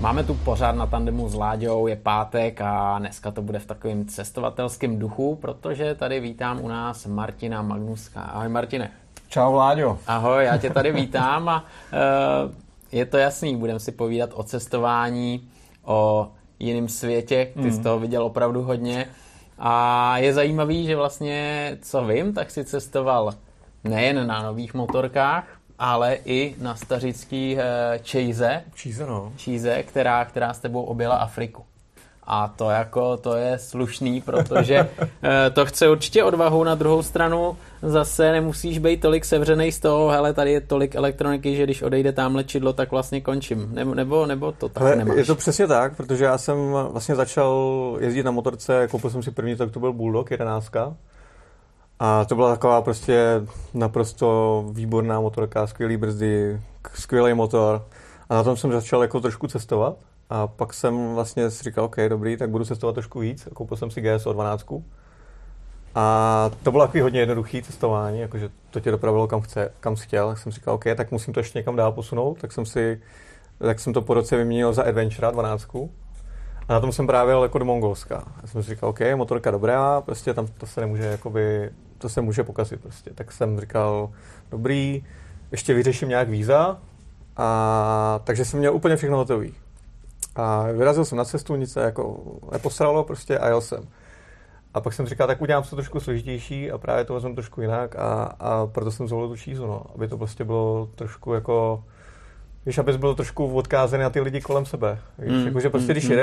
Máme 0.00 0.24
tu 0.24 0.34
pořád 0.34 0.72
na 0.72 0.86
tandemu 0.86 1.28
s 1.28 1.34
Láďou, 1.34 1.86
je 1.86 1.96
pátek 1.96 2.60
a 2.60 2.98
dneska 2.98 3.30
to 3.30 3.42
bude 3.42 3.58
v 3.58 3.66
takovém 3.66 4.04
cestovatelském 4.04 4.98
duchu, 4.98 5.34
protože 5.34 5.94
tady 5.94 6.20
vítám 6.20 6.60
u 6.64 6.68
nás 6.68 7.06
Martina 7.06 7.62
Magnuska. 7.62 8.22
Ahoj 8.22 8.48
Martine. 8.48 8.90
Čau 9.28 9.52
Láďo. 9.52 9.98
Ahoj, 10.06 10.44
já 10.44 10.56
tě 10.56 10.70
tady 10.70 10.92
vítám 11.02 11.48
a 11.48 11.64
uh, 11.64 12.52
je 12.92 13.06
to 13.06 13.16
jasný, 13.16 13.56
budeme 13.56 13.80
si 13.80 13.92
povídat 13.92 14.30
o 14.34 14.42
cestování, 14.42 15.48
o 15.84 16.28
jiném 16.58 16.88
světě, 16.88 17.50
ty 17.54 17.60
mm. 17.60 17.70
z 17.70 17.78
toho 17.78 17.98
viděl 17.98 18.24
opravdu 18.24 18.62
hodně 18.62 19.06
a 19.58 20.18
je 20.18 20.34
zajímavý, 20.34 20.86
že 20.86 20.96
vlastně, 20.96 21.78
co 21.82 22.04
vím, 22.04 22.32
tak 22.34 22.50
si 22.50 22.64
cestoval 22.64 23.34
nejen 23.84 24.26
na 24.26 24.42
nových 24.42 24.74
motorkách, 24.74 25.57
ale 25.78 26.18
i 26.24 26.54
na 26.60 26.76
stařický 26.76 27.54
uh, 27.54 27.60
Chase, 27.96 28.62
Chase, 28.82 29.06
no. 29.06 29.32
Chase 29.44 29.82
která, 29.82 30.24
která 30.24 30.54
s 30.54 30.58
tebou 30.58 30.82
objela 30.82 31.16
Afriku. 31.16 31.64
A 32.30 32.48
to 32.56 32.70
jako, 32.70 33.16
to 33.16 33.36
je 33.36 33.58
slušný, 33.58 34.20
protože 34.20 34.88
eh, 35.22 35.50
to 35.50 35.66
chce 35.66 35.88
určitě 35.88 36.24
odvahu 36.24 36.64
na 36.64 36.74
druhou 36.74 37.02
stranu. 37.02 37.56
Zase 37.82 38.32
nemusíš 38.32 38.78
být 38.78 39.00
tolik 39.00 39.24
sevřený 39.24 39.72
z 39.72 39.80
toho, 39.80 40.08
hele, 40.08 40.32
tady 40.32 40.52
je 40.52 40.60
tolik 40.60 40.94
elektroniky, 40.94 41.56
že 41.56 41.64
když 41.64 41.82
odejde 41.82 42.12
tamhle 42.12 42.44
čidlo, 42.44 42.72
tak 42.72 42.90
vlastně 42.90 43.20
končím. 43.20 43.68
Nebo, 43.72 43.94
nebo, 43.94 44.26
nebo 44.26 44.52
to 44.52 44.68
tak 44.68 44.82
Hele, 44.82 44.96
nemáš. 44.96 45.16
Je 45.16 45.24
to 45.24 45.34
přesně 45.34 45.66
tak, 45.66 45.96
protože 45.96 46.24
já 46.24 46.38
jsem 46.38 46.56
vlastně 46.90 47.14
začal 47.14 47.96
jezdit 48.00 48.22
na 48.22 48.30
motorce, 48.30 48.88
koupil 48.90 49.10
jsem 49.10 49.22
si 49.22 49.30
první, 49.30 49.56
tak 49.56 49.70
to 49.70 49.80
byl 49.80 49.92
Bulldog 49.92 50.30
11. 50.30 50.70
A 52.00 52.24
to 52.24 52.34
byla 52.34 52.50
taková 52.50 52.82
prostě 52.82 53.42
naprosto 53.74 54.64
výborná 54.72 55.20
motorka, 55.20 55.66
skvělý 55.66 55.96
brzdy, 55.96 56.60
skvělý 56.94 57.34
motor. 57.34 57.84
A 58.28 58.34
na 58.34 58.42
tom 58.42 58.56
jsem 58.56 58.72
začal 58.72 59.02
jako 59.02 59.20
trošku 59.20 59.46
cestovat. 59.46 59.96
A 60.30 60.46
pak 60.46 60.74
jsem 60.74 61.14
vlastně 61.14 61.50
si 61.50 61.64
říkal, 61.64 61.84
OK, 61.84 61.96
dobrý, 62.08 62.36
tak 62.36 62.50
budu 62.50 62.64
cestovat 62.64 62.94
trošku 62.94 63.18
víc. 63.18 63.48
Koupil 63.54 63.76
jsem 63.76 63.90
si 63.90 64.00
GSO 64.00 64.32
12. 64.32 64.66
A 65.94 66.50
to 66.62 66.70
bylo 66.70 66.84
takový 66.84 67.00
hodně 67.00 67.20
jednoduchý 67.20 67.62
cestování, 67.62 68.20
jakože 68.20 68.50
to 68.70 68.80
tě 68.80 68.90
dopravilo 68.90 69.26
kam, 69.26 69.40
chce, 69.40 69.72
kam 69.80 69.96
chtěl. 69.96 70.28
Tak 70.28 70.38
jsem 70.38 70.52
říkal, 70.52 70.74
OK, 70.74 70.84
tak 70.96 71.12
musím 71.12 71.34
to 71.34 71.40
ještě 71.40 71.58
někam 71.58 71.76
dál 71.76 71.92
posunout. 71.92 72.38
Tak 72.40 72.52
jsem 72.52 72.66
si, 72.66 73.00
tak 73.58 73.80
jsem 73.80 73.92
to 73.92 74.02
po 74.02 74.14
roce 74.14 74.36
vyměnil 74.36 74.72
za 74.72 74.82
Adventure 74.82 75.32
12. 75.32 75.66
A 76.68 76.72
na 76.72 76.80
tom 76.80 76.92
jsem 76.92 77.06
právě 77.06 77.32
jel 77.32 77.42
jako 77.42 77.58
do 77.58 77.64
Mongolska. 77.64 78.24
Já 78.42 78.48
jsem 78.48 78.62
si 78.62 78.70
říkal, 78.70 78.88
OK, 78.88 79.00
motorka 79.14 79.50
dobrá, 79.50 80.00
prostě 80.00 80.34
tam 80.34 80.46
to 80.46 80.66
se 80.66 80.80
nemůže, 80.80 81.04
jakoby, 81.04 81.70
to 81.98 82.08
se 82.08 82.20
může 82.20 82.44
pokazit 82.44 82.80
prostě. 82.80 83.10
Tak 83.14 83.32
jsem 83.32 83.60
říkal, 83.60 84.10
dobrý, 84.50 85.04
ještě 85.50 85.74
vyřeším 85.74 86.08
nějak 86.08 86.28
víza. 86.28 86.78
A 87.36 88.20
takže 88.24 88.44
jsem 88.44 88.58
měl 88.58 88.74
úplně 88.74 88.96
všechno 88.96 89.16
hotový. 89.16 89.54
A 90.36 90.62
vyrazil 90.72 91.04
jsem 91.04 91.18
na 91.18 91.24
cestu, 91.24 91.56
nic 91.56 91.72
se 91.72 91.80
jako 91.80 92.20
neposralo 92.52 93.04
prostě 93.04 93.38
a 93.38 93.48
jel 93.48 93.60
jsem. 93.60 93.88
A 94.74 94.80
pak 94.80 94.92
jsem 94.92 95.06
říkal, 95.06 95.26
tak 95.26 95.40
udělám 95.42 95.62
to 95.62 95.76
trošku 95.76 96.00
složitější 96.00 96.70
a 96.70 96.78
právě 96.78 97.04
to 97.04 97.14
vezmu 97.14 97.34
trošku 97.34 97.60
jinak 97.60 97.96
a, 97.96 98.22
a 98.22 98.66
proto 98.66 98.90
jsem 98.90 99.08
zvolil 99.08 99.28
tu 99.28 99.36
čízu, 99.36 99.66
no, 99.66 99.82
aby 99.94 100.08
to 100.08 100.18
prostě 100.18 100.44
bylo 100.44 100.88
trošku 100.94 101.34
jako, 101.34 101.84
víš, 102.66 102.78
abys 102.78 102.96
byl 102.96 103.14
trošku 103.14 103.54
odkázaný 103.54 104.02
na 104.02 104.10
ty 104.10 104.20
lidi 104.20 104.40
kolem 104.40 104.66
sebe. 104.66 104.98
Víš, 105.18 105.32
mm, 105.32 105.46
jako, 105.46 105.60
že 105.60 105.70
prostě 105.70 105.92
mm, 105.92 105.98
když 105.98 106.08
mm. 106.08 106.16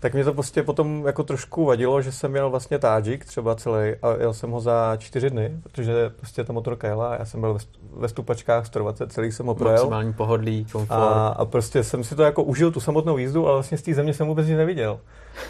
Tak 0.00 0.14
mě 0.14 0.24
to 0.24 0.34
prostě 0.34 0.62
potom 0.62 1.06
jako 1.06 1.22
trošku 1.22 1.64
vadilo, 1.64 2.02
že 2.02 2.12
jsem 2.12 2.30
měl 2.30 2.50
vlastně 2.50 2.78
Tadžik 2.78 3.24
třeba 3.24 3.54
celý 3.54 3.94
a 4.02 4.16
jel 4.20 4.34
jsem 4.34 4.50
ho 4.50 4.60
za 4.60 4.96
čtyři 4.98 5.30
dny, 5.30 5.52
protože 5.62 6.10
prostě 6.16 6.44
ta 6.44 6.52
motorka 6.52 6.88
jela 6.88 7.08
a 7.08 7.18
já 7.18 7.24
jsem 7.24 7.40
byl 7.40 7.54
ve, 7.54 7.60
ve 7.92 8.08
stupačkách 8.08 8.66
120, 8.66 9.12
celý 9.12 9.32
jsem 9.32 9.46
ho 9.46 9.54
projel. 9.54 9.76
Maximální 9.76 10.12
pohodlí, 10.12 10.66
komfort. 10.72 11.00
A, 11.00 11.28
a, 11.28 11.44
prostě 11.44 11.84
jsem 11.84 12.04
si 12.04 12.14
to 12.14 12.22
jako 12.22 12.42
užil 12.42 12.72
tu 12.72 12.80
samotnou 12.80 13.18
jízdu, 13.18 13.46
ale 13.46 13.54
vlastně 13.54 13.78
z 13.78 13.82
té 13.82 13.94
země 13.94 14.14
jsem 14.14 14.26
vůbec 14.26 14.46
nic 14.46 14.56
neviděl. 14.56 15.00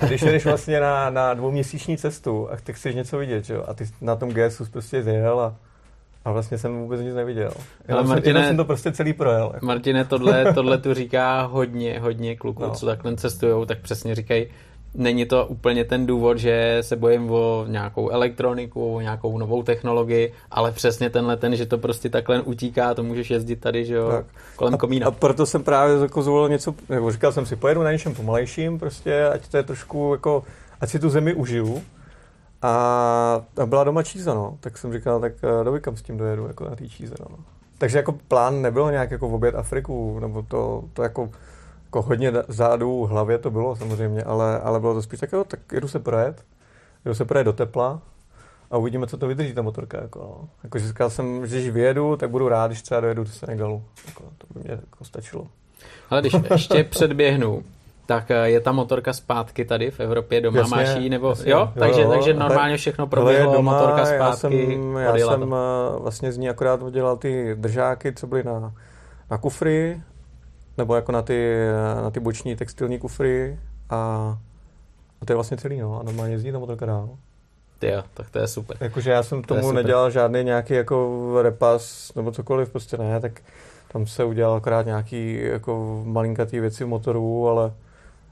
A 0.00 0.06
když 0.06 0.22
jdeš 0.22 0.44
vlastně 0.44 0.80
na, 0.80 1.10
na 1.10 1.34
dvouměsíční 1.34 1.96
cestu 1.96 2.48
a 2.50 2.56
ty 2.56 2.72
chceš 2.72 2.94
něco 2.94 3.18
vidět, 3.18 3.50
jo, 3.50 3.64
a 3.66 3.74
ty 3.74 3.84
na 4.00 4.16
tom 4.16 4.28
GSu 4.28 4.64
prostě 4.72 5.02
zjel 5.02 5.40
a 5.40 5.56
a 6.28 6.32
vlastně 6.32 6.58
jsem 6.58 6.80
vůbec 6.80 7.00
nic 7.00 7.14
neviděl. 7.14 7.50
Ale 7.88 8.04
Martine, 8.04 8.46
jsem 8.46 8.56
to 8.56 8.64
prostě 8.64 8.92
celý 8.92 9.12
projel. 9.12 9.50
Jako. 9.54 9.66
Martine, 9.66 10.04
tohle, 10.04 10.52
tohle 10.54 10.78
tu 10.78 10.94
říká 10.94 11.42
hodně, 11.42 12.00
hodně 12.00 12.36
kluků, 12.36 12.62
no. 12.62 12.70
co 12.70 12.86
takhle 12.86 13.16
cestujou, 13.16 13.64
tak 13.64 13.78
přesně 13.78 14.14
říkají, 14.14 14.46
není 14.94 15.26
to 15.26 15.46
úplně 15.46 15.84
ten 15.84 16.06
důvod, 16.06 16.38
že 16.38 16.78
se 16.80 16.96
bojím 16.96 17.30
o 17.30 17.64
nějakou 17.68 18.10
elektroniku, 18.10 18.94
o 18.94 19.00
nějakou 19.00 19.38
novou 19.38 19.62
technologii, 19.62 20.32
ale 20.50 20.72
přesně 20.72 21.10
tenhle 21.10 21.36
ten, 21.36 21.56
že 21.56 21.66
to 21.66 21.78
prostě 21.78 22.08
takhle 22.08 22.40
utíká, 22.40 22.94
to 22.94 23.02
můžeš 23.02 23.30
jezdit 23.30 23.56
tady, 23.56 23.84
že 23.84 23.94
jo, 23.94 24.10
tak. 24.10 24.26
kolem 24.56 24.76
komína. 24.76 25.06
A, 25.06 25.08
a 25.08 25.12
proto 25.12 25.46
jsem 25.46 25.62
právě 25.62 26.02
jako 26.02 26.22
zvolil 26.22 26.48
něco, 26.48 26.74
nebo 26.88 27.12
říkal 27.12 27.32
jsem 27.32 27.46
si, 27.46 27.56
pojedu 27.56 27.82
na 27.82 27.92
něčem 27.92 28.14
pomalejším, 28.14 28.78
prostě, 28.78 29.24
ať 29.24 29.48
to 29.48 29.56
je 29.56 29.62
trošku 29.62 30.14
jako, 30.14 30.42
ať 30.80 30.90
si 30.90 30.98
tu 30.98 31.08
zemi 31.08 31.34
užiju, 31.34 31.82
a, 32.62 32.70
a 33.62 33.66
byla 33.66 33.84
doma 33.84 34.02
číza, 34.02 34.34
no. 34.34 34.56
Tak 34.60 34.78
jsem 34.78 34.92
říkal, 34.92 35.20
tak 35.20 35.32
eh, 35.42 35.64
doby 35.64 35.80
kam 35.80 35.96
s 35.96 36.02
tím 36.02 36.16
dojedu, 36.16 36.46
jako 36.46 36.64
na 36.64 36.76
té 36.76 36.88
číze, 36.88 37.14
no. 37.20 37.36
Takže 37.78 37.98
jako 37.98 38.12
plán 38.12 38.62
nebyl 38.62 38.90
nějak 38.90 39.10
jako 39.10 39.28
v 39.28 39.34
oběd 39.34 39.54
Afriku, 39.54 40.20
nebo 40.20 40.42
to, 40.42 40.84
to 40.92 41.02
jako, 41.02 41.30
jako 41.84 42.02
hodně 42.02 42.32
zádu 42.48 43.04
hlavě 43.04 43.38
to 43.38 43.50
bylo 43.50 43.76
samozřejmě, 43.76 44.22
ale, 44.22 44.60
ale 44.60 44.80
bylo 44.80 44.94
to 44.94 45.02
spíš 45.02 45.20
tak, 45.20 45.32
jo, 45.32 45.44
tak 45.44 45.60
jedu 45.72 45.88
se 45.88 45.98
projet, 45.98 46.44
jedu 47.04 47.14
se 47.14 47.24
projet 47.24 47.44
do 47.44 47.52
tepla 47.52 48.00
a 48.70 48.76
uvidíme, 48.76 49.06
co 49.06 49.16
to 49.16 49.26
vydrží 49.28 49.54
ta 49.54 49.62
motorka. 49.62 50.02
Jako, 50.02 50.18
no. 50.18 50.48
jako 50.64 50.78
říkal 50.78 51.10
jsem, 51.10 51.46
že 51.46 51.56
když 51.56 51.70
vyjedu, 51.70 52.16
tak 52.16 52.30
budu 52.30 52.48
rád, 52.48 52.66
když 52.66 52.82
třeba 52.82 53.00
dojedu 53.00 53.24
do 53.24 53.30
Senegalu. 53.30 53.84
Jako, 54.06 54.24
to 54.38 54.46
by 54.54 54.60
mě 54.60 54.70
jako 54.70 55.04
stačilo. 55.04 55.46
Ale 56.10 56.20
když 56.20 56.34
ještě 56.50 56.84
předběhnu, 56.84 57.62
tak 58.08 58.30
eh, 58.30 58.50
je 58.50 58.60
ta 58.60 58.72
motorka 58.72 59.12
zpátky 59.12 59.64
tady 59.64 59.90
v 59.90 60.00
Evropě 60.00 60.40
doma, 60.40 60.58
jasně, 60.58 60.76
máš 60.76 60.96
jí, 60.96 61.10
nebo 61.10 61.28
jasně, 61.28 61.52
jo? 61.52 61.72
Takže, 61.78 62.00
jo, 62.00 62.10
takže 62.10 62.34
normálně 62.34 62.76
všechno 62.76 63.06
proběhlo, 63.06 63.52
doma, 63.52 63.72
motorka 63.72 64.06
zpátky, 64.06 64.18
Já 64.18 64.32
jsem, 64.32 64.96
já 64.96 65.18
jsem 65.18 65.40
to. 65.40 65.56
Eh, 65.56 65.98
vlastně 66.00 66.32
z 66.32 66.38
ní 66.38 66.48
akorát 66.48 66.82
udělal 66.82 67.16
ty 67.16 67.54
držáky, 67.54 68.12
co 68.12 68.26
byly 68.26 68.44
na, 68.44 68.74
na 69.30 69.38
kufry, 69.38 70.02
nebo 70.78 70.94
jako 70.94 71.12
na 71.12 71.22
ty, 71.22 71.54
eh, 71.98 72.02
na 72.02 72.10
ty 72.10 72.20
boční 72.20 72.56
textilní 72.56 72.98
kufry 72.98 73.58
a, 73.90 73.96
a 75.20 75.24
to 75.24 75.32
je 75.32 75.34
vlastně 75.34 75.56
celý, 75.56 75.78
no. 75.78 76.00
A 76.00 76.02
normálně 76.02 76.34
jezdí 76.34 76.52
ta 76.52 76.58
motorka 76.58 76.86
dál. 76.86 77.08
Jo, 77.82 78.02
tak 78.14 78.30
to 78.30 78.38
je 78.38 78.46
super. 78.46 78.76
Jakože 78.80 79.10
já 79.10 79.22
jsem 79.22 79.42
to 79.42 79.54
tomu 79.54 79.72
nedělal 79.72 80.10
žádný 80.10 80.44
nějaký 80.44 80.74
jako 80.74 81.18
repas 81.42 82.12
nebo 82.16 82.32
cokoliv, 82.32 82.70
prostě 82.70 82.96
ne, 82.96 83.20
tak 83.20 83.40
tam 83.92 84.06
se 84.06 84.24
udělal 84.24 84.54
akorát 84.54 84.86
nějaký 84.86 85.38
jako 85.42 86.02
malinkatý 86.04 86.60
věci 86.60 86.84
v 86.84 86.88
motoru, 86.88 87.48
ale 87.48 87.72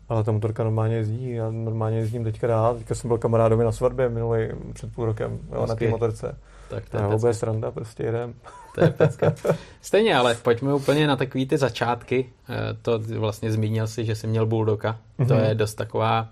ale 0.09 0.25
ta 0.25 0.33
motorka 0.33 0.65
normálně 0.65 0.97
jezdí, 0.97 1.31
já 1.31 1.51
normálně 1.51 1.99
jezdím 1.99 2.25
teďka 2.25 2.47
dál. 2.47 2.75
Teďka 2.75 2.95
jsem 2.95 3.09
byl 3.09 3.19
kamarádovi 3.19 3.65
na 3.65 3.73
svatbě 3.73 4.09
minulý 4.09 4.49
před 4.73 4.95
půl 4.95 5.05
rokem 5.05 5.39
jo, 5.53 5.67
na 5.67 5.75
té 5.75 5.89
motorce. 5.89 6.39
Tak 6.71 6.89
to 6.89 6.97
je 6.97 7.07
vůbec 7.07 7.39
sranda, 7.39 7.71
prostě 7.71 8.03
jedem. 8.03 8.35
To 8.75 8.85
je 8.85 8.91
pecka. 8.91 9.35
Stejně, 9.83 10.17
ale 10.17 10.35
pojďme 10.35 10.75
úplně 10.75 11.07
na 11.07 11.17
takový 11.17 11.47
ty 11.47 11.59
začátky. 11.59 12.27
Eh, 12.49 12.77
to 12.83 12.99
vlastně 12.99 13.53
zmínil 13.53 13.87
si, 13.87 14.05
že 14.05 14.15
jsi 14.15 14.27
měl 14.27 14.47
Bulldoga. 14.47 14.99
Mm-hmm. 15.19 15.29
To 15.29 15.35
mhm. 15.35 15.45
je 15.45 15.55
dost 15.55 15.75
taková, 15.75 16.29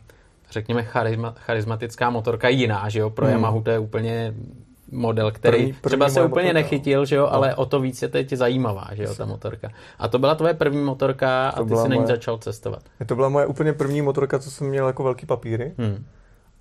řekněme, 0.50 0.82
charisma, 0.82 1.34
charismatická 1.38 2.10
motorka 2.10 2.48
jiná, 2.48 2.88
že 2.88 3.00
jo? 3.00 3.10
Pro 3.10 3.26
mm. 3.26 3.32
Yamahu 3.32 3.62
to 3.62 3.70
je 3.70 3.78
úplně 3.78 4.34
model, 4.94 5.32
který 5.32 5.58
první, 5.58 5.72
první 5.72 5.80
třeba 5.82 6.08
se 6.08 6.22
úplně 6.22 6.46
motorka. 6.46 6.52
nechytil, 6.52 7.04
že 7.04 7.16
jo, 7.16 7.22
no. 7.22 7.32
ale 7.32 7.54
o 7.54 7.66
to 7.66 7.80
víc 7.80 8.02
je 8.02 8.08
teď 8.08 8.32
zajímavá, 8.32 8.88
že 8.92 9.02
jo, 9.02 9.14
ta 9.14 9.26
motorka. 9.26 9.68
A 9.98 10.08
to 10.08 10.18
byla 10.18 10.34
tvoje 10.34 10.54
první 10.54 10.84
motorka 10.84 11.52
to 11.56 11.62
a 11.62 11.64
ty 11.64 11.76
si 11.76 11.88
na 11.88 11.96
ní 11.96 12.06
začal 12.06 12.38
cestovat. 12.38 12.82
To 13.06 13.14
byla 13.14 13.28
moje 13.28 13.46
úplně 13.46 13.72
první 13.72 14.02
motorka, 14.02 14.38
co 14.38 14.50
jsem 14.50 14.66
měl 14.66 14.86
jako 14.86 15.02
velký 15.02 15.26
papíry. 15.26 15.74
Hmm. 15.78 16.04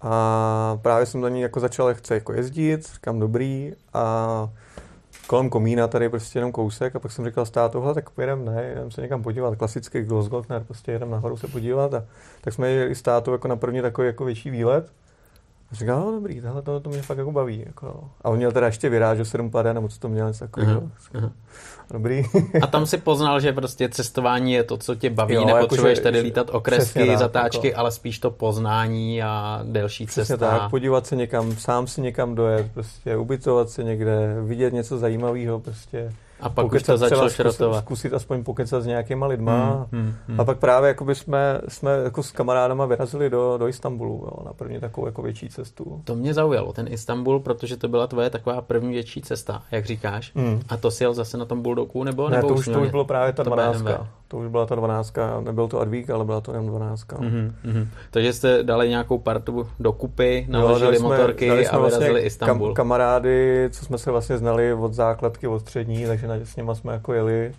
A 0.02 0.80
právě 0.82 1.06
jsem 1.06 1.22
na 1.22 1.30
ní 1.30 1.42
jako 1.42 1.60
začal 1.60 1.94
chce 1.94 2.14
jako 2.14 2.34
jezdit, 2.34 2.94
říkám 2.94 3.20
dobrý 3.20 3.74
a 3.94 4.50
kolem 5.28 5.50
komína 5.50 5.88
tady 5.88 6.10
prostě 6.10 6.40
jenom 6.40 6.52
kousek 6.52 6.96
a 6.96 7.00
pak 7.00 7.12
jsem 7.12 7.25
říkal 7.25 7.46
státu, 7.46 7.72
tohle, 7.72 7.94
tak 7.94 8.10
pojedem, 8.10 8.46
ne, 8.46 8.72
jdem 8.72 8.92
se 8.92 9.02
někam 9.02 9.24
podívat, 9.24 9.56
klasický 9.56 10.02
Glossgolfner, 10.02 10.63
prostě 10.63 10.92
jedem 10.92 11.12
nahoru 11.12 11.38
se 11.38 11.48
podívat 11.48 11.94
a 11.94 12.06
tak 12.42 12.54
jsme 12.54 12.69
jeli 12.69 12.96
s 12.96 13.02
tátou 13.02 13.31
jako 13.31 13.48
na 13.48 13.56
první 13.56 13.81
takový 13.81 14.07
jako 14.07 14.25
větší 14.25 14.50
výlet 14.50 14.92
a 15.74 15.75
říkal, 15.75 16.00
no 16.00 16.12
dobrý, 16.12 16.42
tohle 16.42 16.62
to, 16.62 16.80
to 16.80 16.90
mě 16.90 17.02
fakt 17.02 17.18
jako 17.18 17.31
baví. 17.31 17.64
Jako. 17.66 18.10
A 18.22 18.30
on 18.30 18.38
měl 18.38 18.52
teda 18.52 18.66
ještě 18.66 18.90
vyrážel 18.90 19.25
7 19.25 19.52
pade, 19.52 19.74
nebo 19.74 19.88
co 19.88 20.00
to 20.00 20.10
měl, 20.10 20.28
něco 20.28 20.40
takového. 20.40 20.84
Dobrý. 21.92 22.24
a 22.62 22.68
tam 22.68 22.86
si 22.86 22.98
poznal, 22.98 23.40
že 23.40 23.54
prostě 23.54 23.90
cestování 23.90 24.54
je 24.54 24.64
to, 24.64 24.78
co 24.78 24.96
tě 24.96 25.10
baví, 25.10 25.34
jo, 25.34 25.46
nepotřebuješ 25.46 25.98
jako, 25.98 26.04
tady 26.04 26.20
lítat 26.20 26.50
okresky, 26.50 27.08
tak, 27.08 27.18
zatáčky, 27.18 27.68
jako. 27.68 27.80
ale 27.80 27.92
spíš 27.92 28.20
to 28.20 28.31
poznání 28.31 29.24
a 29.24 29.62
delší 29.64 30.06
přesně 30.06 30.38
cesta. 30.38 30.58
tak, 30.60 30.70
podívat 30.70 31.08
se 31.08 31.16
někam, 31.16 31.56
sám 31.56 31.88
si 31.88 32.02
někam 32.02 32.36
dojet, 32.36 32.72
prostě 32.74 33.18
ubytovat 33.18 33.69
se 33.69 33.84
někde, 33.84 34.38
vidět 34.42 34.74
něco 34.74 34.98
zajímavého, 34.98 35.60
prostě 35.60 36.14
a 36.44 36.50
pak 36.50 36.74
už 36.74 36.84
to 36.84 36.98
začalo 36.98 37.30
šrotovat. 37.30 37.84
Zkusit 37.84 38.13
aspoň 38.13 38.44
pokecat 38.44 38.84
s 38.84 38.86
nějakýma 38.86 39.28
lidma. 39.28 39.88
Hmm, 39.92 40.01
hmm, 40.01 40.13
hmm. 40.28 40.40
A 40.40 40.45
pak 40.45 40.57
právě 40.57 40.88
jakoby 40.88 41.16
jsme, 41.16 41.62
jsme 41.68 41.92
jako 42.04 42.24
s 42.24 42.31
kamarádama 42.31 42.86
vyrazili 42.86 43.30
do, 43.30 43.57
do 43.57 43.68
Istanbulu 43.68 44.13
jo, 44.13 44.45
na 44.45 44.54
první 44.54 44.80
takovou 44.80 45.07
jako 45.07 45.22
větší 45.22 45.50
cestu. 45.50 46.01
To 46.04 46.16
mě 46.16 46.34
zaujalo, 46.34 46.74
ten 46.74 46.88
Istanbul, 46.90 47.40
protože 47.40 47.78
to 47.78 47.88
byla 47.88 48.07
tvoje 48.07 48.30
taková 48.30 48.62
první 48.62 48.94
větší 48.94 49.22
cesta, 49.22 49.63
jak 49.72 49.86
říkáš. 49.86 50.31
Hmm. 50.36 50.62
A 50.69 50.78
to 50.78 50.92
si 50.92 51.04
jel 51.04 51.13
zase 51.13 51.38
na 51.38 51.45
tom 51.45 51.62
Bulldogu 51.62 52.04
nebo? 52.04 52.30
Ne, 52.30 52.36
nebo 52.36 52.48
to 52.48 52.54
už, 52.54 52.66
to 52.66 52.81
už 52.81 52.90
bylo 52.92 53.06
právě 53.06 53.34
ta 53.34 53.44
12. 53.44 53.84
To 54.33 54.39
už 54.39 54.47
byla 54.47 54.65
ta 54.65 54.75
12, 54.75 55.13
nebyl 55.39 55.68
to 55.68 55.80
Advík, 55.80 56.09
ale 56.09 56.25
byla 56.25 56.41
to 56.41 56.51
jenom 56.51 56.68
12. 56.68 57.07
Mm-hmm. 57.07 57.88
Takže 58.12 58.33
jste 58.33 58.63
dali 58.63 58.89
nějakou 58.89 59.18
partu 59.18 59.68
dokupy, 59.80 60.45
naložili 60.50 61.00
no, 61.00 61.09
motorky 61.09 61.47
dali 61.47 61.65
jsme 61.65 61.77
a 61.77 61.81
vyrazili 61.81 62.09
vlastně 62.09 62.27
Istanbul. 62.27 62.68
Kam, 62.68 62.75
kamarády, 62.75 63.69
co 63.71 63.85
jsme 63.85 63.97
se 63.97 64.12
vlastně 64.12 64.38
znali 64.38 64.74
od 64.74 64.94
základky, 64.94 65.47
od 65.47 65.59
střední, 65.59 66.06
takže 66.06 66.27
na, 66.27 66.35
s 66.44 66.56
nimi 66.56 66.71
jsme 66.74 66.94
jako 66.94 67.13
jeli. 67.13 67.53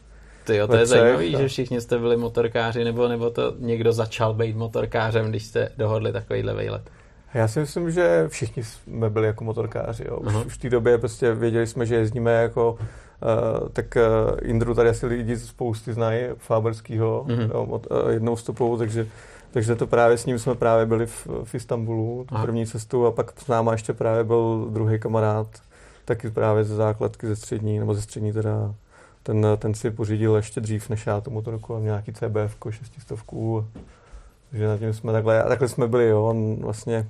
Ty 0.44 0.56
jo, 0.56 0.66
to 0.66 0.76
je 0.76 0.86
zajímavé, 0.86 1.30
že 1.30 1.48
všichni 1.48 1.80
jste 1.80 1.98
byli 1.98 2.16
motorkáři, 2.16 2.84
nebo, 2.84 3.08
nebo 3.08 3.30
to 3.30 3.54
někdo 3.58 3.92
začal 3.92 4.34
být 4.34 4.56
motorkářem, 4.56 5.26
když 5.26 5.44
jste 5.44 5.68
dohodli 5.76 6.12
takovýhle 6.12 6.54
vejlet. 6.54 6.90
Já 7.34 7.48
si 7.48 7.60
myslím, 7.60 7.90
že 7.90 8.24
všichni 8.28 8.64
jsme 8.64 9.10
byli 9.10 9.26
jako 9.26 9.44
motorkáři. 9.44 10.04
Jo. 10.08 10.16
Už, 10.16 10.32
uh-huh. 10.32 10.46
už 10.46 10.54
v 10.54 10.58
té 10.58 10.70
době 10.70 10.98
prostě 10.98 11.34
věděli 11.34 11.66
jsme, 11.66 11.86
že 11.86 11.94
jezdíme 11.94 12.32
jako 12.32 12.78
uh, 13.22 13.69
tak 13.69 13.96
uh, 13.96 14.38
Indru 14.43 14.75
tady 14.75 14.88
asi 14.88 15.06
lidi 15.06 15.37
spousty 15.37 15.93
znají, 15.93 16.25
Faberskýho, 16.37 17.25
uh-huh. 17.28 17.50
jo, 17.55 17.64
uh, 17.64 18.11
jednou 18.11 18.37
stopou, 18.37 18.78
takže 18.78 19.06
takže 19.55 19.75
to 19.75 19.87
právě 19.87 20.19
s 20.19 20.26
ním 20.26 20.38
jsme 20.38 20.55
právě 20.55 20.87
byli 20.87 21.06
v, 21.06 21.26
v 21.44 21.55
Istanbulu, 21.55 22.25
tu 22.28 22.34
první 22.43 22.66
cestu 22.66 23.06
a 23.06 23.11
pak 23.11 23.40
s 23.40 23.49
náma 23.49 23.72
ještě 23.72 23.93
právě 23.93 24.25
byl 24.25 24.69
druhý 24.70 24.99
kamarád, 24.99 25.46
taky 26.05 26.31
právě 26.31 26.64
ze 26.64 26.75
základky 26.75 27.26
ze 27.26 27.37
střední, 27.37 27.78
nebo 27.78 27.94
ze 27.94 28.02
střední 28.02 28.32
teda, 28.32 28.75
ten, 29.22 29.46
ten 29.58 29.75
si 29.75 29.90
pořídil 29.90 30.37
ještě 30.37 30.60
dřív 30.60 30.88
než 30.88 31.06
já 31.06 31.20
tu 31.20 31.31
motorku, 31.31 31.78
nějaký 31.78 32.12
CBF, 32.12 32.56
šestistovku, 32.70 33.67
takže 34.50 34.67
na 34.67 34.78
tím 34.78 34.93
jsme 34.93 35.12
takhle, 35.12 35.43
a 35.43 35.49
takhle 35.49 35.69
jsme 35.69 35.88
byli, 35.88 36.08
jo, 36.08 36.25
on 36.25 36.56
vlastně 36.56 37.08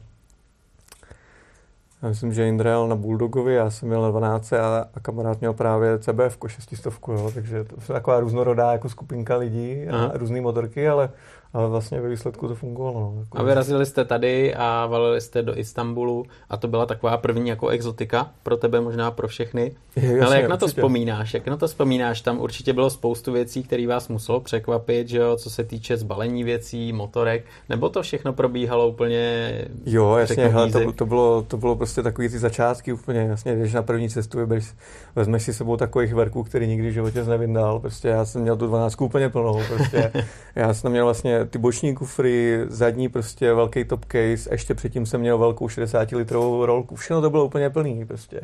já 2.05 2.09
myslím, 2.09 2.33
že 2.33 2.49
Indra 2.49 2.71
jel 2.71 2.89
na 2.89 2.97
Bulldogovi, 2.97 3.55
já 3.55 3.71
jsem 3.71 3.89
měl 3.89 4.03
na 4.03 4.11
12 4.11 4.53
a, 4.53 4.89
a 4.95 5.01
kamarád 5.01 5.41
měl 5.41 5.53
právě 5.53 5.99
CBF 5.99 6.39
600, 6.47 6.93
jo, 7.09 7.31
takže 7.35 7.65
to 7.65 7.75
je 7.75 7.87
taková 7.87 8.21
různorodá 8.21 8.73
jako 8.73 8.89
skupinka 8.89 9.37
lidí 9.37 9.89
a 9.89 9.97
Aha. 9.97 10.11
různé 10.15 10.41
motorky, 10.41 10.89
ale 10.89 11.11
ale 11.55 11.69
vlastně 11.69 12.01
ve 12.01 12.09
výsledku 12.09 12.49
to 12.49 12.55
fungovalo. 12.55 13.01
No. 13.01 13.21
Jako... 13.21 13.39
A 13.39 13.43
vyrazili 13.43 13.87
jste 13.87 14.05
tady 14.05 14.55
a 14.55 14.87
valili 14.87 15.21
jste 15.21 15.43
do 15.43 15.59
Istanbulu 15.59 16.25
a 16.51 16.56
to 16.56 16.69
byla 16.69 16.87
taková 16.87 17.17
první 17.17 17.49
jako 17.49 17.69
exotika 17.69 18.31
pro 18.43 18.56
tebe, 18.56 18.81
možná 18.81 19.11
pro 19.11 19.29
všechny. 19.29 19.73
Je, 19.97 20.03
jasně, 20.03 20.21
Ale 20.21 20.37
jak 20.37 20.51
na 20.51 20.56
to 20.56 20.67
určitě. 20.67 20.81
vzpomínáš? 20.81 21.35
Jak 21.35 21.47
na 21.47 21.56
to 21.56 21.67
vzpomínáš? 21.67 22.21
Tam 22.21 22.41
určitě 22.41 22.73
bylo 22.73 22.91
spoustu 22.91 23.33
věcí, 23.33 23.62
které 23.62 23.87
vás 23.87 24.09
muselo 24.09 24.41
překvapit, 24.41 25.09
že 25.09 25.19
jo? 25.19 25.37
co 25.37 25.51
se 25.51 25.65
týče 25.65 25.97
zbalení 25.97 26.45
věcí, 26.45 26.93
motorek, 26.93 27.45
nebo 27.69 27.89
to 27.89 28.03
všechno 28.03 28.33
probíhalo 28.33 28.89
úplně 28.89 29.53
Jo, 29.87 30.17
jasně, 30.17 30.49
hele, 30.49 30.71
to, 30.71 30.93
to, 30.93 31.07
bylo, 31.07 31.43
to 31.43 31.57
bylo 31.57 31.77
prostě 31.77 32.03
takový 32.03 32.29
ty 32.29 32.39
začátky 32.39 32.93
úplně, 32.93 33.21
jasně, 33.21 33.57
když 33.57 33.73
na 33.73 33.83
první 33.83 34.09
cestu 34.09 34.39
vyberiš, 34.39 34.75
vezmeš 35.17 35.43
si 35.43 35.55
sebou 35.55 35.77
takových 35.77 36.15
verků, 36.15 36.43
který 36.43 36.67
nikdy 36.67 36.89
v 36.91 36.93
životě 36.93 37.25
nevyndal, 37.25 37.81
prostě 37.81 38.09
já 38.09 38.25
jsem 38.25 38.43
měl 38.43 38.57
tu 38.57 38.67
12 38.67 39.00
úplně 39.00 39.29
plnou, 39.29 39.61
prostě 39.69 40.12
já 40.55 40.75
jsem 40.75 40.91
měl 40.91 41.05
vlastně 41.05 41.44
ty 41.50 41.58
boční 41.58 41.94
kufry, 41.94 42.61
zadní 42.69 43.08
prostě 43.08 43.55
velký 43.55 43.85
top 43.85 44.05
case, 44.05 44.50
ještě 44.50 44.75
předtím 44.75 45.06
jsem 45.06 45.20
měl 45.20 45.38
velkou 45.38 45.69
60 45.69 46.12
litrovou 46.12 46.67
rolku, 46.67 46.96
všechno 46.96 47.20
to 47.20 47.31
bylo 47.31 47.44
úplně 47.44 47.70
plný 47.70 48.06
prostě. 48.06 48.41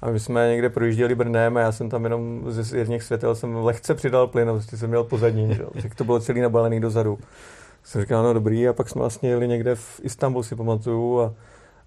A 0.00 0.10
my 0.10 0.20
jsme 0.20 0.48
někde 0.48 0.70
projížděli 0.70 1.14
Brnem 1.14 1.56
a 1.56 1.60
já 1.60 1.72
jsem 1.72 1.90
tam 1.90 2.04
jenom 2.04 2.42
ze 2.46 2.78
jedných 2.78 3.02
světel 3.02 3.34
jsem 3.34 3.56
lehce 3.56 3.94
přidal 3.94 4.26
plyn, 4.26 4.48
prostě 4.48 4.76
jsem 4.76 4.88
měl 4.90 5.04
pozadní, 5.04 5.54
že? 5.54 5.64
tak 5.82 5.94
to 5.94 6.04
bylo 6.04 6.20
celý 6.20 6.40
nabalený 6.40 6.80
dozadu. 6.80 7.18
Jsem 7.84 8.00
říkal, 8.00 8.22
no 8.22 8.32
dobrý, 8.32 8.68
a 8.68 8.72
pak 8.72 8.88
jsme 8.88 9.00
vlastně 9.00 9.28
jeli 9.28 9.48
někde 9.48 9.74
v 9.74 10.00
Istanbul, 10.02 10.42
si 10.42 10.56
pamatuju, 10.56 11.20
a, 11.20 11.34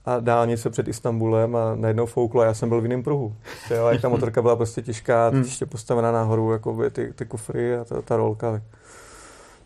a 0.05 0.19
dálnice 0.19 0.69
před 0.69 0.87
Istanbulem 0.87 1.55
a 1.55 1.75
najednou 1.75 2.05
fouklo 2.05 2.41
a 2.41 2.45
já 2.45 2.53
jsem 2.53 2.69
byl 2.69 2.81
v 2.81 2.83
jiném 2.83 3.03
pruhu. 3.03 3.35
Jo, 3.75 3.85
a 3.85 3.91
jak 3.91 4.01
ta 4.01 4.09
motorka 4.09 4.41
byla 4.41 4.55
prostě 4.55 4.81
těžká, 4.81 5.29
hmm. 5.29 5.41
ještě 5.41 5.65
postavená 5.65 6.11
nahoru, 6.11 6.51
jako 6.51 6.73
by 6.73 6.89
ty, 6.89 7.13
ty 7.13 7.25
kufry 7.25 7.77
a 7.77 7.83
ta, 7.83 8.01
ta 8.01 8.17
rolka. 8.17 8.51
Tak 8.51 8.63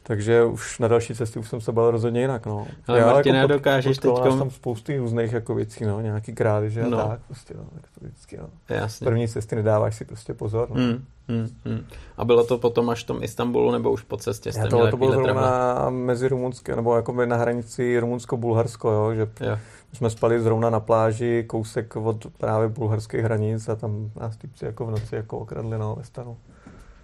takže 0.04 0.44
už 0.44 0.80
na 0.80 0.88
další 0.88 1.16
cesty 1.16 1.40
už 1.40 1.50
jsem 1.50 1.62
se 1.62 1.72
bal 1.72 1.92
rozhodně 1.92 2.22
jinak. 2.22 2.46
No. 2.46 2.68
Ale 2.88 3.00
Já 3.00 3.06
Martina, 3.06 3.38
jako 3.38 3.54
dokážeš 3.54 3.98
teď... 3.98 4.12
tam 4.24 4.50
spousty 4.50 4.98
různých 4.98 5.34
jako 5.34 5.56
věcí, 5.56 5.86
no, 5.86 6.02
nějaký 6.02 6.34
krádeže 6.34 6.84
no. 6.84 7.00
a 7.00 7.08
tak. 7.08 7.20
Prostě, 7.28 7.54
no, 7.58 7.64
tak 7.74 7.92
to 8.00 8.06
vždycky, 8.06 8.38
no. 8.38 8.50
Jasně. 8.70 9.06
První 9.06 9.28
cesty 9.28 9.56
nedáváš 9.56 9.96
si 9.96 10.06
prostě 10.06 10.34
pozor. 10.34 10.70
No. 10.70 10.76
Hmm, 10.76 11.06
hmm, 11.28 11.50
hmm. 11.66 11.86
A 12.18 12.26
bylo 12.26 12.44
to 12.44 12.58
potom 12.58 12.90
až 12.90 13.04
v 13.04 13.08
tom 13.08 13.24
Istanbulu, 13.24 13.72
nebo 13.72 13.92
už 13.92 14.02
po 14.02 14.18
cestě 14.18 14.52
jste 14.52 14.62
Já 14.62 14.68
to, 14.68 14.88
to 14.92 14.98
bylo 14.98 15.12
zrovna 15.12 15.90
mezi 15.90 16.28
rumunské, 16.28 16.76
nebo 16.76 16.96
jako 16.96 17.26
na 17.26 17.36
hranici 17.36 18.00
Rumunsko-Bulharsko, 18.00 18.92
jo, 18.92 19.14
že 19.14 19.22
jo. 19.22 19.58
jsme 19.94 20.10
spali 20.10 20.42
zrovna 20.42 20.70
na 20.70 20.80
pláži, 20.80 21.44
kousek 21.48 21.96
od 21.96 22.28
právě 22.38 22.68
bulharských 22.68 23.22
hranic 23.22 23.70
a 23.70 23.76
tam 23.76 24.12
nás 24.20 24.38
typci 24.38 24.66
jako 24.66 24.86
v 24.86 24.92
noci 24.92 25.16
jako 25.16 25.40
okradli 25.40 25.78
no, 25.78 25.96
ve 25.96 26.04
stanu. 26.04 26.38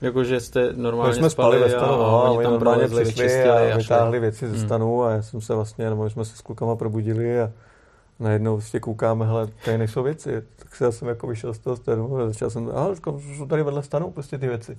Jakože 0.02 0.40
jste 0.40 0.74
normálně 0.74 1.14
jsme 1.14 1.30
spali, 1.30 1.58
spali 1.58 1.72
ve 1.72 1.78
stanu, 1.80 1.94
a, 1.94 2.22
a 2.22 2.32
oni 2.32 2.44
tam 2.44 2.54
normálně 2.54 2.88
přišli 2.88 3.44
a 3.44 3.78
vytáhli 3.78 4.20
věci 4.20 4.48
ze 4.48 4.58
hmm. 4.58 4.66
stanu 4.66 5.04
a 5.04 5.12
já 5.12 5.22
jsem 5.22 5.42
se 5.42 5.56
vlastně, 5.56 5.90
nebo 5.90 6.10
jsme 6.10 6.26
se 6.26 6.38
s 6.38 6.42
klukama 6.42 6.76
probudili 6.76 7.42
a 7.42 7.52
najednou 8.20 8.56
vlastně 8.56 8.80
koukáme, 8.80 9.26
hele, 9.26 9.48
tady 9.66 9.78
nejsou 9.78 10.04
věci. 10.04 10.44
Tak 10.56 10.76
se 10.76 10.84
já 10.84 10.92
jsem 10.92 11.08
jako 11.08 11.28
vyšel 11.28 11.54
z 11.54 11.60
toho 11.60 11.76
stanu 11.76 12.18
a 12.18 12.28
začal 12.28 12.50
jsem, 12.50 12.70
aha, 12.74 12.90
jsou 13.38 13.46
tady 13.46 13.64
vedle 13.64 13.84
stanu 13.84 14.12
prostě 14.12 14.38
ty 14.38 14.48
věci 14.48 14.78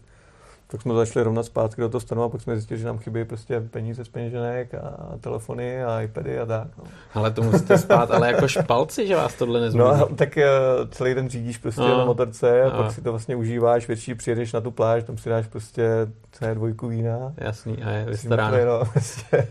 tak 0.70 0.82
jsme 0.82 0.94
začali 0.94 1.24
rovnat 1.24 1.42
zpátky 1.42 1.80
do 1.80 1.88
toho 1.88 2.00
stanu 2.00 2.22
a 2.22 2.28
pak 2.28 2.40
jsme 2.40 2.54
zjistili, 2.54 2.80
že 2.80 2.86
nám 2.86 2.98
chybí 2.98 3.24
prostě 3.24 3.60
peníze 3.60 4.04
z 4.04 4.08
peněženek 4.08 4.74
a 4.74 5.18
telefony 5.20 5.84
a 5.84 6.00
iPady 6.00 6.38
a 6.38 6.46
tak. 6.46 6.68
No. 6.78 6.84
Ale 7.14 7.30
to 7.30 7.42
musíte 7.42 7.78
spát, 7.78 8.10
ale 8.10 8.32
jako 8.32 8.48
špalci, 8.48 9.06
že 9.06 9.16
vás 9.16 9.34
tohle 9.34 9.60
nezmůže. 9.60 9.84
No 9.84 10.06
tak 10.16 10.36
uh, 10.36 10.90
celý 10.90 11.14
den 11.14 11.28
řídíš 11.28 11.58
prostě 11.58 11.80
no. 11.80 11.98
na 11.98 12.04
motorce 12.04 12.62
a 12.62 12.76
no. 12.76 12.82
pak 12.82 12.92
si 12.92 13.02
to 13.02 13.10
vlastně 13.10 13.36
užíváš, 13.36 13.88
větší 13.88 14.14
přijedeš 14.14 14.52
na 14.52 14.60
tu 14.60 14.70
pláž, 14.70 15.04
tam 15.04 15.18
si 15.18 15.28
dáš 15.28 15.46
prostě 15.46 16.06
c 16.32 16.54
dvojku 16.54 16.88
vína. 16.88 17.32
Jasný, 17.36 17.82
a 17.82 17.90
je 17.90 18.04
vystaráno. 18.04 18.56
No, 18.64 18.84
prostě. 18.92 19.48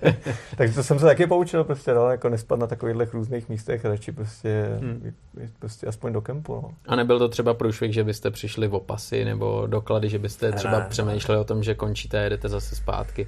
Takže 0.57 0.75
to 0.75 0.83
jsem 0.83 0.99
se 0.99 1.05
taky 1.05 1.27
poučil 1.27 1.63
prostě, 1.63 1.93
no, 1.93 2.09
jako 2.09 2.29
nespat 2.29 2.59
na 2.59 2.67
takových 2.67 3.13
různých 3.13 3.49
místech, 3.49 3.85
radši 3.85 4.11
prostě, 4.11 4.77
hmm. 4.79 5.13
prostě 5.59 5.87
aspoň 5.87 6.13
do 6.13 6.21
kempu. 6.21 6.55
No. 6.55 6.71
A 6.87 6.95
nebyl 6.95 7.19
to 7.19 7.29
třeba 7.29 7.53
průšvih, 7.53 7.93
že 7.93 8.03
byste 8.03 8.31
přišli 8.31 8.67
v 8.67 8.75
opasy 8.75 9.25
nebo 9.25 9.67
doklady, 9.67 10.09
že 10.09 10.19
byste 10.19 10.51
třeba 10.51 10.79
ne, 10.79 10.85
přemýšleli 10.89 11.08
o 11.39 11.43
tom, 11.43 11.63
že 11.63 11.75
končíte 11.75 12.19
a 12.19 12.23
jedete 12.23 12.49
zase 12.49 12.75
zpátky? 12.75 13.27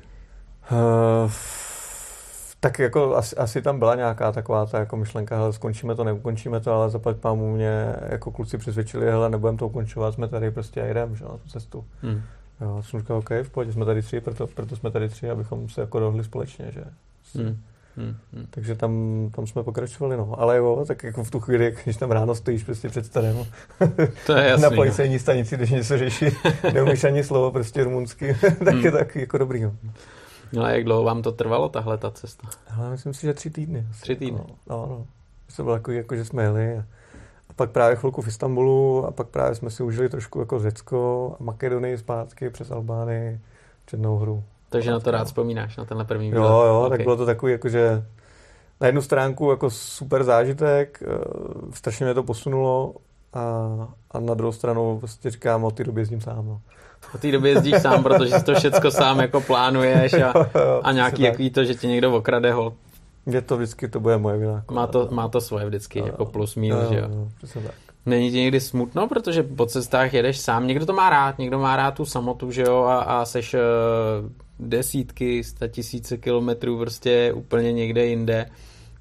Uh, 0.71 1.31
tak 2.59 2.79
jako 2.79 3.15
asi, 3.15 3.35
asi, 3.35 3.61
tam 3.61 3.79
byla 3.79 3.95
nějaká 3.95 4.31
taková 4.31 4.65
ta 4.65 4.79
jako 4.79 4.97
myšlenka, 4.97 5.37
hele, 5.37 5.53
skončíme 5.53 5.95
to, 5.95 6.03
neukončíme 6.03 6.59
to, 6.59 6.73
ale 6.73 6.89
zaplať 6.89 7.17
pámu 7.17 7.53
mě 7.53 7.95
jako 8.09 8.31
kluci 8.31 8.57
přesvědčili, 8.57 9.05
hele, 9.05 9.29
nebudeme 9.29 9.57
to 9.57 9.67
ukončovat, 9.67 10.13
jsme 10.13 10.27
tady 10.27 10.51
prostě 10.51 10.81
a 10.81 10.93
jdeme, 10.93 11.15
že, 11.15 11.23
na 11.23 11.29
tu 11.29 11.49
cestu. 11.49 11.85
Hmm. 12.01 12.21
Jo, 12.61 12.83
jsem 12.83 12.99
říkal, 12.99 13.17
OK, 13.17 13.29
v 13.43 13.49
pohodě, 13.49 13.73
jsme 13.73 13.85
tady 13.85 14.01
tři, 14.01 14.21
proto, 14.21 14.47
proto 14.47 14.75
jsme 14.75 14.91
tady 14.91 15.09
tři, 15.09 15.29
abychom 15.29 15.69
se 15.69 15.81
jako 15.81 15.99
dohli 15.99 16.23
společně, 16.23 16.71
že. 16.71 16.83
Hmm. 17.35 17.61
Hmm, 18.01 18.15
hmm. 18.33 18.47
Takže 18.49 18.75
tam, 18.75 18.93
tam 19.35 19.47
jsme 19.47 19.63
pokračovali, 19.63 20.17
no. 20.17 20.39
Ale 20.39 20.57
jo, 20.57 20.83
tak 20.87 21.03
jako 21.03 21.23
v 21.23 21.31
tu 21.31 21.39
chvíli, 21.39 21.75
když 21.83 21.97
tam 21.97 22.11
ráno 22.11 22.35
stojíš 22.35 22.63
prostě 22.63 22.89
před 22.89 23.05
stanem 23.05 23.45
to 24.25 24.33
je 24.33 24.45
jasný, 24.49 24.63
na 24.63 24.69
policejní 24.69 25.19
stanici, 25.19 25.57
když 25.57 25.69
něco 25.69 25.97
řeší, 25.97 26.25
neumíš 26.73 27.03
ani 27.03 27.23
slovo 27.23 27.51
prostě 27.51 27.83
rumunsky, 27.83 28.35
tak 28.41 28.73
hmm. 28.73 28.85
je 28.85 28.91
tak 28.91 29.15
jako 29.15 29.37
dobrý, 29.37 29.63
no. 29.63 29.75
No 30.53 30.63
a 30.63 30.69
jak 30.69 30.83
dlouho 30.83 31.03
vám 31.03 31.21
to 31.21 31.31
trvalo, 31.31 31.69
tahle 31.69 31.97
ta 31.97 32.11
cesta? 32.11 32.47
Ale 32.77 32.89
myslím 32.89 33.13
si, 33.13 33.21
že 33.21 33.33
tři 33.33 33.49
týdny. 33.49 33.87
Asi, 33.91 34.01
tři 34.01 34.15
týdny? 34.15 34.39
Jako, 34.39 34.53
no, 34.69 34.85
no. 34.89 35.05
To 35.55 35.63
bylo 35.63 35.75
jako, 35.75 35.91
jako, 35.91 36.15
že 36.15 36.25
jsme 36.25 36.43
jeli 36.43 36.77
a, 36.77 36.85
a 37.49 37.53
pak 37.55 37.71
právě 37.71 37.95
chvilku 37.95 38.21
v 38.21 38.27
Istanbulu 38.27 39.05
a 39.05 39.11
pak 39.11 39.27
právě 39.27 39.55
jsme 39.55 39.69
si 39.69 39.83
užili 39.83 40.09
trošku 40.09 40.39
jako 40.39 40.59
Řecko 40.59 41.31
a 41.39 41.43
Makedonii 41.43 41.97
zpátky 41.97 42.49
přes 42.49 42.71
Albánii, 42.71 43.39
Černou 43.85 44.17
hru. 44.17 44.43
Takže 44.71 44.91
na 44.91 44.99
to 44.99 45.11
rád 45.11 45.23
vzpomínáš, 45.23 45.77
na 45.77 45.85
tenhle 45.85 46.05
první 46.05 46.31
výlet. 46.31 46.47
Jo, 46.47 46.63
jo, 46.63 46.83
okay. 46.85 46.97
tak 46.97 47.03
bylo 47.03 47.17
to 47.17 47.25
takový, 47.25 47.51
jakože 47.51 48.05
na 48.81 48.87
jednu 48.87 49.01
stránku 49.01 49.51
jako 49.51 49.69
super 49.69 50.23
zážitek, 50.23 51.03
eh, 51.03 51.07
strašně 51.73 52.05
mě 52.05 52.13
to 52.13 52.23
posunulo 52.23 52.93
a, 53.33 53.41
a 54.11 54.19
na 54.19 54.33
druhou 54.33 54.51
stranu 54.51 54.99
prostě 54.99 55.29
říkám, 55.29 55.63
od 55.63 55.75
té 55.75 55.83
doby 55.83 56.01
jezdím 56.01 56.21
sám. 56.21 56.45
No. 56.47 56.61
Od 57.15 57.21
té 57.21 57.31
doby 57.31 57.49
jezdíš 57.49 57.81
sám, 57.81 58.03
protože 58.03 58.39
si 58.39 58.45
to 58.45 58.55
všechno 58.55 58.91
sám 58.91 59.19
jako 59.19 59.41
plánuješ 59.41 60.13
a, 60.13 60.17
jo, 60.35 60.45
jo, 60.55 60.81
a 60.83 60.91
nějaký 60.91 61.21
jaký 61.21 61.49
to, 61.49 61.63
že 61.63 61.75
ti 61.75 61.87
někdo 61.87 62.15
okrade 62.15 62.53
ho. 62.53 62.73
Je 63.25 63.41
to 63.41 63.57
vždycky, 63.57 63.87
to 63.87 63.99
bude 63.99 64.17
moje 64.17 64.37
vina. 64.37 64.63
Má 64.71 64.87
to, 64.87 65.07
má 65.11 65.27
to 65.27 65.41
svoje 65.41 65.65
vždycky, 65.65 65.99
jo, 65.99 66.05
jako 66.05 66.25
plus 66.25 66.55
minus, 66.55 66.91
jo. 66.91 66.97
jo. 66.97 67.27
jo 67.55 67.61
tak. 67.65 67.75
Není 68.05 68.31
ti 68.31 68.37
někdy 68.37 68.59
smutno, 68.59 69.07
protože 69.07 69.43
po 69.43 69.65
cestách 69.65 70.13
jedeš 70.13 70.39
sám. 70.39 70.67
Někdo 70.67 70.85
to 70.85 70.93
má 70.93 71.09
rád, 71.09 71.39
někdo 71.39 71.59
má 71.59 71.75
rád 71.75 71.91
tu 71.91 72.05
samotu, 72.05 72.51
že 72.51 72.61
jo, 72.61 72.83
a, 72.83 72.99
a 72.99 73.25
seš 73.25 73.53
uh, 73.53 73.59
desítky, 74.61 75.43
sta 75.43 75.67
tisíce 75.67 76.17
kilometrů 76.17 76.77
prostě 76.77 77.33
úplně 77.33 77.73
někde 77.73 78.05
jinde. 78.05 78.45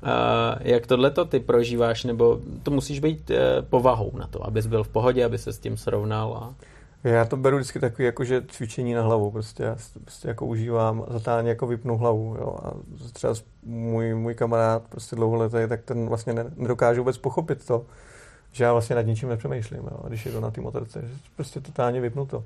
Uh, 0.03 0.09
jak 0.61 0.87
tohle 0.87 1.11
to 1.11 1.25
ty 1.25 1.41
prožíváš, 1.41 2.05
nebo 2.05 2.41
to 2.63 2.71
musíš 2.71 3.01
být 3.01 3.31
uh, 3.31 3.37
povahou 3.71 4.13
na 4.19 4.27
to, 4.27 4.47
abys 4.47 4.67
byl 4.67 4.85
v 4.85 4.89
pohodě, 4.89 5.25
aby 5.25 5.39
se 5.39 5.53
s 5.53 5.59
tím 5.59 5.77
srovnal? 5.77 6.35
A... 6.35 6.55
Já 7.05 7.25
to 7.25 7.37
beru 7.37 7.57
vždycky 7.57 7.81
takový 7.81 8.05
jako, 8.05 8.25
že 8.25 8.43
cvičení 8.49 8.95
na 8.95 9.03
hlavu, 9.03 9.31
prostě 9.31 9.63
já 9.63 9.77
prostě 10.05 10.29
jako 10.29 10.47
užívám, 10.47 11.05
zatálně 11.09 11.49
jako 11.49 11.67
vypnu 11.67 11.97
hlavu, 11.97 12.37
jo, 12.41 12.57
a 12.63 12.73
třeba 13.13 13.35
můj, 13.63 14.15
můj 14.15 14.35
kamarád 14.35 14.83
prostě 14.89 15.17
dlouholetý, 15.17 15.59
tak 15.69 15.83
ten 15.83 16.09
vlastně 16.09 16.35
nedokáže 16.57 17.01
vůbec 17.01 17.19
pochopit 17.19 17.67
to, 17.67 17.87
že 18.53 18.65
já 18.65 18.73
vlastně 18.73 18.97
nad 18.97 19.03
ničím 19.03 19.29
nepřemýšlím, 19.29 19.83
jo, 19.83 20.01
když 20.09 20.27
je 20.27 20.33
to 20.33 20.41
na 20.41 20.51
té 20.51 20.61
motorce, 20.61 21.05
prostě 21.37 21.61
totálně 21.61 22.01
vypnu 22.01 22.27
to. 22.27 22.45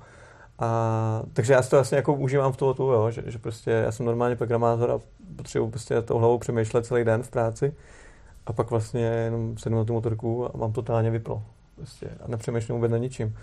A, 0.58 1.22
takže 1.32 1.52
já 1.52 1.62
si 1.62 1.70
to 1.70 1.76
vlastně 1.76 1.96
jako 1.96 2.14
užívám 2.14 2.52
v 2.52 2.56
toho, 2.56 2.92
jo, 2.92 3.10
že, 3.10 3.22
že, 3.26 3.38
prostě 3.38 3.70
já 3.70 3.92
jsem 3.92 4.06
normálně 4.06 4.36
programátor 4.36 4.90
a 4.90 5.00
potřebuji 5.36 5.70
prostě 5.70 6.02
tou 6.02 6.18
hlavou 6.18 6.38
přemýšlet 6.38 6.86
celý 6.86 7.04
den 7.04 7.22
v 7.22 7.30
práci 7.30 7.74
a 8.46 8.52
pak 8.52 8.70
vlastně 8.70 9.02
jenom 9.02 9.58
sednu 9.58 9.78
na 9.78 9.84
tu 9.84 9.92
motorku 9.92 10.46
a 10.46 10.58
mám 10.58 10.72
totálně 10.72 11.10
vyplo. 11.10 11.42
Prostě, 11.76 12.06
a 12.24 12.28
nepřemýšlím 12.28 12.74
vůbec 12.74 12.90
na 12.90 12.98
ničím. 12.98 13.36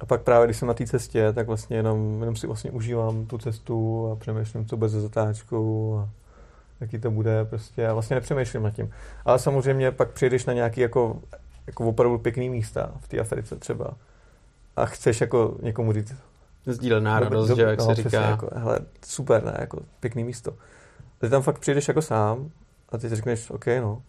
A 0.00 0.06
pak 0.06 0.22
právě, 0.22 0.46
když 0.46 0.56
jsem 0.56 0.68
na 0.68 0.74
té 0.74 0.86
cestě, 0.86 1.32
tak 1.32 1.46
vlastně 1.46 1.76
jenom, 1.76 2.20
jenom 2.20 2.36
si 2.36 2.46
vlastně 2.46 2.70
užívám 2.70 3.26
tu 3.26 3.38
cestu 3.38 4.08
a 4.12 4.16
přemýšlím, 4.16 4.66
co 4.66 4.76
bez 4.76 4.92
zatáčkou 4.92 5.98
a 5.98 6.08
jaký 6.80 6.98
to 6.98 7.10
bude 7.10 7.44
prostě 7.44 7.88
a 7.88 7.92
vlastně 7.92 8.14
nepřemýšlím 8.14 8.62
nad 8.62 8.70
tím. 8.70 8.90
Ale 9.24 9.38
samozřejmě 9.38 9.90
pak 9.90 10.10
přijdeš 10.10 10.46
na 10.46 10.52
nějaký 10.52 10.80
jako, 10.80 11.20
jako 11.66 11.88
opravdu 11.88 12.18
pěkný 12.18 12.50
místa 12.50 12.92
v 13.00 13.08
té 13.08 13.18
Africe 13.18 13.56
třeba 13.56 13.94
a 14.76 14.86
chceš 14.86 15.20
jako 15.20 15.56
někomu 15.62 15.92
říct, 15.92 16.14
Sdílená 16.66 17.20
radost, 17.20 17.56
že 17.56 17.62
jak 17.62 17.78
no, 17.78 17.84
se 17.84 17.94
říká. 17.94 18.20
Jako, 18.20 18.48
hele, 18.54 18.78
super, 19.06 19.44
ne, 19.44 19.56
jako 19.60 19.80
pěkný 20.00 20.24
místo. 20.24 20.54
Ty 21.18 21.28
tam 21.28 21.42
fakt 21.42 21.58
přijdeš 21.58 21.88
jako 21.88 22.02
sám 22.02 22.50
a 22.88 22.98
ty 22.98 23.08
si 23.08 23.16
řekneš, 23.16 23.50
OK, 23.50 23.66
no, 23.80 24.02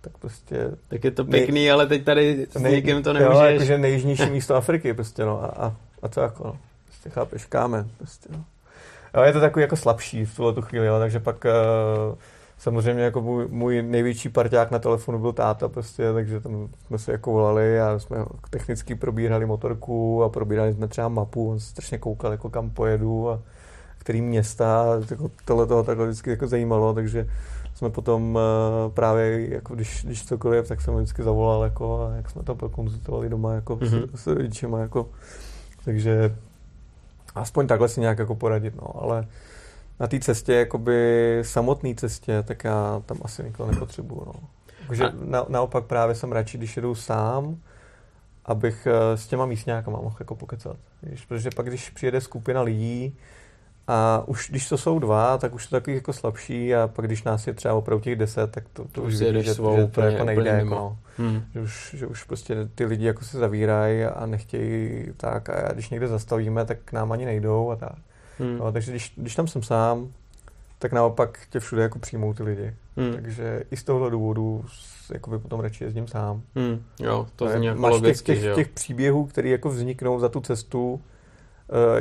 tak 0.00 0.18
prostě... 0.18 0.70
Tak 0.88 1.04
je 1.04 1.10
to 1.10 1.24
pěkný, 1.24 1.60
nej, 1.60 1.70
ale 1.70 1.86
teď 1.86 2.04
tady 2.04 2.46
s 2.50 2.60
nej, 2.60 2.72
někým 2.72 3.02
to 3.02 3.12
nemůžeš. 3.12 3.40
Jo, 3.40 3.44
jakože 3.44 3.78
nejjižnější 3.78 4.26
místo 4.30 4.54
Afriky 4.54 4.94
prostě, 4.94 5.24
no, 5.24 5.44
a, 5.44 5.46
a, 5.46 5.76
a 6.02 6.08
co 6.08 6.20
jako, 6.20 6.44
no, 6.44 6.58
prostě 6.84 7.10
chápeš, 7.10 7.44
kámen, 7.44 7.90
prostě, 7.98 8.28
no. 8.32 8.44
Jo, 9.14 9.22
je 9.22 9.32
to 9.32 9.40
takový 9.40 9.62
jako 9.62 9.76
slabší 9.76 10.24
v 10.24 10.36
tuhle 10.36 10.52
tu 10.52 10.62
chvíli, 10.62 10.86
jo, 10.86 10.98
takže 10.98 11.20
pak 11.20 11.44
uh, 11.44 12.18
samozřejmě 12.60 13.02
jako 13.02 13.20
můj, 13.20 13.48
můj 13.48 13.82
největší 13.82 14.28
parťák 14.28 14.70
na 14.70 14.78
telefonu 14.78 15.18
byl 15.18 15.32
táta 15.32 15.68
prostě, 15.68 16.12
takže 16.12 16.40
tam 16.40 16.68
jsme 16.86 16.98
se 16.98 17.12
jako 17.12 17.32
volali 17.32 17.80
a 17.80 17.98
jsme 17.98 18.24
technicky 18.50 18.94
probírali 18.94 19.46
motorku 19.46 20.22
a 20.22 20.28
probírali 20.28 20.72
jsme 20.72 20.88
třeba 20.88 21.08
mapu, 21.08 21.50
on 21.50 21.60
se 21.60 21.66
strašně 21.66 21.98
koukal, 21.98 22.32
jako 22.32 22.50
kam 22.50 22.70
pojedu 22.70 23.30
a 23.30 23.40
který 23.98 24.22
města, 24.22 24.86
jako 25.10 25.30
tohle 25.44 25.66
toho 25.66 25.82
takhle 25.82 26.06
vždycky 26.06 26.30
jako 26.30 26.46
zajímalo, 26.46 26.94
takže 26.94 27.28
jsme 27.74 27.90
potom 27.90 28.34
uh, 28.34 28.92
právě, 28.92 29.50
jako 29.50 29.74
když, 29.74 30.04
když 30.04 30.26
cokoliv, 30.26 30.68
tak 30.68 30.80
jsem 30.80 30.96
vždycky 30.96 31.22
zavolal, 31.22 31.64
jako, 31.64 32.02
a 32.02 32.16
jak 32.16 32.30
jsme 32.30 32.42
to 32.42 32.54
konzultovali 32.54 33.28
doma, 33.28 33.54
jako 33.54 33.76
mm-hmm. 33.76 34.08
s, 34.14 34.22
s 34.22 34.26
rodičima, 34.26 34.80
jako, 34.80 35.08
takže 35.84 36.36
aspoň 37.34 37.66
takhle 37.66 37.88
si 37.88 38.00
nějak 38.00 38.18
jako 38.18 38.34
poradit, 38.34 38.76
no, 38.76 39.02
ale 39.02 39.26
na 40.00 40.06
té 40.06 40.20
cestě, 40.20 40.52
jakoby 40.52 41.38
samotné 41.42 41.94
cestě, 41.94 42.42
tak 42.42 42.64
já 42.64 43.02
tam 43.06 43.18
asi 43.22 43.44
nikoho 43.44 43.72
nepotřebuju, 43.72 44.22
no. 44.26 44.34
Takže 44.86 45.04
na, 45.24 45.46
naopak 45.48 45.84
právě 45.84 46.14
jsem 46.14 46.32
radši, 46.32 46.58
když 46.58 46.76
jedu 46.76 46.94
sám, 46.94 47.56
abych 48.44 48.86
eh, 48.86 49.16
s 49.16 49.26
těma 49.26 49.46
místňákama 49.46 50.00
mohl 50.00 50.16
jako 50.20 50.34
pokecat. 50.34 50.76
Víš? 51.02 51.24
Protože 51.26 51.50
pak, 51.56 51.66
když 51.66 51.90
přijede 51.90 52.20
skupina 52.20 52.62
lidí, 52.62 53.16
a 53.88 54.22
už 54.26 54.50
když 54.50 54.68
to 54.68 54.78
jsou 54.78 54.98
dva, 54.98 55.38
tak 55.38 55.54
už 55.54 55.66
to 55.66 55.76
takový 55.76 55.96
jako 55.96 56.12
slabší 56.12 56.74
a 56.74 56.88
pak 56.88 57.06
když 57.06 57.22
nás 57.22 57.46
je 57.46 57.54
třeba 57.54 57.74
opravdu 57.74 58.04
těch 58.04 58.16
deset, 58.16 58.50
tak 58.50 58.64
to, 58.72 58.84
to 58.84 59.02
už 59.02 59.14
vidí, 59.14 59.32
že, 59.32 59.42
že 59.42 59.54
to 59.54 60.00
jako 60.00 60.24
nejde. 60.24 60.50
Jako, 60.50 60.74
no. 60.74 60.98
hmm. 61.16 61.42
že, 61.54 61.60
už, 61.60 61.94
že 61.98 62.06
už 62.06 62.24
prostě 62.24 62.56
ty 62.74 62.84
lidi 62.84 63.06
jako 63.06 63.24
se 63.24 63.38
zavírají 63.38 64.04
a 64.04 64.26
nechtějí 64.26 65.06
tak 65.16 65.50
a 65.50 65.72
když 65.72 65.90
někde 65.90 66.08
zastavíme, 66.08 66.64
tak 66.64 66.78
k 66.84 66.92
nám 66.92 67.12
ani 67.12 67.24
nejdou 67.24 67.70
a 67.70 67.76
tak. 67.76 67.98
Hmm. 68.40 68.58
No, 68.58 68.72
takže 68.72 68.90
když, 68.90 69.12
když 69.16 69.34
tam 69.34 69.46
jsem 69.46 69.62
sám, 69.62 70.08
tak 70.78 70.92
naopak 70.92 71.38
tě 71.50 71.60
všude 71.60 71.82
jako 71.82 71.98
přijmou 71.98 72.34
ty 72.34 72.42
lidi. 72.42 72.74
Hmm. 72.96 73.12
Takže 73.12 73.62
i 73.70 73.76
z 73.76 73.84
tohohle 73.84 74.10
důvodu 74.10 74.64
jakoby 75.12 75.38
potom 75.38 75.60
radši 75.60 75.84
jezdím 75.84 76.08
sám. 76.08 76.42
Hmm. 76.56 76.82
Jo, 77.00 77.26
to 77.36 77.48
zní 77.48 77.66
jako 77.66 77.80
Máš 77.80 77.92
logicky, 77.92 78.32
těch, 78.32 78.42
těch, 78.42 78.54
těch 78.54 78.68
příběhů, 78.68 79.26
které 79.26 79.48
jako 79.48 79.68
vzniknou 79.68 80.20
za 80.20 80.28
tu 80.28 80.40
cestu, 80.40 80.92
uh, 80.92 81.00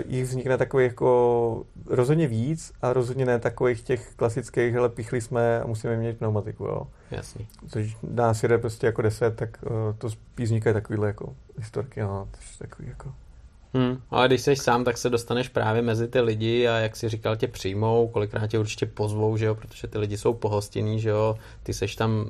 jich 0.07 0.23
vznikne 0.23 0.57
takových 0.57 0.87
jako 0.87 1.63
rozhodně 1.85 2.27
víc 2.27 2.71
a 2.81 2.93
rozhodně 2.93 3.25
ne 3.25 3.39
takových 3.39 3.81
těch 3.81 4.13
klasických, 4.15 4.73
hele, 4.73 4.89
pichli 4.89 5.21
jsme 5.21 5.61
a 5.61 5.67
musíme 5.67 5.97
měnit 5.97 6.17
pneumatiku, 6.17 6.65
jo. 6.65 6.87
Jasný. 7.11 7.47
Což 7.67 7.97
nás 8.11 8.43
jede 8.43 8.57
prostě 8.57 8.85
jako 8.85 9.01
deset, 9.01 9.35
tak 9.35 9.57
uh, 9.63 9.71
to 9.97 10.09
spíš 10.09 10.45
vznikají 10.45 10.73
takovýhle 10.73 11.07
jako 11.07 11.35
historky, 11.57 12.01
no, 12.01 12.27
to 12.31 12.37
je 12.37 12.67
takový 12.67 12.87
jako... 12.89 13.13
Hmm, 13.73 14.01
ale 14.09 14.27
když 14.27 14.41
jsi 14.41 14.55
sám, 14.55 14.83
tak 14.83 14.97
se 14.97 15.09
dostaneš 15.09 15.49
právě 15.49 15.81
mezi 15.81 16.07
ty 16.07 16.21
lidi 16.21 16.67
a 16.67 16.77
jak 16.77 16.95
si 16.95 17.09
říkal, 17.09 17.35
tě 17.35 17.47
přijmou, 17.47 18.07
kolikrát 18.07 18.47
tě 18.47 18.59
určitě 18.59 18.85
pozvou, 18.85 19.37
že 19.37 19.45
jo, 19.45 19.55
protože 19.55 19.87
ty 19.87 19.97
lidi 19.97 20.17
jsou 20.17 20.33
pohostinní, 20.33 20.99
že 20.99 21.09
jo, 21.09 21.37
ty 21.63 21.73
seš 21.73 21.95
tam 21.95 22.29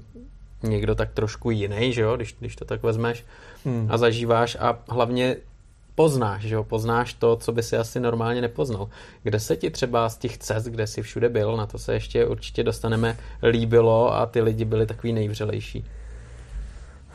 někdo 0.63 0.95
tak 0.95 1.11
trošku 1.13 1.51
jiný, 1.51 1.93
že 1.93 2.01
jo, 2.01 2.15
když, 2.15 2.35
když 2.39 2.55
to 2.55 2.65
tak 2.65 2.83
vezmeš 2.83 3.25
hmm. 3.65 3.87
a 3.91 3.97
zažíváš 3.97 4.57
a 4.59 4.79
hlavně 4.89 5.35
poznáš, 5.95 6.41
že 6.41 6.55
jo, 6.55 6.63
poznáš 6.63 7.13
to, 7.13 7.35
co 7.35 7.51
by 7.51 7.63
si 7.63 7.77
asi 7.77 7.99
normálně 7.99 8.41
nepoznal. 8.41 8.89
Kde 9.23 9.39
se 9.39 9.55
ti 9.55 9.69
třeba 9.69 10.09
z 10.09 10.17
těch 10.17 10.37
cest, 10.37 10.65
kde 10.65 10.87
jsi 10.87 11.01
všude 11.01 11.29
byl, 11.29 11.57
na 11.57 11.65
to 11.65 11.77
se 11.77 11.93
ještě 11.93 12.25
určitě 12.25 12.63
dostaneme, 12.63 13.17
líbilo 13.43 14.13
a 14.13 14.25
ty 14.25 14.41
lidi 14.41 14.65
byli 14.65 14.85
takový 14.85 15.13
nejvřelejší? 15.13 15.85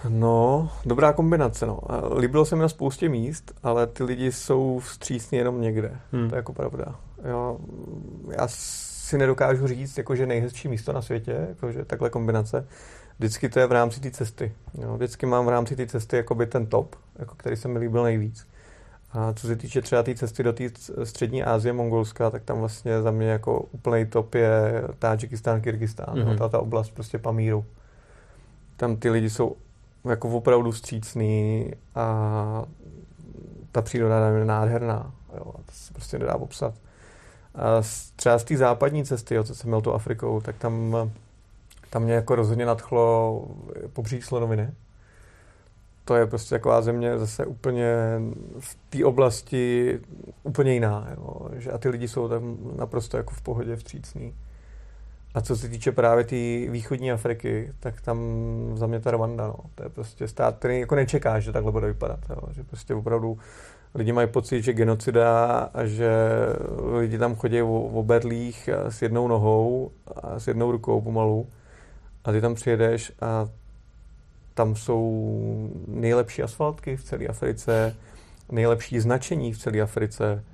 No, 0.08 0.70
dobrá 0.86 1.12
kombinace, 1.12 1.66
no. 1.66 1.80
Líbilo 2.18 2.44
se 2.44 2.56
mi 2.56 2.62
na 2.62 2.68
spoustě 2.68 3.08
míst, 3.08 3.52
ale 3.62 3.86
ty 3.86 4.04
lidi 4.04 4.32
jsou 4.32 4.78
vstřícní 4.78 5.38
jenom 5.38 5.60
někde. 5.60 5.96
Hmm. 6.12 6.28
To 6.28 6.34
je 6.34 6.36
jako 6.36 6.52
pravda. 6.52 6.96
Jo, 7.28 7.58
já 8.38 8.48
si 8.48 9.18
nedokážu 9.18 9.66
říct, 9.66 9.98
jakože 9.98 10.26
nejhezčí 10.26 10.68
místo 10.68 10.92
na 10.92 11.02
světě, 11.02 11.46
jakože 11.48 11.84
takhle 11.84 12.10
kombinace. 12.10 12.66
Vždycky 13.18 13.48
to 13.48 13.60
je 13.60 13.66
v 13.66 13.72
rámci 13.72 14.00
té 14.00 14.10
cesty. 14.10 14.52
Jo, 14.82 14.94
vždycky 14.96 15.26
mám 15.26 15.46
v 15.46 15.48
rámci 15.48 15.76
té 15.76 15.86
cesty 15.86 16.16
jakoby 16.16 16.46
ten 16.46 16.66
top, 16.66 16.96
jako 17.18 17.34
který 17.34 17.56
se 17.56 17.68
mi 17.68 17.78
líbil 17.78 18.02
nejvíc. 18.02 18.46
A 19.12 19.32
co 19.32 19.46
se 19.46 19.56
týče 19.56 19.82
třeba 19.82 20.02
té 20.02 20.14
tý 20.14 20.18
cesty 20.18 20.42
do 20.42 20.52
té 20.52 20.64
střední 21.04 21.44
Asie, 21.44 21.72
Mongolska, 21.72 22.30
tak 22.30 22.42
tam 22.42 22.58
vlastně 22.58 23.02
za 23.02 23.10
mě 23.10 23.28
jako 23.28 23.60
úplný 23.60 24.06
top 24.06 24.34
je 24.34 24.84
Tadžikistán, 24.98 25.60
Kyrgyzstán, 25.60 26.14
mm-hmm. 26.14 26.38
ta, 26.38 26.48
ta 26.48 26.58
oblast 26.58 26.90
prostě 26.90 27.18
Pamíru. 27.18 27.64
Tam 28.76 28.96
ty 28.96 29.10
lidi 29.10 29.30
jsou 29.30 29.56
jako 30.04 30.28
opravdu 30.28 30.70
vstřícný 30.70 31.70
a 31.94 32.64
ta 33.72 33.82
příroda 33.82 34.28
je 34.28 34.44
nádherná. 34.44 35.12
Jo, 35.36 35.44
to 35.44 35.72
se 35.72 35.92
prostě 35.92 36.18
nedá 36.18 36.38
popsat. 36.38 36.74
A 37.54 37.82
třeba 38.16 38.38
z 38.38 38.44
té 38.44 38.56
západní 38.56 39.04
cesty, 39.04 39.34
jo, 39.34 39.44
co 39.44 39.54
jsem 39.54 39.70
měl 39.70 39.80
tu 39.80 39.94
Afrikou, 39.94 40.40
tak 40.40 40.56
tam, 40.56 40.96
tam 41.90 42.02
mě 42.02 42.12
jako 42.12 42.34
rozhodně 42.34 42.66
nadchlo 42.66 43.44
pobříž 43.92 44.26
Slonoviny 44.26 44.70
to 46.04 46.16
je 46.16 46.26
prostě 46.26 46.54
taková 46.54 46.82
země 46.82 47.18
zase 47.18 47.46
úplně 47.46 47.94
v 48.58 48.76
té 48.90 49.04
oblasti 49.04 50.00
úplně 50.42 50.74
jiná. 50.74 51.08
Jo. 51.16 51.48
Že 51.52 51.72
a 51.72 51.78
ty 51.78 51.88
lidi 51.88 52.08
jsou 52.08 52.28
tam 52.28 52.56
naprosto 52.76 53.16
jako 53.16 53.30
v 53.34 53.42
pohodě 53.42 53.76
vstřícní. 53.76 54.34
A 55.34 55.40
co 55.40 55.56
se 55.56 55.68
týče 55.68 55.92
právě 55.92 56.24
té 56.24 56.30
tý 56.30 56.68
východní 56.70 57.12
Afriky, 57.12 57.72
tak 57.80 58.00
tam 58.00 58.18
za 58.74 58.86
mě 58.86 59.00
ta 59.00 59.10
Rwanda, 59.10 59.46
no. 59.46 59.56
To 59.74 59.82
je 59.82 59.88
prostě 59.88 60.28
stát, 60.28 60.56
který 60.56 60.80
jako 60.80 60.94
nečeká, 60.94 61.40
že 61.40 61.52
takhle 61.52 61.72
bude 61.72 61.86
vypadat. 61.86 62.20
Jo. 62.30 62.36
Že 62.50 62.64
prostě 62.64 62.94
opravdu 62.94 63.38
lidi 63.94 64.12
mají 64.12 64.28
pocit, 64.28 64.62
že 64.62 64.72
genocida 64.72 65.58
a 65.74 65.84
že 65.84 66.10
lidi 66.98 67.18
tam 67.18 67.34
chodí 67.34 67.60
v, 67.60 67.64
v 67.64 67.96
oberlích 67.96 68.68
s 68.88 69.02
jednou 69.02 69.28
nohou 69.28 69.90
a 70.22 70.38
s 70.38 70.48
jednou 70.48 70.70
rukou 70.70 71.00
pomalu. 71.00 71.46
A 72.24 72.32
ty 72.32 72.40
tam 72.40 72.54
přijedeš 72.54 73.12
a 73.20 73.48
tam 74.54 74.76
jsou 74.76 75.70
nejlepší 75.86 76.42
asfaltky 76.42 76.96
v 76.96 77.04
celé 77.04 77.26
Africe, 77.26 77.96
nejlepší 78.52 79.00
značení 79.00 79.52
v 79.52 79.58
celé 79.58 79.80
Africe, 79.80 80.44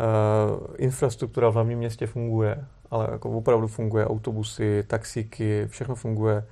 uh, 0.00 0.66
infrastruktura 0.76 1.48
v 1.48 1.54
hlavním 1.54 1.78
městě 1.78 2.06
funguje, 2.06 2.64
ale 2.90 3.08
jako 3.12 3.30
opravdu 3.30 3.66
funguje, 3.66 4.06
autobusy, 4.06 4.84
taxíky, 4.86 5.66
všechno 5.66 5.94
funguje. 5.94 6.44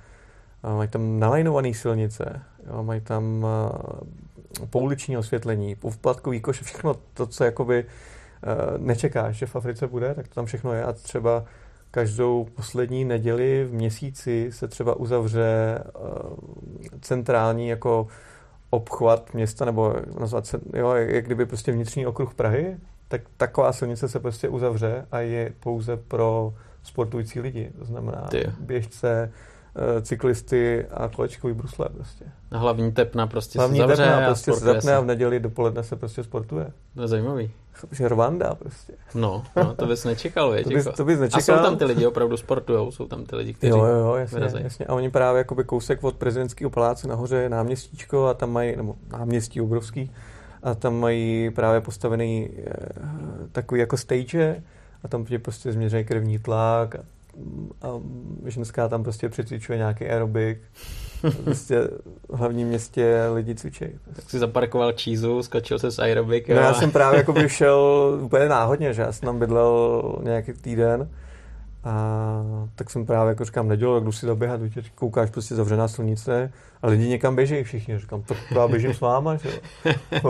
Mají 0.75 0.89
tam 0.89 1.19
nalajnované 1.19 1.73
silnice, 1.73 2.41
jo, 2.67 2.83
mají 2.83 3.01
tam 3.01 3.45
pouliční 4.69 5.17
osvětlení, 5.17 5.75
povplatkový 5.75 6.41
koš, 6.41 6.61
všechno 6.61 6.95
to, 7.13 7.27
co 7.27 7.43
jakoby 7.43 7.83
uh, 7.83 8.85
nečekáš, 8.85 9.35
že 9.35 9.45
v 9.45 9.55
Africe 9.55 9.87
bude, 9.87 10.13
tak 10.13 10.27
to 10.27 10.35
tam 10.35 10.45
všechno 10.45 10.73
je 10.73 10.83
a 10.83 10.93
třeba 10.93 11.43
každou 11.91 12.47
poslední 12.55 13.05
neděli 13.05 13.65
v 13.65 13.73
měsíci 13.73 14.49
se 14.51 14.67
třeba 14.67 14.95
uzavře 14.95 15.79
uh, 15.99 16.37
centrální 17.01 17.67
jako 17.67 18.07
obchvat 18.69 19.33
města, 19.33 19.65
nebo 19.65 19.95
nazvat 20.19 20.45
se, 20.45 20.59
jo, 20.73 20.91
jak 20.91 21.25
kdyby 21.25 21.45
prostě 21.45 21.71
vnitřní 21.71 22.07
okruh 22.07 22.33
Prahy, 22.33 22.77
tak 23.07 23.21
taková 23.37 23.73
silnice 23.73 24.09
se 24.09 24.19
prostě 24.19 24.49
uzavře 24.49 25.05
a 25.11 25.19
je 25.19 25.53
pouze 25.59 25.97
pro 25.97 26.53
sportující 26.83 27.39
lidi. 27.39 27.71
To 27.79 27.85
znamená 27.85 28.27
Ty. 28.29 28.51
běžce, 28.59 29.31
Eh, 29.77 30.01
cyklisty 30.01 30.85
a 30.91 31.07
kolečkový 31.07 31.53
brusle 31.53 31.89
prostě. 31.89 32.25
A 32.51 32.57
hlavní 32.57 32.91
tepna 32.91 33.27
prostě 33.27 33.59
hlavní 33.59 33.77
se 33.77 33.87
zavře 33.87 34.03
tepna 34.03 34.25
prostě 34.25 34.53
se 34.53 34.65
zapne 34.65 34.95
a 34.95 34.99
v 34.99 35.05
neděli 35.05 35.39
dopoledne 35.39 35.83
se 35.83 35.95
prostě 35.95 36.23
sportuje. 36.23 36.71
To 36.95 37.01
je 37.01 37.07
zajímavý. 37.07 37.51
Že 37.91 38.07
Rwanda 38.07 38.55
prostě. 38.55 38.93
No, 39.15 39.43
no 39.55 39.75
to 39.75 39.85
bys 39.85 40.05
nečekal, 40.05 40.51
věď, 40.51 40.63
to, 40.63 40.69
bys, 40.69 40.85
jako. 40.85 40.97
to 40.97 41.05
bys 41.05 41.19
nečekal. 41.19 41.55
A 41.55 41.57
jsou 41.59 41.63
tam 41.63 41.77
ty 41.77 41.85
lidi 41.85 42.05
opravdu 42.07 42.37
sportujou, 42.37 42.91
jsou 42.91 43.07
tam 43.07 43.25
ty 43.25 43.35
lidi, 43.35 43.53
kteří 43.53 43.71
Jo, 43.71 43.85
jo, 43.85 43.95
jo 43.95 44.15
jasně, 44.15 44.61
jasně. 44.63 44.85
A 44.85 44.93
oni 44.93 45.11
právě 45.11 45.37
jakoby 45.37 45.63
kousek 45.63 46.03
od 46.03 46.15
prezidentského 46.15 46.69
paláce 46.69 47.07
nahoře 47.07 47.37
je 47.37 47.49
náměstíčko 47.49 48.27
a 48.27 48.33
tam 48.33 48.51
mají, 48.51 48.75
nebo 48.75 48.95
náměstí 49.11 49.61
obrovský, 49.61 50.11
a 50.65 50.75
tam 50.75 50.99
mají 50.99 51.49
právě 51.49 51.81
postavený 51.81 52.49
eh, 52.57 52.71
takový 53.51 53.79
jako 53.79 53.97
stage 53.97 54.63
a 55.03 55.07
tam 55.07 55.25
ti 55.25 55.37
prostě 55.37 55.71
změřejí 55.71 56.05
krevní 56.05 56.39
tlak 56.39 56.95
a, 56.95 57.01
a 57.81 58.01
ženská 58.45 58.87
tam 58.87 59.03
prostě 59.03 59.29
přecvičuje 59.29 59.77
nějaký 59.77 60.05
aerobik. 60.05 60.61
Prostě 61.43 61.81
v 62.29 62.37
hlavním 62.37 62.67
městě 62.67 63.21
lidi 63.33 63.55
cvičí. 63.55 63.85
Tak 64.15 64.29
si 64.29 64.39
zaparkoval 64.39 64.91
čízu, 64.91 65.43
skočil 65.43 65.79
se 65.79 65.91
s 65.91 65.99
aerobik. 65.99 66.49
No, 66.49 66.55
já 66.55 66.73
jsem 66.73 66.91
právě 66.91 67.17
jako 67.17 67.33
by 67.33 67.49
šel 67.49 67.79
úplně 68.21 68.49
náhodně, 68.49 68.93
že 68.93 69.01
já 69.01 69.11
jsem 69.11 69.25
tam 69.25 69.39
bydlel 69.39 70.01
nějaký 70.23 70.53
týden 70.53 71.09
a 71.85 72.43
tak 72.75 72.89
jsem 72.89 73.05
právě 73.05 73.29
jako 73.29 73.45
říkám, 73.45 73.67
nedělal, 73.67 74.01
jdu 74.01 74.11
si 74.11 74.25
zaběhat, 74.25 74.61
víte, 74.61 74.81
koukáš 74.95 75.29
prostě 75.29 75.55
zavřená 75.55 75.87
silnice 75.87 76.51
a 76.81 76.87
lidi 76.87 77.07
někam 77.07 77.35
běží 77.35 77.63
všichni. 77.63 77.99
Říkám, 77.99 78.21
tak 78.21 78.37
já 78.55 78.67
běžím 78.67 78.93
s 78.93 79.01
váma, 79.01 79.35
že 79.35 79.49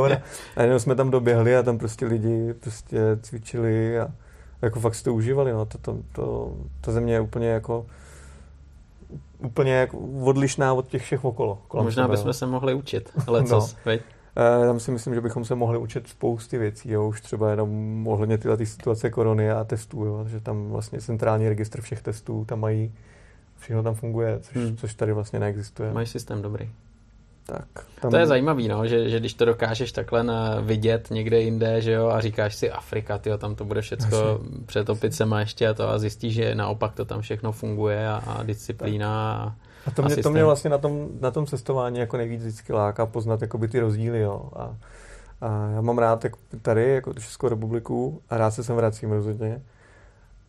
A 0.55 0.61
jenom 0.61 0.79
jsme 0.79 0.95
tam 0.95 1.11
doběhli 1.11 1.57
a 1.57 1.63
tam 1.63 1.77
prostě 1.77 2.05
lidi 2.05 2.53
prostě 2.53 2.99
cvičili 3.21 3.99
a 3.99 4.07
jako 4.61 4.79
fakt 4.79 4.95
si 4.95 5.03
to 5.03 5.13
užívali, 5.13 5.51
no. 5.51 5.65
To, 5.65 5.77
to, 5.77 5.97
to, 6.11 6.53
ta 6.81 6.91
země 6.91 7.13
je 7.13 7.19
úplně 7.19 7.47
jako 7.47 7.85
úplně 9.39 9.73
jako 9.73 9.97
odlišná 10.23 10.73
od 10.73 10.87
těch 10.87 11.03
všech 11.03 11.25
okolo. 11.25 11.61
Možná 11.73 12.03
sebe, 12.03 12.11
bychom 12.11 12.27
no. 12.27 12.33
se 12.33 12.45
mohli 12.45 12.73
učit, 12.73 13.11
ale 13.27 13.43
co, 13.43 13.55
no. 13.55 13.67
Tam 14.35 14.79
si 14.79 14.91
myslím, 14.91 15.13
že 15.13 15.21
bychom 15.21 15.45
se 15.45 15.55
mohli 15.55 15.77
učit 15.77 16.07
spousty 16.07 16.57
věcí, 16.57 16.91
jo, 16.91 17.07
už 17.07 17.21
třeba 17.21 17.51
jenom 17.51 18.07
ohledně 18.07 18.37
tyhle 18.37 18.57
ty 18.57 18.65
situace 18.65 19.09
korony 19.09 19.51
a 19.51 19.63
testů, 19.63 20.05
jo, 20.05 20.25
že 20.27 20.39
tam 20.39 20.69
vlastně 20.69 21.01
centrální 21.01 21.49
registr 21.49 21.81
všech 21.81 22.01
testů 22.01 22.45
tam 22.45 22.59
mají, 22.59 22.93
všechno 23.59 23.83
tam 23.83 23.95
funguje, 23.95 24.39
což, 24.41 24.55
hmm. 24.55 24.77
což 24.77 24.93
tady 24.93 25.13
vlastně 25.13 25.39
neexistuje. 25.39 25.93
Mají 25.93 26.07
systém 26.07 26.41
dobrý. 26.41 26.69
Tak, 27.45 27.67
tam... 28.01 28.11
To 28.11 28.17
je 28.17 28.27
zajímavý, 28.27 28.67
no, 28.67 28.87
že, 28.87 29.09
že 29.09 29.19
když 29.19 29.33
to 29.33 29.45
dokážeš 29.45 29.91
takhle 29.91 30.23
na, 30.23 30.59
vidět 30.59 31.07
někde 31.11 31.41
jinde, 31.41 31.81
že 31.81 31.91
jo, 31.91 32.07
a 32.07 32.21
říkáš 32.21 32.55
si 32.55 32.71
Afrika, 32.71 33.17
tyjo, 33.17 33.37
tam 33.37 33.55
to 33.55 33.65
bude 33.65 33.81
všechno 33.81 34.39
přetopit 34.65 35.13
se 35.13 35.25
má 35.25 35.39
ještě 35.39 35.67
a 35.67 35.73
to 35.73 35.89
a 35.89 35.99
zjistíš, 35.99 36.33
že 36.33 36.55
naopak 36.55 36.93
to 36.93 37.05
tam 37.05 37.21
všechno 37.21 37.51
funguje 37.51 38.07
a, 38.07 38.15
a 38.15 38.43
disciplína 38.43 39.33
a, 39.33 39.55
a 39.85 39.91
to 39.91 40.03
mě, 40.03 40.17
to 40.17 40.31
mě 40.31 40.43
vlastně 40.43 40.69
na 40.69 40.77
tom, 40.77 41.07
na 41.21 41.31
tom 41.31 41.45
cestování 41.45 41.99
jako 41.99 42.17
nejvíc 42.17 42.41
vždycky 42.41 42.73
láká 42.73 43.05
poznat 43.05 43.41
jakoby 43.41 43.67
ty 43.67 43.79
rozdíly, 43.79 44.19
jo. 44.19 44.49
A, 44.55 44.75
a 45.41 45.69
já 45.75 45.81
mám 45.81 45.97
rád 45.97 46.23
jako 46.23 46.39
tady, 46.61 46.93
jako 46.93 47.13
Českou 47.13 47.47
republiku 47.47 48.21
a 48.29 48.37
rád 48.37 48.51
se 48.51 48.63
sem 48.63 48.75
vracím 48.75 49.11
rozhodně. 49.11 49.61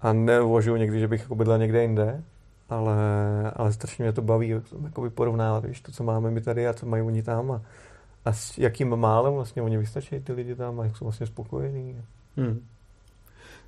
A 0.00 0.12
neuvažuji 0.12 0.76
někdy, 0.76 1.00
že 1.00 1.08
bych 1.08 1.20
jako 1.20 1.34
bydlel 1.34 1.58
někde 1.58 1.82
jinde, 1.82 2.22
ale, 2.68 2.96
ale 3.56 3.72
strašně 3.72 4.04
mě 4.04 4.12
to 4.12 4.22
baví 4.22 4.54
jakoby 4.84 5.10
porovnávat, 5.10 5.64
víš, 5.64 5.80
to, 5.80 5.92
co 5.92 6.04
máme 6.04 6.30
my 6.30 6.40
tady 6.40 6.68
a 6.68 6.72
co 6.72 6.86
mají 6.86 7.02
oni 7.02 7.22
tam 7.22 7.50
a, 7.50 7.62
a 8.24 8.32
s 8.32 8.58
jakým 8.58 8.96
málem 8.96 9.34
vlastně 9.34 9.62
oni 9.62 9.78
vystačí 9.78 10.20
ty 10.20 10.32
lidi 10.32 10.54
tam 10.54 10.80
a 10.80 10.84
jak 10.84 10.96
jsou 10.96 11.04
vlastně 11.04 11.26
spokojení. 11.26 12.02
Hmm. 12.36 12.60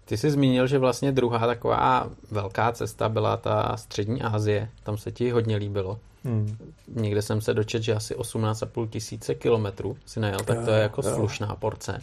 Ty 0.08 0.16
jsi 0.16 0.30
zmínil, 0.30 0.66
že 0.66 0.78
vlastně 0.78 1.12
druhá 1.12 1.46
taková 1.46 2.10
velká 2.30 2.72
cesta 2.72 3.08
byla 3.08 3.36
ta 3.36 3.76
střední 3.76 4.22
Asie. 4.22 4.68
Tam 4.82 4.98
se 4.98 5.12
ti 5.12 5.30
hodně 5.30 5.56
líbilo. 5.56 5.98
Hmm. 6.24 6.56
Někde 6.88 7.22
jsem 7.22 7.40
se 7.40 7.54
dočet, 7.54 7.82
že 7.82 7.94
asi 7.94 8.14
18,5 8.14 8.88
tisíce 8.88 9.34
kilometrů 9.34 9.96
si 10.06 10.20
najel, 10.20 10.40
tak 10.40 10.64
to 10.64 10.70
je 10.70 10.82
jako 10.82 11.02
jo. 11.04 11.14
slušná 11.14 11.56
porce. 11.56 12.02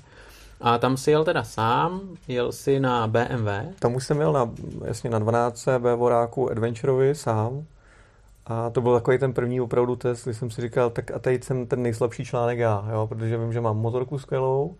A 0.61 0.77
tam 0.77 0.97
si 0.97 1.11
jel 1.11 1.23
teda 1.23 1.43
sám, 1.43 2.01
jel 2.27 2.51
si 2.51 2.79
na 2.79 3.07
BMW? 3.07 3.49
Tam 3.79 3.95
už 3.95 4.05
jsem 4.05 4.19
jel 4.19 4.33
na, 4.33 4.51
jasně 4.85 5.09
na 5.09 5.19
12 5.19 5.67
B 5.77 5.95
voráku 5.95 6.51
Adventurovi 6.51 7.15
sám. 7.15 7.65
A 8.45 8.69
to 8.69 8.81
byl 8.81 8.93
takový 8.93 9.17
ten 9.17 9.33
první 9.33 9.61
opravdu 9.61 9.95
test, 9.95 10.23
kdy 10.23 10.33
jsem 10.33 10.51
si 10.51 10.61
říkal, 10.61 10.89
tak 10.89 11.11
a 11.11 11.19
teď 11.19 11.43
jsem 11.43 11.65
ten 11.65 11.81
nejslabší 11.81 12.25
článek 12.25 12.59
já, 12.59 12.87
jo, 12.91 13.07
protože 13.07 13.37
vím, 13.37 13.53
že 13.53 13.61
mám 13.61 13.77
motorku 13.77 14.19
skvělou, 14.19 14.75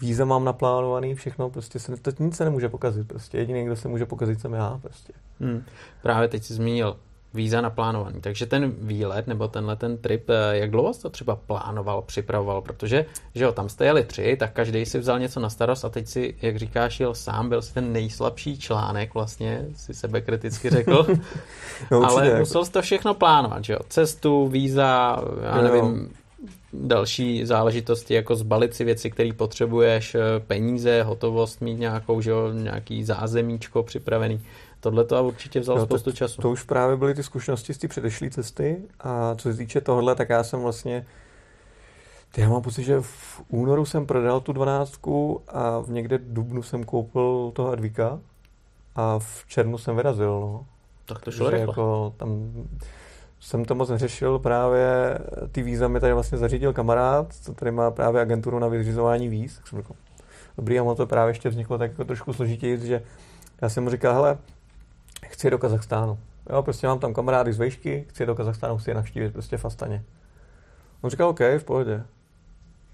víza 0.00 0.24
mám 0.24 0.44
naplánovaný, 0.44 1.14
všechno, 1.14 1.50
prostě 1.50 1.78
se, 1.78 1.96
to 1.96 2.10
nic 2.18 2.36
se 2.36 2.44
nemůže 2.44 2.68
pokazit, 2.68 3.08
prostě. 3.08 3.38
Jediný, 3.38 3.64
kdo 3.64 3.76
se 3.76 3.88
může 3.88 4.06
pokazit, 4.06 4.40
jsem 4.40 4.52
já, 4.52 4.78
prostě. 4.82 5.12
Hmm. 5.40 5.64
Právě 6.02 6.28
teď 6.28 6.44
jsi 6.44 6.54
zmínil 6.54 6.96
víza 7.34 7.60
naplánovaný, 7.60 8.20
takže 8.20 8.46
ten 8.46 8.72
výlet 8.78 9.26
nebo 9.26 9.48
tenhle 9.48 9.76
ten 9.76 9.98
trip, 9.98 10.30
eh, 10.30 10.58
jak 10.58 10.70
dlouho 10.70 10.94
jsi 10.94 11.02
to 11.02 11.10
třeba 11.10 11.36
plánoval, 11.36 12.02
připravoval, 12.02 12.62
protože, 12.62 13.06
že 13.34 13.44
jo, 13.44 13.52
tam 13.52 13.68
jste 13.68 13.84
jeli 13.84 14.04
tři, 14.04 14.36
tak 14.36 14.52
každý 14.52 14.86
si 14.86 14.98
vzal 14.98 15.18
něco 15.18 15.40
na 15.40 15.50
starost 15.50 15.84
a 15.84 15.88
teď 15.88 16.06
si, 16.06 16.34
jak 16.42 16.56
říkáš, 16.56 17.00
jel 17.00 17.14
sám, 17.14 17.48
byl 17.48 17.62
si 17.62 17.74
ten 17.74 17.92
nejslabší 17.92 18.58
článek 18.58 19.14
vlastně, 19.14 19.66
si 19.74 19.94
sebe 19.94 20.20
kriticky 20.20 20.70
řekl, 20.70 21.06
no, 21.90 22.04
ale 22.04 22.26
jako- 22.26 22.38
musel 22.38 22.64
jsi 22.64 22.72
to 22.72 22.82
všechno 22.82 23.14
plánovat, 23.14 23.64
že 23.64 23.72
jo, 23.72 23.78
cestu, 23.88 24.48
víza, 24.48 25.22
já 25.42 25.62
nevím, 25.62 26.10
další 26.72 27.46
záležitosti, 27.46 28.14
jako 28.14 28.36
zbalit 28.36 28.74
si 28.74 28.84
věci, 28.84 29.10
které 29.10 29.32
potřebuješ, 29.32 30.14
eh, 30.14 30.20
peníze, 30.46 31.02
hotovost, 31.02 31.60
mít 31.60 31.78
nějakou, 31.78 32.20
že 32.20 32.30
jo, 32.30 32.52
nějaký 32.52 33.04
zázemíčko 33.04 33.82
připravený. 33.82 34.40
Tohle 34.80 35.04
to 35.04 35.16
a 35.16 35.20
určitě 35.20 35.60
vzalo 35.60 35.78
no, 35.78 35.86
spoustu 35.86 36.12
času. 36.12 36.42
To 36.42 36.50
už 36.50 36.62
právě 36.62 36.96
byly 36.96 37.14
ty 37.14 37.22
zkušenosti 37.22 37.74
z 37.74 37.78
té 37.78 37.88
předešlé 37.88 38.30
cesty 38.30 38.82
a 39.00 39.34
co 39.34 39.52
se 39.52 39.58
týče 39.58 39.80
tohohle, 39.80 40.14
tak 40.14 40.28
já 40.28 40.44
jsem 40.44 40.60
vlastně 40.60 41.06
já 42.36 42.48
mám 42.48 42.62
pocit, 42.62 42.82
že 42.82 43.00
v 43.00 43.42
únoru 43.48 43.86
jsem 43.86 44.06
prodal 44.06 44.40
tu 44.40 44.52
dvanáctku 44.52 45.42
a 45.48 45.78
v 45.78 45.90
někde 45.90 46.18
v 46.18 46.32
dubnu 46.32 46.62
jsem 46.62 46.84
koupil 46.84 47.52
toho 47.54 47.70
Advika 47.70 48.20
a 48.96 49.18
v 49.18 49.44
červnu 49.46 49.78
jsem 49.78 49.96
vyrazil. 49.96 50.40
No. 50.40 50.66
Tak 51.04 51.20
to 51.24 51.30
šlo 51.30 51.50
rychle. 51.50 51.66
Jako 51.66 52.14
tam 52.16 52.52
jsem 53.40 53.64
to 53.64 53.74
moc 53.74 53.88
neřešil, 53.88 54.38
právě 54.38 55.18
ty 55.52 55.62
víza 55.62 55.88
mi 55.88 56.00
tady 56.00 56.12
vlastně 56.12 56.38
zařídil 56.38 56.72
kamarád, 56.72 57.34
co 57.34 57.54
tady 57.54 57.70
má 57.70 57.90
právě 57.90 58.20
agenturu 58.20 58.58
na 58.58 58.68
vyřizování 58.68 59.28
víz, 59.28 59.56
tak 59.56 59.66
jsem 59.66 59.78
řekl, 59.78 59.94
dobrý, 60.56 60.78
a 60.78 60.94
to 60.94 61.06
právě 61.06 61.30
ještě 61.30 61.48
vzniklo 61.48 61.78
tak 61.78 61.90
jako 61.90 62.04
trošku 62.04 62.32
složitěji, 62.32 62.86
že 62.86 63.02
já 63.62 63.68
jsem 63.68 63.84
mu 63.84 63.90
říkal, 63.90 64.14
hele, 64.14 64.38
chci 65.26 65.50
do 65.50 65.58
Kazachstánu. 65.58 66.18
Jo, 66.50 66.62
prostě 66.62 66.86
mám 66.86 66.98
tam 66.98 67.14
kamarády 67.14 67.52
z 67.52 67.58
vejšky, 67.58 68.04
chci 68.08 68.26
do 68.26 68.34
Kazachstánu, 68.34 68.78
chci 68.78 68.90
je 68.90 68.94
navštívit 68.94 69.32
prostě 69.32 69.56
v 69.56 69.64
Astaně. 69.64 70.04
On 71.00 71.10
říkal, 71.10 71.28
OK, 71.28 71.40
v 71.40 71.64
pohodě. 71.64 72.02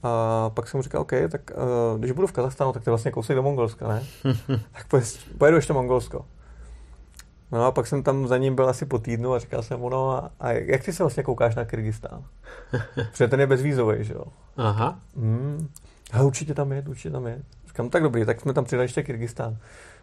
A 0.02 0.50
pak 0.50 0.68
jsem 0.68 0.78
mu 0.78 0.82
říkal, 0.82 1.00
OK, 1.00 1.12
tak 1.30 1.50
uh, 1.50 1.98
když 1.98 2.12
budu 2.12 2.26
v 2.26 2.32
Kazachstánu, 2.32 2.72
tak 2.72 2.84
to 2.84 2.90
je 2.90 2.92
vlastně 2.92 3.10
kousek 3.10 3.36
do 3.36 3.42
Mongolska, 3.42 3.88
ne? 3.88 4.02
tak 4.72 5.02
pojedu 5.38 5.56
ještě 5.56 5.72
Mongolsko. 5.72 6.24
No 7.52 7.64
a 7.64 7.72
pak 7.72 7.86
jsem 7.86 8.02
tam 8.02 8.28
za 8.28 8.38
ním 8.38 8.54
byl 8.54 8.68
asi 8.68 8.86
po 8.86 8.98
týdnu 8.98 9.34
a 9.34 9.38
říkal 9.38 9.62
jsem 9.62 9.80
mu, 9.80 9.88
no 9.88 10.10
a, 10.10 10.30
a 10.40 10.52
jak 10.52 10.84
ty 10.84 10.92
se 10.92 11.02
vlastně 11.02 11.22
koukáš 11.22 11.54
na 11.54 11.64
Kyrgyzstán? 11.64 12.24
Protože 13.10 13.28
ten 13.28 13.40
je 13.40 13.46
bezvízový, 13.46 14.04
že 14.04 14.14
jo? 14.14 14.24
Aha. 14.56 14.98
Hmm. 15.16 15.68
A 16.12 16.22
určitě 16.22 16.54
tam 16.54 16.72
je, 16.72 16.84
určitě 16.88 17.10
tam 17.10 17.26
je. 17.26 17.42
Říkám, 17.66 17.90
tak 17.90 18.02
dobrý, 18.02 18.24
tak 18.24 18.40
jsme 18.40 18.52
tam 18.52 18.64
přidali 18.64 18.84
ještě 18.84 19.02
Kyrgyzstán. 19.02 19.56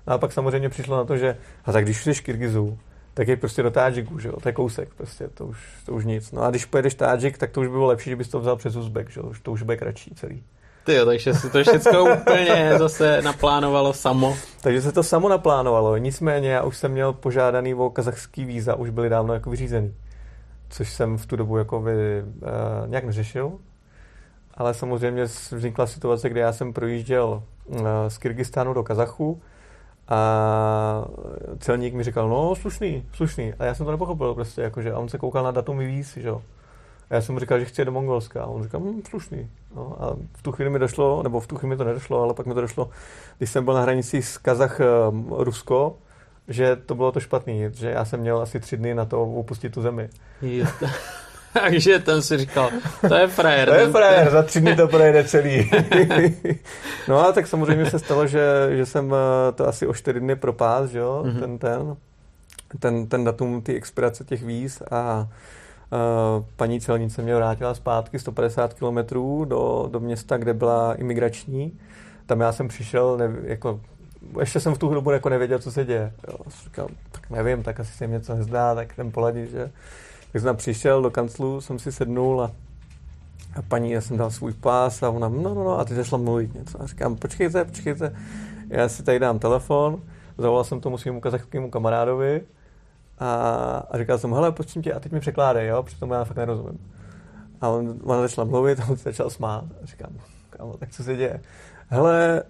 No 0.07 0.13
a 0.13 0.17
pak 0.17 0.31
samozřejmě 0.31 0.69
přišlo 0.69 0.97
na 0.97 1.03
to, 1.05 1.17
že 1.17 1.37
a 1.65 1.71
tak 1.71 1.83
když 1.83 2.03
jsi 2.03 2.13
Kyrgyzů, 2.23 2.77
tak 3.13 3.27
je 3.27 3.37
prostě 3.37 3.63
do 3.63 3.71
Tádžiku, 3.71 4.19
že 4.19 4.27
jo, 4.27 4.39
to 4.39 4.49
je 4.49 4.53
kousek, 4.53 4.93
prostě, 4.93 5.27
to 5.27 5.45
už, 5.45 5.57
to 5.85 5.93
už 5.93 6.05
nic. 6.05 6.31
No 6.31 6.41
a 6.41 6.49
když 6.49 6.65
pojedeš 6.65 6.93
Tádžik, 6.93 7.37
tak 7.37 7.51
to 7.51 7.61
už 7.61 7.67
by 7.67 7.71
bylo 7.71 7.87
lepší, 7.87 8.09
že 8.09 8.15
bys 8.15 8.29
to 8.29 8.39
vzal 8.39 8.55
přes 8.55 8.75
Uzbek, 8.75 9.09
že 9.09 9.19
jo, 9.19 9.31
to 9.43 9.51
už 9.51 9.63
bude 9.63 9.77
kratší 9.77 10.11
celý. 10.15 10.43
Ty 10.85 10.93
jo, 10.93 11.05
takže 11.05 11.33
se 11.33 11.49
to 11.49 11.63
všechno 11.63 12.15
úplně 12.15 12.73
zase 12.77 13.21
naplánovalo 13.21 13.93
samo. 13.93 14.37
Takže 14.61 14.81
se 14.81 14.91
to 14.91 15.03
samo 15.03 15.29
naplánovalo, 15.29 15.97
nicméně 15.97 16.49
já 16.49 16.63
už 16.63 16.77
jsem 16.77 16.91
měl 16.91 17.13
požádaný 17.13 17.73
o 17.73 17.89
kazachský 17.89 18.45
víza, 18.45 18.75
už 18.75 18.89
byly 18.89 19.09
dávno 19.09 19.33
jako 19.33 19.49
vyřízený. 19.49 19.93
Což 20.69 20.93
jsem 20.93 21.17
v 21.17 21.25
tu 21.25 21.35
dobu 21.35 21.57
jako 21.57 21.79
by, 21.79 22.23
uh, 22.23 22.87
nějak 22.87 23.05
neřešil. 23.05 23.51
Ale 24.53 24.73
samozřejmě 24.73 25.23
vznikla 25.51 25.87
situace, 25.87 26.29
kdy 26.29 26.39
já 26.39 26.53
jsem 26.53 26.73
projížděl 26.73 27.43
uh, 27.65 27.77
z 28.07 28.17
Kyrgyzstánu 28.17 28.73
do 28.73 28.83
Kazachu 28.83 29.41
a 30.07 31.05
celník 31.59 31.93
mi 31.93 32.03
říkal, 32.03 32.29
no 32.29 32.55
slušný, 32.55 33.05
slušný. 33.13 33.53
A 33.59 33.65
já 33.65 33.75
jsem 33.75 33.85
to 33.85 33.91
nepochopil 33.91 34.33
prostě, 34.33 34.61
jakože, 34.61 34.91
a 34.91 34.99
on 34.99 35.09
se 35.09 35.17
koukal 35.17 35.43
na 35.43 35.51
datum 35.51 35.77
víc, 35.77 36.17
že 36.17 36.27
jo. 36.27 36.41
A 37.09 37.15
já 37.15 37.21
jsem 37.21 37.33
mu 37.33 37.39
říkal, 37.39 37.59
že 37.59 37.65
chci 37.65 37.85
do 37.85 37.91
Mongolska. 37.91 38.43
A 38.43 38.45
on 38.45 38.63
říkal, 38.63 38.81
hm, 38.81 39.01
slušný. 39.09 39.49
No, 39.75 39.97
a 39.99 40.15
v 40.37 40.41
tu 40.41 40.51
chvíli 40.51 40.69
mi 40.69 40.79
došlo, 40.79 41.23
nebo 41.23 41.39
v 41.39 41.47
tu 41.47 41.57
chvíli 41.57 41.69
mi 41.69 41.77
to 41.77 41.83
nedošlo, 41.83 42.21
ale 42.21 42.33
pak 42.33 42.45
mi 42.45 42.53
to 42.53 42.61
došlo, 42.61 42.89
když 43.37 43.49
jsem 43.49 43.65
byl 43.65 43.73
na 43.73 43.81
hranici 43.81 44.21
s 44.21 44.37
Kazach-Rusko, 44.37 45.93
že 46.47 46.75
to 46.75 46.95
bylo 46.95 47.11
to 47.11 47.19
špatný, 47.19 47.65
že 47.73 47.89
já 47.89 48.05
jsem 48.05 48.19
měl 48.19 48.41
asi 48.41 48.59
tři 48.59 48.77
dny 48.77 48.95
na 48.95 49.05
to 49.05 49.23
opustit 49.23 49.73
tu 49.73 49.81
zemi. 49.81 50.09
Takže 51.53 51.99
ten 51.99 52.21
si 52.21 52.37
říkal, 52.37 52.69
to 53.07 53.15
je 53.15 53.27
frajer. 53.27 53.69
To 53.69 53.75
je 53.75 53.87
frajer, 53.87 54.29
za 54.31 54.43
tři 54.43 54.61
dny 54.61 54.75
to 54.75 54.87
projede 54.87 55.23
celý. 55.23 55.71
no 57.07 57.19
a 57.19 57.31
tak 57.31 57.47
samozřejmě 57.47 57.85
se 57.85 57.99
stalo, 57.99 58.27
že, 58.27 58.41
že 58.69 58.85
jsem 58.85 59.13
eh, 59.13 59.51
to 59.51 59.67
asi 59.67 59.87
o 59.87 59.93
čtyři 59.93 60.19
dny 60.19 60.35
propás, 60.35 60.93
jo, 60.93 61.23
mm-hmm. 61.25 61.39
ten, 61.39 61.57
ten, 61.57 61.95
ten, 62.79 63.07
ten 63.07 63.23
datum, 63.23 63.61
ty 63.61 63.75
expirace 63.75 64.23
těch 64.23 64.43
víz 64.43 64.81
a 64.91 65.27
paní 66.55 66.81
celnice 66.81 67.21
mě 67.21 67.35
vrátila 67.35 67.73
zpátky 67.73 68.19
150 68.19 68.73
km 68.73 68.97
do, 69.45 69.89
do 69.91 69.99
města, 69.99 70.37
kde 70.37 70.53
byla 70.53 70.93
imigrační. 70.93 71.79
Tam 72.25 72.39
já 72.39 72.51
jsem 72.51 72.67
přišel, 72.67 73.17
ne, 73.17 73.31
jako 73.43 73.79
ještě 74.39 74.59
jsem 74.59 74.75
v 74.75 74.77
tu 74.77 74.93
dobu 74.93 75.11
jako 75.11 75.29
nevěděl, 75.29 75.59
co 75.59 75.71
se 75.71 75.85
děje. 75.85 76.13
Jo. 76.27 76.37
Říkal, 76.63 76.87
tak 77.11 77.29
nevím, 77.29 77.63
tak 77.63 77.79
asi 77.79 77.91
se 77.91 78.07
mi 78.07 78.13
něco 78.13 78.35
nezdá, 78.35 78.75
tak 78.75 78.93
ten 78.95 79.11
poladit, 79.11 79.51
že 79.51 79.71
tak 80.31 80.41
jsem 80.41 80.55
přišel 80.55 81.01
do 81.01 81.11
kanclu, 81.11 81.61
jsem 81.61 81.79
si 81.79 81.91
sednul 81.91 82.41
a 82.41 82.51
A 83.55 83.61
paní, 83.61 83.91
já 83.91 84.01
jsem 84.01 84.17
dal 84.17 84.31
svůj 84.31 84.53
pás 84.53 85.03
a 85.03 85.09
ona, 85.09 85.29
no, 85.29 85.41
no, 85.41 85.63
no, 85.63 85.79
a 85.79 85.85
ty 85.85 85.95
začala 85.95 86.21
mluvit 86.21 86.53
něco. 86.53 86.81
A 86.81 86.87
říkám, 86.87 87.15
počkejte, 87.15 87.65
počkejte, 87.65 88.15
já 88.69 88.89
si 88.89 89.03
tady 89.03 89.19
dám 89.19 89.39
telefon, 89.39 90.01
zavolal 90.37 90.63
jsem 90.63 90.81
tomu 90.81 90.97
svým 90.97 91.21
kazachskému 91.21 91.69
kamarádovi 91.69 92.41
a, 93.19 93.35
a 93.91 93.97
říkal 93.97 94.17
jsem, 94.17 94.33
hele, 94.33 94.51
prosím 94.51 94.81
tě, 94.81 94.93
a 94.93 94.99
teď 94.99 95.11
mi 95.11 95.19
překládej, 95.19 95.67
jo, 95.67 95.83
přitom 95.83 96.11
já 96.11 96.23
fakt 96.23 96.37
nerozumím. 96.37 96.91
A 97.61 97.69
on, 97.69 97.99
ona 98.03 98.21
začala 98.21 98.45
mluvit 98.45 98.79
a 98.79 98.83
on 98.89 98.97
se 98.97 99.03
začal 99.03 99.29
smát. 99.29 99.63
A 99.83 99.85
říkám, 99.85 100.11
kámo, 100.49 100.77
tak 100.77 100.89
co 100.89 101.03
se 101.03 101.15
děje? 101.15 101.41
Hele, 101.89 102.43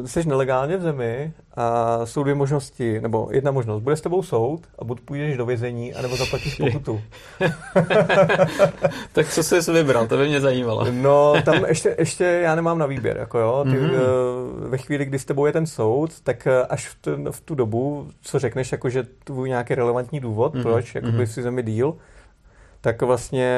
uh, 0.00 0.06
jsi 0.06 0.28
nelegálně 0.28 0.76
v 0.76 0.82
zemi 0.82 1.32
a 1.56 2.00
jsou 2.06 2.22
dvě 2.22 2.34
možnosti, 2.34 3.00
nebo 3.00 3.28
jedna 3.30 3.50
možnost. 3.50 3.82
Bude 3.82 3.96
s 3.96 4.00
tebou 4.00 4.22
soud 4.22 4.60
a 4.78 4.84
buď 4.84 5.00
půjdeš 5.00 5.36
do 5.36 5.46
vězení, 5.46 5.94
anebo 5.94 6.16
zaplatíš 6.16 6.54
pokutu. 6.54 7.00
tak 9.12 9.28
co 9.28 9.42
jsi 9.42 9.72
vybral, 9.72 10.06
to 10.06 10.16
by 10.16 10.28
mě 10.28 10.40
zajímalo. 10.40 10.86
no, 10.90 11.34
tam 11.44 11.64
ještě, 11.64 11.96
ještě 11.98 12.24
já 12.24 12.54
nemám 12.54 12.78
na 12.78 12.86
výběr. 12.86 13.16
Jako 13.16 13.38
jo. 13.38 13.64
Ty, 13.64 13.70
mm-hmm. 13.70 13.90
uh, 13.90 14.68
ve 14.68 14.78
chvíli, 14.78 15.04
kdy 15.04 15.18
s 15.18 15.24
tebou 15.24 15.46
je 15.46 15.52
ten 15.52 15.66
soud, 15.66 16.20
tak 16.20 16.46
uh, 16.46 16.66
až 16.68 16.88
v, 16.88 16.94
tu, 17.00 17.32
v 17.32 17.40
tu 17.40 17.54
dobu, 17.54 18.08
co 18.22 18.38
řekneš, 18.38 18.72
jako, 18.72 18.88
že 18.88 19.06
tvůj 19.24 19.48
nějaký 19.48 19.74
relevantní 19.74 20.20
důvod, 20.20 20.54
mm-hmm. 20.54 20.62
proč 20.62 20.94
jakoby 20.94 21.18
mm-hmm. 21.18 21.32
si 21.32 21.42
zemi 21.42 21.62
díl, 21.62 21.94
tak 22.84 23.02
vlastně 23.02 23.50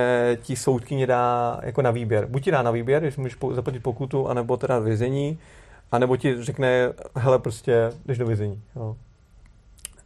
ti 0.42 0.56
soudkyně 0.56 1.06
dá 1.06 1.60
jako 1.62 1.82
na 1.82 1.90
výběr. 1.90 2.26
Buď 2.26 2.44
ti 2.44 2.50
dá 2.50 2.62
na 2.62 2.70
výběr, 2.70 3.02
když 3.02 3.16
můžeš 3.16 3.36
zaplatit 3.52 3.82
pokutu, 3.82 4.28
anebo 4.28 4.56
teda 4.56 4.78
vězení, 4.78 5.38
anebo 5.92 6.16
ti 6.16 6.42
řekne, 6.42 6.92
hele, 7.16 7.38
prostě 7.38 7.92
jdeš 8.06 8.18
do 8.18 8.26
vězení. 8.26 8.62
Jo. 8.76 8.96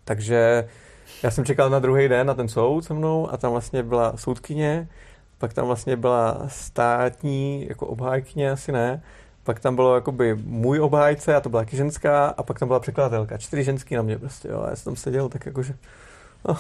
Takže 0.05 0.69
já 1.23 1.31
jsem 1.31 1.45
čekal 1.45 1.71
na 1.71 1.79
druhý 1.79 2.09
den 2.09 2.27
na 2.27 2.35
ten 2.35 2.49
soud 2.49 2.85
se 2.85 2.95
mnou 2.95 3.33
a 3.33 3.37
tam 3.37 3.53
vlastně 3.53 3.83
byla 3.83 4.17
soudkyně, 4.17 4.89
pak 5.39 5.53
tam 5.53 5.67
vlastně 5.67 5.97
byla 5.97 6.43
státní, 6.47 7.67
jako 7.69 7.87
obhájkyně, 7.87 8.51
asi 8.51 8.73
ne, 8.73 9.03
pak 9.45 9.61
tam 9.61 9.75
bylo 9.75 9.95
jakoby 9.95 10.35
můj 10.45 10.81
obhájce 10.81 11.35
a 11.35 11.41
to 11.41 11.49
byla 11.49 11.63
taky 11.63 11.77
ženská 11.77 12.29
a 12.29 12.43
pak 12.43 12.59
tam 12.59 12.69
byla 12.69 12.81
překladatelka. 12.81 13.39
Čtyři 13.39 13.65
ženský 13.65 13.95
na 13.95 14.03
mě 14.03 14.19
prostě, 14.19 14.49
jo. 14.49 14.67
Já 14.71 14.77
jsem 14.77 14.85
tam 14.85 14.97
seděl 14.97 15.29
tak 15.29 15.47
jakože, 15.47 15.75
no, 16.49 16.57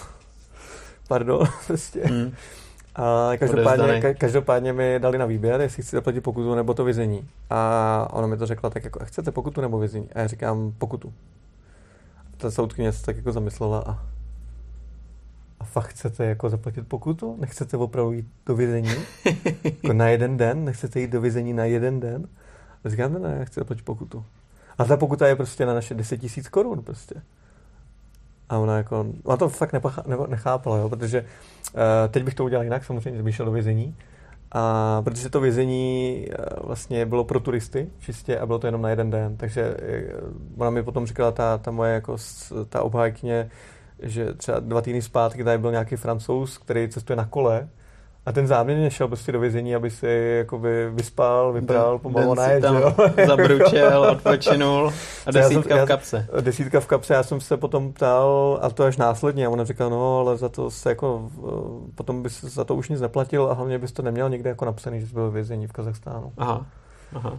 pardon, 1.11 1.47
prostě. 1.67 2.01
Hmm. 2.05 2.33
A 2.95 3.31
každopádně, 3.39 4.15
každopádně 4.15 4.73
mi 4.73 4.99
dali 4.99 5.19
na 5.19 5.27
výběr, 5.27 5.61
jestli 5.61 5.83
chci 5.83 5.97
zaplatit 5.97 6.21
pokutu 6.21 6.55
nebo 6.55 6.75
to 6.75 6.85
vězení. 6.85 7.29
A 7.51 8.09
ona 8.13 8.27
mi 8.27 8.37
to 8.37 8.47
řekla 8.47 8.71
tak 8.71 8.85
jako, 8.85 9.05
chcete 9.05 9.31
pokutu 9.31 9.61
nebo 9.61 9.79
vězení? 9.79 10.09
A 10.15 10.21
já 10.21 10.27
říkám 10.27 10.73
pokutu. 10.79 11.13
A 12.19 12.37
ta 12.37 12.51
soudkyně 12.51 12.93
se 12.93 13.05
tak 13.05 13.17
jako 13.17 13.33
zamyslela 13.33 13.85
a 13.87 14.07
a 15.61 15.65
fakt 15.65 15.87
chcete 15.87 16.25
jako 16.25 16.51
zaplatit 16.51 16.89
pokutu? 16.89 17.37
Nechcete 17.41 17.77
opravdu 17.77 18.13
jít 18.13 18.27
do 18.47 18.57
vězení? 18.57 18.91
jako 19.65 19.93
na 19.93 20.09
jeden 20.09 20.37
den? 20.37 20.65
Nechcete 20.65 21.01
jít 21.01 21.11
do 21.11 21.21
vězení 21.21 21.53
na 21.53 21.65
jeden 21.65 22.01
den? 22.01 22.29
A 22.85 22.89
říkám, 22.89 23.13
ne, 23.13 23.19
ne, 23.19 23.37
já 23.39 23.45
chci 23.45 23.61
zaplatit 23.61 23.85
pokutu. 23.85 24.25
A 24.79 24.85
ta 24.85 24.97
pokuta 24.97 25.29
je 25.29 25.37
prostě 25.37 25.67
na 25.67 25.75
naše 25.75 25.95
10 25.95 26.17
tisíc 26.19 26.49
korun 26.49 26.83
prostě. 26.83 27.15
A 28.51 28.59
ona 28.59 28.77
jako, 28.77 29.07
ona 29.25 29.37
to 29.37 29.49
fakt 29.49 29.75
nechápala, 30.29 30.77
jo, 30.77 30.89
protože 30.89 31.21
uh, 31.21 31.81
teď 32.09 32.25
bych 32.25 32.35
to 32.35 32.45
udělal 32.45 32.65
jinak, 32.65 32.85
samozřejmě 32.85 33.23
bych 33.23 33.35
šel 33.35 33.47
do 33.47 33.53
vězení, 33.53 33.97
a 34.53 35.03
protože 35.03 35.31
to 35.31 35.41
vězení 35.41 36.27
uh, 36.29 36.67
vlastně 36.67 37.07
bylo 37.07 37.25
pro 37.25 37.41
turisty 37.41 37.91
čistě 37.99 38.39
a 38.39 38.47
bylo 38.47 38.59
to 38.59 38.67
jenom 38.67 38.83
na 38.83 38.91
jeden 38.91 39.11
den, 39.11 39.37
takže 39.37 39.75
uh, 39.75 40.63
ona 40.63 40.71
mi 40.71 40.83
potom 40.83 41.07
říkala 41.07 41.31
ta, 41.31 41.59
ta 41.59 41.71
moje 41.71 41.95
jako 41.95 42.17
ta 42.69 42.83
obhájkyně, 42.83 43.51
že 44.03 44.35
třeba 44.35 44.61
dva 44.61 44.81
týdny 44.81 45.03
zpátky 45.03 45.45
tady 45.45 45.59
byl 45.59 45.71
nějaký 45.71 45.97
francouz, 45.97 46.59
který 46.59 46.89
cestuje 46.89 47.17
na 47.17 47.25
kole 47.25 47.69
a 48.31 48.33
ten 48.33 48.47
záměrně 48.47 48.91
šel 48.91 49.09
prostě 49.09 49.33
do 49.33 49.41
vězení, 49.41 49.75
aby 49.75 49.91
si 49.91 50.35
jakoby 50.39 50.91
vyspal, 50.91 51.53
vypral, 51.53 51.99
pomalu 51.99 52.35
najet, 52.35 52.65
jo? 52.65 52.95
zabručel, 53.27 54.03
odpočinul 54.03 54.93
a 55.27 55.31
desítka 55.31 55.77
jsem, 55.77 55.85
v 55.85 55.89
kapse. 55.89 56.27
Já, 56.35 56.41
desítka 56.41 56.81
v 56.81 56.87
kapse, 56.87 57.15
já 57.15 57.23
jsem 57.23 57.41
se 57.41 57.57
potom 57.57 57.93
ptal, 57.93 58.59
a 58.63 58.71
to 58.71 58.85
až 58.85 58.97
následně, 58.97 59.47
a 59.47 59.51
ona 59.51 59.65
říkala, 59.65 59.91
no, 59.91 60.19
ale 60.19 60.37
za 60.37 60.49
to 60.49 60.71
se 60.71 60.89
jako, 60.89 61.31
eh, 61.39 61.93
potom 61.95 62.23
bys 62.23 62.41
za 62.45 62.65
to 62.65 62.75
už 62.75 62.89
nic 62.89 63.01
neplatil 63.01 63.49
a 63.51 63.55
hlavně 63.55 63.79
bys 63.79 63.93
to 63.93 64.03
neměl 64.03 64.29
někde 64.29 64.51
jako 64.51 64.65
napsaný, 64.65 65.01
že 65.01 65.07
jsi 65.07 65.13
byl 65.13 65.25
ve 65.25 65.31
vězení 65.31 65.67
v 65.67 65.73
Kazachstánu. 65.73 66.33
Aha. 66.39 66.67
Aha. 67.15 67.39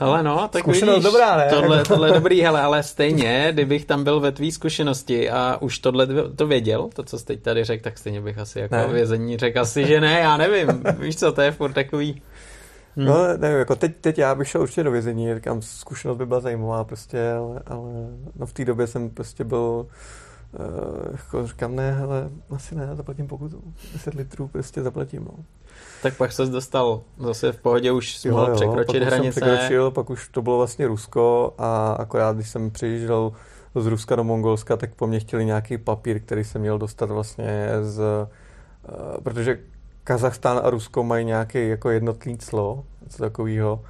Hele 0.00 0.22
no, 0.22 0.48
tak 0.48 0.62
Zkušenost 0.62 0.96
vidíš, 0.96 1.12
dobrá, 1.12 1.36
ne? 1.36 1.46
Tohle, 1.50 1.84
tohle 1.88 2.08
je 2.08 2.12
dobrý, 2.12 2.40
hele, 2.40 2.60
ale 2.60 2.82
stejně, 2.82 3.48
kdybych 3.52 3.84
tam 3.84 4.04
byl 4.04 4.20
ve 4.20 4.32
tvý 4.32 4.52
zkušenosti 4.52 5.30
a 5.30 5.58
už 5.60 5.78
tohle 5.78 6.06
to 6.36 6.46
věděl, 6.46 6.88
to, 6.94 7.02
co 7.02 7.18
jsi 7.18 7.24
teď 7.24 7.42
tady 7.42 7.64
řekl, 7.64 7.84
tak 7.84 7.98
stejně 7.98 8.20
bych 8.20 8.38
asi 8.38 8.60
jako 8.60 8.74
ne. 8.74 8.86
vězení 8.86 9.36
řekl 9.36 9.60
asi, 9.60 9.86
že 9.86 10.00
ne, 10.00 10.20
já 10.20 10.36
nevím, 10.36 10.82
víš 10.98 11.16
co, 11.16 11.32
to 11.32 11.40
je 11.40 11.50
furt 11.50 11.72
takový... 11.72 12.22
Hmm. 12.96 13.06
No, 13.06 13.36
nevím, 13.36 13.58
jako 13.58 13.76
teď, 13.76 13.96
teď 14.00 14.18
já 14.18 14.34
bych 14.34 14.48
šel 14.48 14.62
určitě 14.62 14.82
do 14.82 14.90
vězení, 14.90 15.34
říkám, 15.34 15.62
zkušenost 15.62 16.16
by 16.16 16.26
byla 16.26 16.40
zajímavá 16.40 16.84
prostě, 16.84 17.32
ale, 17.32 17.60
ale 17.66 17.90
no 18.36 18.46
v 18.46 18.52
té 18.52 18.64
době 18.64 18.86
jsem 18.86 19.10
prostě 19.10 19.44
byl 19.44 19.86
Uh, 20.52 21.12
jako 21.12 21.46
říkám, 21.46 21.76
ne, 21.76 21.92
hele, 21.92 22.30
asi 22.50 22.74
ne, 22.74 22.96
zaplatím 22.96 23.26
pokutu. 23.26 23.62
10 23.92 24.14
litrů 24.14 24.48
prostě 24.48 24.82
zaplatím, 24.82 25.24
no. 25.24 25.44
Tak 26.02 26.16
pak 26.16 26.32
se 26.32 26.46
dostal 26.46 27.00
zase 27.18 27.52
v 27.52 27.60
pohodě, 27.60 27.92
už 27.92 28.16
jsi 28.16 28.30
mohl 28.30 28.54
překročit 28.54 29.02
pak 29.02 29.12
hranice. 29.12 29.40
Jsem 29.40 29.48
překročil, 29.48 29.90
pak 29.90 30.10
už 30.10 30.28
to 30.28 30.42
bylo 30.42 30.56
vlastně 30.56 30.86
Rusko 30.86 31.54
a 31.58 31.92
akorát, 31.92 32.36
když 32.36 32.48
jsem 32.48 32.70
přijížděl 32.70 33.32
z 33.74 33.86
Ruska 33.86 34.16
do 34.16 34.24
Mongolska, 34.24 34.76
tak 34.76 34.94
po 34.94 35.06
mně 35.06 35.20
chtěli 35.20 35.44
nějaký 35.44 35.78
papír, 35.78 36.20
který 36.20 36.44
jsem 36.44 36.60
měl 36.60 36.78
dostat 36.78 37.10
vlastně 37.10 37.68
z... 37.82 38.00
Uh, 38.88 39.22
protože 39.22 39.58
Kazachstán 40.04 40.60
a 40.64 40.70
Rusko 40.70 41.02
mají 41.02 41.24
nějaký 41.24 41.68
jako 41.68 41.90
jednotný 41.90 42.38
clo, 42.38 42.84
něco 43.04 43.22
takového. 43.22 43.80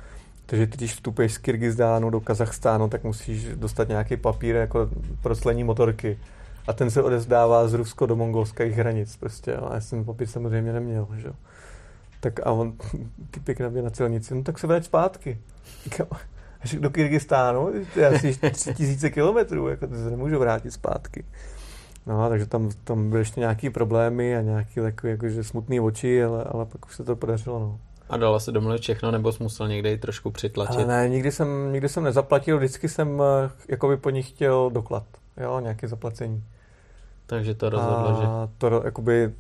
Takže 0.47 0.67
ty, 0.67 0.77
když 0.77 0.95
vstupuješ 0.95 1.35
z 1.35 1.39
Kyrgyzstánu 1.39 2.11
do 2.11 2.21
Kazachstánu, 2.21 2.89
tak 2.89 3.05
musíš 3.05 3.45
dostat 3.55 3.89
nějaký 3.89 4.17
papír 4.17 4.55
jako 4.55 4.91
pro 5.23 5.35
slení 5.35 5.65
motorky. 5.65 6.19
A 6.67 6.73
ten 6.73 6.91
se 6.91 7.03
odezdává 7.03 7.69
z 7.69 7.75
Rusko 7.75 8.07
do 8.07 8.17
mongolských 8.17 8.73
hranic 8.73 9.17
prostě. 9.17 9.57
A 9.57 9.75
já 9.75 9.81
jsem 9.81 10.05
papír 10.05 10.27
samozřejmě 10.27 10.73
neměl, 10.73 11.09
že 11.17 11.29
tak 12.21 12.47
a 12.47 12.51
on, 12.51 12.73
typik 13.31 13.61
na 13.61 13.69
mě 13.69 13.83
na 13.83 13.91
celnici, 13.91 14.35
no 14.35 14.43
tak 14.43 14.59
se 14.59 14.67
vrať 14.67 14.85
zpátky. 14.85 15.39
Až 16.61 16.75
do 16.75 16.91
Kyrgyzstánu, 16.91 17.73
to 17.95 18.01
je 18.01 18.07
asi 18.07 18.37
3000 18.53 19.11
kilometrů, 19.11 19.69
jako 19.69 19.87
to 19.87 19.95
se 19.95 20.11
nemůžu 20.11 20.39
vrátit 20.39 20.71
zpátky. 20.71 21.25
No, 22.07 22.29
takže 22.29 22.47
tam, 22.47 22.71
tam 22.85 23.11
byly 23.11 23.21
ještě 23.21 23.41
nějaký 23.41 23.71
problémy 23.71 24.37
a 24.37 24.41
nějaký 24.41 24.75
takové 24.81 25.11
jakože 25.11 25.45
smutné 25.45 25.81
oči, 25.81 26.25
ale, 26.25 26.45
ale 26.45 26.67
pak 26.67 26.87
už 26.87 26.97
se 26.97 27.05
to 27.05 27.17
podařilo, 27.17 27.59
no. 27.59 27.79
A 28.09 28.17
dala 28.17 28.41
se 28.41 28.53
domluvit 28.53 28.83
všechno, 28.83 29.11
nebo 29.11 29.33
jsi 29.33 29.43
musel 29.43 29.69
někde 29.69 29.93
i 29.93 29.99
trošku 29.99 30.31
přitlačit? 30.31 30.75
Ale 30.75 30.87
ne, 30.87 31.09
nikdy 31.09 31.33
jsem, 31.33 31.73
nikdy 31.73 31.89
jsem 31.89 32.05
nezaplatil, 32.05 32.59
vždycky 32.59 32.89
jsem 32.89 33.23
eh, 33.23 33.51
jako 33.69 33.89
by 33.89 33.97
po 33.97 34.11
nich 34.11 34.29
chtěl 34.29 34.71
doklad, 34.71 35.05
jo, 35.37 35.61
nějaké 35.61 35.89
zaplacení. 35.89 36.45
Takže 37.27 37.55
to 37.55 37.71
rozhodlo, 37.71 38.09
a 38.09 38.21
že... 38.21 38.53
To, 38.59 38.83
jakoby, 38.85 39.35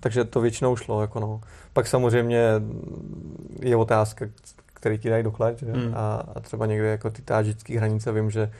takže 0.00 0.24
to 0.24 0.40
většinou 0.40 0.76
šlo, 0.76 1.00
jako 1.00 1.20
no. 1.20 1.40
Pak 1.72 1.86
samozřejmě 1.86 2.44
je 3.60 3.76
otázka, 3.76 4.26
který 4.80 4.98
ti 4.98 5.10
dají 5.10 5.22
doklad, 5.22 5.58
že? 5.58 5.72
Hmm. 5.72 5.94
A, 5.94 6.14
a, 6.34 6.40
třeba 6.40 6.66
někde 6.66 6.88
jako 6.88 7.10
ty 7.10 7.22
tádžické 7.22 7.78
hranice, 7.78 8.12
vím, 8.12 8.30
že 8.30 8.50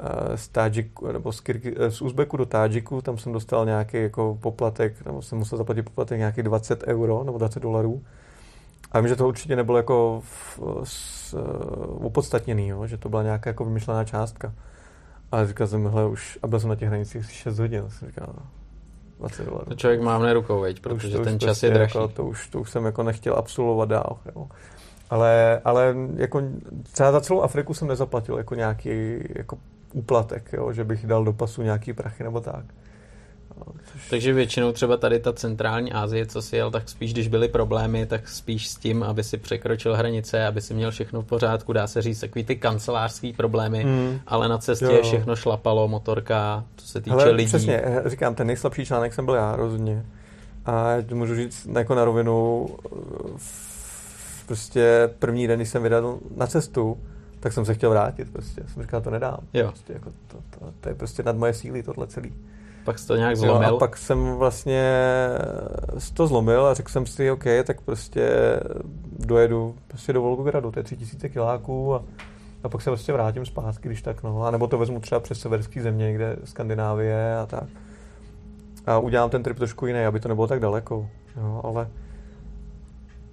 uh, 0.00 0.36
z 0.36 0.48
Tádžiku, 0.48 1.12
nebo 1.12 1.32
z, 1.32 1.40
Kyrky, 1.40 1.74
eh, 1.78 1.90
z 1.90 2.02
Uzbeku 2.02 2.36
do 2.36 2.46
Tádžiku, 2.46 3.02
tam 3.02 3.18
jsem 3.18 3.32
dostal 3.32 3.66
nějaký 3.66 3.96
jako 3.96 4.38
poplatek, 4.40 5.04
nebo 5.04 5.22
jsem 5.22 5.38
musel 5.38 5.58
zaplatit 5.58 5.82
poplatek 5.82 6.18
nějaký 6.18 6.42
20 6.42 6.82
euro 6.82 7.24
nebo 7.24 7.38
20 7.38 7.60
dolarů. 7.60 8.02
A 8.92 9.00
vím, 9.00 9.08
že 9.08 9.16
to 9.16 9.28
určitě 9.28 9.56
nebylo 9.56 9.76
jako 9.76 10.22
v, 10.24 10.60
s, 10.84 11.36
opodstatněný, 12.00 12.68
jo? 12.68 12.86
že 12.86 12.96
to 12.96 13.08
byla 13.08 13.22
nějaká 13.22 13.50
jako 13.50 13.64
vymyšlená 13.64 14.04
částka. 14.04 14.52
A 15.32 15.46
říkal 15.46 15.66
jsem, 15.66 15.86
hele, 15.86 16.06
už, 16.06 16.38
a 16.42 16.46
byl 16.46 16.60
jsem 16.60 16.68
na 16.68 16.76
těch 16.76 16.88
hranicích 16.88 17.32
6 17.32 17.58
hodin, 17.58 17.84
jsem 17.88 18.08
říkal, 18.08 18.34
20 19.20 19.44
dolarů. 19.44 19.64
To 19.64 19.74
člověk 19.74 20.00
má 20.00 20.18
v 20.18 20.32
rukou, 20.34 20.60
veď, 20.60 20.80
protože 20.80 21.08
to 21.08 21.14
už, 21.14 21.18
to 21.18 21.24
ten 21.24 21.40
čas 21.40 21.48
prostě 21.48 21.66
je 21.66 21.70
dražší. 21.70 21.98
Jako, 21.98 22.08
to, 22.08 22.24
už, 22.24 22.48
to 22.48 22.60
už 22.60 22.70
jsem 22.70 22.84
jako 22.84 23.02
nechtěl 23.02 23.34
absolvovat 23.34 23.88
dál. 23.88 24.18
Jo. 24.36 24.48
Ale, 25.10 25.60
ale 25.64 25.94
jako 26.16 26.42
třeba 26.92 27.12
za 27.12 27.20
celou 27.20 27.42
Afriku 27.42 27.74
jsem 27.74 27.88
nezaplatil 27.88 28.36
jako 28.36 28.54
nějaký 28.54 29.18
jako 29.36 29.58
úplatek, 29.92 30.52
jo, 30.52 30.72
že 30.72 30.84
bych 30.84 31.06
dal 31.06 31.24
do 31.24 31.32
pasu 31.32 31.62
nějaký 31.62 31.92
prachy 31.92 32.22
nebo 32.24 32.40
tak. 32.40 32.64
Což... 33.92 34.08
Takže 34.10 34.32
většinou 34.32 34.72
třeba 34.72 34.96
tady 34.96 35.20
ta 35.20 35.32
centrální 35.32 35.92
Asie, 35.92 36.26
co 36.26 36.42
si 36.42 36.56
jel, 36.56 36.70
tak 36.70 36.88
spíš, 36.88 37.12
když 37.12 37.28
byly 37.28 37.48
problémy, 37.48 38.06
tak 38.06 38.28
spíš 38.28 38.68
s 38.68 38.76
tím, 38.76 39.02
aby 39.02 39.24
si 39.24 39.38
překročil 39.38 39.96
hranice, 39.96 40.46
aby 40.46 40.60
si 40.60 40.74
měl 40.74 40.90
všechno 40.90 41.22
v 41.22 41.24
pořádku, 41.24 41.72
dá 41.72 41.86
se 41.86 42.02
říct, 42.02 42.20
takový 42.20 42.44
ty 42.44 42.56
kancelářský 42.56 43.32
problémy, 43.32 43.82
hmm. 43.82 44.20
ale 44.26 44.48
na 44.48 44.58
cestě 44.58 44.84
jo. 44.84 45.02
všechno 45.02 45.36
šlapalo, 45.36 45.88
motorka, 45.88 46.64
co 46.76 46.86
se 46.86 47.00
týče 47.00 47.16
Hele, 47.16 47.30
lidí. 47.30 47.48
Přesně, 47.48 47.82
říkám, 48.06 48.34
ten 48.34 48.46
nejslabší 48.46 48.84
článek 48.84 49.14
jsem 49.14 49.24
byl 49.24 49.34
já, 49.34 49.56
rozhodně. 49.56 50.04
A 50.66 50.86
můžu 51.12 51.34
říct 51.34 51.68
jako 51.78 51.94
na 51.94 52.04
rovinu, 52.04 52.68
prostě 54.46 55.10
první 55.18 55.46
den, 55.46 55.58
když 55.58 55.68
jsem 55.68 55.82
vydal 55.82 56.18
na 56.36 56.46
cestu, 56.46 56.98
tak 57.40 57.52
jsem 57.52 57.64
se 57.64 57.74
chtěl 57.74 57.90
vrátit 57.90 58.32
prostě. 58.32 58.62
Jsem 58.74 58.82
říkal, 58.82 59.00
to 59.00 59.10
nedám. 59.10 59.38
Jo. 59.54 59.68
Prostě, 59.68 59.92
jako 59.92 60.10
to, 60.26 60.36
to, 60.50 60.72
to, 60.80 60.88
je 60.88 60.94
prostě 60.94 61.22
nad 61.22 61.36
moje 61.36 61.54
síly 61.54 61.82
tohle 61.82 62.06
celý. 62.06 62.32
Pak 62.90 62.98
jsi 62.98 63.06
to 63.06 63.16
nějak 63.16 63.36
zlomil. 63.36 63.68
Jo, 63.68 63.76
a 63.76 63.78
pak 63.78 63.96
jsem 63.96 64.34
vlastně 64.36 64.84
to 66.14 66.26
zlomil 66.26 66.66
a 66.66 66.74
řekl 66.74 66.90
jsem 66.90 67.06
si, 67.06 67.30
OK, 67.30 67.44
tak 67.64 67.80
prostě 67.80 68.30
dojedu 69.18 69.74
prostě 69.86 70.12
do 70.12 70.22
Volgogradu, 70.22 70.70
to 70.70 70.78
je 70.78 70.84
3000 70.84 71.28
kiláků 71.28 71.94
a, 71.94 72.02
a 72.64 72.68
pak 72.68 72.82
se 72.82 72.90
prostě 72.90 73.12
vrátím 73.12 73.46
zpátky, 73.46 73.88
když 73.88 74.02
tak, 74.02 74.22
no. 74.22 74.42
A 74.42 74.50
nebo 74.50 74.66
to 74.66 74.78
vezmu 74.78 75.00
třeba 75.00 75.20
přes 75.20 75.40
severský 75.40 75.80
země, 75.80 76.12
kde 76.12 76.36
Skandinávie 76.44 77.36
a 77.36 77.46
tak. 77.46 77.68
A 78.86 78.98
udělám 78.98 79.30
ten 79.30 79.42
trip 79.42 79.56
trošku 79.56 79.86
jiný, 79.86 80.04
aby 80.04 80.20
to 80.20 80.28
nebylo 80.28 80.46
tak 80.46 80.60
daleko, 80.60 81.08
jo, 81.36 81.60
ale 81.64 81.88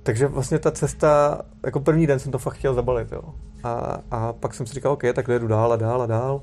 takže 0.04 0.28
vlastně 0.28 0.60
ta 0.60 0.72
cesta, 0.72 1.42
jako 1.66 1.80
první 1.80 2.08
den 2.08 2.20
jsem 2.20 2.32
to 2.32 2.38
fakt 2.38 2.54
chtěl 2.54 2.74
zabalit, 2.74 3.12
jo. 3.12 3.22
A, 3.64 3.98
a 4.12 4.34
pak 4.34 4.54
jsem 4.54 4.66
si 4.66 4.74
říkal, 4.74 4.92
OK, 4.92 5.04
tak 5.14 5.28
jedu 5.28 5.48
dál 5.48 5.74
a 5.74 5.76
dál 5.76 6.02
a 6.02 6.06
dál. 6.06 6.42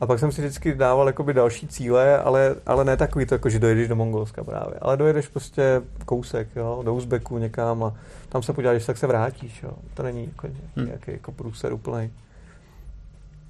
A 0.00 0.06
pak 0.06 0.18
jsem 0.18 0.32
si 0.32 0.40
vždycky 0.40 0.74
dával 0.74 1.06
jakoby 1.06 1.34
další 1.34 1.68
cíle, 1.68 2.18
ale, 2.18 2.54
ale 2.66 2.84
ne 2.84 2.96
takový 2.96 3.26
to, 3.26 3.34
jako, 3.34 3.50
že 3.50 3.58
dojedeš 3.58 3.88
do 3.88 3.96
Mongolska 3.96 4.44
právě. 4.44 4.78
Ale 4.80 4.96
dojedeš 4.96 5.28
prostě 5.28 5.82
kousek, 6.04 6.48
jo, 6.56 6.82
do 6.84 6.94
Uzbeku 6.94 7.38
někam 7.38 7.84
a 7.84 7.94
tam 8.28 8.42
se 8.42 8.52
podíváš, 8.52 8.86
tak 8.86 8.98
se 8.98 9.06
vrátíš, 9.06 9.62
jo. 9.62 9.72
To 9.94 10.02
není 10.02 10.24
jako 10.24 10.46
nějaký 10.76 11.04
hmm. 11.06 11.14
jako 11.14 11.32
průser 11.32 11.72
úplný. 11.72 12.10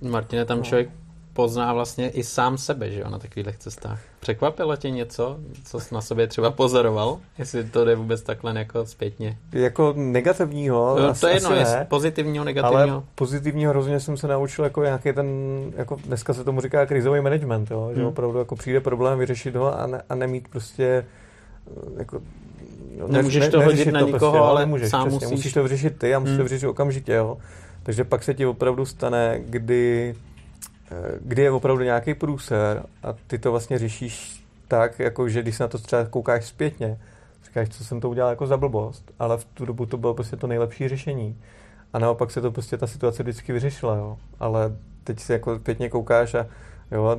Martine, 0.03 0.45
tam 0.45 0.59
no. 0.59 0.65
člověk 0.65 0.89
pozná 1.37 1.73
vlastně 1.73 2.09
i 2.09 2.25
sám 2.25 2.59
sebe, 2.59 2.91
že 2.91 3.01
jo, 3.01 3.11
na 3.11 3.19
takových 3.19 3.57
cestách. 3.59 4.01
Překvapilo 4.21 4.77
tě 4.77 4.91
něco, 4.91 5.39
co 5.65 5.81
jsi 5.81 5.95
na 5.95 6.01
sobě 6.01 6.27
třeba 6.27 6.51
pozoroval? 6.51 7.19
Jestli 7.39 7.65
to 7.65 7.85
jde 7.85 7.95
vůbec 7.95 8.23
takhle 8.23 8.59
jako 8.59 8.87
zpětně? 8.87 9.39
Jako 9.53 9.95
negativního? 9.97 10.97
No, 11.01 11.15
to 11.15 11.27
je 11.27 11.35
jedno, 11.35 11.55
je 11.55 11.87
pozitivního, 11.89 12.45
negativního. 12.45 12.95
Ale 12.95 13.03
pozitivního 13.15 13.71
hrozně 13.71 14.01
jsem 14.01 14.17
se 14.17 14.29
naučil 14.29 14.65
jako 14.65 14.85
nějaký 14.85 15.13
ten, 15.13 15.27
jako 15.77 15.97
dneska 16.07 16.35
se 16.35 16.45
tomu 16.45 16.61
říká 16.61 16.87
krizový 16.87 17.21
management, 17.21 17.71
jo? 17.71 17.91
že 17.95 18.01
hmm. 18.01 18.09
opravdu 18.09 18.39
jako 18.39 18.57
přijde 18.57 18.81
problém, 18.81 19.19
vyřešit 19.19 19.57
ho 19.57 19.81
a, 19.81 19.87
ne, 19.87 20.03
a 20.09 20.15
nemít 20.15 20.49
prostě 20.49 21.05
jako 21.99 22.21
No, 22.99 23.09
Nemůžeš 23.09 23.45
ne, 23.45 23.51
to 23.51 23.61
hodit 23.61 23.93
na 23.93 24.01
to 24.01 24.07
nikoho, 24.07 24.33
prostě, 24.33 24.49
ale 24.49 24.61
nemůžeš, 24.61 24.91
sám 24.91 25.09
přesně, 25.09 25.27
musíš. 25.27 25.37
musíš 25.37 25.53
to 25.53 25.63
vyřešit 25.63 25.99
ty 25.99 26.15
a 26.15 26.19
musíš 26.19 26.31
hmm. 26.31 26.39
to 26.39 26.43
vyřešit 26.43 26.67
okamžitě. 26.67 27.13
Jo. 27.13 27.39
Takže 27.83 28.05
pak 28.05 28.23
se 28.23 28.35
ti 28.35 28.47
opravdu 28.47 28.87
stane, 28.87 29.41
kdy 29.47 30.15
Eh, 30.15 30.26
kdy 31.21 31.43
je 31.43 31.51
opravdu 31.51 31.85
nějaký 31.85 32.15
průser 32.15 32.83
a 33.03 33.15
ty 33.27 33.39
to 33.39 33.51
vlastně 33.51 33.79
řešíš 33.79 34.45
tak, 34.69 34.99
jako 34.99 35.29
že 35.29 35.43
když 35.43 35.57
se 35.57 35.65
na 35.65 35.69
to 35.69 35.79
třeba 35.79 36.05
koukáš 36.05 36.45
zpětně, 36.45 36.99
říkáš, 37.45 37.69
co 37.69 37.85
jsem 37.85 38.01
to 38.01 38.11
udělal 38.11 38.31
jako 38.31 38.47
za 38.47 38.57
blbost, 38.57 39.13
ale 39.19 39.39
v 39.39 39.45
tu 39.45 39.65
dobu 39.65 39.87
to 39.87 39.97
bylo 39.97 40.15
prostě 40.15 40.37
to 40.37 40.47
nejlepší 40.47 40.89
řešení. 40.89 41.39
A 41.93 41.99
naopak 41.99 42.31
se 42.31 42.41
to 42.41 42.53
prostě 42.53 42.77
ta 42.77 42.87
situace 42.87 43.23
vždycky 43.23 43.53
vyřešila, 43.53 43.97
jo. 43.97 44.17
Ale 44.41 44.77
teď 45.05 45.21
si 45.21 45.33
jako 45.33 45.59
pětně 45.59 45.89
koukáš 45.89 46.35
a 46.35 46.47
jo, 46.91 47.17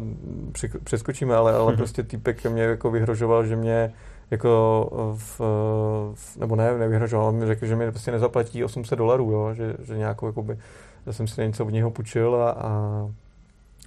přeskočíme, 0.83 1.35
ale, 1.35 1.53
ale 1.53 1.73
mm-hmm. 1.73 1.77
prostě 1.77 2.03
týpek 2.03 2.45
mě 2.45 2.61
jako 2.61 2.91
vyhrožoval, 2.91 3.45
že 3.45 3.55
mě 3.55 3.93
jako 4.31 4.89
v, 5.17 5.39
v, 6.13 6.37
nebo 6.37 6.55
ne, 6.55 6.77
nevyhrožoval, 6.77 7.31
mi 7.31 7.45
řekl, 7.45 7.65
že 7.65 7.75
mi 7.75 7.91
prostě 7.91 8.11
nezaplatí 8.11 8.63
800 8.63 8.97
dolarů, 8.97 9.31
jo, 9.31 9.53
že, 9.53 9.75
že 9.83 9.97
nějakou, 9.97 10.27
jakoby, 10.27 10.57
já 11.05 11.13
jsem 11.13 11.27
si 11.27 11.41
něco 11.41 11.65
od 11.65 11.69
něho 11.69 11.91
půjčil 11.91 12.35
a, 12.35 12.51
a 12.51 12.71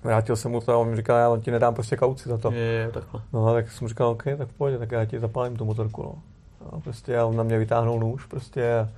Vrátil 0.04 0.36
jsem 0.36 0.50
mu 0.50 0.60
to 0.60 0.72
a 0.72 0.76
on 0.76 0.88
mi 0.88 0.96
říkal, 0.96 1.18
já 1.18 1.42
ti 1.42 1.50
nedám 1.50 1.74
prostě 1.74 1.96
kauci 1.96 2.28
za 2.28 2.38
to. 2.38 2.52
Je, 2.52 2.58
je, 2.58 2.90
takhle. 2.90 3.20
No, 3.32 3.52
tak 3.52 3.70
jsem 3.70 3.88
říkal, 3.88 4.08
OK, 4.08 4.22
tak 4.38 4.48
pojď, 4.56 4.78
tak 4.78 4.92
já 4.92 5.04
ti 5.04 5.20
zapálím 5.20 5.56
tu 5.56 5.64
motorku. 5.64 6.02
No. 6.02 6.14
A 6.70 6.80
prostě 6.80 7.18
a 7.18 7.26
on 7.26 7.36
na 7.36 7.42
mě 7.42 7.58
vytáhnul 7.58 8.00
nůž 8.00 8.26
prostě 8.26 8.78
a, 8.78 8.88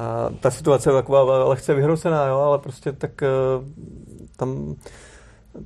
a 0.00 0.30
ta 0.40 0.50
situace 0.50 0.90
je 0.90 0.94
taková 0.94 1.44
lehce 1.44 1.74
vyhrocená, 1.74 2.26
jo, 2.26 2.38
ale 2.38 2.58
prostě 2.58 2.92
tak 2.92 3.10
uh, 3.22 3.64
tam 4.36 4.74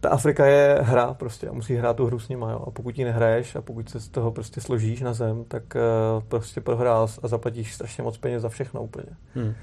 ta 0.01 0.09
Afrika 0.09 0.47
je 0.47 0.79
hra 0.83 1.15
prostě 1.15 1.49
a 1.49 1.53
musí 1.53 1.75
hrát 1.75 1.97
tu 1.97 2.07
hru 2.07 2.19
s 2.19 2.29
nima, 2.29 2.51
jo. 2.51 2.65
A 2.67 2.71
pokud 2.71 2.99
ji 2.99 3.05
nehraješ 3.05 3.57
a 3.57 3.63
pokud 3.63 3.89
se 3.89 4.01
z 4.01 4.09
toho 4.09 4.31
prostě 4.31 4.61
složíš 4.61 5.01
na 5.01 5.13
zem, 5.13 5.45
tak 5.45 5.63
uh, 5.75 6.23
prostě 6.29 6.61
prohrál 6.61 7.09
a 7.23 7.29
zaplatíš 7.29 7.75
strašně 7.75 8.03
moc 8.03 8.19
peněz 8.19 8.43
za 8.43 8.49
všechno 8.49 8.83
úplně. 8.83 9.09
Hmm. 9.35 9.55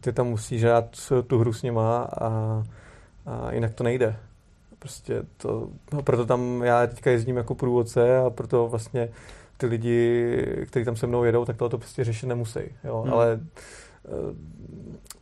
Ty 0.00 0.12
tam 0.12 0.26
musíš 0.26 0.64
hrát 0.64 0.84
tu 1.26 1.38
hru 1.38 1.52
s 1.52 1.62
nima 1.62 1.98
a, 2.20 2.28
a 3.26 3.52
jinak 3.52 3.74
to 3.74 3.84
nejde. 3.84 4.16
Prostě 4.84 5.22
to, 5.36 5.68
no 5.92 6.02
proto 6.02 6.26
tam 6.26 6.62
já 6.62 6.86
teďka 6.86 7.10
jezdím 7.10 7.36
jako 7.36 7.54
průvodce 7.54 8.18
a 8.18 8.30
proto 8.30 8.68
vlastně 8.68 9.08
ty 9.56 9.66
lidi, 9.66 10.36
kteří 10.66 10.84
tam 10.84 10.96
se 10.96 11.06
mnou 11.06 11.24
jedou, 11.24 11.44
tak 11.44 11.56
tohle 11.56 11.78
prostě 11.78 12.04
řešit 12.04 12.26
nemusí. 12.26 12.60
Jo? 12.84 13.02
Hmm. 13.02 13.12
Ale 13.12 13.40
eh, 14.04 14.10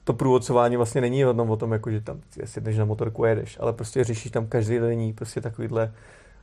to 0.04 0.12
průvodcování 0.12 0.76
vlastně 0.76 1.00
není 1.00 1.18
jenom 1.18 1.50
o 1.50 1.56
tom, 1.56 1.72
jako, 1.72 1.90
že 1.90 2.00
tam 2.00 2.20
jdeš 2.56 2.78
na 2.78 2.84
motorku 2.84 3.24
a 3.24 3.28
jedeš, 3.28 3.58
ale 3.60 3.72
prostě 3.72 4.04
řešíš 4.04 4.32
tam 4.32 4.46
každý 4.46 4.78
denní 4.78 5.12
prostě 5.12 5.40
takovýhle 5.40 5.92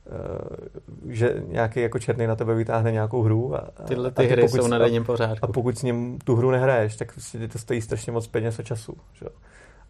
uh, 0.06 1.12
že 1.12 1.42
nějaký 1.46 1.80
jako 1.80 1.98
černý 1.98 2.26
na 2.26 2.36
tebe 2.36 2.54
vytáhne 2.54 2.92
nějakou 2.92 3.22
hru. 3.22 3.56
A, 3.56 3.70
Tyhle 3.84 4.10
ty 4.10 4.28
a 4.28 4.32
hry 4.32 4.48
jsou 4.48 4.66
na 4.66 4.78
denním 4.78 5.04
pořádku. 5.04 5.44
A 5.44 5.52
pokud 5.52 5.78
s 5.78 5.82
ním 5.82 6.18
tu 6.24 6.36
hru 6.36 6.50
nehraješ, 6.50 6.96
tak 6.96 7.12
prostě 7.12 7.48
to 7.48 7.58
stojí 7.58 7.82
strašně 7.82 8.12
moc 8.12 8.26
peněz 8.26 8.58
a 8.58 8.62
času. 8.62 8.96
Že? 9.14 9.26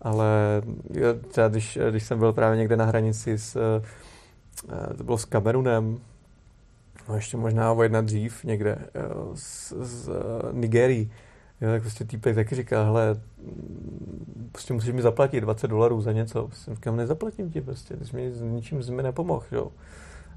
Ale 0.02 0.62
třeba 1.28 1.48
když, 1.48 1.78
když 1.90 2.02
jsem 2.02 2.18
byl 2.18 2.32
právě 2.32 2.58
někde 2.58 2.76
na 2.76 2.84
hranici 2.84 3.38
s, 3.38 3.56
eh, 3.56 4.94
to 4.96 5.04
bylo 5.04 5.18
s 5.18 5.24
Kamerunem, 5.24 5.98
no 7.08 7.14
ještě 7.14 7.36
možná 7.36 7.72
o 7.72 7.82
jedna 7.82 8.00
dřív 8.00 8.44
někde, 8.44 8.78
z, 9.34 9.72
z 9.72 10.08
uh, 10.08 10.14
Nigerii, 10.52 11.10
jo, 11.60 11.70
tak 11.70 11.82
prostě 11.82 12.04
týpek 12.04 12.34
taky 12.34 12.54
říkal, 12.54 12.84
hele, 12.84 13.20
prostě 14.52 14.74
musíš 14.74 14.92
mi 14.92 15.02
zaplatit 15.02 15.40
20 15.40 15.68
dolarů 15.68 16.00
za 16.00 16.12
něco. 16.12 16.48
Jsem 16.52 16.74
říkal, 16.74 16.96
nezaplatím 16.96 17.50
ti 17.50 17.60
prostě, 17.60 17.96
ty 17.96 18.04
jsi 18.04 18.16
mi 18.16 18.32
ničím 18.42 18.82
z 18.82 18.90
mi 18.90 19.02
nepomohl, 19.02 19.44
jo. 19.52 19.72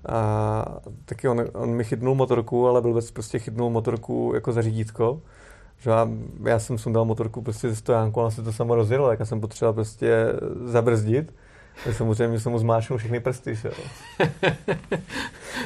A 0.05 0.65
taky 1.05 1.27
on, 1.27 1.45
on 1.53 1.69
mi 1.69 1.83
chytnul 1.83 2.15
motorku, 2.15 2.67
ale 2.67 2.81
byl 2.81 3.01
prostě 3.13 3.39
chytnul 3.39 3.69
motorku 3.69 4.31
jako 4.35 4.51
za 4.51 4.61
řídítko 4.61 5.21
že 5.79 5.89
já, 5.89 6.07
já 6.43 6.59
jsem 6.59 6.77
sundal 6.77 7.05
motorku 7.05 7.41
prostě 7.41 7.69
ze 7.69 7.75
stojánku, 7.75 8.21
a 8.21 8.31
se 8.31 8.43
to 8.43 8.53
samo 8.53 8.75
rozjelo, 8.75 9.11
jak 9.11 9.19
já 9.19 9.25
jsem 9.25 9.41
potřeboval 9.41 9.73
prostě 9.73 10.25
zabrzdit. 10.65 11.33
Tak 11.85 11.95
samozřejmě 11.95 12.39
jsem 12.39 12.51
mu 12.51 12.59
zmášnul 12.59 12.99
všechny 12.99 13.19
prsty, 13.19 13.55
že 13.55 13.67
jo. 13.67 13.73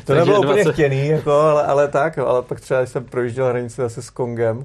to 0.06 0.15
nebylo 0.15 0.41
20... 0.41 0.60
úplně 0.60 0.74
chtěný, 0.74 1.08
jako, 1.08 1.32
ale, 1.32 1.63
ale 1.63 1.88
tak, 1.88 2.17
jo. 2.17 2.26
ale 2.26 2.41
pak 2.41 2.60
třeba 2.60 2.82
jsem 2.82 3.06
projížděl 3.06 3.48
hranici 3.48 3.82
zase 3.82 4.02
s 4.02 4.10
Kongem, 4.10 4.58
uh, 4.58 4.63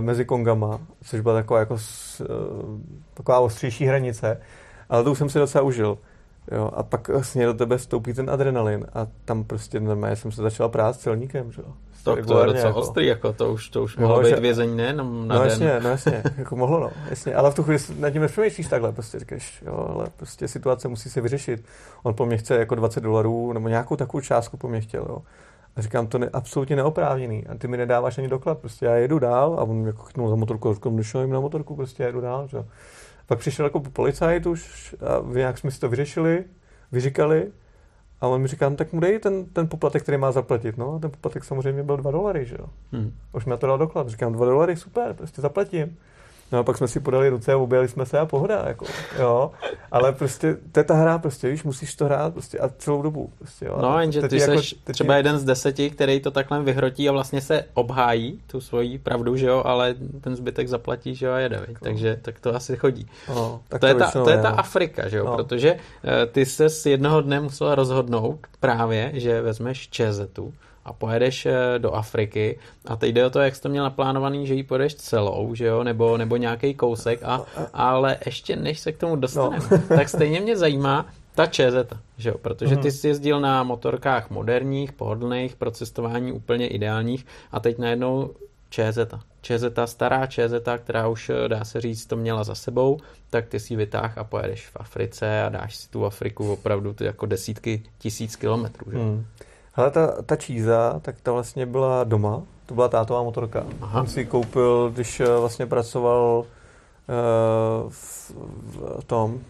mezi 0.00 0.24
Kongama, 0.24 0.80
což 1.04 1.20
byla 1.20 1.34
taková 1.34 1.60
jako 1.60 1.74
uh, 1.74 1.78
taková 3.14 3.38
ostřejší 3.38 3.86
hranice, 3.86 4.40
ale 4.88 5.04
to 5.04 5.12
už 5.12 5.18
jsem 5.18 5.30
si 5.30 5.38
docela 5.38 5.64
užil. 5.64 5.98
Jo, 6.52 6.70
a 6.74 6.82
pak 6.82 7.08
vlastně 7.08 7.46
do 7.46 7.54
tebe 7.54 7.78
vstoupí 7.78 8.14
ten 8.14 8.30
adrenalin 8.30 8.86
a 8.94 9.06
tam 9.24 9.44
prostě 9.44 9.80
normálně 9.80 10.16
jsem 10.16 10.32
se 10.32 10.42
začal 10.42 10.68
prát 10.68 10.92
s 10.92 10.98
celníkem, 10.98 11.52
že 11.52 11.62
jo. 11.62 11.72
To, 12.04 12.16
to 12.26 12.40
je 12.40 12.46
docela 12.46 12.66
jako. 12.66 12.80
ostrý, 12.80 13.06
jako 13.06 13.32
to 13.32 13.52
už, 13.52 13.68
to 13.68 13.82
už 13.82 13.96
mohlo 13.96 14.16
no, 14.16 14.22
být 14.22 14.28
že... 14.28 14.40
vězení 14.40 14.76
nejenom 14.76 15.28
na 15.28 15.34
no, 15.34 15.40
den. 15.40 15.50
Jasně, 15.50 15.80
no 15.80 15.90
jasně, 15.90 16.22
jako 16.36 16.56
mohlo, 16.56 16.80
no, 16.80 16.90
jasně. 17.10 17.34
Ale 17.34 17.50
v 17.50 17.54
tu 17.54 17.62
chvíli 17.62 17.78
nad 17.98 18.10
tím 18.10 18.22
nepřemýšlíš 18.22 18.66
takhle, 18.66 18.92
prostě 18.92 19.18
říkáš, 19.18 19.62
jo, 19.66 19.88
ale 19.94 20.06
prostě 20.16 20.48
situace 20.48 20.88
musí 20.88 21.10
se 21.10 21.20
vyřešit. 21.20 21.64
On 22.02 22.14
po 22.14 22.26
mně 22.26 22.36
chce 22.36 22.54
jako 22.54 22.74
20 22.74 23.00
dolarů, 23.00 23.52
nebo 23.52 23.68
nějakou 23.68 23.96
takovou 23.96 24.20
částku 24.20 24.56
po 24.56 24.68
mně 24.68 24.80
chtěl, 24.80 25.06
jo. 25.08 25.18
A 25.76 25.82
říkám, 25.82 26.06
to 26.06 26.18
je 26.24 26.30
absolutně 26.32 26.76
neoprávněný. 26.76 27.46
A 27.46 27.54
ty 27.54 27.68
mi 27.68 27.76
nedáváš 27.76 28.18
ani 28.18 28.28
doklad, 28.28 28.58
prostě 28.58 28.86
já 28.86 28.94
jedu 28.94 29.18
dál 29.18 29.56
a 29.58 29.62
on 29.62 29.86
jako 29.86 30.02
chytnul 30.02 30.28
za 30.28 30.36
motorku, 30.36 30.70
a 30.70 30.74
říkám, 30.74 31.00
jim 31.20 31.30
na 31.30 31.40
motorku, 31.40 31.76
prostě 31.76 32.02
já 32.02 32.06
jedu 32.06 32.20
dál, 32.20 32.48
že? 32.48 32.64
Pak 33.28 33.38
přišel 33.38 33.66
jako 33.66 33.80
policajt 33.80 34.46
už 34.46 34.94
a 35.00 35.34
nějak 35.34 35.58
jsme 35.58 35.70
si 35.70 35.80
to 35.80 35.88
vyřešili, 35.88 36.44
vyříkali 36.92 37.52
a 38.20 38.26
on 38.26 38.42
mi 38.42 38.48
říká, 38.48 38.68
no, 38.68 38.76
tak 38.76 38.92
mu 38.92 39.00
dej 39.00 39.18
ten, 39.18 39.44
ten 39.44 39.68
poplatek, 39.68 40.02
který 40.02 40.18
má 40.18 40.32
zaplatit. 40.32 40.78
No 40.78 40.94
a 40.94 40.98
ten 40.98 41.10
poplatek 41.10 41.44
samozřejmě 41.44 41.82
byl 41.82 41.96
2 41.96 42.10
dolary, 42.10 42.46
že 42.46 42.56
jo. 42.58 42.66
Hmm. 42.92 43.14
Už 43.32 43.44
mi 43.44 43.50
na 43.50 43.56
to 43.56 43.66
dal 43.66 43.78
doklad. 43.78 44.08
Říkám, 44.08 44.32
2 44.32 44.46
dolary, 44.46 44.76
super, 44.76 45.14
prostě 45.14 45.40
zaplatím. 45.42 45.98
No 46.52 46.58
a 46.58 46.62
pak 46.62 46.76
jsme 46.76 46.88
si 46.88 47.00
podali 47.00 47.28
ruce 47.28 47.52
a 47.52 47.56
objeli 47.56 47.88
jsme 47.88 48.06
se 48.06 48.18
a 48.18 48.26
pohoda, 48.26 48.64
jako, 48.66 48.86
jo. 49.18 49.50
Ale 49.92 50.12
prostě, 50.12 50.56
to 50.72 50.80
je 50.80 50.84
ta 50.84 50.94
hra, 50.94 51.18
prostě, 51.18 51.50
víš, 51.50 51.64
musíš 51.64 51.94
to 51.94 52.04
hrát 52.04 52.32
prostě 52.32 52.58
a 52.58 52.68
celou 52.68 53.02
dobu. 53.02 53.30
Prostě, 53.38 53.64
jo. 53.64 53.78
No, 53.82 54.00
jenže 54.00 54.28
ty 54.28 54.38
jako, 54.38 54.62
jsi 54.62 54.76
třeba 54.92 55.14
je... 55.14 55.18
jeden 55.18 55.38
z 55.38 55.44
deseti, 55.44 55.90
který 55.90 56.20
to 56.20 56.30
takhle 56.30 56.62
vyhrotí 56.62 57.08
a 57.08 57.12
vlastně 57.12 57.40
se 57.40 57.64
obhájí 57.74 58.40
tu 58.46 58.60
svoji 58.60 58.98
pravdu, 58.98 59.36
že 59.36 59.46
jo, 59.46 59.62
ale 59.64 59.94
ten 60.20 60.36
zbytek 60.36 60.68
zaplatí, 60.68 61.14
že 61.14 61.26
jo, 61.26 61.32
a 61.32 61.38
jede, 61.38 61.66
no. 61.68 61.74
takže 61.80 62.18
tak 62.22 62.40
to 62.40 62.54
asi 62.54 62.76
chodí. 62.76 63.06
No, 63.28 63.60
tak 63.68 63.80
to, 63.80 63.86
to, 63.86 63.86
je 63.86 63.94
ta, 63.94 64.10
to 64.10 64.30
je 64.30 64.38
ta 64.38 64.48
Afrika, 64.48 65.08
že 65.08 65.16
jo, 65.16 65.24
no. 65.24 65.36
protože 65.36 65.72
uh, 65.72 65.78
ty 66.32 66.46
se 66.46 66.68
z 66.70 66.86
jednoho 66.86 67.20
dne 67.20 67.40
musel 67.40 67.74
rozhodnout 67.74 68.38
právě, 68.60 69.10
že 69.14 69.42
vezmeš 69.42 69.88
čezetu 69.88 70.54
a 70.88 70.92
pojedeš 70.92 71.46
eh, 71.46 71.78
do 71.78 71.92
Afriky 71.92 72.58
a 72.86 72.96
teď 72.96 73.14
jde 73.14 73.26
o 73.26 73.30
to, 73.30 73.40
jak 73.40 73.56
jsi 73.56 73.62
to 73.62 73.68
měl 73.68 73.84
naplánovaný, 73.84 74.46
že 74.46 74.54
ji 74.54 74.62
pojedeš 74.62 74.94
celou, 74.94 75.54
že 75.54 75.66
jo, 75.66 75.84
nebo, 75.84 76.16
nebo 76.16 76.36
nějaký 76.36 76.74
kousek, 76.74 77.20
a, 77.22 77.42
ale 77.72 78.16
ještě 78.26 78.56
než 78.56 78.80
se 78.80 78.92
k 78.92 78.98
tomu 78.98 79.16
dostaneme, 79.16 79.66
no. 79.70 79.78
tak 79.96 80.08
stejně 80.08 80.40
mě 80.40 80.56
zajímá 80.56 81.06
ta 81.34 81.46
ČZ, 81.46 81.94
že 82.18 82.28
jo, 82.28 82.38
protože 82.38 82.76
ty 82.76 82.88
mhm. 82.88 82.90
jsi 82.90 83.08
jezdil 83.08 83.40
na 83.40 83.62
motorkách 83.62 84.30
moderních, 84.30 84.92
pohodlných, 84.92 85.56
pro 85.56 85.70
cestování 85.70 86.32
úplně 86.32 86.68
ideálních 86.68 87.26
a 87.52 87.60
teď 87.60 87.78
najednou 87.78 88.30
ČZ. 88.70 88.98
ČZ, 89.42 89.64
stará 89.84 90.26
ČZ, 90.26 90.68
která 90.78 91.08
už, 91.08 91.30
eh, 91.30 91.48
dá 91.48 91.64
se 91.64 91.80
říct, 91.80 92.06
to 92.06 92.16
měla 92.16 92.44
za 92.44 92.54
sebou, 92.54 92.98
tak 93.30 93.46
ty 93.46 93.60
si 93.60 93.76
vytáh 93.76 94.18
a 94.18 94.24
pojedeš 94.24 94.66
v 94.66 94.76
Africe 94.76 95.42
a 95.42 95.48
dáš 95.48 95.76
si 95.76 95.90
tu 95.90 96.04
Afriku 96.04 96.52
opravdu 96.52 96.92
ty 96.92 97.04
jako 97.04 97.26
desítky 97.26 97.82
tisíc 97.98 98.36
kilometrů. 98.36 98.90
Že? 98.90 98.98
Hmm. 98.98 99.24
Ale 99.78 99.90
ta, 99.90 100.22
ta 100.22 100.36
číza, 100.36 101.00
tak 101.02 101.20
ta 101.20 101.32
vlastně 101.32 101.66
byla 101.66 102.04
doma, 102.04 102.42
to 102.66 102.74
byla 102.74 102.88
tátová 102.88 103.22
motorka. 103.22 103.66
Aha. 103.80 104.00
On 104.00 104.06
si 104.06 104.20
ji 104.20 104.26
koupil, 104.26 104.90
když 104.94 105.20
eh, 105.20 105.36
vlastně 105.36 105.66
pracoval 105.66 106.44
uh, 106.44 107.90
v, 107.90 108.32
v 109.00 109.04
tom 109.04 109.34
uh, 109.34 109.40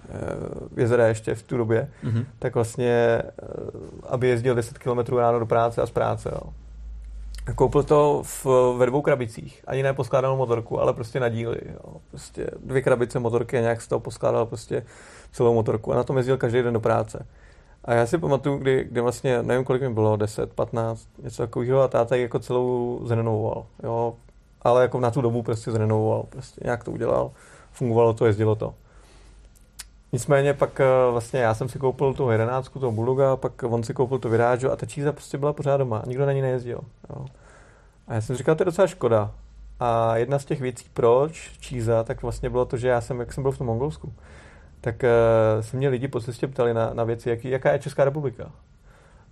jezera 0.77 1.07
ještě 1.07 1.35
v 1.35 1.43
tu 1.43 1.57
době, 1.57 1.91
mm-hmm. 2.05 2.25
tak 2.39 2.55
vlastně, 2.55 3.23
uh, 3.43 3.81
aby 4.09 4.29
jezdil 4.29 4.55
10 4.55 4.79
km 4.79 5.17
ráno 5.17 5.39
do 5.39 5.47
práce 5.47 5.83
a 5.83 5.87
z 5.87 5.91
práce. 5.91 6.31
Jo. 6.33 6.53
Koupil 7.55 7.83
to 7.83 8.23
v, 8.25 8.47
ve 8.79 8.87
dvou 8.87 9.03
krabicích. 9.03 9.65
Ani 9.67 9.83
ne 9.83 9.93
poskládanou 9.93 10.37
motorku, 10.37 10.81
ale 10.81 10.93
prostě 10.93 11.21
na 11.21 11.29
díly. 11.29 11.59
Jo. 11.67 11.97
Prostě 12.11 12.51
dvě 12.65 12.83
krabice 12.83 13.19
motorky 13.19 13.59
a 13.59 13.61
nějak 13.61 13.83
z 13.83 13.89
toho 13.89 14.01
poskládal 14.01 14.47
prostě 14.47 14.83
celou 15.33 15.55
motorku. 15.55 15.93
A 15.93 15.97
na 15.97 16.05
tom 16.05 16.17
jezdil 16.17 16.37
každý 16.37 16.63
den 16.63 16.75
do 16.75 16.81
práce. 16.81 17.27
A 17.89 17.95
já 17.95 18.07
si 18.07 18.19
pamatuju, 18.19 18.59
kdy, 18.59 18.85
kdy 18.85 19.01
vlastně, 19.01 19.43
nevím 19.43 19.65
kolik 19.65 19.83
mi 19.83 19.91
bylo, 19.91 20.17
10, 20.17 20.53
15, 20.53 21.09
něco 21.23 21.43
takového 21.43 21.81
a 21.81 21.89
táta 21.89 22.17
jako 22.17 22.39
celou 22.39 23.01
zrenovoval, 23.05 23.67
jo. 23.83 24.15
Ale 24.63 24.83
jako 24.83 25.01
na 25.01 25.11
tu 25.11 25.21
dobu 25.21 25.43
prostě 25.43 25.71
zrenovoval, 25.71 26.23
prostě 26.23 26.61
nějak 26.65 26.85
to 26.85 26.91
udělal, 26.91 27.31
fungovalo 27.73 28.15
to, 28.15 28.27
jezdilo 28.27 28.55
to. 28.55 28.75
Nicméně 30.13 30.55
pak 30.55 30.81
eh, 30.81 30.85
vlastně 31.11 31.41
já 31.41 31.55
jsem 31.55 31.69
si 31.69 31.79
koupil 31.79 32.15
tu 32.15 32.31
11, 32.31 32.69
toho 32.69 32.93
Bulldoga, 32.93 33.37
pak 33.37 33.63
on 33.63 33.83
si 33.83 33.95
koupil 33.95 34.19
tu 34.19 34.29
Virážu 34.29 34.71
a 34.73 34.77
ta 34.77 34.87
číza 34.87 35.13
prostě 35.13 35.39
byla 35.39 35.53
pořád 35.53 35.77
doma, 35.77 36.03
nikdo 36.07 36.27
na 36.27 36.33
ní 36.33 36.41
nejezdil. 36.41 36.81
Jo. 37.11 37.27
A 38.09 38.15
já 38.15 38.21
jsem 38.21 38.37
říkal, 38.37 38.55
to 38.55 38.63
je 38.63 38.65
docela 38.65 38.87
škoda. 38.87 39.31
A 39.81 40.17
jedna 40.17 40.39
z 40.39 40.45
těch 40.45 40.61
věcí, 40.61 40.87
proč 40.95 41.51
číza, 41.61 42.05
tak 42.05 42.23
vlastně 42.23 42.51
bylo 42.51 42.65
to, 42.65 42.77
že 42.77 42.89
já 42.89 43.01
jsem, 43.01 43.21
jak 43.21 43.33
jsem 43.33 43.43
byl 43.43 43.53
v 43.53 43.59
tom 43.59 43.67
Mongolsku, 43.67 44.13
tak 44.81 45.03
uh, 45.03 45.63
se 45.63 45.77
mě 45.77 45.89
lidi 45.89 46.09
po 46.09 46.21
cestě 46.21 46.47
ptali 46.47 46.75
na, 46.75 46.91
na 46.95 47.05
věci, 47.05 47.31
jaký, 47.31 47.51
jaká 47.51 47.73
je 47.73 47.79
Česká 47.79 48.05
republika. 48.05 48.51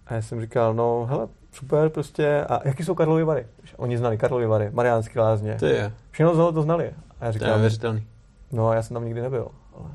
A 0.06 0.14
já 0.14 0.22
jsem 0.22 0.40
říkal, 0.40 0.74
no 0.74 1.06
hele, 1.10 1.28
super 1.52 1.88
prostě, 1.88 2.44
a 2.44 2.60
jaký 2.68 2.84
jsou 2.84 2.94
Karlovy 2.94 3.24
Vary? 3.24 3.46
Oni 3.76 3.98
znali 3.98 4.18
Karlovy 4.18 4.46
Vary, 4.46 4.70
Mariánské 4.72 5.20
lázně. 5.20 5.54
To 5.54 5.66
je. 5.66 5.92
Všechno 6.10 6.52
to 6.52 6.62
znali. 6.62 6.90
A 7.20 7.24
já 7.24 7.32
říkal, 7.32 7.48
to 7.48 7.54
je 7.54 7.60
věřitelný. 7.60 8.06
No, 8.52 8.72
já 8.72 8.82
jsem 8.82 8.94
tam 8.94 9.04
nikdy 9.04 9.22
nebyl. 9.22 9.48
Ale... 9.74 9.90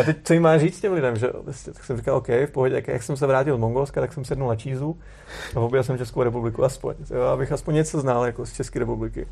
a 0.00 0.02
teď 0.04 0.16
co 0.24 0.32
jim 0.32 0.42
má 0.42 0.58
říct 0.58 0.80
těm 0.80 0.92
lidem, 0.92 1.16
že 1.16 1.30
vlastně, 1.44 1.72
tak 1.72 1.84
jsem 1.84 1.96
říkal, 1.96 2.16
OK, 2.16 2.28
v 2.28 2.50
pohodě, 2.52 2.74
jak, 2.74 2.88
jak 2.88 3.02
jsem 3.02 3.16
se 3.16 3.26
vrátil 3.26 3.56
z 3.56 3.60
Mongolska, 3.60 4.00
tak 4.00 4.12
jsem 4.12 4.24
sednul 4.24 4.48
na 4.48 4.56
čízu 4.56 4.98
a 5.56 5.60
objel 5.60 5.82
jsem 5.82 5.98
Českou 5.98 6.22
republiku 6.22 6.64
aspoň, 6.64 6.94
jo, 7.10 7.22
abych 7.22 7.52
aspoň 7.52 7.74
něco 7.74 8.00
znal 8.00 8.26
jako 8.26 8.46
z 8.46 8.52
České 8.52 8.78
republiky. 8.78 9.28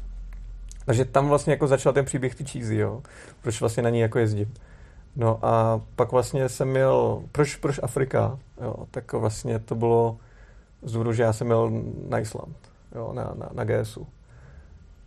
Takže 0.86 1.04
tam 1.04 1.28
vlastně 1.28 1.52
jako 1.52 1.66
začal 1.66 1.92
ten 1.92 2.04
příběh 2.04 2.34
ty 2.34 2.44
čízy, 2.44 2.76
jo, 2.76 3.02
proč 3.42 3.60
vlastně 3.60 3.82
na 3.82 3.90
ní 3.90 4.00
jako 4.00 4.18
jezdím. 4.18 4.54
No 5.16 5.38
a 5.42 5.80
pak 5.96 6.12
vlastně 6.12 6.48
jsem 6.48 6.68
měl, 6.68 7.22
proč, 7.32 7.56
proč 7.56 7.80
Afrika? 7.82 8.38
Jo, 8.62 8.74
tak 8.90 9.12
vlastně 9.12 9.58
to 9.58 9.74
bylo 9.74 10.18
z 10.82 10.92
důvodu, 10.92 11.12
že 11.12 11.22
já 11.22 11.32
jsem 11.32 11.46
měl 11.46 11.70
na 12.08 12.18
Island, 12.18 12.56
jo, 12.94 13.12
na, 13.12 13.34
na, 13.36 13.50
na 13.52 13.64
GSu. 13.64 14.06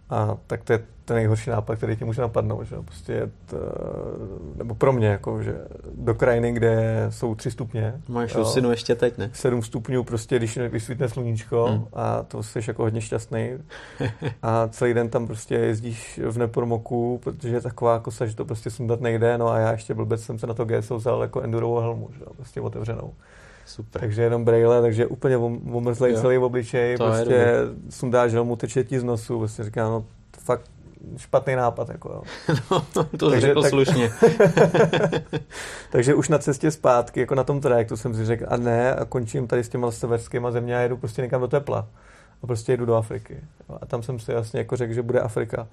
A 0.10 0.38
tak 0.48 0.64
to 0.64 0.74
je 0.74 0.80
ten 1.06 1.16
nejhorší 1.16 1.50
nápad, 1.50 1.76
který 1.76 1.96
ti 1.96 2.06
může 2.06 2.22
napadnout, 2.22 2.64
že 2.64 2.76
prostě 2.86 3.14
jet, 3.14 3.54
nebo 4.56 4.76
pro 4.76 4.94
mě, 4.94 5.08
jako, 5.08 5.44
že 5.44 5.56
do 5.96 6.16
krajiny, 6.16 6.52
kde 6.52 7.06
jsou 7.10 7.36
tři 7.36 7.52
stupně. 7.52 8.02
Máš 8.08 8.36
usinu 8.36 8.72
ještě 8.72 8.96
teď, 8.96 9.18
ne? 9.18 9.30
Sedm 9.34 9.64
stupňů, 9.64 10.04
prostě, 10.04 10.38
když 10.38 10.58
vysvítne 10.58 11.10
sluníčko 11.10 11.66
hmm. 11.66 11.86
a 11.94 12.24
to 12.24 12.44
jsi 12.44 12.60
jako 12.68 12.84
hodně 12.84 13.02
šťastný. 13.02 13.50
a 14.44 14.68
celý 14.68 14.94
den 14.94 15.10
tam 15.10 15.28
prostě 15.28 15.56
jezdíš 15.56 16.20
v 16.28 16.38
nepromoku, 16.38 17.20
protože 17.24 17.56
je 17.56 17.62
taková 17.62 18.00
kosa, 18.00 18.26
že 18.26 18.36
to 18.36 18.46
prostě 18.46 18.70
sundat 18.70 19.02
nejde, 19.02 19.38
no 19.38 19.50
a 19.50 19.60
já 19.60 19.72
ještě 19.72 19.94
blbec 19.94 20.24
jsem 20.24 20.40
se 20.40 20.48
na 20.48 20.54
to 20.54 20.66
GSO 20.66 20.98
vzal 20.98 21.22
jako 21.22 21.42
endurovou 21.42 21.80
helmu, 21.80 22.10
že 22.20 22.26
prostě 22.36 22.62
otevřenou. 22.62 23.14
Super. 23.68 24.00
Takže 24.00 24.22
jenom 24.22 24.46
brejle, 24.46 24.82
takže 24.82 25.06
úplně 25.06 25.38
omrzlej 25.38 26.16
celý 26.16 26.38
obličej, 26.38 26.98
to 26.98 27.06
prostě 27.06 27.56
sundáš 27.90 28.34
helmu, 28.34 28.56
teče 28.56 28.84
ti 28.84 29.00
z 29.00 29.04
nosu, 29.04 29.38
prostě 29.38 29.64
říká, 29.64 29.84
no 29.84 30.06
fakt 30.40 30.72
špatný 31.18 31.56
nápad. 31.56 31.90
Jako, 31.90 32.10
jo. 32.10 32.22
no, 32.72 33.08
to 33.18 33.30
takže, 33.30 33.48
řekl 33.48 33.62
tak, 33.62 33.70
slušně. 33.70 34.12
takže 35.92 36.16
už 36.16 36.30
na 36.30 36.38
cestě 36.38 36.72
zpátky, 36.72 37.20
jako 37.20 37.36
na 37.36 37.44
tom 37.44 37.62
trajektu 37.62 37.98
jsem 37.98 38.16
si 38.16 38.26
řekl, 38.26 38.46
a 38.48 38.58
ne, 38.58 38.96
a 38.96 39.06
končím 39.06 39.48
tady 39.48 39.64
s 39.64 39.70
těma 39.70 39.92
severskými 39.92 40.48
země 40.52 40.78
a 40.78 40.80
jedu 40.80 40.98
prostě 40.98 41.22
někam 41.22 41.42
do 41.42 41.48
tepla. 41.48 41.88
A 42.44 42.48
prostě 42.48 42.74
jedu 42.74 42.86
do 42.86 42.96
Afriky. 42.96 43.38
A 43.82 43.86
tam 43.86 44.04
jsem 44.04 44.20
si 44.20 44.32
jasně 44.32 44.60
jako 44.60 44.76
řekl, 44.76 44.94
že 44.94 45.02
bude 45.02 45.20
Afrika. 45.20 45.68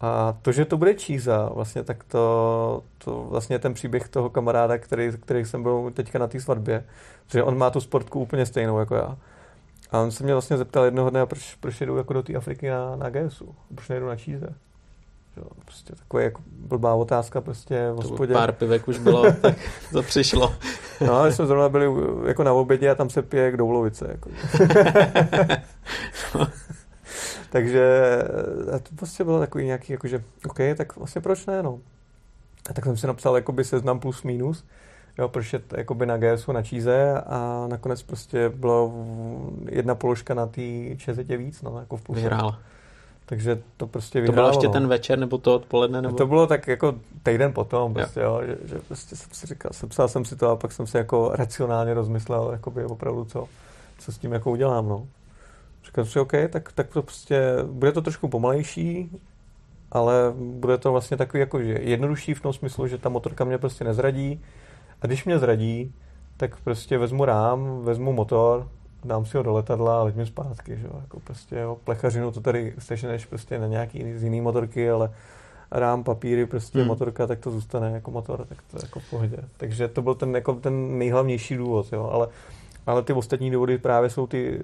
A 0.00 0.34
to, 0.42 0.52
že 0.52 0.64
to 0.64 0.76
bude 0.76 0.94
Číza, 0.94 1.50
vlastně 1.54 1.82
tak 1.82 2.04
to, 2.04 2.82
to 2.98 3.26
vlastně 3.30 3.58
ten 3.58 3.74
příběh 3.74 4.08
toho 4.08 4.30
kamaráda, 4.30 4.78
který, 4.78 5.12
který 5.20 5.44
jsem 5.44 5.62
byl 5.62 5.90
teďka 5.94 6.18
na 6.18 6.26
té 6.26 6.40
svatbě, 6.40 6.84
že 7.26 7.42
on 7.42 7.58
má 7.58 7.70
tu 7.70 7.80
sportku 7.80 8.20
úplně 8.20 8.46
stejnou 8.46 8.78
jako 8.78 8.94
já. 8.94 9.16
A 9.90 10.00
on 10.00 10.10
se 10.10 10.24
mě 10.24 10.32
vlastně 10.32 10.56
zeptal 10.56 10.84
jednoho 10.84 11.10
dne, 11.10 11.26
proč, 11.26 11.54
proč 11.54 11.80
jedu 11.80 11.96
jako 11.96 12.12
do 12.12 12.22
té 12.22 12.34
Afriky 12.34 12.70
na, 12.70 12.96
na 12.96 13.10
GSu, 13.10 13.54
proč 13.74 13.88
nejedu 13.88 14.06
na 14.06 14.16
Číze. 14.16 14.54
Jo, 15.36 15.44
prostě 15.64 15.94
taková 15.94 16.22
jako 16.22 16.42
blbá 16.48 16.94
otázka 16.94 17.40
prostě 17.40 17.90
v 17.92 17.96
hospodě. 17.96 18.34
Pár 18.34 18.52
pivek 18.52 18.88
už 18.88 18.98
bylo, 18.98 19.32
tak 19.40 19.56
to 19.92 20.02
přišlo. 20.02 20.54
No, 21.06 21.24
my 21.24 21.32
jsme 21.32 21.46
zrovna 21.46 21.68
byli 21.68 21.86
jako 22.26 22.44
na 22.44 22.52
obědě 22.52 22.90
a 22.90 22.94
tam 22.94 23.10
se 23.10 23.22
pije 23.22 23.52
k 23.52 23.56
doulovice. 23.56 24.08
Jako. 24.10 24.30
Takže 27.50 28.18
to 28.82 28.94
prostě 28.96 29.24
bylo 29.24 29.38
takový 29.38 29.64
nějaký, 29.64 29.92
jakože, 29.92 30.22
OK, 30.48 30.58
tak 30.76 30.96
vlastně 30.96 31.20
proč 31.20 31.46
ne, 31.46 31.62
no. 31.62 31.78
A 32.70 32.72
tak 32.72 32.84
jsem 32.84 32.96
si 32.96 33.06
napsal 33.06 33.36
jakoby 33.36 33.64
seznam 33.64 34.00
plus 34.00 34.22
minus, 34.22 34.64
jo, 35.18 35.28
proč 35.28 35.52
je 35.52 35.60
jakoby 35.76 36.06
na 36.06 36.16
GSu 36.16 36.52
na 36.52 36.62
číze 36.62 37.22
a 37.26 37.66
nakonec 37.68 38.02
prostě 38.02 38.48
bylo 38.48 38.92
jedna 39.68 39.94
položka 39.94 40.34
na 40.34 40.46
té 40.46 40.62
čezetě 40.96 41.36
víc, 41.36 41.62
no, 41.62 41.78
jako 41.80 41.96
v 41.96 42.02
plus. 42.02 42.18
Vyhrál. 42.18 42.56
Takže 43.26 43.62
to 43.76 43.86
prostě 43.86 44.20
vyhrálo. 44.20 44.36
To 44.36 44.40
bylo 44.42 44.48
ještě 44.48 44.66
no. 44.66 44.72
ten 44.72 44.88
večer 44.88 45.18
nebo 45.18 45.38
to 45.38 45.54
odpoledne? 45.54 46.02
Nebo... 46.02 46.16
To 46.16 46.26
bylo 46.26 46.46
tak 46.46 46.68
jako 46.68 46.94
týden 47.22 47.52
potom, 47.52 47.94
prostě, 47.94 48.20
jo. 48.20 48.40
jo 48.40 48.46
že, 48.46 48.68
že, 48.68 48.78
prostě 48.78 49.16
jsem 49.16 49.30
si 49.32 49.46
říkal, 49.46 49.70
sepsal 49.74 50.08
jsem 50.08 50.24
si 50.24 50.36
to 50.36 50.50
a 50.50 50.56
pak 50.56 50.72
jsem 50.72 50.86
si 50.86 50.96
jako 50.96 51.30
racionálně 51.34 51.94
rozmyslel, 51.94 52.48
jakoby 52.52 52.84
opravdu 52.84 53.24
co, 53.24 53.48
co 53.98 54.12
s 54.12 54.18
tím 54.18 54.32
jako 54.32 54.50
udělám, 54.50 54.88
no. 54.88 55.06
Říkal 55.86 56.04
jsem 56.04 56.12
si, 56.12 56.20
OK, 56.20 56.32
tak, 56.50 56.72
tak 56.72 56.88
to 56.88 57.02
prostě, 57.02 57.42
bude 57.66 57.92
to 57.92 58.02
trošku 58.02 58.28
pomalejší, 58.28 59.10
ale 59.92 60.32
bude 60.36 60.78
to 60.78 60.92
vlastně 60.92 61.16
takový 61.16 61.40
jako, 61.40 61.62
že 61.62 61.78
jednodušší 61.82 62.34
v 62.34 62.40
tom 62.40 62.52
smyslu, 62.52 62.86
že 62.86 62.98
ta 62.98 63.08
motorka 63.08 63.44
mě 63.44 63.58
prostě 63.58 63.84
nezradí 63.84 64.40
a 65.02 65.06
když 65.06 65.24
mě 65.24 65.38
zradí, 65.38 65.94
tak 66.36 66.60
prostě 66.60 66.98
vezmu 66.98 67.24
rám, 67.24 67.84
vezmu 67.84 68.12
motor, 68.12 68.68
dám 69.04 69.26
si 69.26 69.36
ho 69.36 69.42
do 69.42 69.52
letadla 69.52 70.00
a 70.00 70.02
letím 70.02 70.26
zpátky, 70.26 70.76
že 70.76 70.86
jo, 70.86 70.92
jako 71.00 71.20
prostě 71.20 71.56
jo, 71.56 71.78
plechařinu 71.84 72.30
to 72.30 72.40
tady 72.40 72.74
steženeš 72.78 73.26
prostě 73.26 73.58
na 73.58 73.66
nějaký 73.66 74.18
z 74.18 74.22
jiný 74.22 74.40
motorky, 74.40 74.90
ale 74.90 75.10
rám, 75.70 76.04
papíry, 76.04 76.46
prostě 76.46 76.78
hmm. 76.78 76.88
motorka, 76.88 77.26
tak 77.26 77.38
to 77.38 77.50
zůstane 77.50 77.90
jako 77.90 78.10
motor, 78.10 78.44
tak 78.44 78.58
to 78.70 78.78
jako 78.82 79.00
v 79.00 79.10
pohodě. 79.10 79.36
Takže 79.56 79.88
to 79.88 80.02
byl 80.02 80.14
ten, 80.14 80.34
jako 80.34 80.54
ten 80.54 80.98
nejhlavnější 80.98 81.56
důvod, 81.56 81.92
jo, 81.92 82.10
ale 82.12 82.28
ale 82.86 83.02
ty 83.02 83.12
ostatní 83.12 83.50
důvody 83.50 83.78
právě 83.78 84.10
jsou 84.10 84.26
ty, 84.26 84.60
eh, 84.60 84.62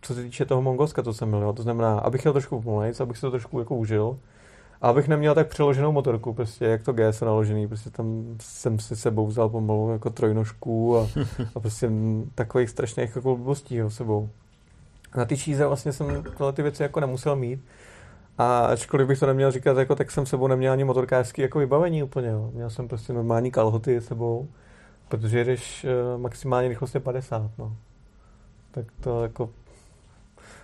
co 0.00 0.14
se 0.14 0.22
týče 0.22 0.44
toho 0.44 0.62
Mongolska, 0.62 1.02
co 1.02 1.14
jsem 1.14 1.28
měl. 1.28 1.42
Jo. 1.42 1.52
To 1.52 1.62
znamená, 1.62 1.98
abych 1.98 2.24
měl 2.24 2.32
trošku 2.32 2.62
pomalejc, 2.62 3.00
abych 3.00 3.16
si 3.16 3.20
to 3.20 3.30
trošku 3.30 3.58
jako 3.58 3.76
užil. 3.76 4.18
A 4.82 4.88
abych 4.88 5.08
neměl 5.08 5.34
tak 5.34 5.48
přeloženou 5.48 5.92
motorku, 5.92 6.34
prostě 6.34 6.64
jak 6.64 6.82
to 6.82 6.92
GS 6.92 7.20
naložený, 7.20 7.68
prostě 7.68 7.90
tam 7.90 8.36
jsem 8.40 8.78
si 8.78 8.96
sebou 8.96 9.26
vzal 9.26 9.48
pomalu 9.48 9.92
jako 9.92 10.10
trojnožku 10.10 10.98
a, 10.98 11.08
a 11.54 11.60
prostě 11.60 11.90
takových 12.34 12.70
strašných 12.70 13.16
jako 13.16 13.36
blbostí 13.36 13.76
jo, 13.76 13.90
sebou. 13.90 14.28
Na 15.16 15.24
ty 15.24 15.36
číze 15.36 15.66
vlastně 15.66 15.92
jsem 15.92 16.22
tyhle 16.36 16.52
ty 16.52 16.62
věci 16.62 16.82
jako 16.82 17.00
nemusel 17.00 17.36
mít. 17.36 17.60
A 18.38 18.66
ačkoliv 18.66 19.08
bych 19.08 19.18
to 19.18 19.26
neměl 19.26 19.50
říkat, 19.50 19.78
jako, 19.78 19.94
tak 19.94 20.10
jsem 20.10 20.26
sebou 20.26 20.46
neměl 20.46 20.72
ani 20.72 20.84
motorkářský 20.84 21.42
jako 21.42 21.58
vybavení 21.58 22.02
úplně. 22.02 22.28
Jo. 22.28 22.50
Měl 22.54 22.70
jsem 22.70 22.88
prostě 22.88 23.12
normální 23.12 23.50
kalhoty 23.50 24.00
sebou 24.00 24.48
Protože 25.08 25.44
jdeš 25.44 25.86
uh, 26.14 26.20
maximálně 26.20 26.68
rychlostně 26.68 27.00
50, 27.00 27.50
no. 27.58 27.76
Tak 28.70 28.84
to 29.00 29.22
jako 29.22 29.50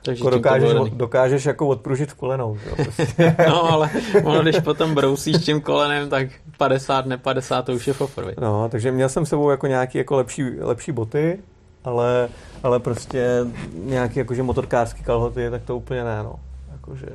takže 0.04 0.24
jako 0.24 0.30
dokážeš, 0.30 0.90
dokážeš 0.92 1.44
jako 1.44 1.68
odpružit 1.68 2.12
kolenou. 2.12 2.58
Jo, 2.66 2.84
prostě. 2.84 3.36
no, 3.48 3.72
ale 3.72 3.90
ono, 4.24 4.42
když 4.42 4.60
potom 4.60 4.94
brousíš 4.94 5.36
tím 5.36 5.60
kolenem, 5.60 6.08
tak 6.08 6.28
50, 6.58 7.06
ne 7.06 7.18
50, 7.18 7.62
to 7.62 7.72
už 7.72 7.86
je 7.86 7.94
poprvé. 7.94 8.34
No, 8.40 8.68
takže 8.68 8.92
měl 8.92 9.08
jsem 9.08 9.26
sebou 9.26 9.50
jako 9.50 9.66
nějaký 9.66 9.98
jako 9.98 10.16
lepší, 10.16 10.42
lepší 10.60 10.92
boty, 10.92 11.38
ale, 11.84 12.28
ale 12.62 12.80
prostě 12.80 13.46
nějaký 13.74 14.18
jakože 14.18 14.42
motorkářský 14.42 15.02
kalhoty, 15.02 15.50
tak 15.50 15.62
to 15.62 15.76
úplně 15.76 16.04
ne, 16.04 16.22
no. 16.22 16.34
Jakože, 16.72 17.06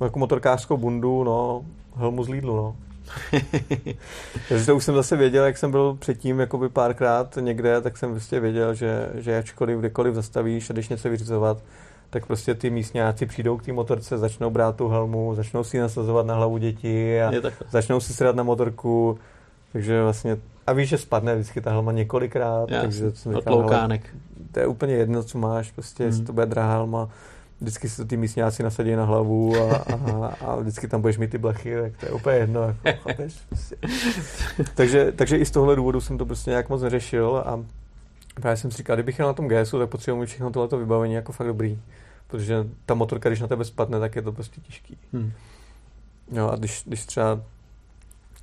jako 0.00 0.18
motorkářskou 0.18 0.76
bundu, 0.76 1.24
no, 1.24 1.64
helmu 1.96 2.24
z 2.24 2.28
Lidlu, 2.28 2.56
no. 2.56 2.76
Takže 4.48 4.66
to 4.66 4.76
už 4.76 4.84
jsem 4.84 4.94
zase 4.94 5.16
věděl, 5.16 5.44
jak 5.44 5.58
jsem 5.58 5.70
byl 5.70 5.96
předtím 6.00 6.40
jakoby 6.40 6.68
párkrát 6.68 7.38
někde, 7.40 7.80
tak 7.80 7.98
jsem 7.98 8.10
prostě 8.10 8.40
věděl, 8.40 8.74
že, 8.74 9.08
že 9.14 9.38
ačkoliv 9.38 9.78
kdekoliv 9.78 10.14
zastavíš 10.14 10.70
a 10.70 10.72
když 10.72 10.88
něco 10.88 11.10
vyřizovat, 11.10 11.58
tak 12.10 12.26
prostě 12.26 12.54
ty 12.54 12.70
místňáci 12.70 13.26
přijdou 13.26 13.56
k 13.56 13.64
té 13.64 13.72
motorce, 13.72 14.18
začnou 14.18 14.50
brát 14.50 14.76
tu 14.76 14.88
helmu, 14.88 15.34
začnou 15.34 15.64
si 15.64 15.78
nasazovat 15.78 16.26
na 16.26 16.34
hlavu 16.34 16.58
děti 16.58 17.22
a 17.22 17.32
začnou 17.70 18.00
si 18.00 18.14
sedat 18.14 18.36
na 18.36 18.42
motorku, 18.42 19.18
takže 19.72 20.02
vlastně 20.02 20.36
a 20.66 20.72
víš, 20.72 20.88
že 20.88 20.98
spadne 20.98 21.34
vždycky 21.34 21.60
ta 21.60 21.70
helma 21.70 21.92
několikrát, 21.92 22.70
Jasný. 22.70 22.88
takže 22.88 23.16
jsem 23.16 23.34
říkal, 23.34 23.54
to 24.52 24.60
je 24.60 24.66
úplně 24.66 24.94
jedno, 24.94 25.22
co 25.22 25.38
máš, 25.38 25.70
prostě, 25.70 26.02
hmm. 26.02 26.12
jestli 26.12 26.24
to 26.24 26.32
bude 26.32 26.46
drahá 26.46 26.72
helma, 26.72 27.08
vždycky 27.64 27.88
si 27.88 27.96
to 27.96 28.04
ty 28.04 28.16
místňáci 28.16 28.62
nasadí 28.62 28.96
na 28.96 29.04
hlavu 29.04 29.56
a, 29.56 29.76
a, 29.76 30.26
a 30.26 30.56
vždycky 30.56 30.88
tam 30.88 31.00
budeš 31.00 31.18
mít 31.18 31.30
ty 31.30 31.38
blechy, 31.38 31.74
tak 31.82 31.96
to 31.96 32.06
je 32.06 32.12
úplně 32.12 32.36
jedno. 32.36 32.76
Jako, 32.84 33.08
chápeš? 33.08 33.38
Takže, 34.74 35.12
takže 35.12 35.36
i 35.36 35.44
z 35.44 35.50
tohle 35.50 35.76
důvodu 35.76 36.00
jsem 36.00 36.18
to 36.18 36.26
prostě 36.26 36.50
nějak 36.50 36.68
moc 36.68 36.82
neřešil 36.82 37.36
a 37.46 37.64
právě 38.34 38.56
jsem 38.56 38.70
si 38.70 38.76
říkal, 38.76 38.96
kdybych 38.96 39.18
jel 39.18 39.28
na 39.28 39.34
tom 39.34 39.48
GSu, 39.48 39.78
tak 39.78 39.88
potřebuji 39.88 40.20
mít 40.20 40.26
všechno 40.26 40.50
tohleto 40.50 40.78
vybavení 40.78 41.14
jako 41.14 41.32
fakt 41.32 41.46
dobrý. 41.46 41.78
Protože 42.26 42.66
ta 42.86 42.94
motorka, 42.94 43.28
když 43.28 43.40
na 43.40 43.46
tebe 43.46 43.64
spadne, 43.64 44.00
tak 44.00 44.16
je 44.16 44.22
to 44.22 44.32
prostě 44.32 44.60
těžký. 44.60 44.98
Hmm. 45.12 45.32
Jo, 46.32 46.48
a 46.48 46.56
když, 46.56 46.82
když 46.86 47.06
třeba 47.06 47.40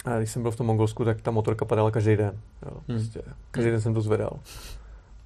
a 0.05 0.17
když 0.17 0.31
jsem 0.31 0.41
byl 0.41 0.51
v 0.51 0.55
tom 0.55 0.67
Mongolsku, 0.67 1.05
tak 1.05 1.21
ta 1.21 1.31
motorka 1.31 1.65
padala 1.65 1.91
každý 1.91 2.15
den. 2.15 2.39
Jo, 2.65 2.77
hmm. 2.87 2.97
prostě. 2.97 3.21
Každý 3.51 3.71
den 3.71 3.81
jsem 3.81 3.93
to 3.93 4.01
zvedal. 4.01 4.39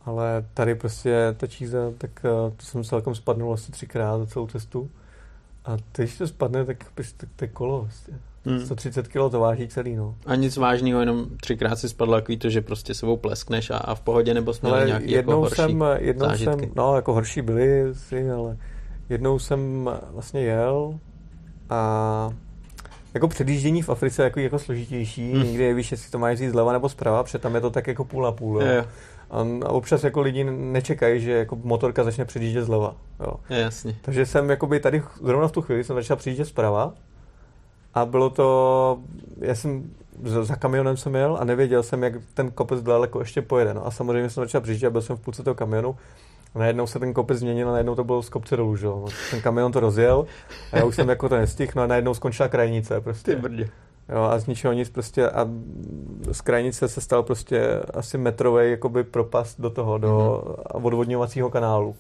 Ale 0.06 0.46
tady 0.54 0.76
prostě 0.76 1.36
ta 1.38 1.48
číza, 1.48 1.78
tak 1.98 2.12
uh, 2.24 2.54
to 2.58 2.66
jsem 2.66 2.84
celkem 2.84 3.16
spadnul 3.16 3.54
asi 3.54 3.72
třikrát 3.72 4.18
za 4.18 4.26
celou 4.26 4.48
cestu. 4.48 4.90
A 5.66 5.78
když 5.96 6.18
to 6.18 6.28
spadne, 6.28 6.66
tak, 6.66 6.78
to 7.36 7.46
je 7.46 7.48
kolo 7.48 7.82
vlastně. 7.82 8.20
Hmm. 8.46 8.66
130 8.66 9.08
kg 9.08 9.14
to 9.32 9.40
váží 9.40 9.68
celý, 9.68 9.96
no. 9.96 10.16
A 10.26 10.36
nic 10.36 10.58
vážného, 10.58 11.00
jenom 11.00 11.26
třikrát 11.42 11.76
si 11.76 11.90
spadlo 11.90 12.16
takový 12.16 12.38
to, 12.38 12.50
že 12.50 12.62
prostě 12.62 12.94
sebou 12.94 13.18
pleskneš 13.18 13.70
a, 13.70 13.78
a 13.78 13.96
v 13.96 14.02
pohodě, 14.02 14.34
nebo 14.34 14.54
jsme 14.54 14.70
měli 14.70 14.88
nějaký 14.88 15.12
jako 15.12 15.18
jednou 15.18 15.32
jako 15.32 15.42
horší 15.42 15.56
jsem, 15.56 15.84
jednou 15.98 16.26
zážitky? 16.26 16.66
jsem, 16.66 16.72
no 16.76 16.96
jako 16.96 17.14
horší 17.14 17.42
byly 17.42 17.96
si, 17.96 18.32
ale 18.32 18.58
jednou 19.10 19.40
jsem 19.40 19.90
vlastně 20.12 20.42
jel 20.42 21.00
a 21.70 22.30
jako 23.14 23.28
předjíždění 23.28 23.82
v 23.82 23.90
Africe 23.90 24.22
je 24.22 24.24
jako, 24.24 24.40
jako 24.40 24.60
složitější, 24.60 25.34
hmm. 25.34 25.44
nikdy 25.44 25.68
nevíš, 25.68 25.92
jestli 25.92 26.12
to 26.12 26.20
máš 26.20 26.40
jít 26.40 26.50
zleva 26.50 26.74
nebo 26.74 26.90
zprava, 26.90 27.24
protože 27.24 27.38
tam 27.38 27.56
je 27.56 27.62
to 27.62 27.70
tak 27.70 27.88
jako 27.88 28.06
půl 28.06 28.24
na 28.24 28.32
půl. 28.32 28.62
Jo. 28.62 28.68
Je. 28.68 28.86
A, 29.32 29.70
občas 29.70 30.04
jako 30.04 30.22
lidi 30.22 30.44
nečekají, 30.44 31.22
že 31.22 31.32
jako 31.32 31.58
motorka 31.64 32.04
začne 32.04 32.26
předjíždět 32.26 32.66
zleva. 32.66 32.96
Jo. 33.20 33.34
Je, 33.50 33.60
jasně. 33.60 33.96
Takže 34.02 34.26
jsem 34.26 34.50
jakoby 34.50 34.80
tady 34.80 35.04
zrovna 35.24 35.48
v 35.48 35.52
tu 35.52 35.62
chvíli 35.62 35.84
jsem 35.84 35.96
začal 35.96 36.18
předjíždět 36.18 36.48
zprava 36.48 36.94
a 37.94 38.06
bylo 38.06 38.30
to, 38.30 39.00
já 39.40 39.56
jsem 39.56 39.90
za 40.24 40.56
kamionem 40.56 40.98
jsem 40.98 41.16
jel 41.16 41.38
a 41.40 41.44
nevěděl 41.44 41.84
jsem, 41.84 42.04
jak 42.04 42.14
ten 42.34 42.52
kopec 42.52 42.82
daleko 42.82 43.20
ještě 43.20 43.42
pojede. 43.42 43.74
No 43.74 43.88
a 43.88 43.92
samozřejmě 43.92 44.30
jsem 44.30 44.44
začal 44.44 44.62
přijíždět, 44.62 44.92
byl 44.92 45.02
jsem 45.02 45.18
v 45.18 45.20
půlce 45.20 45.44
toho 45.44 45.56
kamionu 45.56 45.96
a 46.56 46.60
najednou 46.60 46.88
se 46.88 47.00
ten 47.00 47.14
kopec 47.14 47.40
změnil 47.40 47.70
a 47.70 47.72
najednou 47.72 47.96
to 47.96 48.04
bylo 48.04 48.24
z 48.24 48.30
kopce 48.30 48.58
dolů, 48.58 48.76
že? 48.76 48.86
No, 48.86 49.06
ten 49.32 49.42
kamion 49.42 49.72
to 49.72 49.80
rozjel 49.80 50.26
a 50.72 50.78
já 50.78 50.86
už 50.86 50.96
jsem 50.96 51.10
jako 51.10 51.30
to 51.30 51.36
nestihl, 51.36 51.72
no 51.76 51.82
a 51.82 51.88
najednou 51.88 52.14
skončila 52.14 52.50
krajnice 52.50 53.02
prostě. 53.02 53.36
Ty 53.36 53.42
brdě. 53.42 53.70
Jo, 54.10 54.24
a 54.24 54.40
z 54.40 54.48
ničeho 54.48 54.74
nic 54.74 54.90
prostě 54.90 55.30
a 55.30 55.48
z 56.32 56.42
krajnice 56.42 56.88
se 56.88 57.02
stal 57.02 57.24
prostě 57.24 57.80
asi 57.94 58.18
metrový 58.18 58.72
jakoby 58.72 59.04
propast 59.04 59.62
do 59.62 59.70
toho, 59.70 59.98
do 59.98 60.44
mm-hmm. 60.46 60.86
odvodňovacího 60.86 61.50
kanálu. 61.50 61.96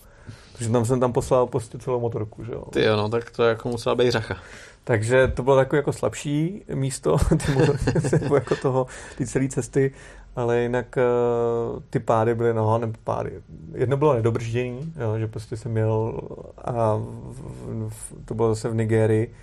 Takže 0.57 0.69
tam 0.71 0.85
jsem 0.85 0.99
tam 0.99 1.13
poslal 1.13 1.47
prostě 1.47 1.77
celou 1.77 1.99
motorku, 1.99 2.43
že 2.43 2.51
jo. 2.51 2.63
Ty 2.71 2.83
jo, 2.83 2.95
no, 2.95 3.09
tak 3.09 3.29
to 3.29 3.43
jako 3.43 3.69
musela 3.69 3.95
být 3.95 4.11
řacha. 4.11 4.37
Takže 4.83 5.27
to 5.27 5.43
bylo 5.43 5.55
takové 5.55 5.77
jako 5.77 5.93
slabší 5.93 6.63
místo 6.73 7.17
ty 7.45 7.51
motorky, 7.51 7.91
jako 8.33 8.55
toho, 8.55 8.87
ty 9.17 9.27
celé 9.27 9.47
cesty, 9.47 9.91
ale 10.35 10.59
jinak 10.59 10.97
uh, 10.97 11.81
ty 11.89 11.99
pády 11.99 12.35
byly, 12.35 12.53
no, 12.53 12.77
nebo 12.77 12.93
pády. 13.03 13.31
Jedno 13.73 13.97
bylo 13.97 14.13
nedobrždění, 14.13 14.93
jo, 14.99 15.19
že 15.19 15.27
prostě 15.27 15.57
jsem 15.57 15.71
měl 15.71 16.21
a 16.57 16.95
v, 16.95 17.89
v, 17.89 18.13
to 18.25 18.33
bylo 18.33 18.55
zase 18.55 18.69
v 18.69 18.75
Nigérii, 18.75 19.33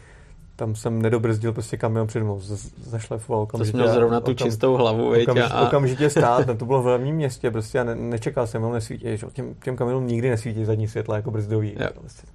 tam 0.63 0.75
jsem 0.75 1.03
nedobrzdil 1.03 1.53
prostě 1.53 1.77
kamion 1.77 2.07
před 2.07 2.23
mnou, 2.23 2.41
zašlefoval 2.85 3.43
okamžitě. 3.43 3.73
To 3.73 3.79
jsi 3.79 3.83
měl 3.83 3.95
zrovna 3.95 4.21
tu 4.21 4.31
okam, 4.31 4.47
čistou 4.47 4.75
hlavu, 4.75 5.09
okamžitě, 5.09 5.43
a... 5.43 5.67
okamžitě 5.67 6.11
stát, 6.11 6.47
ne, 6.47 6.55
to 6.55 6.67
bylo 6.67 6.83
v 6.83 6.85
hlavním 6.85 7.15
městě 7.15 7.51
prostě 7.51 7.81
a 7.81 7.85
ne, 7.85 7.95
nečekal 7.95 8.47
jsem, 8.47 8.61
jenom 8.61 8.75
nesvítí, 8.75 9.17
že 9.17 9.27
těm, 9.33 9.55
těm 9.55 9.77
kamionům 9.77 10.07
nikdy 10.07 10.31
nesvítí 10.31 10.65
zadní 10.65 10.89
světla 10.89 11.17
jako 11.17 11.31
brzdový. 11.31 11.77
Jo. 11.81 11.89
Prostě, 12.01 12.27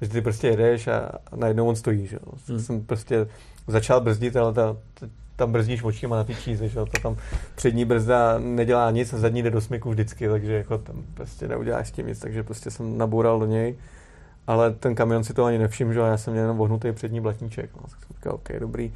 že 0.00 0.08
ty 0.08 0.20
prostě 0.20 0.48
jedeš 0.48 0.88
a, 0.88 1.10
a 1.32 1.36
najednou 1.36 1.68
on 1.68 1.76
stojí, 1.76 2.06
že 2.06 2.18
hmm. 2.48 2.60
jsem 2.60 2.80
prostě 2.84 3.26
začal 3.66 4.00
brzdit, 4.00 4.36
ale 4.36 4.52
ta, 4.52 4.76
ta 4.94 5.06
tam 5.36 5.52
brzdíš 5.52 5.82
očima 5.82 6.16
na 6.16 6.24
ty 6.24 6.34
čízy, 6.34 6.68
že 6.68 6.74
to 6.74 7.00
tam 7.02 7.16
přední 7.54 7.84
brzda 7.84 8.38
nedělá 8.38 8.90
nic 8.90 9.12
a 9.12 9.18
zadní 9.18 9.42
jde 9.42 9.50
do 9.50 9.60
smyku 9.60 9.90
vždycky, 9.90 10.28
takže 10.28 10.52
jako 10.52 10.78
tam 10.78 11.02
prostě 11.14 11.48
neuděláš 11.48 11.88
s 11.88 11.92
tím 11.92 12.06
nic, 12.06 12.18
takže 12.18 12.42
prostě 12.42 12.70
jsem 12.70 12.98
naboural 12.98 13.40
do 13.40 13.46
něj 13.46 13.76
ale 14.46 14.70
ten 14.70 14.94
kamion 14.94 15.24
si 15.24 15.34
to 15.34 15.44
ani 15.44 15.58
nevšiml, 15.58 15.92
že 15.92 16.00
já 16.00 16.16
jsem 16.16 16.32
měl 16.32 16.44
jenom 16.44 16.56
vohnutý 16.56 16.92
přední 16.92 17.20
blatníček. 17.20 17.70
No, 17.76 17.82
tak 17.82 18.00
jsem 18.00 18.16
říkal, 18.16 18.34
OK, 18.34 18.48
dobrý. 18.58 18.92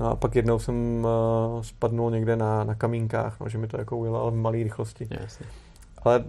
No 0.00 0.10
a 0.10 0.16
pak 0.16 0.36
jednou 0.36 0.58
jsem 0.58 1.04
uh, 1.04 1.62
spadnul 1.62 2.10
někde 2.10 2.36
na, 2.36 2.64
na 2.64 2.74
kamínkách, 2.74 3.40
no, 3.40 3.48
že 3.48 3.58
mi 3.58 3.66
to 3.66 3.78
jako 3.78 3.96
ujelo, 3.96 4.22
ale 4.22 4.30
v 4.30 4.34
malé 4.34 4.56
rychlosti. 4.56 5.08
Jasně. 5.20 5.46
Ale 6.02 6.24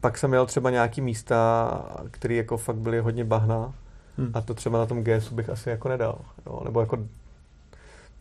pak 0.00 0.18
jsem 0.18 0.30
měl 0.30 0.46
třeba 0.46 0.70
nějaký 0.70 1.00
místa, 1.00 1.70
které 2.10 2.34
jako 2.34 2.56
fakt 2.56 2.76
byly 2.76 3.00
hodně 3.00 3.24
bahna 3.24 3.74
hmm. 4.18 4.30
a 4.34 4.40
to 4.40 4.54
třeba 4.54 4.78
na 4.78 4.86
tom 4.86 5.04
GSu 5.04 5.34
bych 5.34 5.48
asi 5.48 5.70
jako 5.70 5.88
nedal. 5.88 6.18
Jo? 6.46 6.60
Nebo 6.64 6.80
jako 6.80 6.98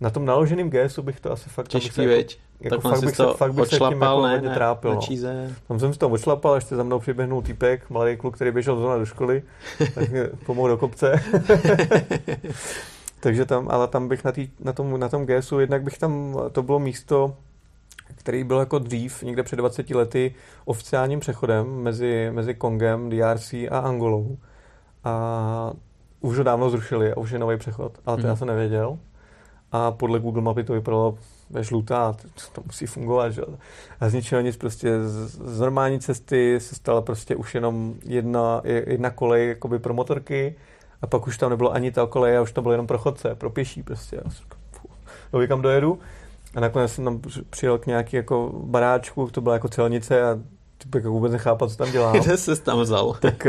na 0.02 0.10
tom 0.10 0.26
naloženém 0.26 0.70
GSu 0.70 1.02
bych 1.02 1.20
to 1.20 1.32
asi 1.32 1.50
fakt... 1.50 1.68
Těžký, 1.68 2.02
jako, 2.04 2.34
jako 2.62 2.76
tak 2.76 2.82
fakt 2.82 3.06
bych, 3.06 3.18
to 3.18 3.32
se, 3.32 3.38
fakt 3.38 3.54
bych 3.54 3.68
se 3.68 3.78
tím 3.78 4.02
jako 4.02 4.28
ne, 4.28 4.41
ne, 4.41 4.54
trápil. 4.54 4.95
No. 4.95 5.02
Tam 5.68 5.80
jsem 5.80 5.93
si 5.93 6.00
to 6.00 6.10
odšlapal, 6.10 6.56
ještě 6.56 6.76
za 6.76 6.84
mnou 6.84 7.00
přiběhnul 7.00 7.41
týpek, 7.41 7.89
malý 7.89 8.18
kluk, 8.18 8.36
který 8.36 8.52
běžel 8.52 8.80
zóna 8.80 8.97
do 8.97 9.06
školy, 9.06 9.43
tak 9.95 10.10
mě 10.10 10.24
pomohl 10.45 10.70
do 10.70 10.78
kopce. 10.78 11.22
Takže 13.20 13.45
tam, 13.45 13.68
ale 13.72 13.88
tam 13.88 14.08
bych 14.08 14.24
na, 14.24 14.32
tý, 14.32 14.50
na, 14.60 14.74
tom, 14.74 15.00
na 15.00 15.10
tom 15.10 15.26
GSu, 15.26 15.60
jednak 15.60 15.84
bych 15.84 15.97
tam, 15.97 16.39
to 16.52 16.64
bylo 16.64 16.80
místo, 16.80 17.36
který 18.16 18.43
byl 18.43 18.60
jako 18.60 18.80
dřív, 18.80 19.24
někde 19.24 19.43
před 19.43 19.56
20 19.56 19.89
lety, 19.89 20.36
oficiálním 20.66 21.20
přechodem 21.20 21.68
mezi, 21.68 22.30
mezi 22.32 22.54
Kongem, 22.54 23.10
DRC 23.10 23.54
a 23.54 23.80
Angolou. 23.80 24.38
A 25.04 25.74
už 26.22 26.38
ho 26.38 26.43
dávno 26.43 26.70
zrušili 26.70 27.14
a 27.14 27.18
už 27.18 27.32
je 27.32 27.39
nový 27.39 27.58
přechod, 27.58 28.00
ale 28.06 28.18
to 28.18 28.22
hmm. 28.22 28.30
já 28.30 28.36
jsem 28.36 28.47
nevěděl 28.47 28.97
a 29.72 29.91
podle 29.91 30.20
Google 30.20 30.41
mapy 30.41 30.63
to 30.63 30.74
vypadalo 30.74 31.17
žlutá, 31.59 32.15
to 32.53 32.61
musí 32.65 32.86
fungovat, 32.86 33.30
že? 33.30 33.41
A 33.99 34.09
z 34.09 34.13
ničeho 34.13 34.41
nic 34.41 34.57
prostě 34.57 35.03
z, 35.07 35.59
normální 35.59 35.99
cesty 35.99 36.59
se 36.59 36.76
stala 36.76 37.01
prostě 37.01 37.36
už 37.36 37.55
jenom 37.55 37.93
jedna, 38.05 38.61
jedna 38.63 39.09
kolej 39.09 39.49
jakoby 39.49 39.80
pro 39.80 39.93
motorky 39.93 40.55
a 41.01 41.07
pak 41.07 41.28
už 41.28 41.38
tam 41.38 41.49
nebylo 41.49 41.74
ani 41.74 41.91
ta 41.91 42.07
kolej 42.07 42.38
a 42.38 42.41
už 42.41 42.51
to 42.51 42.61
bylo 42.61 42.72
jenom 42.72 42.88
pro 42.88 42.97
chodce, 42.97 43.36
pro 43.36 43.49
pěší 43.49 43.84
prostě. 43.84 44.22
Já 45.34 45.47
kam 45.47 45.61
dojedu 45.61 45.99
a 46.55 46.59
nakonec 46.59 46.91
jsem 46.91 47.05
tam 47.05 47.22
přijel 47.49 47.78
k 47.78 47.86
nějaký 47.86 48.15
jako 48.15 48.51
baráčku, 48.63 49.30
to 49.32 49.41
byla 49.41 49.53
jako 49.53 49.70
celnice 49.70 50.24
a 50.24 50.39
typ 50.84 50.96
jako 50.96 51.10
vůbec 51.10 51.32
nechápat, 51.32 51.70
co 51.70 51.78
tam 51.78 51.92
dělá. 51.92 52.12
Kde 52.20 52.38
se 52.38 52.56
tam 52.56 52.80
vzal? 52.80 53.16
Tak 53.20 53.48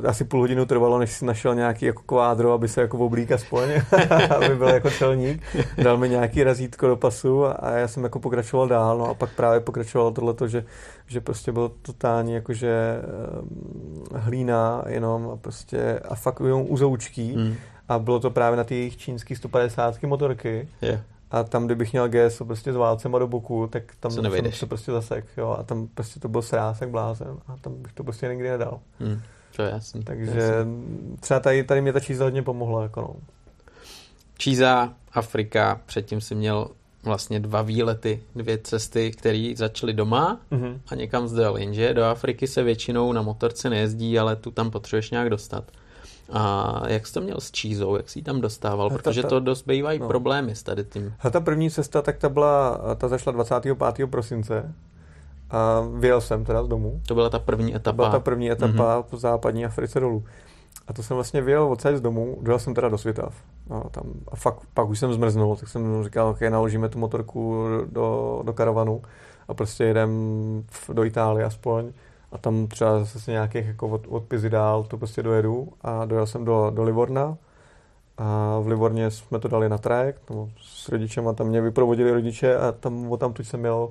uh, 0.00 0.08
asi 0.08 0.24
půl 0.24 0.40
hodinu 0.40 0.66
trvalo, 0.66 0.98
než 0.98 1.12
si 1.12 1.24
našel 1.24 1.54
nějaký 1.54 1.86
jako 1.86 2.02
kvádro, 2.06 2.52
aby 2.52 2.68
se 2.68 2.80
jako 2.80 2.98
oblík 2.98 3.32
aspoň, 3.32 3.68
aby 4.36 4.56
byl 4.56 4.68
jako 4.68 4.90
celník. 4.90 5.42
Dal 5.82 5.96
mi 5.96 6.08
nějaký 6.08 6.44
razítko 6.44 6.86
do 6.86 6.96
pasu 6.96 7.44
a, 7.44 7.52
a 7.52 7.70
já 7.70 7.88
jsem 7.88 8.04
jako 8.04 8.20
pokračoval 8.20 8.68
dál, 8.68 8.98
no 8.98 9.08
a 9.08 9.14
pak 9.14 9.30
právě 9.30 9.60
pokračovalo 9.60 10.10
tohleto, 10.10 10.48
že, 10.48 10.64
že 11.06 11.20
prostě 11.20 11.52
byl 11.52 11.72
totální 11.82 12.32
jakože 12.32 13.02
uh, 14.12 14.18
hlína 14.18 14.84
jenom 14.88 15.30
a 15.30 15.36
prostě 15.36 16.00
a 16.08 16.14
fakt 16.14 16.40
jenom 16.40 16.64
uzoučký. 16.68 17.36
Mm. 17.36 17.54
A 17.88 17.98
bylo 17.98 18.20
to 18.20 18.30
právě 18.30 18.56
na 18.56 18.64
ty 18.64 18.74
jejich 18.74 18.96
čínský 18.96 19.36
150 19.36 20.02
motorky. 20.02 20.68
Yeah. 20.82 21.00
A 21.32 21.44
tam, 21.44 21.66
kdybych 21.66 21.92
měl 21.92 22.08
GSO 22.08 22.44
prostě 22.44 22.72
s 22.72 22.76
válcema 22.76 23.18
do 23.18 23.26
boku, 23.26 23.66
tak 23.66 23.82
tam 24.00 24.10
jsem 24.10 24.52
se 24.52 24.66
prostě 24.66 24.92
zasek, 24.92 25.24
jo, 25.36 25.56
a 25.58 25.62
tam 25.62 25.88
prostě 25.94 26.20
to 26.20 26.28
byl 26.28 26.42
srásek 26.42 26.88
blázen 26.88 27.36
a 27.46 27.56
tam 27.56 27.82
bych 27.82 27.92
to 27.92 28.04
prostě 28.04 28.28
nikdy 28.28 28.48
nedal. 28.50 28.80
Hmm, 29.00 29.20
to 29.56 29.62
je 29.62 29.70
jasný. 29.70 30.02
Takže 30.02 30.40
jasný. 30.40 31.16
třeba 31.20 31.40
tady, 31.40 31.64
tady 31.64 31.80
mě 31.80 31.92
ta 31.92 32.00
číza 32.00 32.24
hodně 32.24 32.42
pomohla, 32.42 32.82
jako 32.82 33.00
no. 33.00 33.14
Číza, 34.38 34.92
Afrika, 35.12 35.80
předtím 35.86 36.20
si 36.20 36.34
měl 36.34 36.68
vlastně 37.02 37.40
dva 37.40 37.62
výlety, 37.62 38.20
dvě 38.36 38.58
cesty, 38.58 39.10
které 39.10 39.52
začaly 39.56 39.92
doma 39.92 40.40
mm-hmm. 40.52 40.80
a 40.88 40.94
někam 40.94 41.28
zdel, 41.28 41.56
jenže 41.56 41.94
do 41.94 42.04
Afriky 42.04 42.46
se 42.46 42.62
většinou 42.62 43.12
na 43.12 43.22
motorce 43.22 43.70
nejezdí, 43.70 44.18
ale 44.18 44.36
tu 44.36 44.50
tam 44.50 44.70
potřebuješ 44.70 45.10
nějak 45.10 45.30
dostat. 45.30 45.64
A 46.32 46.82
jak 46.86 47.06
jsi 47.06 47.12
to 47.12 47.20
měl 47.20 47.40
s 47.40 47.50
čízou, 47.50 47.96
jak 47.96 48.08
jsi 48.08 48.18
ji 48.18 48.22
tam 48.22 48.40
dostával, 48.40 48.90
Hata, 48.90 49.02
protože 49.02 49.22
to 49.22 49.40
dost 49.40 49.66
bývají 49.66 49.98
no. 49.98 50.08
problémy 50.08 50.56
s 50.56 50.62
tady 50.62 50.84
tím. 50.84 51.14
A 51.20 51.30
ta 51.30 51.40
první 51.40 51.70
cesta, 51.70 52.02
tak 52.02 52.18
ta 52.18 52.28
byla, 52.28 52.80
ta 52.96 53.08
zašla 53.08 53.32
25. 53.32 54.06
prosince 54.10 54.74
a 55.50 55.80
vyjel 55.94 56.20
jsem 56.20 56.44
teda 56.44 56.64
z 56.64 56.68
domu. 56.68 57.00
To 57.06 57.14
byla 57.14 57.30
ta 57.30 57.38
první 57.38 57.74
etapa. 57.76 57.90
To 57.90 57.96
byla 57.96 58.10
ta 58.10 58.20
první 58.20 58.50
etapa 58.50 58.72
mm-hmm. 58.72 59.02
po 59.02 59.16
západní 59.16 59.64
Africe 59.64 60.00
dolů. 60.00 60.24
A 60.88 60.92
to 60.92 61.02
jsem 61.02 61.14
vlastně 61.14 61.42
vyjel 61.42 61.64
odsaď 61.64 61.96
z 61.96 62.00
domu, 62.00 62.38
dojel 62.42 62.58
jsem 62.58 62.74
teda 62.74 62.88
do 62.88 62.98
Svitav. 62.98 63.34
No, 63.70 63.84
tam, 63.90 64.04
a 64.32 64.36
fakt, 64.36 64.60
pak 64.74 64.88
už 64.88 64.98
jsem 64.98 65.12
zmrznul, 65.12 65.56
tak 65.56 65.68
jsem 65.68 66.04
říkal, 66.04 66.28
ok, 66.28 66.40
naložíme 66.40 66.88
tu 66.88 66.98
motorku 66.98 67.66
do, 67.86 68.40
do 68.44 68.52
karavanu 68.52 69.02
a 69.48 69.54
prostě 69.54 69.84
jedem 69.84 70.10
do 70.92 71.04
Itálie 71.04 71.46
aspoň 71.46 71.92
a 72.32 72.38
tam 72.38 72.66
třeba 72.66 73.04
zase 73.04 73.30
nějakých 73.30 73.66
jako 73.66 73.88
od, 73.88 74.06
od 74.08 74.34
dál 74.48 74.84
to 74.84 74.98
prostě 74.98 75.22
dojedu 75.22 75.72
a 75.80 76.04
dojel 76.04 76.26
jsem 76.26 76.44
do, 76.44 76.70
do 76.74 76.82
Livorna 76.82 77.36
a 78.18 78.58
v 78.58 78.66
Livorně 78.66 79.10
jsme 79.10 79.38
to 79.38 79.48
dali 79.48 79.68
na 79.68 79.78
trajekt, 79.78 80.30
no, 80.30 80.50
s 80.60 80.88
rodičem 80.88 81.28
a 81.28 81.32
tam 81.32 81.46
mě 81.46 81.60
vyprovodili 81.60 82.12
rodiče 82.12 82.56
a 82.56 82.72
tam, 82.72 83.18
tam 83.18 83.32
tu 83.32 83.44
jsem 83.44 83.60
měl 83.60 83.90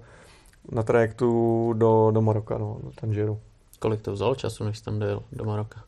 na 0.72 0.84
trajektu 0.84 1.74
do, 1.74 2.12
do 2.12 2.22
Maroka, 2.22 2.58
no, 2.58 2.78
do 2.84 2.92
Tanžiru. 2.92 3.39
Kolik 3.80 4.02
to 4.02 4.14
vzalo 4.14 4.36
času, 4.36 4.64
než 4.64 4.78
jsi 4.78 4.84
tam 4.84 5.00
dojel 5.00 5.24
do 5.32 5.46
Maroka? 5.46 5.84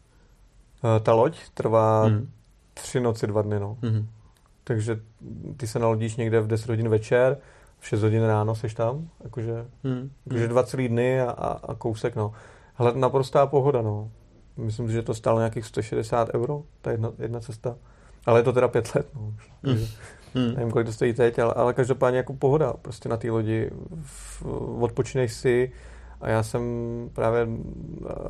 Ta 1.04 1.14
loď 1.14 1.38
trvá 1.54 2.04
hmm. 2.04 2.30
tři 2.74 3.00
noci, 3.00 3.28
dva 3.28 3.42
dny, 3.42 3.60
no. 3.60 3.78
Hmm. 3.82 4.08
Takže 4.64 5.00
ty 5.58 5.68
se 5.68 5.80
nalodíš 5.80 6.16
někde 6.16 6.42
v 6.42 6.48
10 6.48 6.70
hodin 6.70 6.90
večer, 6.90 7.38
v 7.84 7.88
6 7.88 8.04
hodin 8.04 8.24
ráno 8.24 8.56
seš 8.56 8.74
tam, 8.74 9.10
jakože, 9.24 9.66
hmm. 9.84 10.12
jakože 10.26 10.48
dva 10.48 10.64
celý 10.64 10.88
dny 10.88 11.22
a, 11.22 11.30
a, 11.32 11.48
a 11.48 11.76
kousek, 11.76 12.16
no. 12.16 12.32
Ale 12.78 12.94
naprostá 12.96 13.48
pohoda, 13.48 13.82
no. 13.82 14.12
Myslím, 14.58 14.92
že 14.92 15.02
to 15.02 15.14
stálo 15.14 15.40
nějakých 15.40 15.66
160 15.66 16.30
euro, 16.34 16.64
ta 16.82 16.92
jedna, 16.92 17.12
jedna 17.20 17.40
cesta. 17.40 17.76
Ale 18.26 18.40
je 18.40 18.44
to 18.44 18.54
teda 18.54 18.68
pět 18.68 18.96
let, 18.96 19.08
no. 19.16 19.34
Hmm. 19.64 19.86
Hmm. 20.36 20.54
Nevím, 20.56 20.72
kolik 20.72 20.88
to 20.88 20.94
stojí 20.94 21.14
teď, 21.14 21.40
ale, 21.40 21.54
ale 21.54 21.74
každopádně 21.74 22.18
jako 22.18 22.34
pohoda 22.34 22.74
prostě 22.74 23.10
na 23.10 23.18
té 23.18 23.32
lodi. 23.32 23.72
V, 24.02 24.46
odpočineš 24.80 25.34
si 25.34 25.72
a 26.22 26.30
já 26.30 26.44
jsem 26.44 26.64
právě 27.14 27.48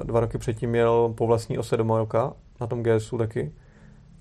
dva 0.03 0.19
roky 0.19 0.37
předtím 0.37 0.69
měl 0.69 1.13
po 1.17 1.27
vlastní 1.27 1.57
ose 1.57 1.77
do 1.77 1.83
Maroka, 1.83 2.33
na 2.61 2.67
tom 2.67 2.83
GSu 2.83 3.17
taky. 3.17 3.51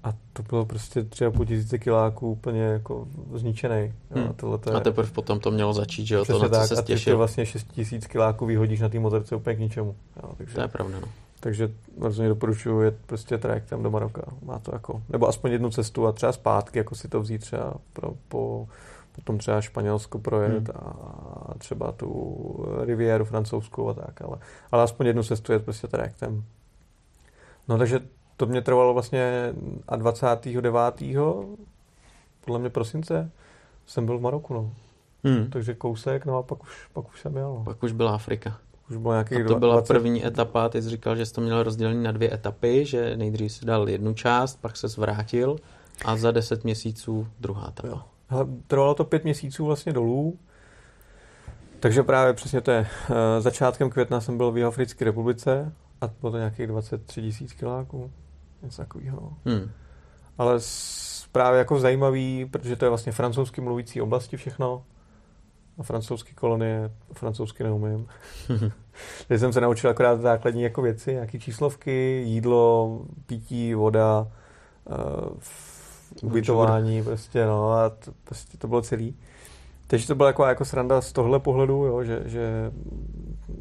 A 0.04 0.12
to 0.32 0.42
bylo 0.42 0.64
prostě 0.64 1.04
třeba 1.04 1.30
po 1.30 1.44
tisíce 1.44 1.78
kiláků 1.78 2.30
úplně 2.30 2.62
jako 2.62 3.08
zničený. 3.34 3.92
Hmm. 4.10 4.28
A, 4.30 4.32
tohle 4.32 4.58
je... 4.66 4.72
a 4.72 4.80
teprve 4.80 5.10
potom 5.10 5.40
to 5.40 5.50
mělo 5.50 5.72
začít, 5.72 6.06
že 6.06 6.14
jo, 6.14 6.24
to 6.24 6.48
na 6.48 6.48
co 6.48 6.66
se 6.66 6.76
stěšil. 6.76 7.14
A 7.14 7.16
vlastně 7.16 7.46
6 7.46 7.72
tisíc 7.72 8.06
kiláků 8.06 8.46
vyhodíš 8.46 8.80
na 8.80 8.88
té 8.88 8.98
motorce 8.98 9.36
úplně 9.36 9.56
k 9.56 9.58
ničemu. 9.58 9.94
Jo, 10.22 10.30
takže... 10.38 10.54
To 10.54 10.60
je 10.60 10.68
pravda, 10.68 11.00
no. 11.00 11.08
Takže 11.40 11.70
rozhodně 12.00 12.28
doporučuji 12.28 12.80
jet 12.80 12.96
prostě 13.06 13.38
trajektem 13.38 13.82
do 13.82 13.90
Maroka. 13.90 14.22
Má 14.42 14.58
to 14.58 14.74
jako, 14.74 15.02
nebo 15.08 15.28
aspoň 15.28 15.52
jednu 15.52 15.70
cestu 15.70 16.06
a 16.06 16.12
třeba 16.12 16.32
zpátky, 16.32 16.78
jako 16.78 16.94
si 16.94 17.08
to 17.08 17.20
vzít 17.20 17.40
třeba 17.40 17.74
pro, 17.92 18.14
po, 18.28 18.68
potom 19.14 19.38
třeba 19.38 19.60
Španělsko 19.60 20.18
projet 20.18 20.68
hmm. 20.68 20.76
a 20.76 21.54
třeba 21.58 21.92
tu 21.92 22.56
Rivieru 22.84 23.24
francouzskou 23.24 23.88
a 23.88 23.94
tak, 23.94 24.22
ale, 24.22 24.38
ale 24.72 24.82
aspoň 24.82 25.06
jednu 25.06 25.22
cestu 25.22 25.52
jet 25.52 25.64
prostě 25.64 25.88
trajektem. 25.88 26.44
No 27.68 27.78
takže 27.78 28.00
to 28.42 28.46
mě 28.46 28.62
trvalo 28.62 28.92
vlastně 28.94 29.52
a 29.88 29.96
29. 29.96 31.02
podle 32.44 32.58
mě 32.58 32.70
prosince 32.70 33.30
jsem 33.86 34.06
byl 34.06 34.18
v 34.18 34.20
Maroku, 34.20 34.54
no. 34.54 34.70
Hmm. 35.24 35.50
Takže 35.50 35.74
kousek, 35.74 36.26
no 36.26 36.38
a 36.38 36.42
pak 36.42 36.62
už, 36.62 36.88
pak 36.92 37.08
už 37.08 37.20
jsem 37.20 37.36
jel. 37.36 37.54
No. 37.58 37.64
Pak 37.64 37.82
už 37.82 37.92
byla 37.92 38.14
Afrika. 38.14 38.58
Už 38.90 38.96
bylo 38.96 39.12
nějaký 39.12 39.36
a 39.36 39.48
to 39.48 39.58
byla 39.58 39.74
20... 39.74 39.94
první 39.94 40.26
etapa, 40.26 40.68
ty 40.68 40.82
jsi 40.82 40.90
říkal, 40.90 41.16
že 41.16 41.26
jsi 41.26 41.32
to 41.32 41.40
měl 41.40 41.62
rozdělený 41.62 42.02
na 42.02 42.12
dvě 42.12 42.34
etapy, 42.34 42.84
že 42.86 43.16
nejdřív 43.16 43.52
si 43.52 43.66
dal 43.66 43.88
jednu 43.88 44.14
část, 44.14 44.60
pak 44.60 44.76
se 44.76 44.88
zvrátil 44.88 45.56
a 46.04 46.16
za 46.16 46.30
deset 46.30 46.64
měsíců 46.64 47.26
druhá 47.40 47.68
etapa. 47.68 47.88
Jo. 47.88 48.02
Hele, 48.28 48.46
trvalo 48.66 48.94
to 48.94 49.04
pět 49.04 49.24
měsíců 49.24 49.66
vlastně 49.66 49.92
dolů, 49.92 50.38
takže 51.80 52.02
právě 52.02 52.32
přesně 52.32 52.60
to 52.60 52.70
je. 52.70 52.80
Uh, 52.80 53.16
začátkem 53.38 53.90
května 53.90 54.20
jsem 54.20 54.36
byl 54.36 54.52
v 54.52 54.56
Jihoafrické 54.56 55.04
republice 55.04 55.72
a 56.00 56.10
bylo 56.20 56.32
to 56.32 56.38
nějakých 56.38 56.66
23 56.66 57.22
tisíc 57.22 57.52
kiláků, 57.52 58.10
něco 58.62 58.82
takového. 58.82 59.32
Hmm. 59.44 59.70
Ale 60.38 60.60
právě 61.32 61.58
jako 61.58 61.80
zajímavý, 61.80 62.44
protože 62.50 62.76
to 62.76 62.84
je 62.84 62.88
vlastně 62.88 63.12
francouzsky 63.12 63.60
mluvící 63.60 64.00
oblasti 64.00 64.36
všechno, 64.36 64.84
a 65.78 65.82
francouzské 65.82 66.34
kolonie, 66.34 66.90
francouzsky 67.12 67.64
neumím. 67.64 68.06
Takže 69.28 69.38
jsem 69.38 69.52
se 69.52 69.60
naučil 69.60 69.90
akorát 69.90 70.20
základní 70.20 70.62
jako 70.62 70.82
věci, 70.82 71.12
nějaké 71.12 71.38
číslovky, 71.38 72.22
jídlo, 72.26 73.00
pití, 73.26 73.74
voda, 73.74 74.28
uh, 74.90 76.28
ubytování, 76.30 77.02
prostě, 77.02 77.46
no, 77.46 77.72
a 77.72 77.90
to, 77.90 78.12
prostě 78.24 78.58
to 78.58 78.68
bylo 78.68 78.82
celý. 78.82 79.16
Takže 79.86 80.06
to 80.06 80.14
byla 80.14 80.28
jako, 80.28 80.44
jako 80.44 80.64
sranda 80.64 81.00
z 81.00 81.12
tohle 81.12 81.40
pohledu, 81.40 81.84
jo, 81.84 82.04
že, 82.04 82.22
že 82.24 82.72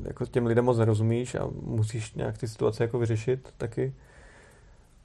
jako 0.03 0.25
těm 0.25 0.45
lidem 0.45 0.65
moc 0.65 0.77
nerozumíš 0.77 1.35
a 1.35 1.47
musíš 1.61 2.13
nějak 2.13 2.37
ty 2.37 2.47
situace 2.47 2.83
jako 2.83 2.99
vyřešit 2.99 3.53
taky. 3.57 3.93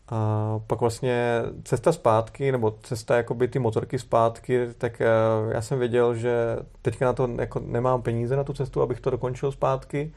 A 0.09 0.61
pak 0.67 0.81
vlastně 0.81 1.43
cesta 1.65 1.93
zpátky, 1.93 2.53
nebo 2.53 2.75
cesta 2.83 3.17
jakoby 3.17 3.49
ty 3.49 3.59
motorky 3.59 3.99
zpátky, 3.99 4.69
tak 4.79 5.01
eh, 5.01 5.07
já 5.51 5.63
jsem 5.63 5.79
věděl, 5.79 6.15
že 6.15 6.57
teďka 6.83 7.05
na 7.05 7.13
to 7.13 7.29
jako 7.39 7.61
nemám 7.61 8.03
peníze 8.03 8.37
na 8.37 8.45
tu 8.45 8.53
cestu, 8.53 8.83
abych 8.83 9.01
to 9.01 9.11
dokončil 9.11 9.53
zpátky. 9.53 10.13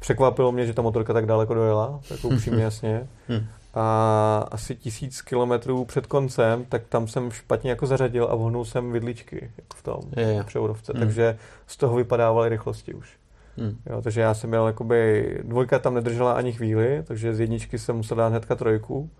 Překvapilo 0.00 0.52
mě, 0.52 0.66
že 0.66 0.72
ta 0.72 0.82
motorka 0.82 1.12
tak 1.12 1.26
daleko 1.26 1.54
dojela, 1.54 2.00
jako 2.10 2.28
upřímně 2.34 2.62
jasně. 2.62 3.08
Hmm. 3.28 3.46
A 3.74 4.48
asi 4.50 4.76
tisíc 4.76 5.22
kilometrů 5.22 5.84
před 5.84 6.06
koncem, 6.06 6.64
tak 6.64 6.82
tam 6.88 7.08
jsem 7.08 7.30
špatně 7.30 7.70
jako 7.70 7.86
zařadil 7.86 8.28
a 8.30 8.34
vohnul 8.34 8.64
jsem 8.64 8.92
vidličky 8.92 9.50
jako 9.56 9.76
v 9.76 9.82
tom 9.82 10.00
je, 10.16 10.22
je. 10.26 10.44
převodovce. 10.44 10.92
Hmm. 10.94 11.02
Takže 11.02 11.38
z 11.66 11.76
toho 11.76 11.96
vypadávaly 11.96 12.48
rychlosti 12.48 12.94
už. 12.94 13.21
Hmm. 13.56 13.76
Jo, 13.86 14.02
takže 14.02 14.20
já 14.20 14.34
jsem 14.34 14.50
měl 14.50 14.66
jakoby, 14.66 15.38
dvojka 15.44 15.78
tam 15.78 15.94
nedržela 15.94 16.32
ani 16.32 16.52
chvíli, 16.52 17.02
takže 17.06 17.34
z 17.34 17.40
jedničky 17.40 17.78
jsem 17.78 17.96
musel 17.96 18.16
dát 18.16 18.28
hnedka 18.28 18.54
trojku 18.54 19.10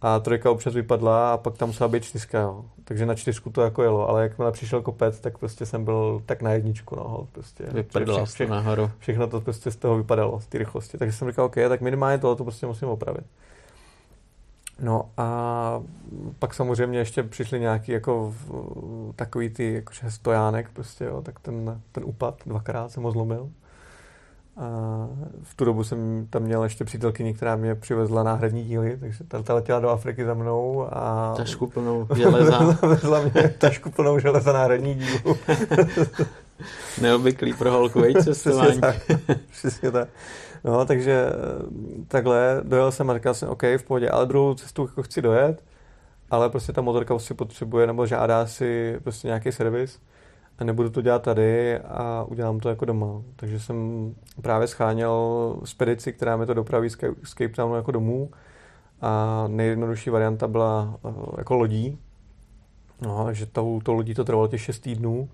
a 0.00 0.18
trojka 0.18 0.50
občas 0.50 0.74
vypadla 0.74 1.32
a 1.32 1.36
pak 1.36 1.56
tam 1.56 1.68
musela 1.68 1.88
být 1.88 2.04
čtyřka, 2.04 2.40
jo. 2.40 2.64
Takže 2.84 3.06
na 3.06 3.14
čtyřku 3.14 3.50
to 3.50 3.62
jako 3.62 3.82
jelo, 3.82 4.08
ale 4.08 4.22
jakmile 4.22 4.52
přišel 4.52 4.82
kopec, 4.82 5.20
tak 5.20 5.38
prostě 5.38 5.66
jsem 5.66 5.84
byl 5.84 6.22
tak 6.26 6.42
na 6.42 6.52
jedničku, 6.52 6.96
no, 6.96 7.28
prostě. 7.32 7.64
Vypadla 7.72 8.24
vše, 8.24 8.34
vše, 8.34 8.46
nahoru. 8.46 8.90
Všechno 8.98 9.26
to 9.26 9.40
prostě 9.40 9.70
z 9.70 9.76
toho 9.76 9.96
vypadalo, 9.96 10.40
z 10.40 10.46
té 10.46 10.58
rychlosti. 10.58 10.98
Takže 10.98 11.12
jsem 11.12 11.30
říkal, 11.30 11.44
OK, 11.44 11.54
tak 11.54 11.80
minimálně 11.80 12.18
tohle 12.18 12.36
to 12.36 12.44
prostě 12.44 12.66
musím 12.66 12.88
opravit. 12.88 13.24
No 14.80 15.10
a 15.16 15.82
pak 16.38 16.54
samozřejmě 16.54 16.98
ještě 16.98 17.22
přišli 17.22 17.60
nějaký 17.60 17.92
jako 17.92 18.34
takový 19.16 19.50
ty 19.50 19.74
jakože 19.74 20.10
stojánek 20.10 20.70
prostě, 20.72 21.04
jo, 21.04 21.22
tak 21.22 21.40
ten, 21.40 21.80
ten 21.92 22.04
upad 22.04 22.42
dvakrát 22.46 22.90
jsem 22.90 23.02
ho 23.02 23.12
zlomil. 23.12 23.50
A 24.56 25.08
v 25.42 25.54
tu 25.54 25.64
dobu 25.64 25.84
jsem 25.84 26.26
tam 26.30 26.42
měl 26.42 26.64
ještě 26.64 26.84
přítelkyni, 26.84 27.34
která 27.34 27.56
mě 27.56 27.74
přivezla 27.74 28.22
náhradní 28.22 28.64
díly, 28.64 28.96
takže 29.00 29.24
ta, 29.24 29.42
ta 29.42 29.54
letěla 29.54 29.80
do 29.80 29.88
Afriky 29.88 30.24
za 30.24 30.34
mnou 30.34 30.88
a... 30.90 31.34
Tašku 31.36 31.66
plnou 31.66 32.08
železa. 32.16 32.78
Vezla 32.82 33.22
mě 33.22 33.54
tašku 33.58 33.90
plnou 33.90 34.18
železa 34.18 34.52
náhradní 34.52 34.94
dílu. 34.94 35.36
Neobvyklý 37.00 37.52
pro 37.54 37.70
holku, 37.70 38.00
veď 38.00 38.16
cestování. 38.24 38.80
Přesně 38.80 39.18
tak. 39.26 39.38
Přesně 39.50 39.90
tak. 39.90 40.08
No, 40.64 40.84
takže 40.84 41.26
eh, 41.26 42.04
takhle 42.08 42.60
dojel 42.64 42.92
jsem 42.92 43.10
a 43.10 43.14
říkal 43.14 43.34
jsem, 43.34 43.48
OK, 43.48 43.62
v 43.62 43.82
pohodě, 43.82 44.08
ale 44.08 44.26
druhou 44.26 44.54
cestu 44.54 44.82
jako 44.82 45.02
chci 45.02 45.22
dojet, 45.22 45.64
ale 46.30 46.50
prostě 46.50 46.72
ta 46.72 46.80
motorka 46.80 47.14
prostě 47.14 47.34
potřebuje 47.34 47.86
nebo 47.86 48.06
žádá 48.06 48.46
si 48.46 48.98
prostě 49.02 49.28
nějaký 49.28 49.52
servis 49.52 50.00
a 50.58 50.64
nebudu 50.64 50.90
to 50.90 51.02
dělat 51.02 51.22
tady 51.22 51.78
a 51.78 52.24
udělám 52.28 52.60
to 52.60 52.68
jako 52.68 52.84
doma. 52.84 53.22
Takže 53.36 53.60
jsem 53.60 54.10
právě 54.42 54.66
scháněl 54.66 55.56
spedici, 55.64 56.12
která 56.12 56.36
mi 56.36 56.46
to 56.46 56.54
dopraví 56.54 56.90
z 56.90 56.96
Cape 57.34 57.48
Townu 57.48 57.76
jako 57.76 57.90
domů 57.90 58.30
a 59.00 59.44
nejjednodušší 59.48 60.10
varianta 60.10 60.48
byla 60.48 60.98
eh, 61.04 61.12
jako 61.38 61.54
lodí. 61.54 61.98
No, 63.02 63.32
že 63.32 63.46
tou, 63.46 63.80
tou 63.80 63.92
lodí 63.92 64.14
to 64.14 64.24
trvalo 64.24 64.48
těch 64.48 64.60
6 64.60 64.78
týdnů 64.78 65.28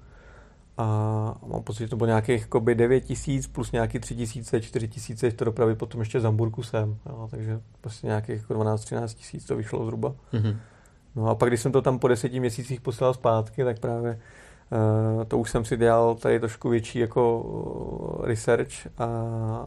a 0.78 0.84
mám 1.46 1.62
pocit, 1.62 1.78
že 1.78 1.88
to 1.88 1.96
bylo 1.96 2.06
nějakých 2.06 2.40
jakoby 2.40 2.74
9 2.74 3.00
tisíc 3.00 3.46
plus 3.46 3.72
nějaký 3.72 3.98
3 3.98 4.16
tisíce, 4.16 4.60
4 4.60 4.88
tisíce 4.88 5.30
to 5.30 5.44
dopravy 5.44 5.74
potom 5.74 6.00
ještě 6.00 6.20
z 6.20 6.24
Hamburgu 6.24 6.62
sem. 6.62 6.96
Jo, 7.06 7.28
takže 7.30 7.60
prostě 7.80 8.06
nějakých 8.06 8.40
jako 8.40 8.54
12-13 8.54 9.06
tisíc 9.06 9.44
to 9.44 9.56
vyšlo 9.56 9.84
zhruba. 9.84 10.14
Mm-hmm. 10.32 10.56
No 11.16 11.28
a 11.28 11.34
pak, 11.34 11.50
když 11.50 11.60
jsem 11.60 11.72
to 11.72 11.82
tam 11.82 11.98
po 11.98 12.08
deseti 12.08 12.40
měsících 12.40 12.80
poslal 12.80 13.14
zpátky, 13.14 13.64
tak 13.64 13.78
právě 13.78 14.20
to 15.28 15.38
už 15.38 15.50
jsem 15.50 15.64
si 15.64 15.76
dělal 15.76 16.14
tady 16.14 16.40
trošku 16.40 16.68
větší 16.68 16.98
jako 16.98 18.20
research 18.22 18.70
a 18.98 19.08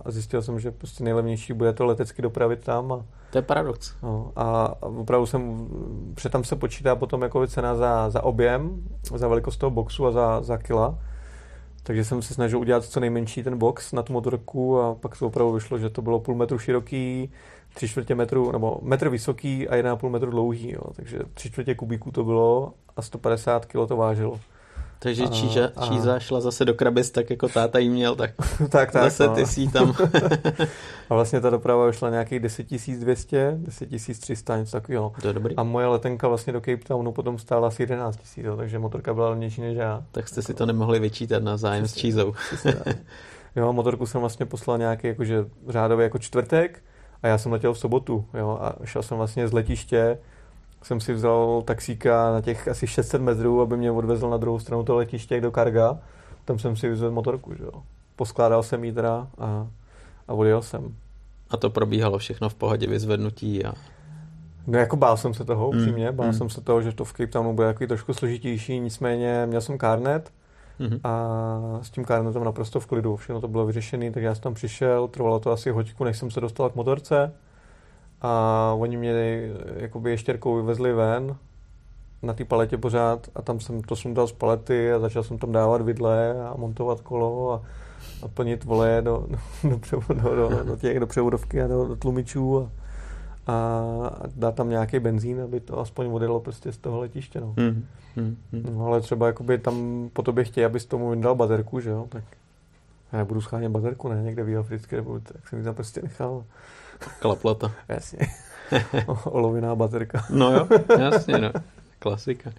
zjistil 0.05 0.41
jsem, 0.41 0.59
že 0.59 0.71
prostě 0.71 1.03
nejlevnější 1.03 1.53
bude 1.53 1.73
to 1.73 1.85
letecky 1.85 2.21
dopravit 2.21 2.63
tam. 2.63 2.91
A, 2.91 3.05
to 3.31 3.37
je 3.37 3.41
paradox. 3.41 3.95
No, 4.03 4.31
a 4.35 4.75
opravdu 4.81 5.25
jsem, 5.25 5.67
protože 6.15 6.29
tam 6.29 6.43
se 6.43 6.55
počítá 6.55 6.95
potom 6.95 7.21
jako 7.21 7.47
cena 7.47 7.75
za, 7.75 8.09
za 8.09 8.23
objem, 8.23 8.83
za 9.15 9.27
velikost 9.27 9.57
toho 9.57 9.69
boxu 9.69 10.05
a 10.05 10.11
za, 10.11 10.41
za 10.41 10.57
kila. 10.57 10.99
Takže 11.83 12.05
jsem 12.05 12.21
se 12.21 12.33
snažil 12.33 12.59
udělat 12.59 12.83
co 12.83 12.99
nejmenší 12.99 13.43
ten 13.43 13.57
box 13.57 13.91
na 13.91 14.03
tu 14.03 14.13
motorku 14.13 14.79
a 14.79 14.95
pak 14.95 15.17
to 15.17 15.27
opravdu 15.27 15.53
vyšlo, 15.53 15.77
že 15.77 15.89
to 15.89 16.01
bylo 16.01 16.19
půl 16.19 16.35
metru 16.35 16.59
široký, 16.59 17.31
tři 17.73 17.87
čtvrtě 17.87 18.15
metru, 18.15 18.51
nebo 18.51 18.79
metr 18.81 19.09
vysoký 19.09 19.67
a 19.67 19.75
jedna 19.75 19.95
půl 19.95 20.09
metru 20.09 20.31
dlouhý. 20.31 20.71
Jo. 20.71 20.81
Takže 20.95 21.19
tři 21.33 21.51
čtvrtě 21.51 21.75
kubíků 21.75 22.11
to 22.11 22.23
bylo 22.23 22.73
a 22.97 23.01
150 23.01 23.65
kg 23.65 23.87
to 23.87 23.97
vážilo. 23.97 24.39
Takže 25.01 25.23
a, 25.23 25.27
číža, 25.27 25.69
a... 25.75 25.87
číza 25.87 26.19
šla 26.19 26.41
zase 26.41 26.65
do 26.65 26.73
krabis, 26.73 27.11
tak 27.11 27.29
jako 27.29 27.47
táta 27.47 27.79
jí 27.79 27.89
měl, 27.89 28.15
tak, 28.15 28.31
tak, 28.69 28.91
tak 28.91 29.03
zase 29.03 29.27
no. 29.27 29.35
ty 29.35 29.45
si 29.45 29.67
tam. 29.67 29.93
a 31.09 31.13
vlastně 31.15 31.41
ta 31.41 31.49
doprava 31.49 31.87
už 31.87 31.95
šla 31.95 32.09
nějakých 32.09 32.39
10 32.39 32.67
200, 32.99 33.59
10 33.89 34.19
300, 34.19 34.57
něco 34.57 34.71
takového. 34.71 35.13
To 35.21 35.27
je 35.27 35.33
dobrý. 35.33 35.55
A 35.55 35.63
moje 35.63 35.87
letenka 35.87 36.27
vlastně 36.27 36.53
do 36.53 36.59
Cape 36.59 36.83
Townu 36.87 37.11
potom 37.11 37.37
stála 37.37 37.67
asi 37.67 37.83
11 37.83 38.19
000, 38.37 38.57
takže 38.57 38.79
motorka 38.79 39.13
byla 39.13 39.29
levnější 39.29 39.61
než 39.61 39.77
já. 39.77 40.03
Tak 40.11 40.27
jste 40.27 40.41
si 40.41 40.53
to 40.53 40.65
nemohli 40.65 40.99
vyčítat 40.99 41.43
na 41.43 41.57
zájem 41.57 41.87
s 41.87 41.95
čízou. 41.95 42.33
Jo, 43.55 43.73
motorku 43.73 44.05
jsem 44.05 44.21
vlastně 44.21 44.45
poslal 44.45 44.77
nějaký 44.77 45.07
jakože 45.07 45.45
řádově 45.67 46.03
jako 46.03 46.17
čtvrtek 46.17 46.83
a 47.23 47.27
já 47.27 47.37
jsem 47.37 47.51
letěl 47.51 47.73
v 47.73 47.79
sobotu, 47.79 48.25
jo, 48.33 48.57
a 48.61 48.75
šel 48.85 49.03
jsem 49.03 49.17
vlastně 49.17 49.47
z 49.47 49.53
letiště, 49.53 50.17
jsem 50.83 50.99
si 50.99 51.13
vzal 51.13 51.61
taxíka 51.65 52.31
na 52.31 52.41
těch 52.41 52.67
asi 52.67 52.87
600 52.87 53.21
metrů, 53.21 53.61
aby 53.61 53.77
mě 53.77 53.91
odvezl 53.91 54.29
na 54.29 54.37
druhou 54.37 54.59
stranu 54.59 54.83
toho 54.83 54.97
letiště 54.97 55.41
do 55.41 55.51
Karga. 55.51 55.97
Tam 56.45 56.59
jsem 56.59 56.75
si 56.75 56.89
vyzvedl 56.89 57.13
motorku, 57.13 57.53
že 57.55 57.63
jo. 57.63 57.83
Poskládal 58.15 58.63
jsem 58.63 58.83
jí 58.83 58.91
teda 58.91 59.27
a, 59.37 59.67
a 60.27 60.33
odjel 60.33 60.61
jsem. 60.61 60.95
A 61.49 61.57
to 61.57 61.69
probíhalo 61.69 62.17
všechno 62.17 62.49
v 62.49 62.55
pohodě 62.55 62.87
vyzvednutí 62.87 63.65
a... 63.65 63.73
No 64.67 64.79
jako 64.79 64.95
bál 64.95 65.17
jsem 65.17 65.33
se 65.33 65.45
toho, 65.45 65.71
Mm, 65.71 65.77
upřímně, 65.79 66.11
bál 66.11 66.27
mm. 66.27 66.33
jsem 66.33 66.49
se 66.49 66.61
toho, 66.61 66.81
že 66.81 66.91
to 66.91 67.03
v 67.05 67.11
Cape 67.13 67.27
Townu 67.27 67.53
bude 67.53 67.67
takový 67.67 67.87
trošku 67.87 68.13
složitější, 68.13 68.79
nicméně 68.79 69.45
měl 69.45 69.61
jsem 69.61 69.77
karnet 69.77 70.31
Mhm. 70.79 70.99
a 71.03 71.79
s 71.81 71.89
tím 71.89 72.05
karnetem 72.05 72.43
naprosto 72.43 72.79
v 72.79 72.85
klidu, 72.85 73.15
všechno 73.15 73.41
to 73.41 73.47
bylo 73.47 73.65
vyřešené, 73.65 74.11
tak 74.11 74.23
já 74.23 74.35
jsem 74.35 74.41
tam 74.41 74.53
přišel, 74.53 75.07
trvalo 75.07 75.39
to 75.39 75.51
asi 75.51 75.69
hoďku, 75.69 76.03
než 76.03 76.17
jsem 76.17 76.31
se 76.31 76.41
dostal 76.41 76.69
k 76.69 76.75
motorce 76.75 77.31
a 78.21 78.73
oni 78.77 78.97
mě 78.97 79.13
jakoby 79.75 80.11
ještěrkou 80.11 80.55
vyvezli 80.55 80.93
ven 80.93 81.35
na 82.23 82.33
té 82.33 82.45
paletě 82.45 82.77
pořád 82.77 83.27
a 83.35 83.41
tam 83.41 83.59
jsem 83.59 83.81
to 83.81 83.95
sundal 83.95 84.27
z 84.27 84.31
palety 84.31 84.93
a 84.93 84.99
začal 84.99 85.23
jsem 85.23 85.37
tam 85.37 85.51
dávat 85.51 85.81
vidle 85.81 86.41
a 86.43 86.53
montovat 86.57 87.01
kolo 87.01 87.53
a, 87.53 87.61
a 88.23 88.27
plnit 88.27 88.63
voleje 88.63 89.01
do, 89.01 89.27
do, 89.69 89.77
převo- 89.77 90.21
do, 90.23 90.35
do, 90.49 90.63
do, 90.63 90.75
těch, 90.75 90.99
do 90.99 91.07
převodovky 91.07 91.61
a 91.61 91.67
do, 91.67 91.85
do 91.87 91.95
tlumičů 91.95 92.57
a, 92.59 92.69
a 93.47 94.11
dát 94.35 94.55
tam 94.55 94.69
nějaký 94.69 94.99
benzín, 94.99 95.41
aby 95.41 95.59
to 95.59 95.79
aspoň 95.79 96.07
odjelo 96.11 96.39
prostě 96.39 96.71
z 96.71 96.77
toho 96.77 96.99
letiště. 96.99 97.41
No. 97.41 97.53
Mhm. 97.57 97.85
Mhm. 98.15 98.37
Mhm. 98.51 98.77
No, 98.77 98.85
ale 98.85 99.01
třeba 99.01 99.27
jakoby 99.27 99.57
tam 99.57 100.09
po 100.13 100.21
tobě 100.21 100.43
chtějí, 100.43 100.65
abys 100.65 100.85
tomu 100.85 101.09
vyndal 101.09 101.35
baterku, 101.35 101.79
že 101.79 101.89
jo, 101.89 102.05
tak 102.09 102.23
já 103.11 103.17
nebudu 103.19 103.41
schánět 103.41 103.71
baterku, 103.71 104.07
ne, 104.09 104.23
někde 104.23 104.43
v 104.43 104.57
Africké 104.57 104.95
republice, 104.95 105.33
tak 105.33 105.47
jsem 105.47 105.59
ji 105.59 105.65
tam 105.65 105.75
prostě 105.75 106.01
nechal. 106.01 106.43
Klaplo 107.19 107.55
to. 107.55 107.71
Jasně. 107.87 108.19
Oloviná 109.25 109.75
baterka. 109.75 110.25
No 110.29 110.51
jo, 110.53 110.67
jasně, 110.99 111.37
no. 111.37 111.51
Klasika. 111.99 112.51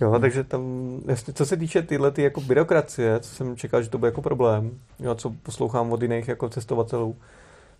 Jo, 0.00 0.18
takže 0.20 0.44
tam, 0.44 0.62
jasně, 1.06 1.32
co 1.32 1.46
se 1.46 1.56
týče 1.56 1.82
tyhle 1.82 2.10
ty 2.10 2.22
jako 2.22 2.40
byrokracie, 2.40 3.20
co 3.20 3.34
jsem 3.34 3.56
čekal, 3.56 3.82
že 3.82 3.90
to 3.90 3.98
bude 3.98 4.08
jako 4.08 4.22
problém, 4.22 4.70
jo, 4.98 5.14
co 5.14 5.30
poslouchám 5.42 5.92
od 5.92 6.02
jiných 6.02 6.28
jako 6.28 6.48
cestovatelů, 6.48 7.16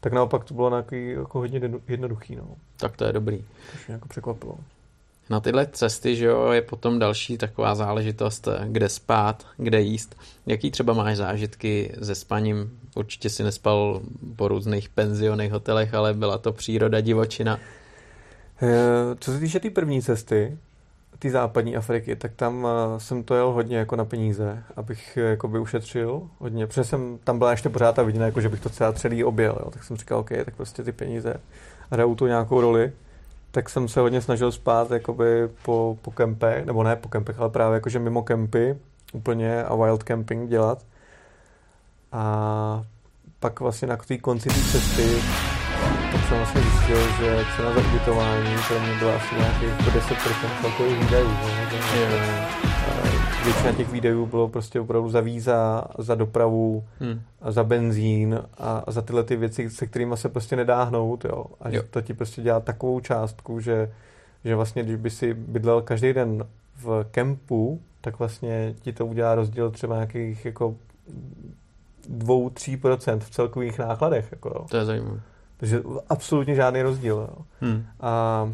tak 0.01 0.13
naopak 0.13 0.45
to 0.45 0.55
bylo 0.55 0.71
nějaký 0.71 1.11
jako 1.11 1.39
hodně 1.39 1.59
jedno- 1.61 1.81
jednoduchý, 1.89 2.37
no. 2.37 2.45
Tak 2.77 2.97
to 2.97 3.05
je 3.05 3.13
dobrý. 3.13 3.39
To 3.39 3.45
mě 3.89 3.93
jako 3.95 4.09
překvapilo. 4.09 4.55
Na 5.31 5.41
tyhle 5.41 5.67
cesty, 5.67 6.17
že 6.17 6.27
jo, 6.27 6.51
je 6.51 6.63
potom 6.63 6.99
další 6.99 7.39
taková 7.39 7.75
záležitost, 7.75 8.49
kde 8.67 8.89
spát, 8.89 9.47
kde 9.57 9.81
jíst. 9.81 10.17
Jaký 10.47 10.71
třeba 10.71 10.93
máš 10.93 11.17
zážitky 11.17 11.95
se 12.03 12.15
spaním? 12.15 12.79
Určitě 12.97 13.31
si 13.31 13.43
nespal 13.43 14.01
po 14.37 14.49
různých 14.49 14.89
penzionech, 14.89 15.53
hotelech, 15.53 15.95
ale 15.95 16.15
byla 16.15 16.39
to 16.39 16.53
příroda, 16.53 17.01
divočina. 17.01 17.59
Eh, 18.63 19.17
Co 19.21 19.33
se 19.33 19.39
týče 19.39 19.59
té 19.59 19.69
tý 19.69 19.71
první 19.71 20.03
cesty, 20.03 20.59
ty 21.19 21.31
západní 21.31 21.77
Afriky, 21.77 22.17
tak 22.17 22.33
tam 22.35 22.67
eh, 22.67 23.01
jsem 23.01 23.23
to 23.23 23.35
jel 23.35 23.51
hodně 23.51 23.77
jako 23.77 23.97
na 23.97 24.05
peníze, 24.05 24.63
abych 24.77 25.17
eh, 25.17 25.21
jakoby 25.21 25.59
ušetřil 25.59 26.23
hodně, 26.39 26.67
protože 26.67 26.85
jsem, 26.85 27.19
tam 27.25 27.39
byla 27.39 27.51
ještě 27.51 27.69
pořád 27.69 27.97
ta 27.97 28.03
vidina, 28.03 28.27
jako 28.27 28.41
že 28.41 28.49
bych 28.49 28.61
to 28.61 28.71
celá 28.71 28.93
celý 28.93 29.25
objel, 29.25 29.59
jo. 29.61 29.71
tak 29.71 29.85
jsem 29.85 29.97
říkal, 29.97 30.19
OK, 30.19 30.29
tak 30.45 30.57
prostě 30.57 30.83
ty 30.83 30.93
peníze 30.93 31.35
hrajou 31.91 32.15
tu 32.15 32.27
nějakou 32.27 32.61
roli, 32.61 32.93
tak 33.51 33.69
jsem 33.69 33.89
se 33.89 34.01
hodně 34.01 34.21
snažil 34.21 34.53
spát 34.53 34.91
jakoby 34.91 35.49
po, 35.63 35.99
po 36.03 36.11
kempech, 36.11 36.67
nebo 36.67 36.83
ne 36.83 36.97
po 36.97 37.09
kempech, 37.09 37.41
ale 37.41 37.51
právě 37.51 37.75
jakože 37.75 37.99
mimo 37.99 38.23
kempy 38.23 38.79
úplně 39.13 39.65
a 39.65 39.75
wild 39.75 40.03
camping 40.03 40.51
dělat. 40.51 40.83
A 42.13 42.85
pak 43.41 43.61
vlastně 43.61 43.89
na 43.89 43.97
té 43.97 44.19
konci 44.19 44.49
té 44.49 44.55
cesty 44.55 45.21
tak 46.13 46.29
jsem 46.29 46.37
vlastně 46.37 46.61
zjistil, 46.61 47.13
že 47.19 47.45
cena 47.57 47.73
za 47.75 47.81
ubytování 47.81 48.57
pro 48.69 48.81
mě 48.81 48.95
byla 48.99 49.17
asi 49.17 49.35
nějakých 49.35 49.69
jako 49.69 49.99
10% 49.99 50.61
celkových 50.61 50.99
výdajů. 50.99 51.29
No, 51.29 52.70
většina 53.45 53.73
těch 53.73 53.93
výdajů 53.93 54.27
bylo 54.27 54.49
prostě 54.49 54.81
opravdu 54.81 55.09
za 55.11 55.21
víza, 55.21 55.85
za 55.99 56.15
dopravu, 56.15 56.85
Hmm. 57.01 57.21
za 57.49 57.65
benzín 57.65 58.41
a, 58.59 58.85
za 58.87 59.03
tyhle 59.03 59.25
ty 59.25 59.37
věci, 59.37 59.71
se 59.71 59.87
kterými 59.87 60.17
se 60.17 60.29
prostě 60.29 60.57
nedá 60.57 60.83
hnout, 60.83 61.25
jo. 61.25 61.45
A 61.61 61.69
Jo. 61.69 61.75
že 61.75 61.83
to 61.83 62.01
ti 62.03 62.15
prostě 62.15 62.43
dělá 62.43 62.61
takovou 62.61 63.01
částku, 63.01 63.61
že, 63.61 63.93
že 64.45 64.57
vlastně, 64.57 64.83
když 64.83 64.97
by 64.97 65.11
si 65.11 65.35
bydlel 65.35 65.83
každý 65.83 66.13
den 66.13 66.45
v 66.77 67.05
kempu, 67.11 67.81
tak 68.01 68.19
vlastně 68.19 68.75
ti 68.81 68.93
to 68.93 69.07
udělá 69.07 69.35
rozdíl 69.35 69.71
třeba 69.71 69.95
nějakých 69.95 70.45
jako 70.45 70.75
2-3% 72.19 73.19
v 73.19 73.31
celkových 73.31 73.79
nákladech, 73.79 74.29
jako 74.31 74.49
jo. 74.49 74.67
To 74.71 74.77
je 74.77 74.85
zajímavé. 74.85 75.21
Takže 75.57 75.83
absolutně 76.09 76.55
žádný 76.55 76.83
rozdíl, 76.83 77.17
jo. 77.17 77.45
Hmm. 77.61 77.85
A 78.01 78.49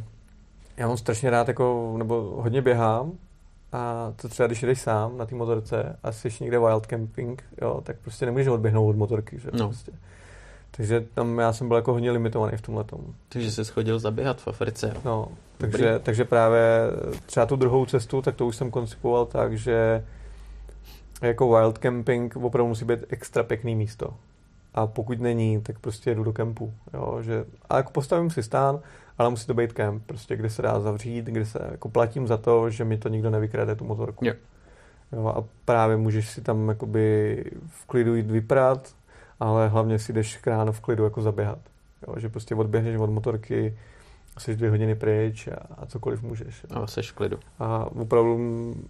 já 0.77 0.89
mám 0.89 0.97
strašně 0.97 1.31
rád, 1.31 1.49
jako, 1.49 1.95
nebo 1.99 2.35
hodně 2.43 2.63
běhám 2.63 3.13
a 3.77 4.13
to 4.17 4.29
třeba, 4.29 4.47
když 4.47 4.63
jdeš 4.63 4.81
sám 4.81 5.19
na 5.19 5.27
té 5.27 5.35
motorce 5.35 5.99
a 6.03 6.13
jsi 6.13 6.29
někde 6.41 6.59
wild 6.59 6.87
camping, 6.87 7.45
jo, 7.63 7.81
tak 7.85 7.97
prostě 7.99 8.27
nemůžeš 8.27 8.49
odběhnout 8.49 8.91
od 8.91 8.97
motorky, 8.97 9.39
že? 9.39 9.49
No. 9.53 9.69
Prostě. 9.69 9.93
Takže 10.71 11.07
tam 11.15 11.39
já 11.39 11.53
jsem 11.53 11.69
byl 11.69 11.77
jako 11.77 11.93
hodně 11.93 12.11
limitovaný 12.11 12.57
v 12.57 12.63
tomhle 12.63 12.85
Takže 13.29 13.51
jsi 13.51 13.65
schodil 13.65 13.99
zaběhat 13.99 14.41
v 14.41 14.49
Africe. 14.49 14.95
No, 15.05 15.29
Dobrý. 15.61 15.73
takže, 15.73 15.99
takže 16.03 16.25
právě 16.25 16.61
třeba 17.27 17.47
tu 17.47 17.57
druhou 17.57 17.87
cestu, 17.87 18.23
tak 18.23 18.35
to 18.35 18.47
už 18.47 18.57
jsem 18.57 18.71
koncipoval 18.71 19.27
tak, 19.27 19.59
že 19.59 20.05
jako 21.23 21.57
wild 21.57 21.79
camping 21.79 22.37
opravdu 22.37 22.69
musí 22.69 22.85
být 22.85 23.05
extra 23.09 23.43
pěkný 23.43 23.75
místo. 23.75 24.15
A 24.77 24.87
pokud 24.87 25.21
není, 25.21 25.61
tak 25.61 25.79
prostě 25.79 26.15
jdu 26.15 26.25
do 26.25 26.33
kempu. 26.33 26.75
Jo, 26.95 27.19
že, 27.23 27.45
a 27.71 27.77
jako 27.77 27.93
postavím 27.93 28.31
si 28.31 28.43
stán, 28.43 28.81
ale 29.19 29.31
musí 29.31 29.47
to 29.47 29.55
být 29.55 29.73
kemp, 29.73 30.03
prostě, 30.07 30.37
kde 30.37 30.51
se 30.51 30.63
dá 30.63 30.81
zavřít, 30.81 31.25
kde 31.25 31.47
se 31.47 31.59
jako 31.71 31.89
platím 31.89 32.27
za 32.27 32.37
to, 32.37 32.71
že 32.71 32.85
mi 32.85 32.99
to 32.99 33.09
nikdo 33.09 33.31
nevykrade 33.31 33.75
tu 33.75 33.85
motorku. 33.85 34.27
Jo. 34.27 34.35
Jo, 35.13 35.27
a 35.27 35.45
právě 35.65 35.97
můžeš 35.97 36.31
si 36.31 36.41
tam 36.41 36.69
jakoby 36.69 37.45
v 37.67 37.87
klidu 37.87 38.15
jít 38.15 38.31
vyprat, 38.31 38.95
ale 39.41 39.69
hlavně 39.69 39.99
si 39.99 40.13
jdeš 40.13 40.47
ráno 40.47 40.73
v 40.73 40.81
klidu 40.81 41.05
jako 41.05 41.23
zaběhat. 41.23 41.59
Jo, 42.09 42.15
že 42.19 42.29
prostě 42.29 42.55
odběhneš 42.55 42.97
od 42.97 43.11
motorky, 43.11 43.79
jsi 44.39 44.57
dvě 44.57 44.71
hodiny 44.71 44.95
pryč 44.95 45.49
a, 45.49 45.57
a 45.77 45.87
cokoliv 45.87 46.23
můžeš. 46.23 46.65
Jo. 46.71 46.83
A 46.83 46.87
seš 46.87 47.13
v 47.13 47.15
klidu. 47.15 47.39
A 47.59 47.85
opravdu, 47.85 48.39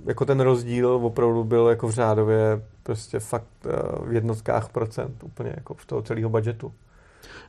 jako 0.05 0.25
ten 0.25 0.41
rozdíl 0.41 0.89
opravdu 0.89 1.45
byl 1.45 1.69
jako 1.69 1.89
v 1.89 1.91
řádově 1.91 2.63
prostě 2.87 3.19
fakt 3.19 3.47
eh, 3.67 3.71
v 4.09 4.13
jednotkách 4.13 4.69
procent 4.69 5.23
úplně 5.25 5.53
jako 5.57 5.75
v 5.75 5.87
toho 5.87 6.03
celého 6.03 6.31
budgetu. 6.31 6.73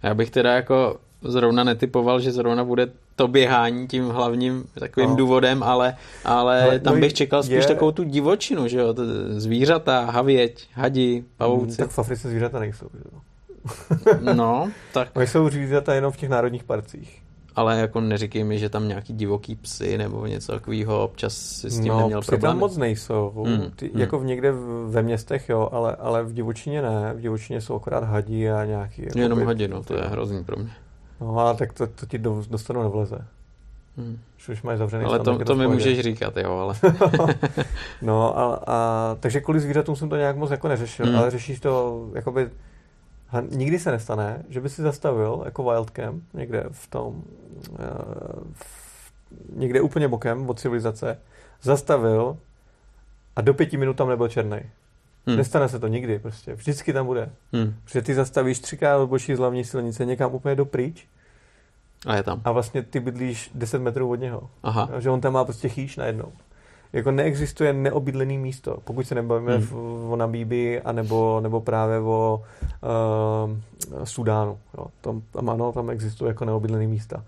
Já 0.04 0.14
bych 0.14 0.30
teda 0.32 0.54
jako 0.54 0.98
zrovna 1.22 1.64
netypoval, 1.64 2.20
že 2.20 2.32
zrovna 2.32 2.64
bude 2.64 2.88
to 3.16 3.28
běhání 3.28 3.88
tím 3.88 4.10
hlavním 4.10 4.66
takovým 4.80 5.10
No. 5.10 5.16
důvodem, 5.16 5.64
ale, 5.64 5.96
ale 6.26 6.64
Ale 6.64 6.80
tam 6.80 6.96
no 6.96 7.02
bych 7.02 7.14
čekal 7.14 7.44
spíš 7.44 7.56
je- 7.56 7.68
takovou 7.68 7.92
tu 7.92 8.04
divočinu, 8.04 8.68
že 8.68 8.80
jo, 8.80 8.96
zvířata, 9.30 10.06
havěť, 10.06 10.68
hadi, 10.74 11.24
pavouci. 11.38 11.78
Tak 11.78 11.90
v 11.90 12.00
Africe 12.00 12.30
zvířata 12.30 12.60
nejsou. 12.60 12.88
Že? 12.94 13.00
jo. 13.14 13.22
No, 14.34 14.70
tak, 14.94 15.10
Oni 15.16 15.28
jsou 15.28 15.50
zvířata 15.50 15.94
jenom 15.94 16.12
v 16.12 16.18
těch 16.18 16.30
národních 16.30 16.64
parcích. 16.64 17.22
Ale 17.58 17.80
jako 17.80 18.02
neříkej 18.02 18.44
mi, 18.44 18.60
že 18.60 18.70
tam 18.70 18.88
nějaký 18.88 19.14
divoký 19.14 19.56
psy 19.56 19.98
nebo 19.98 20.26
něco 20.26 20.52
takového, 20.52 21.04
občas 21.04 21.34
si 21.34 21.70
s 21.70 21.80
tím 21.80 21.88
no, 21.88 22.00
neměl 22.00 22.22
psy 22.22 22.30
problém. 22.32 22.52
tam 22.52 22.60
moc 22.60 22.78
nejsou. 22.78 23.34
Hmm, 23.46 23.72
Ty, 23.76 23.90
hmm. 23.94 24.02
Jako 24.02 24.20
v 24.20 24.26
někde 24.26 24.52
v- 24.52 24.88
ve 24.90 25.02
městech, 25.02 25.50
jo, 25.50 25.70
ale, 25.72 25.96
ale 25.96 26.24
v 26.24 26.34
divočině 26.34 26.82
ne. 26.82 27.14
V 27.16 27.20
divočině 27.22 27.62
jsou 27.62 27.76
akorát 27.76 28.04
hadí 28.04 28.50
a 28.50 28.66
nějaký... 28.66 29.02
Jako 29.02 29.20
Jenom 29.20 29.46
hadě, 29.46 29.68
no, 29.68 29.84
to 29.84 29.94
je 29.94 30.02
hrozný 30.02 30.44
pro 30.44 30.58
mě. 30.58 30.72
No, 31.22 31.38
ale 31.40 31.56
tak 31.56 31.74
to, 31.74 31.88
to 31.88 32.06
ti 32.06 32.18
do, 32.18 32.44
dostanu 32.50 32.84
nevleze. 32.84 33.18
Hmm. 33.98 34.20
Už 34.52 34.62
mají 34.62 34.78
zavřený 34.78 35.06
Ale 35.06 35.20
to, 35.20 35.38
to 35.46 35.56
mi 35.56 35.68
můžeš 35.68 36.00
říkat, 36.00 36.38
jo, 36.38 36.52
ale 36.52 36.74
no, 38.02 38.40
a, 38.40 38.60
a, 38.68 39.16
takže 39.20 39.42
kvůli 39.42 39.60
zvířatům 39.60 39.96
jsem 39.96 40.10
to 40.10 40.16
nějak 40.16 40.38
moc 40.38 40.52
jako 40.52 40.68
neřešil, 40.68 41.06
Hmm. 41.06 41.16
ale 41.16 41.32
řešíš 41.32 41.60
to, 41.60 42.06
jakoby, 42.16 42.50
ha, 43.28 43.42
nikdy 43.42 43.80
se 43.80 43.92
nestane, 43.92 44.44
že 44.50 44.62
by 44.62 44.70
si 44.70 44.82
zastavil 44.82 45.42
jako 45.46 45.64
wild 45.64 45.90
camp 45.90 46.24
někde 46.34 46.64
v 46.72 46.88
tom, 46.88 47.24
eh, 47.74 47.84
v, 48.54 49.12
někde 49.56 49.82
úplně 49.82 50.08
bokem 50.08 50.50
od 50.50 50.60
civilizace, 50.60 51.20
zastavil 51.62 52.38
a 53.36 53.42
do 53.42 53.54
pěti 53.54 53.78
minut 53.78 53.94
tam 53.98 54.10
nebyl 54.10 54.28
černý. 54.28 54.60
hmm. 55.28 55.38
Nestane 55.38 55.70
se 55.70 55.80
to 55.80 55.88
nikdy 55.88 56.20
prostě, 56.20 56.54
vždycky 56.54 56.94
tam 56.94 57.06
bude. 57.06 57.30
Hmm. 57.54 57.76
Protože 57.84 58.02
ty 58.02 58.14
zastavíš 58.16 58.60
třikrát 58.60 58.98
odbočí 58.98 59.36
z 59.36 59.40
hlavní 59.40 59.64
silnice 59.64 60.06
někam 60.06 60.34
úplně 60.34 60.56
dopryč 60.56 61.08
A 62.08 62.16
je 62.16 62.24
tam. 62.24 62.42
a 62.46 62.52
vlastně 62.52 62.84
ty 62.84 63.00
bydlíš 63.00 63.52
10 63.56 63.80
metrů 63.82 64.12
od 64.12 64.16
něho. 64.16 64.50
Aha. 64.64 64.90
Že 65.00 65.10
on 65.10 65.22
tam 65.22 65.34
má 65.34 65.44
prostě 65.46 65.70
chýš 65.70 65.98
najednou. 65.98 66.32
Jako 66.94 67.12
neexistuje 67.12 67.74
neobydlený 67.74 68.38
místo, 68.38 68.78
pokud 68.84 69.08
se 69.08 69.16
nebavíme 69.16 69.58
Hmm. 69.58 69.68
hmm. 69.68 70.12
o 70.12 70.16
Nabíbii, 70.16 70.82
anebo, 70.82 71.40
nebo 71.44 71.62
právě 71.62 72.00
o 72.00 72.44
uh, 73.94 74.04
Sudánu. 74.04 74.58
Jo. 74.78 74.86
Tam, 75.02 75.22
tam 75.32 75.50
ano, 75.50 75.72
tam 75.72 75.90
existuje 75.90 76.28
jako 76.28 76.46
neobydlený 76.46 76.88
místa. 76.88 77.24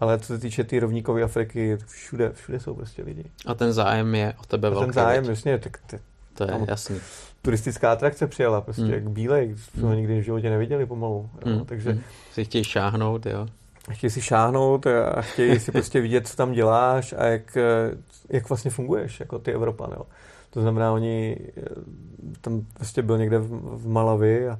Ale 0.00 0.18
co 0.18 0.26
se 0.26 0.38
týče 0.38 0.64
ty 0.64 0.78
rovníkové 0.80 1.22
Afriky, 1.22 1.78
všude, 1.86 2.30
všude 2.32 2.60
jsou 2.60 2.74
prostě 2.74 3.02
lidi. 3.02 3.24
A 3.46 3.54
ten 3.54 3.72
zájem 3.72 4.14
je 4.14 4.34
o 4.42 4.46
tebe 4.46 4.68
A 4.68 4.70
velký. 4.70 4.84
ten 4.86 4.92
zájem, 4.92 5.24
veď? 5.24 5.30
jasně, 5.30 5.58
tak 5.58 5.78
t- 5.86 5.98
to 6.34 6.44
je 6.44 6.50
jasný. 6.68 7.00
Turistická 7.42 7.92
atrakce 7.92 8.26
přijela, 8.26 8.60
prostě 8.60 8.82
Hmm. 8.82 8.92
jak 8.92 9.10
bílej, 9.10 9.54
jsme 9.56 9.88
Hmm. 9.88 9.96
nikdy 9.96 10.20
v 10.20 10.24
životě 10.24 10.50
neviděli 10.50 10.86
pomalu. 10.86 11.30
Jo, 11.46 11.52
Hmm. 11.56 11.64
Takže 11.64 11.90
hmm. 11.92 12.00
Si 12.32 12.44
chtějí 12.44 12.64
šáhnout, 12.64 13.26
jo. 13.26 13.46
Chtějí 13.90 14.10
si 14.10 14.22
šáhnout 14.22 14.86
a 14.86 15.22
chtějí 15.22 15.60
si 15.60 15.72
prostě 15.72 16.00
vidět, 16.00 16.28
co 16.28 16.36
tam 16.36 16.52
děláš 16.52 17.14
a 17.18 17.24
jak, 17.24 17.56
eh, 17.56 17.96
jak 18.28 18.48
vlastně 18.48 18.70
funguješ 18.70 19.20
jako 19.20 19.38
ty 19.38 19.52
Evropan. 19.52 19.90
Jo. 19.96 20.02
To 20.50 20.60
znamená, 20.60 20.92
oni 20.92 21.36
eh, 21.56 21.60
tam 22.40 22.66
prostě 22.74 23.02
byl 23.02 23.18
někde 23.18 23.38
v, 23.38 23.48
v 23.76 23.88
Malavi 23.88 24.48
a, 24.48 24.58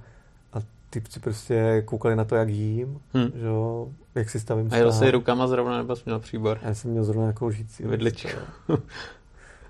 a 0.53 0.59
typci 0.91 1.21
prostě 1.21 1.83
koukali 1.85 2.17
na 2.17 2.25
to, 2.25 2.35
jak 2.37 2.49
jím, 2.49 3.01
Hmm. 3.15 3.31
že 3.35 3.47
jo, 3.47 3.89
jak 4.15 4.31
si 4.31 4.41
stavím 4.41 4.69
A 4.73 4.77
jel 4.77 4.93
si 4.93 5.11
rukama 5.11 5.47
zrovna, 5.47 5.77
nebo 5.77 5.97
jsi 5.97 6.03
měl 6.07 6.19
příbor? 6.21 6.59
Já 6.63 6.75
jsem 6.75 6.91
měl 6.91 7.05
zrovna 7.05 7.27
jako 7.27 7.47
lžící. 7.47 7.83
Vidličku. 7.83 8.29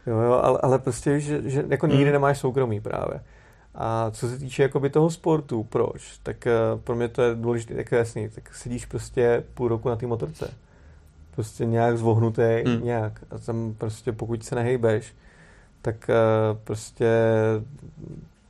Jo, 0.06 0.18
jo, 0.20 0.32
ale, 0.32 0.58
ale 0.62 0.78
prostě, 0.78 1.20
že, 1.20 1.50
že 1.50 1.64
jako 1.68 1.86
nikdy 1.86 2.04
Hmm. 2.04 2.12
nemáš 2.12 2.38
soukromí 2.38 2.80
právě. 2.80 3.20
A 3.80 4.10
co 4.10 4.28
se 4.28 4.38
týče 4.38 4.62
jakoby 4.62 4.90
toho 4.90 5.10
sportu, 5.10 5.64
proč? 5.64 6.18
Tak 6.22 6.36
uh, 6.74 6.80
pro 6.80 6.94
mě 6.94 7.08
to 7.08 7.22
je 7.22 7.34
důležité, 7.34 7.74
tak 7.74 7.92
jasný, 7.92 8.28
tak 8.28 8.54
sedíš 8.54 8.86
prostě 8.86 9.44
půl 9.54 9.68
roku 9.68 9.88
na 9.88 9.96
té 9.96 10.06
motorce. 10.06 10.50
Prostě 11.30 11.64
nějak 11.66 11.98
zvohnutý, 11.98 12.42
Hmm. 12.66 12.84
nějak. 12.84 13.12
A 13.30 13.38
tam 13.38 13.74
prostě 13.78 14.12
pokud 14.12 14.44
se 14.44 14.54
nehejbeš, 14.54 15.14
tak 15.82 15.96
uh, 16.08 16.58
prostě 16.64 17.08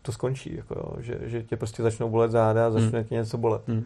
to 0.02 0.12
skončí, 0.12 0.56
jako 0.56 0.74
jo, 0.74 1.02
že, 1.02 1.18
že 1.22 1.42
tě 1.42 1.56
prostě 1.56 1.82
začnou 1.82 2.08
bolet 2.10 2.30
záda 2.30 2.66
a 2.66 2.70
začne 2.70 2.98
Hmm. 2.98 3.04
tě 3.08 3.14
něco 3.14 3.38
bolet. 3.38 3.62
Hmm. 3.68 3.84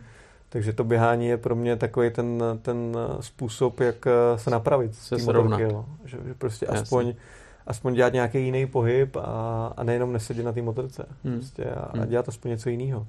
Takže 0.49 0.73
to 0.73 0.85
běhání 0.85 1.27
je 1.27 1.37
pro 1.37 1.55
mě 1.57 1.77
takový 1.77 2.11
ten, 2.11 2.43
ten 2.63 2.97
způsob, 3.21 3.81
jak 3.81 4.07
eh, 4.07 4.39
se 4.39 4.51
napravit 4.51 4.95
Se 4.95 5.17
motorky. 5.17 5.63
Jo. 5.63 5.85
Že, 6.05 6.19
že 6.27 6.35
prostě 6.35 6.67
Jasně. 6.67 6.81
aspoň, 6.81 7.15
aspoň 7.67 7.95
dělat 7.95 8.13
nějaký 8.13 8.45
jiný 8.45 8.67
pohyb 8.67 9.17
a, 9.17 9.73
a 9.77 9.83
nejenom 9.83 10.13
nesedět 10.13 10.45
na 10.45 10.53
té 10.53 10.63
motorce. 10.63 11.07
Hmm. 11.25 11.35
Prostě 11.35 11.65
a, 11.65 11.81
a 11.81 11.97
Hmm. 11.97 12.09
dělat 12.09 12.29
aspoň 12.29 12.51
něco 12.51 12.69
jiného. 12.71 13.07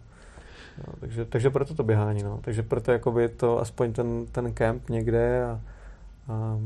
Jo, 0.78 0.94
takže, 1.00 1.26
takže 1.26 1.50
proto 1.50 1.74
to 1.74 1.84
běhání. 1.84 2.24
No. 2.24 2.40
Takže 2.42 2.64
proto 2.64 2.92
jakoby 2.92 3.30
to 3.30 3.60
aspoň 3.60 3.94
ten, 3.94 4.26
ten 4.26 4.54
kemp 4.54 4.90
někde 4.90 5.46
a, 5.46 5.60
a, 6.28 6.58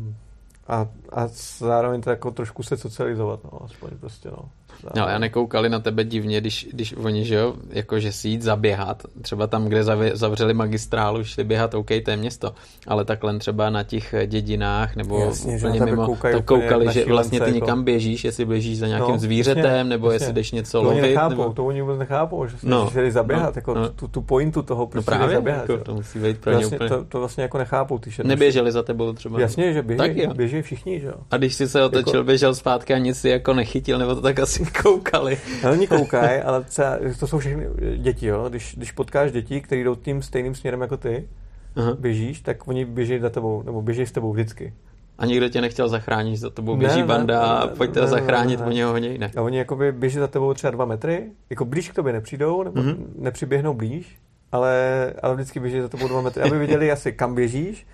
a, 0.68 0.88
a 1.12 1.28
zároveň 1.58 2.02
to 2.02 2.10
jako 2.10 2.32
trošku 2.32 2.64
se 2.64 2.78
socializovat. 2.78 3.44
No, 3.44 3.64
aspoň 3.64 3.90
prostě. 4.00 4.30
No. 4.32 4.50
No, 4.95 5.05
já 5.09 5.17
nekoukali 5.19 5.69
na 5.69 5.80
tebe 5.80 6.03
divně, 6.03 6.41
když, 6.41 6.67
když 6.73 6.93
oni, 7.03 7.25
že 7.25 7.36
jo, 7.36 7.53
jakože 7.69 8.11
si 8.11 8.30
jít 8.30 8.41
zaběhat, 8.41 9.03
třeba 9.21 9.47
tam, 9.47 9.65
kde 9.65 9.84
zavřeli 10.13 10.53
magistrálu, 10.53 11.23
šli 11.23 11.43
běhat, 11.43 11.73
OK, 11.73 11.88
to 12.05 12.11
je 12.11 12.17
město, 12.17 12.53
ale 12.88 13.05
takhle 13.05 13.38
třeba 13.39 13.69
na 13.69 13.84
těch 13.84 14.15
dědinách 14.25 14.95
nebo 14.95 15.19
Jasně, 15.19 15.59
že 15.59 15.67
úplně 15.67 15.80
tebe 15.80 15.91
mimo, 15.91 16.05
koukají 16.05 16.36
tak 16.36 16.45
koukali, 16.45 16.93
že 16.93 17.05
vlastně 17.05 17.39
ty 17.39 17.45
šílence, 17.45 17.59
někam 17.59 17.78
jako. 17.80 17.84
běžíš, 17.86 18.23
jestli 18.23 18.45
běžíš 18.45 18.78
za 18.78 18.88
nějakým 18.88 19.11
No, 19.11 19.19
zvířetem, 19.19 19.65
jasně, 19.65 19.84
nebo 19.84 20.11
jestli 20.11 20.34
jdeš 20.34 20.51
něco 20.51 20.82
To 20.82 20.88
oni 20.89 20.97
lovit, 21.01 21.01
nechápou, 21.09 21.30
nebo... 21.30 21.53
to 21.53 21.65
oni 21.65 21.82
vůbec 21.82 21.99
nechápou, 21.99 22.47
že, 22.47 22.55
No, 22.63 22.84
no, 22.84 22.89
že 22.93 23.01
jdeš 23.01 23.13
zaběhat, 23.13 23.55
no, 23.55 23.59
jako 23.59 23.73
no. 23.73 23.89
Tu, 23.89 24.07
tu 24.07 24.21
pointu 24.21 24.61
toho, 24.61 24.82
No 24.82 24.88
proč 24.88 25.05
jdeš 25.05 25.15
právě, 25.17 25.36
zaběhat. 25.36 25.69
jako, 25.69 25.84
to 25.84 25.93
musí 25.93 26.19
být 26.19 26.38
pro 26.38 26.51
ně 26.51 26.57
vlastně, 26.57 26.78
úplně... 26.78 26.89
to, 26.89 27.03
to 27.03 27.19
vlastně 27.19 27.41
jako 27.41 27.57
nechápou 27.57 27.97
ty 27.97 28.11
šednoši. 28.11 28.30
Neběželi 28.30 28.71
za 28.71 28.84
tebou 28.84 29.13
třeba. 29.13 29.41
Jasně, 29.41 29.73
že 29.73 29.82
běží, 29.82 30.28
běží 30.36 30.61
všichni, 30.61 30.99
že 30.99 31.07
jo. 31.07 31.13
A 31.32 31.38
když 31.38 31.55
jsi 31.55 31.67
se 31.69 31.84
otočil, 31.84 32.13
Jako- 32.13 32.23
běžel 32.25 32.55
zpátky 32.55 32.93
a 32.93 32.97
nic 32.97 33.17
si 33.17 33.30
jako 33.30 33.53
nechytil, 33.53 33.97
nebo 33.99 34.15
to 34.15 34.21
tak 34.21 34.39
asi 34.39 34.63
koukali. 34.84 35.38
Ale 35.63 35.72
oni 35.74 35.88
koukají, 35.88 36.41
ale 36.41 36.63
třeba, 36.63 36.97
to 37.20 37.28
jsou 37.28 37.39
všechny 37.39 37.68
děti, 37.97 38.26
jo. 38.28 38.49
Když, 38.49 38.76
když 38.78 38.91
potkáš 38.91 39.32
děti, 39.32 39.61
které 39.61 39.82
jdou 39.84 39.95
tím 39.95 40.22
stejným 40.22 40.55
směrem 40.55 40.82
jako 40.82 40.97
ty, 40.97 41.28
Aha. 41.76 41.95
běžíš, 41.99 42.41
tak 42.41 42.68
oni 42.68 42.86
běží 42.86 43.20
za 43.20 43.30
tebou, 43.30 43.63
nebo 43.65 43.82
běží 43.82 44.05
s 44.05 44.11
tebou 44.11 44.34
vždycky. 44.34 44.74
A 45.18 45.26
nikdo 45.26 45.49
tě 45.49 45.61
nechtěl 45.61 45.89
zachránit, 45.89 46.38
za 46.38 46.49
tebou 46.49 46.76
Ne, 46.76 46.80
běží 46.80 46.99
ne, 46.99 47.05
banda 47.05 47.39
ne, 47.39 47.45
a 47.45 47.65
ne, 47.65 47.72
pojďte 47.72 47.99
ne, 47.99 48.05
ne, 48.05 48.09
zachránit, 48.11 48.59
ne, 48.59 48.65
ne. 48.65 48.72
oni 48.72 48.82
ho 48.82 48.93
nejde. 48.99 49.32
A 49.38 49.41
oni 49.41 49.57
jakoby 49.57 49.91
běží 49.91 50.20
za 50.20 50.28
tebou 50.28 50.53
třeba 50.53 50.72
dva 50.72 50.86
metry, 50.86 51.24
jako 51.49 51.65
blíž 51.65 51.89
k 51.89 51.93
tobě 51.95 52.13
nepřijdou, 52.13 52.63
nebo 52.63 52.82
Mhm. 52.82 52.91
mm-hmm. 52.91 53.05
nepřiběhnou 53.24 53.74
blíž, 53.74 54.18
ale, 54.51 54.74
ale 55.22 55.36
vždycky 55.36 55.59
běží 55.59 55.82
za 55.82 55.89
tebou 55.89 56.07
dva 56.07 56.22
metry, 56.22 56.43
aby 56.43 56.59
viděli 56.59 56.91
asi 56.91 57.11
kam 57.13 57.36
běžíš. 57.36 57.88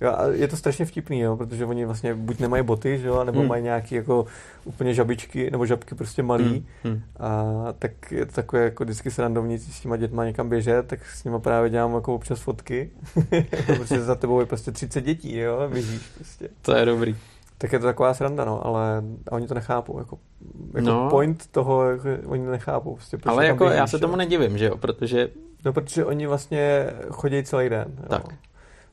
Jo, 0.00 0.10
a 0.16 0.26
je 0.26 0.48
to 0.48 0.56
strašně 0.56 0.84
vtipný, 0.84 1.20
jo, 1.20 1.36
protože 1.36 1.66
oni 1.66 1.84
vlastně 1.84 2.14
buď 2.14 2.38
nemají 2.40 2.62
boty, 2.62 2.98
že 2.98 3.08
jo, 3.08 3.24
nebo 3.24 3.38
Hmm. 3.40 3.48
mají 3.48 3.62
nějaký 3.62 3.94
jako 3.94 4.26
úplně 4.64 4.94
žabičky, 4.94 5.50
nebo 5.50 5.66
žabky 5.66 5.94
prostě 5.94 6.22
malý. 6.22 6.66
Hmm. 6.84 7.02
A 7.20 7.44
tak 7.78 8.12
je 8.12 8.26
to 8.26 8.32
takové 8.32 8.62
jako 8.64 8.84
vždycky 8.84 9.10
se 9.10 9.22
randovní 9.22 9.58
s 9.58 9.80
těma 9.80 9.96
dětma 9.96 10.24
někam 10.24 10.48
běžet, 10.48 10.86
tak 10.86 11.06
s 11.06 11.24
nimi 11.24 11.40
právě 11.40 11.70
dělám 11.70 11.94
jako 11.94 12.14
občas 12.14 12.40
fotky, 12.40 12.90
protože 13.66 14.00
za 14.02 14.14
tebou 14.14 14.40
je 14.40 14.46
prostě 14.46 14.72
30 14.72 15.00
dětí, 15.00 15.36
jo, 15.38 15.68
běžíš 15.72 16.02
prostě. 16.16 16.48
To 16.62 16.76
je 16.76 16.84
dobrý. 16.84 17.16
Tak 17.58 17.72
je 17.72 17.78
to 17.78 17.86
taková 17.86 18.14
sranda, 18.14 18.44
no, 18.44 18.66
ale 18.66 19.02
oni 19.30 19.46
to 19.46 19.54
nechápou, 19.54 19.98
jako, 19.98 20.18
jako 20.74 20.86
No. 20.88 21.10
point 21.10 21.46
toho, 21.46 21.90
jako, 21.90 22.08
oni 22.26 22.44
to 22.44 22.50
nechápou. 22.50 22.94
Prostě, 22.94 23.18
Ale 23.26 23.46
jako 23.46 23.64
běžíš, 23.64 23.78
já 23.78 23.86
se 23.86 23.96
jo. 23.96 24.00
tomu 24.00 24.16
nedivím, 24.16 24.58
že 24.58 24.66
jo, 24.66 24.76
protože 24.76 25.28
No, 25.64 25.72
protože 25.72 26.04
oni 26.04 26.26
vlastně 26.26 26.86
chodí 27.10 27.42
celý 27.44 27.68
den. 27.68 27.86
Jo. 27.98 28.04
Tak. 28.08 28.22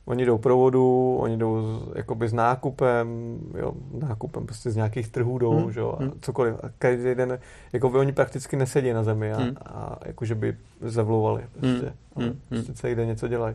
Oni 0.08 0.26
jdou 0.26 0.38
pro 0.38 0.56
vodu, 0.56 1.16
oni 1.20 1.36
jdou 1.36 1.62
s, 1.62 1.96
jakoby 1.96 2.28
s 2.28 2.32
nákupem, 2.32 3.38
jo, 3.58 3.72
nákupem 4.00 4.46
prostě 4.46 4.70
z 4.70 4.76
nějakých 4.76 5.08
trhů 5.08 5.38
jdou, 5.38 5.60
Hmm, 5.60 5.72
že 5.72 5.80
jo, 5.80 5.96
hmm. 6.00 6.08
a 6.08 6.12
cokoliv. 6.20 6.54
A 6.62 6.68
každý 6.78 7.14
den, 7.14 7.38
jako 7.72 7.90
by 7.90 7.98
oni 7.98 8.12
prakticky 8.12 8.56
nesedí 8.56 8.92
na 8.92 9.02
zemi 9.02 9.32
a, 9.32 9.38
Hmm. 9.38 9.56
a 9.66 9.98
jakože 10.06 10.34
by 10.34 10.56
zavlouvali 10.80 11.42
prostě. 11.52 11.92
Hmm, 12.16 12.26
hmm, 12.26 12.40
prostě 12.48 12.72
celý 12.72 12.94
den 12.94 13.08
něco 13.08 13.28
dělají. 13.28 13.54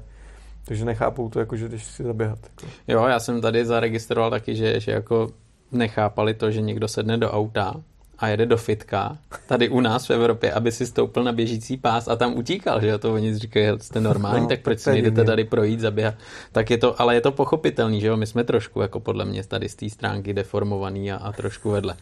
Takže 0.66 0.86
nechápou 0.86 1.30
to, 1.30 1.40
jako, 1.40 1.56
že 1.56 1.70
jdeš 1.70 1.84
si 1.86 2.04
zaběhat. 2.04 2.40
Jako. 2.44 2.74
jo, 2.88 3.06
já 3.08 3.20
jsem 3.20 3.42
tady 3.42 3.66
zaregistroval 3.66 4.30
taky, 4.30 4.56
že, 4.56 4.80
že 4.80 4.92
jako 4.92 5.30
nechápali 5.72 6.34
to, 6.34 6.52
že 6.52 6.62
někdo 6.62 6.88
sedne 6.88 7.18
do 7.18 7.32
auta 7.32 7.74
a 8.20 8.28
jede 8.28 8.46
do 8.46 8.58
fitka, 8.58 9.18
tady 9.48 9.70
u 9.70 9.80
nás 9.80 10.10
v 10.10 10.12
Evropě, 10.12 10.52
aby 10.52 10.72
si 10.72 10.86
stoupil 10.86 11.24
na 11.24 11.32
běžící 11.32 11.78
pás 11.78 12.08
a 12.08 12.16
tam 12.16 12.38
utíkal, 12.38 12.82
že 12.82 12.88
jo, 12.88 12.98
to 12.98 13.14
oni 13.14 13.38
říkají, 13.38 13.66
"Hele, 13.66 13.80
jste 13.80 14.02
normální, 14.02 14.42
No, 14.42 14.48
tak 14.48 14.62
proč 14.62 14.80
si 14.80 14.90
nejdete 14.90 15.24
tady 15.24 15.44
projít, 15.44 15.80
zaběhat, 15.80 16.16
tak 16.52 16.70
je 16.70 16.78
to, 16.78 17.02
ale 17.02 17.16
je 17.16 17.22
to 17.22 17.32
pochopitelný, 17.32 18.02
že 18.02 18.08
jo, 18.08 18.18
my 18.18 18.28
jsme 18.28 18.44
trošku, 18.44 18.82
jako 18.82 19.00
podle 19.00 19.26
mě 19.26 19.44
tady 19.44 19.70
z 19.70 19.76
té 19.76 19.90
stránky 19.90 20.34
deformovaný 20.34 21.12
a, 21.12 21.18
a 21.18 21.32
trošku 21.32 21.70
vedle. 21.70 21.96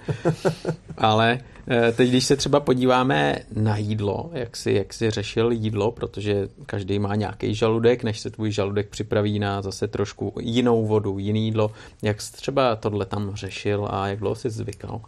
ale 0.97 1.39
eh, 1.67 1.91
teď, 1.91 2.09
když 2.09 2.25
se 2.25 2.35
třeba 2.35 2.59
podíváme 2.59 3.35
na 3.55 3.77
jídlo, 3.77 4.29
jak 4.33 4.57
si, 4.57 4.71
jak 4.71 4.93
si 4.93 5.11
řešil 5.11 5.51
jídlo, 5.51 5.91
protože 5.91 6.47
každý 6.65 6.99
má 6.99 7.15
nějaký 7.15 7.55
žaludek, 7.55 8.03
než 8.03 8.19
se 8.19 8.29
tvůj 8.29 8.51
žaludek 8.51 8.89
připraví 8.89 9.39
na 9.39 9.61
zase 9.61 9.87
trošku 9.87 10.33
jinou 10.39 10.85
vodu, 10.85 11.19
jiný 11.19 11.45
jídlo, 11.45 11.71
jak 12.01 12.21
jsi 12.21 12.33
třeba 12.33 12.75
tohle 12.75 13.05
tam 13.05 13.35
řešil 13.35 13.87
a 13.91 14.07
jak 14.07 14.19
dlouho 14.19 14.35
jsi 14.35 14.49
zvykal? 14.49 15.01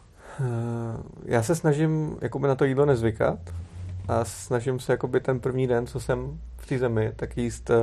Já 1.26 1.44
se 1.44 1.56
snažím 1.56 2.18
jakoby 2.22 2.48
na 2.48 2.56
to 2.56 2.66
jídlo 2.66 2.86
nezvykat 2.86 3.40
a 4.08 4.26
snažím 4.26 4.80
se 4.80 4.94
jakoby 4.94 5.20
ten 5.20 5.40
první 5.40 5.68
den, 5.68 5.88
co 5.88 6.00
jsem 6.00 6.40
v 6.58 6.66
té 6.66 6.78
zemi, 6.80 7.12
tak 7.16 7.38
jíst, 7.38 7.70
eh, 7.70 7.76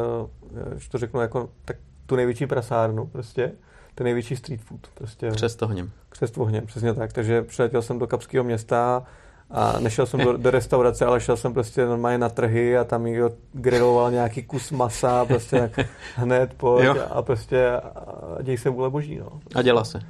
že 0.76 0.90
to 0.90 0.98
řeknu 0.98 1.20
jako 1.20 1.50
tak 1.64 1.76
tu 2.06 2.16
největší 2.16 2.46
prasárnu 2.46 3.06
prostě, 3.06 3.52
ten 3.94 4.04
největší 4.04 4.36
street 4.36 4.60
food 4.60 4.80
prostě. 4.94 5.30
Přes 5.30 5.56
to 5.56 5.66
hněm. 5.66 5.90
Křest 6.08 6.38
ohněm, 6.38 6.66
přesně 6.66 6.94
tak. 6.94 7.12
Takže 7.12 7.42
přiletěl 7.42 7.82
jsem 7.82 7.98
do 7.98 8.06
Kapského 8.06 8.44
města 8.44 9.02
a 9.50 9.78
nešel 9.80 10.06
jsem 10.06 10.20
do, 10.20 10.36
do 10.36 10.50
restaurace, 10.50 11.06
ale 11.06 11.20
šel 11.20 11.36
jsem 11.36 11.54
prostě 11.54 11.86
normálně 11.86 12.18
na 12.18 12.28
trhy 12.28 12.78
a 12.78 12.84
tam 12.84 13.04
někdo 13.04 13.30
griloval 13.52 14.10
nějaký 14.10 14.42
kus 14.42 14.70
masa, 14.70 15.24
prostě 15.24 15.68
tak 15.68 15.86
hned 16.16 16.54
pojď 16.54 16.84
Jo. 16.84 16.96
a 17.10 17.22
prostě 17.22 17.70
a 17.70 18.42
děj 18.42 18.58
se 18.58 18.70
vůle 18.70 18.90
boží, 18.90 19.18
no. 19.18 19.40
A 19.54 19.62
dělá 19.62 19.84
se. 19.84 20.00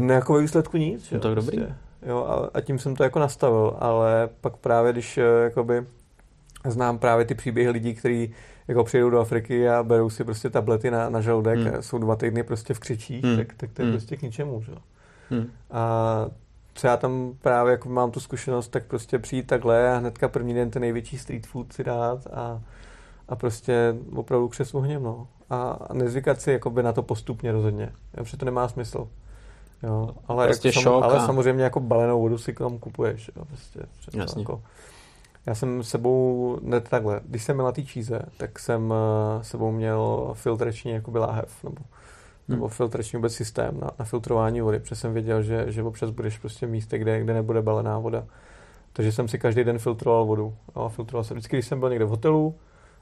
Ne, 0.00 0.14
jako 0.14 0.32
ve 0.34 0.40
výsledku 0.40 0.76
nic. 0.76 1.10
No 1.10 1.16
jo, 1.16 1.22
tak 1.22 1.34
dobrý. 1.34 1.56
Prostě. 1.58 1.74
Jo, 2.06 2.24
a, 2.28 2.50
a 2.58 2.60
tím 2.60 2.78
jsem 2.78 2.96
to 2.96 3.02
jako 3.04 3.18
nastavil, 3.18 3.76
ale 3.78 4.28
pak 4.40 4.56
právě, 4.56 4.92
když 4.92 5.18
eh, 5.18 5.22
jakoby 5.44 5.86
znám 6.68 6.98
právě 6.98 7.24
ty 7.24 7.34
příběhy 7.34 7.70
lidí, 7.70 7.94
kteří 7.94 8.32
jako 8.68 8.84
přijedou 8.84 9.10
do 9.10 9.20
Afriky 9.20 9.68
a 9.68 9.82
berou 9.82 10.10
si 10.10 10.24
prostě 10.24 10.50
tablety 10.50 10.90
na, 10.90 11.08
na 11.08 11.20
žaludek 11.20 11.58
Hmm. 11.58 11.74
a 11.78 11.82
jsou 11.82 11.98
dva 11.98 12.16
týdny 12.16 12.42
prostě 12.42 12.74
v 12.74 12.78
křičích, 12.78 13.24
Hmm. 13.24 13.36
tak, 13.36 13.54
tak 13.56 13.70
to 13.72 13.82
je 13.82 13.86
Hmm. 13.86 13.92
prostě 13.94 14.16
k 14.16 14.22
ničemu, 14.22 14.62
že? 14.62 14.72
jo. 14.72 14.78
Hm. 15.30 15.50
A 15.70 16.26
co 16.74 16.86
já 16.86 16.96
tam 16.96 17.32
právě 17.42 17.70
jako 17.70 17.88
mám 17.88 18.10
tu 18.10 18.20
zkušenost, 18.20 18.68
tak 18.68 18.84
prostě 18.84 19.18
přijít 19.18 19.46
takhle 19.46 19.92
a 19.92 19.96
hnedka 19.98 20.28
první 20.28 20.54
den 20.54 20.70
ten 20.70 20.80
největší 20.82 21.18
street 21.18 21.46
food 21.46 21.72
si 21.72 21.84
dát 21.84 22.26
a, 22.32 22.60
a 23.28 23.36
prostě 23.36 23.94
opravdu 24.16 24.48
křes 24.48 24.74
ohněm, 24.74 25.02
no. 25.02 25.28
A, 25.50 25.62
a 25.88 25.94
nezvykat 25.94 26.40
si 26.40 26.52
jakoby 26.52 26.82
na 26.82 26.92
to 26.92 27.02
postupně 27.02 27.52
rozhodně, 27.52 27.92
protože 28.14 28.36
to 28.36 28.44
nemá 28.44 28.68
smysl. 28.68 29.08
Jo, 29.86 30.10
ale, 30.28 30.46
Prostě 30.46 30.68
jako, 30.68 30.80
šok 30.80 31.04
ale 31.04 31.18
a- 31.18 31.26
samozřejmě 31.26 31.64
jako 31.64 31.80
balenou 31.80 32.20
vodu 32.20 32.38
si 32.38 32.54
k 32.54 32.58
tomu 32.58 32.78
kupuješ. 32.78 33.30
Jo, 33.36 33.44
prostě, 33.44 33.80
Jasně. 34.14 34.42
Jako, 34.42 34.62
já 35.46 35.54
jsem 35.54 35.82
sebou, 35.82 36.58
ne 36.62 36.80
takhle, 36.80 37.20
když 37.24 37.44
jsem 37.44 37.56
byl 37.56 37.64
na 37.64 37.72
té 37.72 37.82
číze, 37.82 38.22
tak 38.36 38.58
jsem 38.58 38.94
eh, 39.40 39.44
sebou 39.44 39.72
měl 39.72 40.30
filtrační 40.34 40.90
jakoby 40.92 41.18
láhev, 41.18 41.64
nebo, 41.64 41.76
nebo 42.48 42.68
filtrační 42.68 43.16
vůbec 43.16 43.34
systém 43.34 43.80
na, 43.80 43.90
na 43.98 44.04
filtrování 44.04 44.60
vody, 44.60 44.78
protože 44.78 44.94
jsem 44.94 45.12
věděl, 45.12 45.42
že, 45.42 45.64
že 45.68 45.82
občas 45.82 46.10
budeš 46.10 46.38
prostě 46.38 46.66
v 46.66 46.70
místě, 46.70 46.98
kde, 46.98 47.20
kde 47.20 47.34
nebude 47.34 47.62
balená 47.62 47.98
voda. 47.98 48.24
Takže 48.92 49.12
jsem 49.12 49.28
si 49.28 49.38
každý 49.38 49.64
den 49.64 49.78
filtroval 49.78 50.24
vodu. 50.24 50.54
A 50.74 50.88
filtroval 50.88 51.24
jsem 51.24 51.34
vždycky, 51.34 51.56
když 51.56 51.66
jsem 51.66 51.80
byl 51.80 51.90
někde 51.90 52.04
v 52.04 52.08
hotelu 52.08 52.54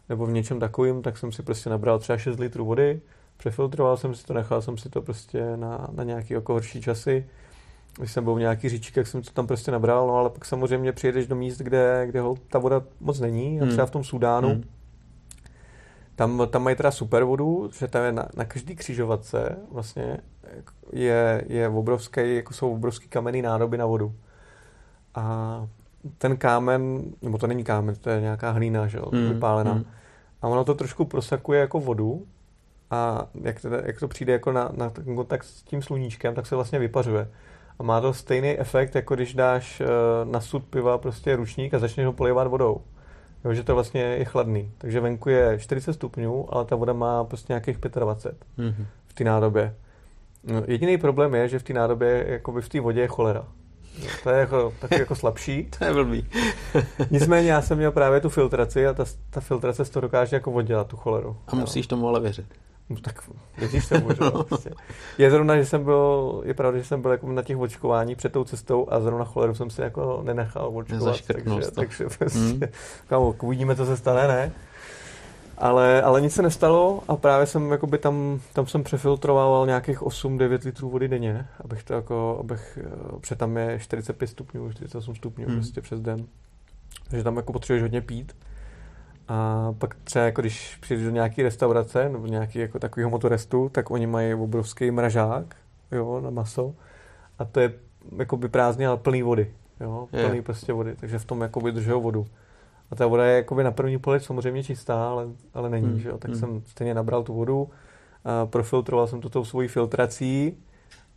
nebo 0.08 0.26
v 0.26 0.32
něčem 0.32 0.60
takovým, 0.60 1.02
tak 1.02 1.18
jsem 1.18 1.32
si 1.32 1.42
prostě 1.42 1.70
nabral 1.70 1.98
třeba 1.98 2.18
6 2.18 2.38
litrů 2.38 2.64
vody, 2.64 3.00
přefiltroval 3.36 3.96
jsem 3.96 4.14
si 4.14 4.24
to, 4.24 4.34
nechal 4.34 4.62
jsem 4.62 4.78
si 4.78 4.88
to 4.88 5.02
prostě 5.02 5.56
na, 5.56 5.88
na 5.92 6.04
nějaký 6.04 6.34
jako 6.34 6.52
horší 6.52 6.80
časy 6.80 7.24
když 7.98 8.12
jsem 8.12 8.24
byl 8.24 8.34
v 8.34 8.38
nějaký 8.38 8.68
říčky, 8.68 9.00
jak 9.00 9.06
jsem 9.06 9.22
to 9.22 9.30
tam 9.30 9.46
prostě 9.46 9.70
nabral, 9.70 10.06
no 10.06 10.16
ale 10.16 10.30
pak 10.30 10.44
samozřejmě 10.44 10.92
přijedeš 10.92 11.26
do 11.26 11.36
míst, 11.36 11.58
kde, 11.58 12.06
kde 12.06 12.20
ho, 12.20 12.36
ta 12.48 12.58
voda 12.58 12.82
moc 13.00 13.20
není, 13.20 13.60
a 13.60 13.66
třeba 13.66 13.86
v 13.86 13.90
tom 13.90 14.04
Sudánu, 14.04 14.48
hmm. 14.48 14.64
tam, 16.14 16.48
tam 16.50 16.62
mají 16.62 16.76
teda 16.76 16.90
super 16.90 17.24
vodu, 17.24 17.70
že 17.78 17.88
tam 17.88 18.04
je 18.04 18.12
na, 18.12 18.28
na 18.36 18.44
každý 18.44 18.76
křižovatce 18.76 19.56
vlastně 19.70 20.16
je, 20.92 21.44
je 21.46 21.68
obrovský, 21.68 22.36
jako 22.36 22.54
jsou 22.54 22.72
obrovský 22.72 23.08
kamenný 23.08 23.42
nádoby 23.42 23.78
na 23.78 23.86
vodu. 23.86 24.14
A 25.14 25.66
ten 26.18 26.36
kámen, 26.36 27.02
nebo 27.22 27.38
to 27.38 27.46
není 27.46 27.64
kámen, 27.64 27.94
to 27.94 28.10
je 28.10 28.20
nějaká 28.20 28.50
hlína, 28.50 28.86
že 28.86 28.98
jo, 28.98 29.04
mm, 29.12 29.28
vypálená. 29.28 29.74
Mm. 29.74 29.84
A 30.42 30.48
ono 30.48 30.64
to 30.64 30.74
trošku 30.74 31.04
prosakuje 31.04 31.60
jako 31.60 31.80
vodu 31.80 32.26
a 32.92 33.26
jak, 33.42 33.60
to, 33.60 33.68
jak 33.68 34.00
to 34.00 34.08
přijde 34.08 34.32
jako 34.32 34.52
na, 34.52 34.70
na 34.76 34.92
kontakt 35.14 35.44
s 35.44 35.62
tím 35.62 35.82
sluníčkem, 35.82 36.34
tak 36.34 36.46
se 36.46 36.54
vlastně 36.54 36.78
vypařuje. 36.78 37.28
A 37.78 37.82
má 37.82 38.00
to 38.00 38.14
stejný 38.14 38.58
efekt, 38.58 38.94
jako 38.94 39.14
když 39.14 39.34
dáš 39.34 39.80
uh, 39.80 40.30
na 40.32 40.40
sud 40.40 40.64
piva 40.64 40.98
prostě 40.98 41.36
ručník 41.36 41.74
a 41.74 41.78
začneš 41.78 42.06
ho 42.06 42.12
polivat 42.12 42.46
vodou. 42.46 42.80
Jo, 43.44 43.54
že 43.54 43.62
to 43.62 43.74
vlastně 43.74 44.02
je 44.02 44.24
chladný. 44.24 44.70
Takže 44.78 45.00
venku 45.00 45.28
je 45.28 45.58
40 45.58 45.92
stupňů, 45.92 46.54
ale 46.54 46.64
ta 46.64 46.76
voda 46.76 46.92
má 46.92 47.24
prostě 47.24 47.52
nějakých 47.52 47.78
25 47.78 48.46
mm-hmm. 48.58 48.86
v 49.06 49.12
té 49.12 49.24
nádobě. 49.24 49.74
No, 50.44 50.62
jediný 50.66 50.98
problém 50.98 51.34
je, 51.34 51.48
že 51.48 51.58
v 51.58 51.62
té 51.62 51.72
nádobě, 51.72 52.24
jakoby 52.28 52.62
v 52.62 52.68
té 52.68 52.80
vodě 52.80 53.00
je 53.00 53.08
cholera. 53.08 53.44
To 54.22 54.30
je 54.30 54.38
jako, 54.38 54.72
taky 54.80 54.98
jako 54.98 55.14
slabší. 55.14 55.68
to 55.78 55.84
je 55.84 55.92
blbý. 55.92 56.28
Nicméně 57.10 57.52
já 57.52 57.62
jsem 57.62 57.78
měl 57.78 57.92
právě 57.92 58.20
tu 58.20 58.28
filtraci 58.28 58.86
a 58.86 58.92
ta, 58.92 59.04
ta 59.30 59.40
filtrace 59.40 59.84
z 59.84 59.90
toho 59.90 60.00
dokáže 60.00 60.36
jako 60.36 60.52
oddělat 60.52 60.86
tu 60.86 60.96
choleru. 60.96 61.36
A 61.46 61.56
musíš 61.56 61.86
tomu 61.86 62.08
ale 62.08 62.20
věřit. 62.20 62.46
No, 62.90 62.96
tak 63.00 63.30
věříš 63.58 63.88
tomu, 63.88 64.08
že 64.08 64.20
no. 64.20 64.44
prostě. 64.44 64.70
Je 65.18 65.30
zrovna, 65.30 65.56
že 65.56 65.66
jsem 65.66 65.84
byl, 65.84 66.42
je 66.44 66.54
pravda, 66.54 66.78
že 66.78 66.84
jsem 66.84 67.02
byl 67.02 67.10
jako 67.10 67.32
na 67.32 67.42
těch 67.42 67.56
očkování 67.56 68.14
před 68.14 68.32
tou 68.32 68.44
cestou 68.44 68.86
a 68.90 69.00
zrovna 69.00 69.24
choleru 69.24 69.54
jsem 69.54 69.70
si 69.70 69.80
jako 69.80 70.20
nenechal 70.24 70.70
očkovat. 70.74 71.20
Takže, 71.26 71.70
takže 71.70 72.04
prostě, 72.18 72.38
hmm. 72.38 72.60
kámo, 73.08 73.34
uvidíme, 73.42 73.76
co 73.76 73.86
se 73.86 73.96
stane, 73.96 74.28
ne? 74.28 74.52
Ale, 75.58 76.02
ale 76.02 76.20
nic 76.20 76.34
se 76.34 76.42
nestalo 76.42 77.02
a 77.08 77.16
právě 77.16 77.46
jsem 77.46 77.70
jakoby 77.70 77.98
tam, 77.98 78.40
tam 78.52 78.66
jsem 78.66 78.84
přefiltroval 78.84 79.66
nějakých 79.66 80.02
8-9 80.02 80.64
litrů 80.64 80.90
vody 80.90 81.08
denně, 81.08 81.46
abych 81.60 81.82
to 81.82 81.94
jako, 81.94 82.36
abych, 82.40 82.78
eh, 82.82 83.18
protože 83.20 83.34
tam 83.34 83.56
je 83.56 83.78
45 83.78 84.26
stupňů, 84.26 84.72
48 84.72 85.14
stupňů 85.14 85.46
hmm. 85.46 85.56
prostě 85.56 85.80
přes 85.80 86.00
den. 86.00 86.26
Takže 87.08 87.24
tam 87.24 87.36
jako 87.36 87.52
potřebuješ 87.52 87.82
hodně 87.82 88.00
pít. 88.00 88.36
A 89.28 89.68
pak 89.78 89.94
třeba 90.04 90.24
jako 90.24 90.40
když 90.40 90.76
přijdeš 90.80 91.04
do 91.04 91.10
nějaké 91.10 91.42
restaurace 91.42 92.08
nebo 92.08 92.26
nějaký 92.26 92.58
jako 92.58 92.78
takového 92.78 93.10
motorestu, 93.10 93.68
tak 93.68 93.90
oni 93.90 94.06
mají 94.06 94.34
obrovský 94.34 94.90
mražák, 94.90 95.56
jo, 95.92 96.20
na 96.20 96.30
maso. 96.30 96.74
A 97.38 97.44
to 97.44 97.60
je 97.60 97.72
jako 98.18 98.36
by 98.36 98.48
prázdně, 98.48 98.88
ale 98.88 98.96
plný 98.96 99.22
vody. 99.22 99.50
Jo, 99.80 100.08
plný 100.10 100.36
je. 100.36 100.42
prostě 100.42 100.72
vody, 100.72 100.96
takže 101.00 101.18
v 101.18 101.24
tom 101.24 101.40
jako 101.40 101.70
držou 101.70 102.00
vodu. 102.00 102.26
A 102.90 102.96
ta 102.96 103.06
voda 103.06 103.24
je 103.24 103.36
jakoby 103.36 103.64
na 103.64 103.70
první 103.70 103.98
pohled 103.98 104.24
samozřejmě 104.24 104.64
čistá, 104.64 105.08
ale, 105.08 105.26
ale 105.54 105.70
není, 105.70 105.88
hmm. 105.88 105.98
že 105.98 106.08
jo? 106.08 106.18
Tak 106.18 106.30
hmm. 106.30 106.40
jsem 106.40 106.62
stejně 106.66 106.94
nabral 106.94 107.22
tu 107.22 107.34
vodu, 107.34 107.70
a 108.24 108.46
profiltroval 108.46 109.06
jsem 109.06 109.20
to 109.20 109.28
tou 109.28 109.44
svojí 109.44 109.68
filtrací 109.68 110.56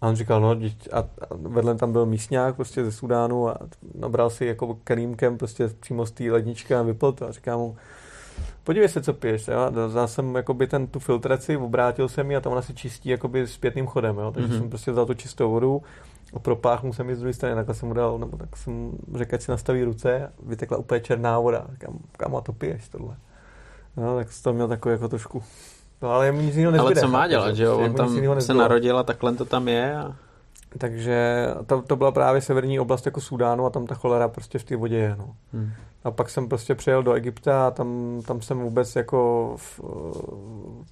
a 0.01 0.07
on 0.07 0.15
říkal, 0.15 0.41
no, 0.41 0.49
a, 0.91 0.99
a 0.99 1.05
vedle 1.31 1.75
tam 1.75 1.91
byl 1.91 2.05
místňák 2.05 2.55
prostě 2.55 2.85
ze 2.85 2.91
Sudánu 2.91 3.49
a 3.49 3.57
nabral 3.95 4.29
si 4.29 4.45
jako 4.45 4.77
kelímkem 4.83 5.37
prostě 5.37 5.67
přímo 5.67 6.05
z 6.05 6.11
té 6.11 6.31
ledničky 6.31 6.75
a 6.75 6.81
vypil 6.81 7.11
to 7.11 7.27
a 7.27 7.31
říkám 7.31 7.59
mu, 7.59 7.75
podívej 8.63 8.89
se, 8.89 9.01
co 9.01 9.13
piješ. 9.13 9.47
Jo? 9.47 9.71
Vzal 9.87 10.07
jsem 10.07 10.35
jakoby 10.35 10.67
ten, 10.67 10.87
tu 10.87 10.99
filtraci, 10.99 11.57
obrátil 11.57 12.09
jsem 12.09 12.31
ji 12.31 12.37
a 12.37 12.41
tam 12.41 12.51
ona 12.51 12.61
se 12.61 12.73
čistí 12.73 13.09
jakoby 13.09 13.47
zpětným 13.47 13.87
chodem. 13.87 14.17
Jo? 14.17 14.31
Takže 14.31 14.53
mm-hmm. 14.53 14.57
jsem 14.57 14.69
prostě 14.69 14.91
vzal 14.91 15.05
tu 15.05 15.13
čistou 15.13 15.51
vodu, 15.51 15.81
propáchnul 16.41 16.93
jsem 16.93 17.09
ji 17.09 17.15
z 17.15 17.19
druhé 17.19 17.33
strany, 17.33 17.55
takhle 17.55 17.75
jsem 17.75 17.87
mu 17.87 17.93
dal, 17.93 18.19
nebo 18.19 18.37
tak 18.37 18.57
jsem 18.57 18.91
řekl, 19.15 19.35
ať 19.35 19.41
si 19.41 19.51
nastaví 19.51 19.83
ruce, 19.83 20.31
vytekla 20.43 20.77
úplně 20.77 21.01
černá 21.01 21.39
voda. 21.39 21.67
Říkám, 21.71 21.99
kam 22.17 22.35
a 22.35 22.41
to 22.41 22.53
piješ 22.53 22.89
tohle? 22.89 23.15
No, 23.97 24.15
tak 24.15 24.27
to 24.43 24.53
měl 24.53 24.67
takový 24.67 24.93
jako 24.93 25.07
trošku 25.07 25.43
No 26.01 26.11
ale 26.11 26.31
mu 26.31 26.41
nic 26.41 26.55
jiného 26.55 26.71
nezbyde. 26.71 27.01
Ale 27.01 27.07
co 27.07 27.13
má 27.13 27.27
dělat, 27.27 27.55
že 27.55 27.63
jo? 27.63 27.77
On 27.77 27.93
tam 27.93 28.41
se 28.41 28.53
narodil 28.53 28.97
a 28.97 29.03
takhle 29.03 29.33
to 29.33 29.45
tam 29.45 29.67
je. 29.67 29.97
A... 29.97 30.15
Takže 30.77 31.47
to, 31.65 31.81
to 31.81 31.95
byla 31.95 32.11
právě 32.11 32.41
severní 32.41 32.79
oblast 32.79 33.05
jako 33.05 33.21
Sudánu 33.21 33.65
a 33.65 33.69
tam 33.69 33.87
ta 33.87 33.95
cholera 33.95 34.27
prostě 34.27 34.59
v 34.59 34.63
té 34.63 34.75
vodě 34.75 34.97
je. 34.97 35.15
No. 35.19 35.35
Hmm. 35.53 35.71
A 36.03 36.11
pak 36.11 36.29
jsem 36.29 36.49
prostě 36.49 36.75
přijel 36.75 37.03
do 37.03 37.13
Egypta 37.13 37.67
a 37.67 37.71
tam, 37.71 38.21
tam 38.27 38.41
jsem 38.41 38.59
vůbec 38.59 38.95
jako... 38.95 39.53
V, 39.57 39.81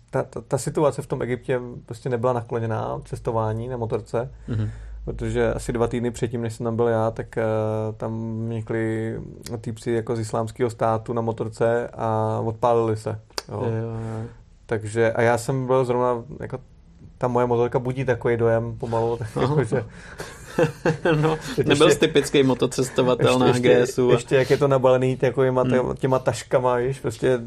ta, 0.10 0.24
ta, 0.24 0.42
ta 0.42 0.58
situace 0.58 1.02
v 1.02 1.08
tom 1.08 1.22
Egyptě 1.22 1.60
prostě 1.86 2.10
nebyla 2.10 2.34
nakloněná 2.34 3.02
cestování 3.06 3.68
na 3.68 3.78
motorce. 3.78 4.32
Hmm 4.48 4.70
protože 5.06 5.54
asi 5.54 5.74
dva 5.74 5.88
týdny 5.88 6.12
předtím, 6.12 6.42
než 6.42 6.54
jsem 6.54 6.64
tam 6.64 6.76
byl 6.76 6.88
já, 6.88 7.12
tak 7.12 7.38
uh, 7.38 7.96
tam 7.96 8.14
měkli 8.24 9.16
týpci 9.62 9.92
jako 9.92 10.16
z 10.16 10.20
islámského 10.20 10.70
státu 10.70 11.14
na 11.14 11.22
motorce 11.22 11.88
a 11.88 12.40
odpálili 12.46 12.98
se. 12.98 13.20
Jo. 13.52 13.64
Jo, 13.64 13.90
jo. 13.90 14.28
Takže, 14.66 15.12
a 15.12 15.22
já 15.22 15.38
jsem 15.38 15.68
byl 15.68 15.86
zrovna, 15.86 16.24
jako 16.40 16.60
ta 17.18 17.28
moje 17.28 17.46
motorka 17.46 17.80
budí 17.80 18.06
takový 18.06 18.38
dojem 18.38 18.78
pomalu, 18.78 19.18
tak 19.18 19.28
jako, 19.36 19.64
že 19.64 19.84
no, 21.22 21.38
nebyl 21.66 21.92
jsi 21.92 22.00
typický 22.00 22.44
motocestovatel 22.44 23.48
ještě, 23.48 23.70
na 23.70 23.84
GSu. 23.84 24.12
Ještě, 24.12 24.12
a... 24.12 24.14
ještě 24.14 24.36
jak 24.36 24.50
je 24.50 24.58
to 24.58 24.68
nabalený 24.68 25.18
těma, 25.18 25.62
hmm. 25.62 25.96
těma 25.96 26.20
taškama, 26.20 26.76
víš, 26.76 27.00
prostě 27.00 27.40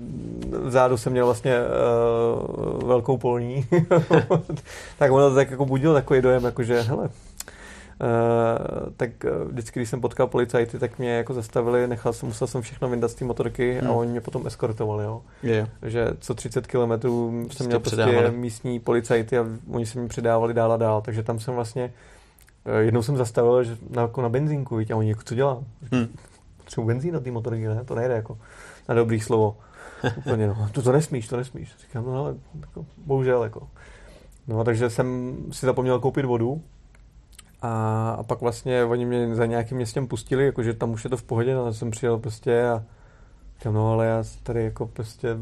vzadu 0.62 0.96
jsem 0.96 1.12
měl 1.12 1.24
vlastně 1.24 1.54
uh, 1.58 2.88
velkou 2.88 3.16
polní. 3.16 3.66
tak 4.98 5.12
ono 5.12 5.28
to 5.28 5.34
tak 5.34 5.50
jako 5.50 5.66
budilo 5.66 5.94
takový 5.94 6.22
dojem, 6.22 6.44
jako 6.44 6.62
že 6.62 6.80
hele, 6.80 7.08
tak 8.96 9.10
uh, 9.24 9.48
vždycky, 9.48 9.80
když 9.80 9.88
jsem 9.88 10.00
potkal 10.00 10.26
policajty, 10.26 10.78
tak 10.78 10.98
mě 10.98 11.10
jako 11.10 11.34
zastavili, 11.34 11.86
nechal 11.86 12.12
jsem, 12.12 12.28
musel 12.28 12.46
jsem 12.46 12.62
všechno 12.62 12.88
vyndat 12.88 13.10
z 13.10 13.14
té 13.14 13.24
motorky 13.24 13.78
hmm. 13.78 13.90
a 13.90 13.92
oni 13.92 14.10
mě 14.10 14.20
potom 14.20 14.46
eskortovali, 14.46 15.04
jo. 15.04 15.22
Yeah. 15.42 15.68
Takže 15.80 16.10
co 16.20 16.34
30 16.34 16.66
kilometrů 16.66 17.46
jsem 17.50 17.66
měl 17.66 17.80
prostě 17.80 17.96
předávali. 17.96 18.30
místní 18.30 18.80
policajty 18.80 19.38
a 19.38 19.46
oni 19.70 19.86
se 19.86 20.00
mi 20.00 20.08
předávali 20.08 20.54
dál 20.54 20.72
a 20.72 20.76
dál, 20.76 21.00
takže 21.00 21.22
tam 21.22 21.38
jsem 21.38 21.54
vlastně, 21.54 21.92
uh, 22.66 22.78
jednou 22.78 23.02
jsem 23.02 23.16
zastavil, 23.16 23.64
že 23.64 23.76
na, 23.90 24.02
jako 24.02 24.22
na 24.22 24.28
benzínku, 24.28 24.76
víte, 24.76 24.94
a 24.94 24.96
oni 24.96 25.08
jako, 25.08 25.22
co 25.24 25.34
dělám? 25.34 25.64
Hmm. 25.92 26.06
Potřebuji 26.56 26.86
benzín 26.86 27.14
na 27.14 27.20
té 27.20 27.30
motorky, 27.30 27.66
ne? 27.66 27.84
To 27.84 27.94
nejde 27.94 28.14
jako 28.14 28.38
na 28.88 28.94
dobrý 28.94 29.20
slovo. 29.20 29.56
Úplně, 30.16 30.46
no, 30.46 30.68
to, 30.72 30.82
to 30.82 30.92
nesmíš, 30.92 31.28
to 31.28 31.36
nesmíš. 31.36 31.74
Říkám, 31.80 32.04
no 32.04 32.18
ale 32.18 32.34
jako, 32.60 32.86
bohužel, 33.06 33.42
jako. 33.42 33.68
No, 34.48 34.64
takže 34.64 34.90
jsem 34.90 35.36
si 35.52 35.66
zapomněl 35.66 36.00
koupit 36.00 36.24
vodu, 36.24 36.62
a, 37.62 38.10
a 38.10 38.22
pak 38.22 38.40
vlastně 38.40 38.84
oni 38.84 39.04
mě 39.06 39.34
za 39.34 39.46
nějakým 39.46 39.76
městem 39.76 40.06
pustili, 40.06 40.46
jakože 40.46 40.74
tam 40.74 40.90
už 40.90 41.04
je 41.04 41.10
to 41.10 41.16
v 41.16 41.22
pohodě, 41.22 41.54
no, 41.54 41.72
jsem 41.72 41.90
přijel 41.90 42.18
prostě 42.18 42.68
a 42.68 42.84
říkám, 43.58 43.74
no 43.74 43.92
ale 43.92 44.06
já 44.06 44.24
tady 44.42 44.64
jako 44.64 44.86
prostě 44.86 45.36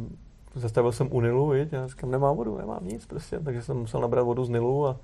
zastavil 0.55 0.93
jsem 0.93 1.09
u 1.11 1.21
Nilu, 1.21 1.49
viď, 1.49 1.73
já 1.73 1.87
říkám, 1.87 2.11
nemám 2.11 2.37
vodu, 2.37 2.59
nemám 2.59 2.87
nic 2.87 3.07
prostě, 3.07 3.41
takže 3.41 3.63
jsem 3.63 3.77
musel 3.77 4.01
nabrat 4.01 4.27
vodu 4.27 4.45
z 4.45 4.49
Nilu 4.49 4.87
a 4.87 4.97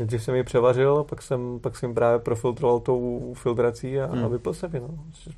Nejdřív 0.00 0.22
jsem 0.22 0.34
ji 0.34 0.42
převařil, 0.42 1.04
pak 1.04 1.22
jsem, 1.22 1.58
pak 1.60 1.76
jsem 1.76 1.94
právě 1.94 2.18
profiltroval 2.18 2.80
tou 2.80 3.32
filtrací 3.36 4.00
a, 4.00 4.06
hmm. 4.06 4.24
a 4.24 4.28
vypil 4.28 4.54
jsem 4.54 4.74
ji. 4.74 4.80
No. 4.80 4.88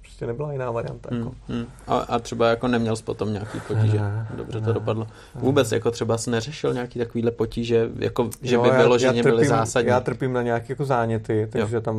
Prostě 0.00 0.26
nebyla 0.26 0.52
jiná 0.52 0.70
varianta. 0.70 1.08
Hmm. 1.12 1.18
Jako. 1.18 1.34
Hmm. 1.48 1.66
A, 1.86 1.96
a 1.96 2.18
třeba 2.18 2.48
jako 2.48 2.68
neměl 2.68 2.96
jsi 2.96 3.02
potom 3.02 3.32
nějaký 3.32 3.60
potíže? 3.68 3.98
Ne, 3.98 4.28
Dobře 4.36 4.60
ne, 4.60 4.66
to 4.66 4.72
dopadlo. 4.72 5.06
Vůbec 5.34 5.70
ne. 5.70 5.76
jako 5.76 5.90
třeba 5.90 6.18
jsi 6.18 6.30
neřešil 6.30 6.74
nějaký 6.74 6.98
takovýhle 6.98 7.30
potíže, 7.30 7.90
jako, 7.98 8.30
že 8.42 8.54
jo, 8.54 8.62
by 8.62 8.70
bylo, 8.70 8.98
že 8.98 9.12
mě 9.12 9.22
byly 9.22 9.46
zásadní? 9.46 9.88
Já 9.88 10.00
trpím 10.00 10.32
na 10.32 10.42
nějaké 10.42 10.72
jako 10.72 10.84
záněty, 10.84 11.48
takže 11.52 11.76
jo. 11.76 11.80
tam 11.80 11.96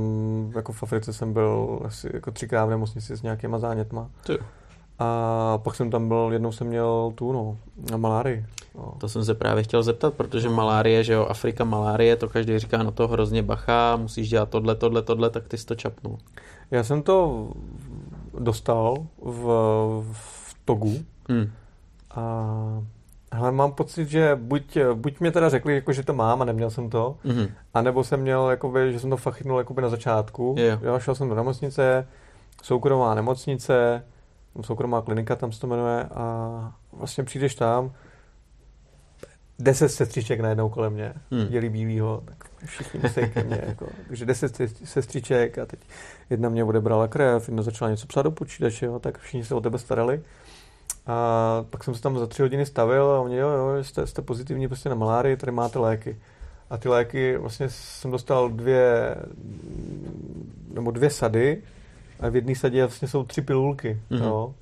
jako 0.56 0.74
v 0.74 0.84
Africe 0.84 1.14
jsem 1.14 1.34
byl 1.34 1.80
asi 1.86 2.10
jako 2.14 2.32
třikrát 2.32 2.66
v 2.66 2.70
nemocnici 2.70 3.18
s 3.18 3.22
nějakýma 3.22 3.60
zánětma. 3.60 4.10
Ty. 4.26 4.38
A 5.00 5.58
pak 5.58 5.76
jsem 5.76 5.90
tam 5.90 6.08
byl, 6.08 6.30
jednou 6.34 6.52
jsem 6.52 6.68
měl 6.68 7.12
tu, 7.16 7.32
no, 7.32 7.58
malárii. 7.98 8.46
No. 8.76 8.94
To 8.98 9.10
jsem 9.10 9.26
se 9.26 9.34
právě 9.34 9.64
chtěl 9.64 9.84
zeptat, 9.84 10.14
protože 10.14 10.50
malárie, 10.50 11.04
že 11.04 11.14
jo, 11.14 11.26
Afrika 11.26 11.64
malárie, 11.64 12.16
to 12.16 12.30
každý 12.30 12.60
říká, 12.60 12.84
no 12.84 12.92
to 12.92 13.08
hrozně 13.08 13.44
bacha, 13.44 13.96
musíš 13.96 14.30
dělat 14.30 14.50
tohle, 14.50 14.76
tohle, 14.76 15.02
tohle, 15.02 15.30
tak 15.30 15.48
ty 15.48 15.58
jsi 15.58 15.66
to 15.66 15.76
čapnul. 15.76 16.18
Já 16.72 16.84
jsem 16.84 17.02
to 17.02 17.48
dostal 18.40 18.96
v, 19.22 19.44
v 20.12 20.56
Togu 20.66 20.98
hmm. 21.30 21.52
a 22.12 22.54
hele, 23.34 23.52
mám 23.52 23.72
pocit, 23.72 24.10
že 24.10 24.36
buď, 24.42 24.78
buď 24.94 25.20
mě 25.20 25.32
teda 25.32 25.50
řekli, 25.50 25.76
jako, 25.76 25.94
že 25.94 26.04
to 26.04 26.14
mám 26.14 26.42
a 26.42 26.46
neměl 26.46 26.70
jsem 26.70 26.90
to, 26.90 27.18
mm-hmm. 27.26 27.50
anebo 27.74 28.04
jsem 28.04 28.20
měl, 28.22 28.50
jakoby, 28.50 28.94
že 28.94 29.00
jsem 29.00 29.10
to 29.10 29.18
fakt 29.18 29.36
chytnul 29.36 29.58
jakoby 29.58 29.82
na 29.82 29.90
začátku. 29.90 30.56
Yeah. 30.58 30.82
Jo, 30.82 31.00
šel 31.00 31.16
jsem 31.16 31.30
do 31.30 31.36
nemocnice, 31.36 32.08
soukromá 32.62 33.16
nemocnice, 33.16 34.04
soukromá 34.62 35.02
klinika, 35.02 35.36
tam 35.36 35.52
se 35.52 35.60
to 35.60 35.68
jmenuje 35.68 36.04
a 36.04 36.72
vlastně 36.94 37.24
přijdeš 37.24 37.56
tam, 37.56 37.92
deset 39.60 39.90
sestřiček 39.90 40.40
najednou 40.40 40.70
kolem 40.70 40.94
mě, 40.94 41.14
hmm. 41.32 41.48
dělí 41.48 41.70
bílýho, 41.70 42.24
tak 42.26 42.50
všichni 42.66 43.00
musí 43.04 43.30
ke 43.34 43.44
mně, 43.44 43.64
jako, 43.68 43.88
takže 44.08 44.26
deset 44.26 44.62
sestřiček 44.84 45.58
a 45.58 45.66
teď 45.66 45.80
jedna 46.30 46.50
mě 46.50 46.64
odebrala 46.64 47.08
krev, 47.08 47.48
jedna 47.48 47.64
začala 47.64 47.92
něco 47.92 48.08
psát 48.08 48.22
do 48.22 48.32
počítače, 48.32 48.86
jo, 48.86 49.00
tak 49.00 49.18
všichni 49.18 49.46
se 49.46 49.56
o 49.56 49.62
tebe 49.62 49.80
starali. 49.80 50.22
A 51.08 51.66
pak 51.70 51.84
jsem 51.84 51.96
se 51.96 52.02
tam 52.02 52.20
za 52.20 52.28
tři 52.28 52.42
hodiny 52.42 52.66
stavil 52.66 53.06
a 53.06 53.22
oni, 53.22 53.36
jo, 53.36 53.50
jo, 53.50 53.84
jste, 53.84 54.08
jste 54.08 54.22
pozitivní 54.22 54.68
prostě 54.68 54.90
na 54.90 54.96
malárii, 54.96 55.38
tady 55.38 55.52
máte 55.52 55.80
léky. 55.80 56.18
A 56.70 56.78
ty 56.78 56.90
léky, 56.90 57.38
vlastně 57.38 57.70
jsem 57.70 58.12
dostal 58.12 58.50
dvě, 58.50 59.16
nebo 60.74 60.92
dvě 60.92 61.10
sady 61.10 61.62
a 62.20 62.30
v 62.30 62.36
jedné 62.36 62.56
sadě 62.56 62.86
vlastně 62.86 63.08
jsou 63.08 63.24
tři 63.24 63.42
pilulky. 63.42 64.00
Mm-hmm. 64.12 64.24
Jo. 64.24 64.54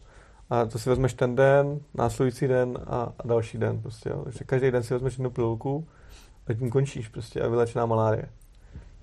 A 0.51 0.65
to 0.65 0.79
si 0.79 0.89
vezmeš 0.89 1.13
ten 1.13 1.35
den, 1.35 1.79
následující 1.93 2.47
den 2.47 2.77
a, 2.87 3.13
a 3.19 3.27
další 3.27 3.57
den. 3.57 3.81
Prostě, 3.81 4.09
jo. 4.09 4.21
Takže 4.23 4.43
každý 4.43 4.71
den 4.71 4.83
si 4.83 4.93
vezmeš 4.93 5.13
jednu 5.13 5.29
pilulku 5.29 5.87
a 6.47 6.53
tím 6.53 6.69
končíš 6.69 7.07
prostě 7.07 7.41
a 7.41 7.47
vylečená 7.47 7.85
malárie. 7.85 8.25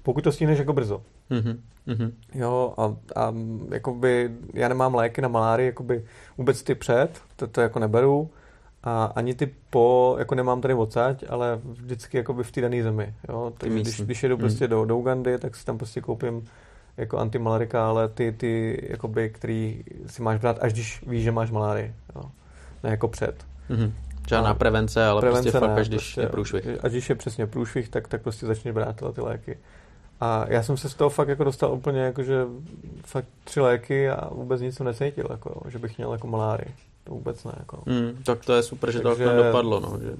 Pokud 0.02 0.24
to 0.24 0.32
stihneš 0.32 0.58
jako 0.58 0.72
brzo. 0.72 1.02
Mm-hmm. 1.30 2.12
Jo, 2.34 2.74
a, 2.76 2.96
a 3.22 3.34
jakoby, 3.70 4.30
já 4.54 4.68
nemám 4.68 4.94
léky 4.94 5.20
na 5.20 5.28
malárii, 5.28 5.66
jakoby 5.66 6.04
vůbec 6.38 6.62
ty 6.62 6.74
před, 6.74 7.08
to, 7.36 7.46
to 7.46 7.60
jako 7.60 7.78
neberu, 7.78 8.30
a 8.82 9.04
ani 9.04 9.34
ty 9.34 9.54
po, 9.70 10.16
jako 10.18 10.34
nemám 10.34 10.60
tady 10.60 10.74
odsaď, 10.74 11.24
ale 11.28 11.60
vždycky 11.64 12.16
jakoby 12.16 12.42
v 12.42 12.52
té 12.52 12.60
dané 12.60 12.82
zemi. 12.82 13.14
Jo? 13.28 13.52
Tak 13.58 13.70
když, 13.70 14.00
když 14.00 14.22
jedu 14.22 14.36
prostě 14.36 14.64
mm. 14.64 14.70
do, 14.70 14.84
do 14.84 14.98
Ugandy, 14.98 15.38
tak 15.38 15.56
si 15.56 15.64
tam 15.64 15.78
prostě 15.78 16.00
koupím 16.00 16.44
jako 16.98 17.18
antimalarika, 17.18 17.88
ale 17.88 18.08
ty, 18.08 18.32
ty 18.32 18.82
jakoby, 18.88 19.30
který 19.30 19.84
si 20.06 20.22
máš 20.22 20.40
brát, 20.40 20.58
až 20.60 20.72
když 20.72 21.04
víš, 21.06 21.24
že 21.24 21.32
máš 21.32 21.50
malárii. 21.50 21.94
Jo? 22.14 22.22
Ne 22.82 22.90
jako 22.90 23.08
před. 23.08 23.34
Mm-hmm. 23.70 23.92
Žádná 24.28 24.54
prevence, 24.54 25.06
ale 25.06 25.20
prevence 25.20 25.50
prostě 25.50 25.66
fakt, 25.66 25.78
až 25.78 25.88
když 25.88 26.02
prostě, 26.02 26.20
je 26.20 26.28
průšvih. 26.28 26.84
Až 26.84 26.92
když 26.92 27.08
je 27.08 27.14
přesně 27.14 27.46
průšvih, 27.46 27.88
tak, 27.88 28.08
tak 28.08 28.22
prostě 28.22 28.46
začneš 28.46 28.74
brát 28.74 28.96
tyhle 28.96 29.12
ty 29.12 29.20
léky. 29.20 29.58
A 30.20 30.44
já 30.48 30.62
jsem 30.62 30.76
se 30.76 30.88
z 30.88 30.94
toho 30.94 31.10
fakt 31.10 31.28
jako 31.28 31.44
dostal 31.44 31.72
úplně 31.72 32.00
jako, 32.00 32.22
že 32.22 32.44
fakt 33.04 33.26
tři 33.44 33.60
léky 33.60 34.10
a 34.10 34.28
vůbec 34.34 34.60
nic 34.60 34.76
jsem 34.76 34.86
necítil, 34.86 35.26
jako, 35.30 35.62
že 35.68 35.78
bych 35.78 35.98
měl 35.98 36.12
jako 36.12 36.26
malárii. 36.26 36.74
To 37.04 37.14
vůbec 37.14 37.44
ne. 37.44 37.52
Jako. 37.58 37.82
Mm, 37.86 38.22
tak 38.24 38.44
to 38.44 38.54
je 38.54 38.62
super, 38.62 38.90
že 38.90 39.00
Takže, 39.00 39.24
to 39.24 39.42
dopadlo. 39.42 39.80
No, 39.80 39.98
že... 40.02 40.12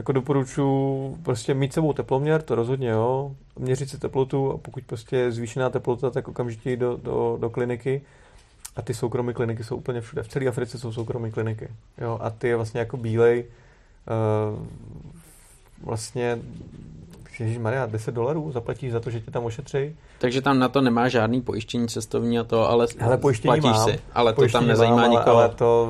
Jako 0.00 0.12
doporučuji 0.12 1.16
prostě 1.22 1.54
mít 1.54 1.72
sebou 1.72 1.92
teploměr, 1.92 2.42
to 2.42 2.54
rozhodně 2.54 2.88
jo, 2.88 3.34
měřit 3.58 3.90
si 3.90 3.98
teplotu 3.98 4.52
a 4.52 4.58
pokud 4.58 4.84
prostě 4.84 5.16
je 5.16 5.32
zvýšená 5.32 5.70
teplota, 5.70 6.10
tak 6.10 6.28
okamžitě 6.28 6.76
do, 6.76 6.96
do, 6.96 7.36
do 7.40 7.50
kliniky. 7.50 8.02
A 8.76 8.82
ty 8.82 8.94
soukromé 8.94 9.32
kliniky 9.32 9.64
jsou 9.64 9.76
úplně 9.76 10.00
všude. 10.00 10.22
V 10.22 10.28
celé 10.28 10.46
Africe 10.46 10.78
jsou 10.78 10.92
soukromé 10.92 11.30
kliniky. 11.30 11.68
Jo, 11.98 12.18
a 12.22 12.30
ty 12.30 12.48
je 12.48 12.56
vlastně 12.56 12.80
jako 12.80 12.96
bílej 12.96 13.44
uh, 14.54 14.66
vlastně 15.84 16.38
Maria, 17.58 17.86
10 17.86 18.14
dolarů 18.14 18.52
zaplatíš 18.52 18.92
za 18.92 19.00
to, 19.00 19.10
že 19.10 19.20
tě 19.20 19.30
tam 19.30 19.44
ošetří. 19.44 19.96
Takže 20.20 20.42
tam 20.42 20.58
na 20.58 20.68
to 20.68 20.80
nemá 20.80 21.08
žádný 21.08 21.40
pojištění 21.40 21.88
cestovní 21.88 22.38
a 22.38 22.44
to, 22.44 22.70
ale 22.70 22.86
Hele, 22.98 23.18
pojištění 23.18 23.60
platíš 23.60 23.78
mám, 23.78 23.88
si. 23.88 23.98
Ale 24.14 24.32
to 24.32 24.48
tam 24.48 24.66
nezajímá 24.66 24.96
mám, 24.96 25.10
nikoho. 25.10 25.36
Ale 25.36 25.48
to 25.48 25.88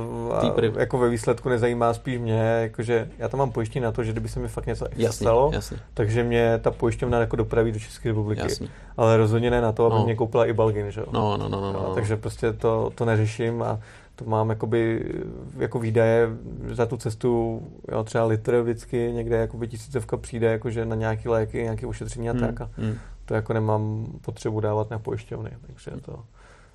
jako 0.78 0.98
ve 0.98 1.08
výsledku 1.08 1.48
nezajímá 1.48 1.94
spíš 1.94 2.18
mě, 2.18 2.40
jakože 2.40 3.10
já 3.18 3.28
tam 3.28 3.38
mám 3.38 3.50
pojištění 3.50 3.82
na 3.82 3.92
to, 3.92 4.04
že 4.04 4.12
kdyby 4.12 4.28
se 4.28 4.40
mi 4.40 4.48
fakt 4.48 4.66
něco 4.66 4.86
jasný, 4.96 5.24
stalo, 5.24 5.50
jasný. 5.52 5.76
takže 5.94 6.22
mě 6.22 6.58
ta 6.62 6.70
pojišťovna 6.70 7.18
jako 7.18 7.36
dopraví 7.36 7.72
do 7.72 7.78
České 7.78 8.08
republiky. 8.08 8.42
Jasný. 8.42 8.70
Ale 8.96 9.16
rozhodně 9.16 9.50
ne 9.50 9.60
na 9.60 9.72
to, 9.72 9.86
aby 9.86 9.94
no. 9.94 10.04
mě 10.04 10.16
koupila 10.16 10.46
i 10.46 10.52
Balgin, 10.52 10.90
že 10.90 11.00
jo? 11.00 11.06
No, 11.12 11.36
no, 11.36 11.48
no, 11.48 11.60
no, 11.60 11.72
no. 11.72 11.94
Takže 11.94 12.16
prostě 12.16 12.52
to, 12.52 12.92
to 12.94 13.04
neřeším 13.04 13.62
a 13.62 13.78
to 14.16 14.30
mám 14.30 14.50
jakoby, 14.50 15.04
jako 15.58 15.78
výdaje 15.78 16.28
za 16.72 16.86
tu 16.86 16.96
cestu, 16.96 17.62
jo, 17.92 18.04
třeba 18.04 18.24
litr 18.24 18.60
vždycky, 18.62 19.12
někde 19.12 19.36
jakoby 19.36 19.68
tisícovka 19.68 20.16
přijde 20.16 20.46
jakože 20.52 20.84
na 20.84 20.96
nějaké 20.96 21.28
léky, 21.28 21.62
nějaké 21.62 21.86
ošetření 21.86 22.30
a 22.30 22.32
hmm, 22.32 22.40
tak. 22.40 22.60
A 22.60 22.70
hmm. 22.78 22.98
To 23.30 23.34
jako 23.34 23.52
nemám 23.52 24.06
potřebu 24.20 24.60
dávat 24.60 24.90
na 24.90 24.98
pojišťovny, 24.98 25.50
takže 25.66 25.90
to... 26.02 26.22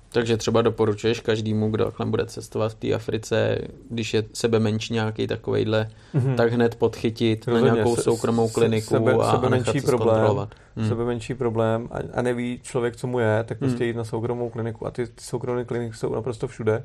Takže 0.08 0.36
třeba 0.36 0.62
doporučuješ 0.62 1.20
každému, 1.20 1.70
kdo 1.70 1.92
bude 2.04 2.26
cestovat 2.26 2.72
v 2.72 2.74
té 2.74 2.94
Africe, 2.94 3.58
když 3.90 4.14
je 4.14 4.24
sebe 4.32 4.58
menší 4.58 4.94
nějaký 4.94 5.26
takovejhle, 5.26 5.88
mm-hmm. 6.14 6.34
tak 6.34 6.52
hned 6.52 6.74
podchytit 6.74 7.46
Rozhodně, 7.46 7.68
na 7.68 7.74
nějakou 7.74 7.96
soukromou 7.96 8.48
kliniku 8.48 8.86
sebe, 8.86 9.12
a, 9.12 9.30
sebe 9.30 9.46
a 9.46 9.50
menší 9.50 9.80
se 9.80 9.86
problém, 9.86 10.48
hmm. 10.76 10.88
sebe 10.88 11.04
menší 11.04 11.34
problém 11.34 11.88
a, 11.90 12.18
a 12.18 12.22
neví 12.22 12.60
člověk, 12.62 12.96
co 12.96 13.06
mu 13.06 13.18
je, 13.18 13.44
tak 13.44 13.58
prostě 13.58 13.78
hmm. 13.78 13.86
jít 13.86 13.96
na 13.96 14.04
soukromou 14.04 14.50
kliniku 14.50 14.86
a 14.86 14.90
ty, 14.90 15.06
ty 15.06 15.24
soukromé 15.24 15.64
kliniky 15.64 15.96
jsou 15.96 16.14
naprosto 16.14 16.48
všude. 16.48 16.84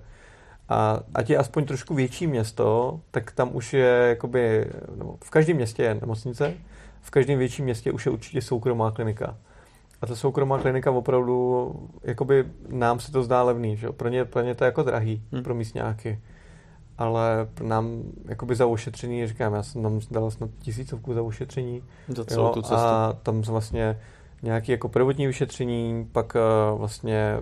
A 0.69 0.99
ať 1.13 1.29
je 1.29 1.37
aspoň 1.37 1.65
trošku 1.65 1.95
větší 1.95 2.27
město, 2.27 2.99
tak 3.11 3.31
tam 3.31 3.49
už 3.55 3.73
je 3.73 4.05
jakoby, 4.09 4.67
no, 4.95 5.15
v 5.23 5.29
každém 5.29 5.55
městě 5.55 5.83
je 5.83 5.95
nemocnice, 5.95 6.53
v 7.01 7.11
každém 7.11 7.39
větším 7.39 7.65
městě 7.65 7.91
už 7.91 8.05
je 8.05 8.11
určitě 8.11 8.41
soukromá 8.41 8.91
klinika. 8.91 9.37
A 10.01 10.07
ta 10.07 10.15
soukromá 10.15 10.59
klinika 10.59 10.91
opravdu, 10.91 11.71
jakoby 12.03 12.45
nám 12.69 12.99
se 12.99 13.11
to 13.11 13.23
zdá 13.23 13.43
levný, 13.43 13.77
že? 13.77 13.89
Pro, 13.89 14.09
ně, 14.09 14.25
pro 14.25 14.41
ně 14.41 14.55
to 14.55 14.63
je 14.63 14.65
jako 14.65 14.83
drahý, 14.83 15.23
hmm. 15.31 15.43
pro 15.43 15.55
místňáky. 15.55 16.19
Ale 16.97 17.47
nám 17.61 18.03
jakoby 18.25 18.55
za 18.55 18.67
ošetření, 18.67 19.27
říkám, 19.27 19.53
já 19.53 19.63
jsem 19.63 19.83
tam 19.83 19.99
dal 20.11 20.31
snad 20.31 20.49
tisícovku 20.59 21.13
za 21.13 21.21
ošetření. 21.21 21.83
Za 22.07 22.25
celou 22.25 22.45
jo, 22.45 22.51
tu 22.53 22.61
cestu. 22.61 22.75
A 22.75 23.17
tam 23.23 23.43
jsem 23.43 23.51
vlastně 23.51 23.99
nějaké 24.43 24.71
jako 24.71 24.89
prvotní 24.89 25.27
vyšetření, 25.27 26.09
pak 26.11 26.35
uh, 26.35 26.79
vlastně 26.79 27.37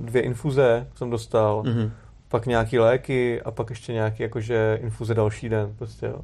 dvě 0.00 0.22
infuze 0.22 0.86
jsem 0.94 1.10
dostal, 1.10 1.62
mm-hmm 1.62 1.90
pak 2.30 2.46
nějaký 2.46 2.78
léky 2.78 3.42
a 3.42 3.50
pak 3.50 3.70
ještě 3.70 3.92
nějaký 3.92 4.22
jakože 4.22 4.78
infuze 4.82 5.14
další 5.14 5.48
den, 5.48 5.74
prostě 5.78 6.06
jo. 6.06 6.20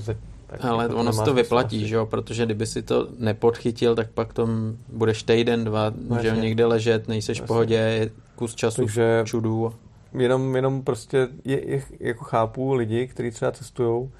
Se, 0.00 0.16
tak 0.52 0.64
Ale 0.64 0.84
jako 0.84 0.96
ono 0.96 1.12
se 1.12 1.22
to 1.22 1.34
vyplatí, 1.34 1.88
že 1.88 1.94
jo, 1.94 2.06
protože 2.06 2.44
kdyby 2.44 2.66
si 2.66 2.82
to 2.82 3.08
nepodchytil, 3.18 3.96
tak 3.96 4.10
pak 4.10 4.32
tom 4.32 4.76
budeš 4.88 5.22
týden, 5.22 5.64
dva, 5.64 5.92
no, 6.08 6.22
že 6.22 6.36
někde 6.36 6.66
ležet, 6.66 7.08
nejseš 7.08 7.40
v 7.40 7.44
pohodě, 7.44 8.10
kus 8.36 8.54
času 8.54 8.82
Takže 8.82 9.22
v 9.22 9.26
čudu. 9.26 9.72
Jenom, 10.18 10.56
jenom 10.56 10.82
prostě 10.82 11.28
je, 11.44 11.70
je, 11.70 11.82
jako 12.00 12.24
chápu 12.24 12.74
lidi, 12.74 13.06
kteří 13.06 13.30
třeba 13.30 13.52
cestují, 13.52 14.10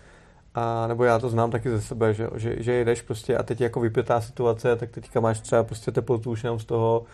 a 0.54 0.86
nebo 0.86 1.04
já 1.04 1.18
to 1.18 1.28
znám 1.28 1.50
taky 1.50 1.70
ze 1.70 1.80
sebe, 1.80 2.14
že, 2.14 2.28
že, 2.36 2.56
že 2.58 2.72
jedeš 2.72 3.02
prostě 3.02 3.36
a 3.36 3.42
teď 3.42 3.60
jako 3.60 3.80
vypětá 3.80 4.20
situace, 4.20 4.76
tak 4.76 4.90
teďka 4.90 5.20
máš 5.20 5.40
třeba 5.40 5.62
prostě 5.62 5.90
teplotu 5.90 6.30
už 6.30 6.44
jenom 6.44 6.58
z 6.58 6.64
toho, 6.64 7.04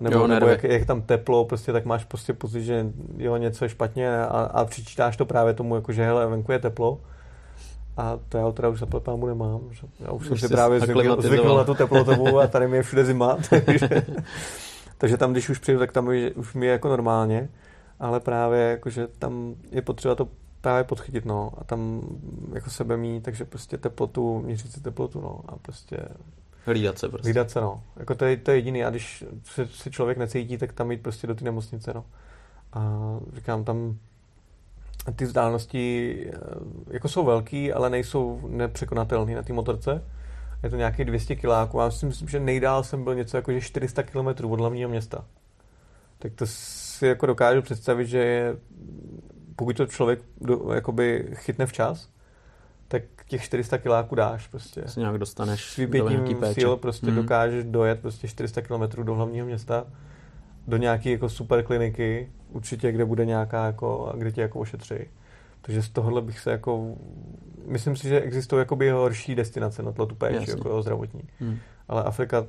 nebo, 0.00 0.16
jo, 0.16 0.26
nebo 0.26 0.46
jak, 0.46 0.64
jak, 0.64 0.86
tam 0.86 1.02
teplo, 1.02 1.44
prostě 1.44 1.72
tak 1.72 1.84
máš 1.84 2.04
prostě 2.04 2.32
pocit, 2.32 2.62
že 2.62 2.86
jo, 3.16 3.36
něco 3.36 3.64
je 3.64 3.68
špatně 3.68 4.18
a, 4.18 4.26
a 4.26 4.64
přičítáš 4.64 5.16
to 5.16 5.26
právě 5.26 5.54
tomu, 5.54 5.74
jako 5.74 5.92
že 5.92 6.04
hele, 6.04 6.26
venku 6.26 6.52
je 6.52 6.58
teplo. 6.58 7.00
A 7.96 8.18
to 8.28 8.38
já 8.38 8.52
teda 8.52 8.68
už 8.68 8.78
za 8.78 8.86
pámu 8.86 9.26
nemám. 9.26 9.60
Že 9.70 9.86
já 10.00 10.10
už, 10.10 10.22
už 10.22 10.40
jsem 10.40 10.48
si 10.48 10.54
právě 10.54 10.80
zvykl, 10.80 11.22
zvykl 11.22 11.56
na 11.56 11.64
tu 11.64 11.74
teplotu 11.74 12.40
a 12.40 12.46
tady 12.46 12.68
mi 12.68 12.76
je 12.76 12.82
všude 12.82 13.04
zima. 13.04 13.36
takže, 13.66 13.88
takže 14.98 15.16
tam, 15.16 15.32
když 15.32 15.48
už 15.48 15.58
přijdu, 15.58 15.78
tak 15.78 15.92
tam 15.92 16.08
už 16.34 16.54
mi 16.54 16.66
je 16.66 16.72
jako 16.72 16.88
normálně. 16.88 17.48
Ale 18.00 18.20
právě 18.20 18.60
jakože 18.60 19.06
tam 19.18 19.54
je 19.70 19.82
potřeba 19.82 20.14
to 20.14 20.28
právě 20.60 20.84
podchytit, 20.84 21.24
no. 21.24 21.52
A 21.58 21.64
tam 21.64 22.02
jako 22.54 22.70
sebe 22.70 22.96
mít, 22.96 23.22
takže 23.22 23.44
prostě 23.44 23.78
teplotu, 23.78 24.40
měřit 24.40 24.72
si 24.72 24.80
teplotu, 24.80 25.20
no. 25.20 25.40
A 25.48 25.56
prostě 25.56 25.98
Hlídat 26.66 26.98
se 26.98 27.08
prostě. 27.08 27.26
Hlídat 27.26 27.50
se, 27.50 27.60
no. 27.60 27.82
Jako 27.96 28.14
to 28.14 28.24
je, 28.24 28.36
to 28.36 28.50
je 28.50 28.56
jediný. 28.56 28.84
A 28.84 28.90
když 28.90 29.24
se, 29.44 29.66
se 29.66 29.90
člověk 29.90 30.18
necítí, 30.18 30.58
tak 30.58 30.72
tam 30.72 30.90
jít 30.90 31.02
prostě 31.02 31.26
do 31.26 31.34
ty 31.34 31.44
nemocnice, 31.44 31.92
no. 31.94 32.04
A 32.72 33.00
říkám, 33.34 33.64
tam 33.64 33.98
ty 35.16 35.24
vzdálenosti 35.24 36.16
eh, 36.26 36.38
jako 36.90 37.08
jsou 37.08 37.24
velký, 37.24 37.72
ale 37.72 37.90
nejsou 37.90 38.40
nepřekonatelné 38.48 39.34
na 39.34 39.42
té 39.42 39.52
motorce. 39.52 40.04
Je 40.62 40.70
to 40.70 40.76
nějakých 40.76 41.04
200 41.04 41.36
kiláků. 41.36 41.78
Já 41.78 41.90
si 41.90 42.06
myslím, 42.06 42.28
že 42.28 42.40
nejdál 42.40 42.82
jsem 42.82 43.04
byl 43.04 43.14
něco 43.14 43.36
jako 43.36 43.52
že 43.52 43.60
400 43.60 44.02
km 44.02 44.26
od 44.26 44.60
hlavního 44.60 44.90
města. 44.90 45.24
Tak 46.18 46.32
to 46.32 46.46
si 46.46 47.06
jako 47.06 47.26
dokážu 47.26 47.62
představit, 47.62 48.06
že 48.06 48.18
je, 48.18 48.56
pokud 49.56 49.76
to 49.76 49.86
člověk 49.86 50.20
do, 50.40 50.72
jakoby 50.74 51.28
chytne 51.34 51.66
včas, 51.66 52.08
tak 52.88 53.02
těch 53.28 53.42
400 53.42 53.78
kiláků 53.78 54.14
dáš 54.14 54.46
prostě. 54.46 54.82
Se 54.86 55.00
nějak 55.00 55.18
dostaneš 55.18 55.72
S 55.72 55.76
vypětím 55.76 56.24
sil 56.56 56.72
prostě 56.76 57.06
hmm. 57.06 57.16
dokážeš 57.16 57.64
dojet 57.64 58.00
prostě 58.00 58.28
400 58.28 58.62
km 58.62 59.02
do 59.02 59.14
hlavního 59.14 59.46
města, 59.46 59.84
do 60.66 60.76
nějaké 60.76 61.10
jako 61.10 61.28
super 61.28 61.62
kliniky, 61.62 62.28
určitě, 62.52 62.92
kde 62.92 63.04
bude 63.04 63.26
nějaká 63.26 63.66
jako, 63.66 64.12
kde 64.16 64.32
tě 64.32 64.40
jako 64.40 64.58
ošetří. 64.58 64.94
Takže 65.62 65.82
z 65.82 65.88
tohohle 65.88 66.22
bych 66.22 66.38
se 66.40 66.50
jako, 66.50 66.94
myslím 67.66 67.96
si, 67.96 68.08
že 68.08 68.20
existují 68.20 68.60
jakoby 68.60 68.90
horší 68.90 69.34
destinace 69.34 69.82
na 69.82 69.92
tu 69.92 70.06
péči, 70.06 70.50
jako 70.50 70.68
jo, 70.68 70.82
zdravotní. 70.82 71.22
Hmm. 71.40 71.58
Ale 71.88 72.02
Afrika 72.02 72.46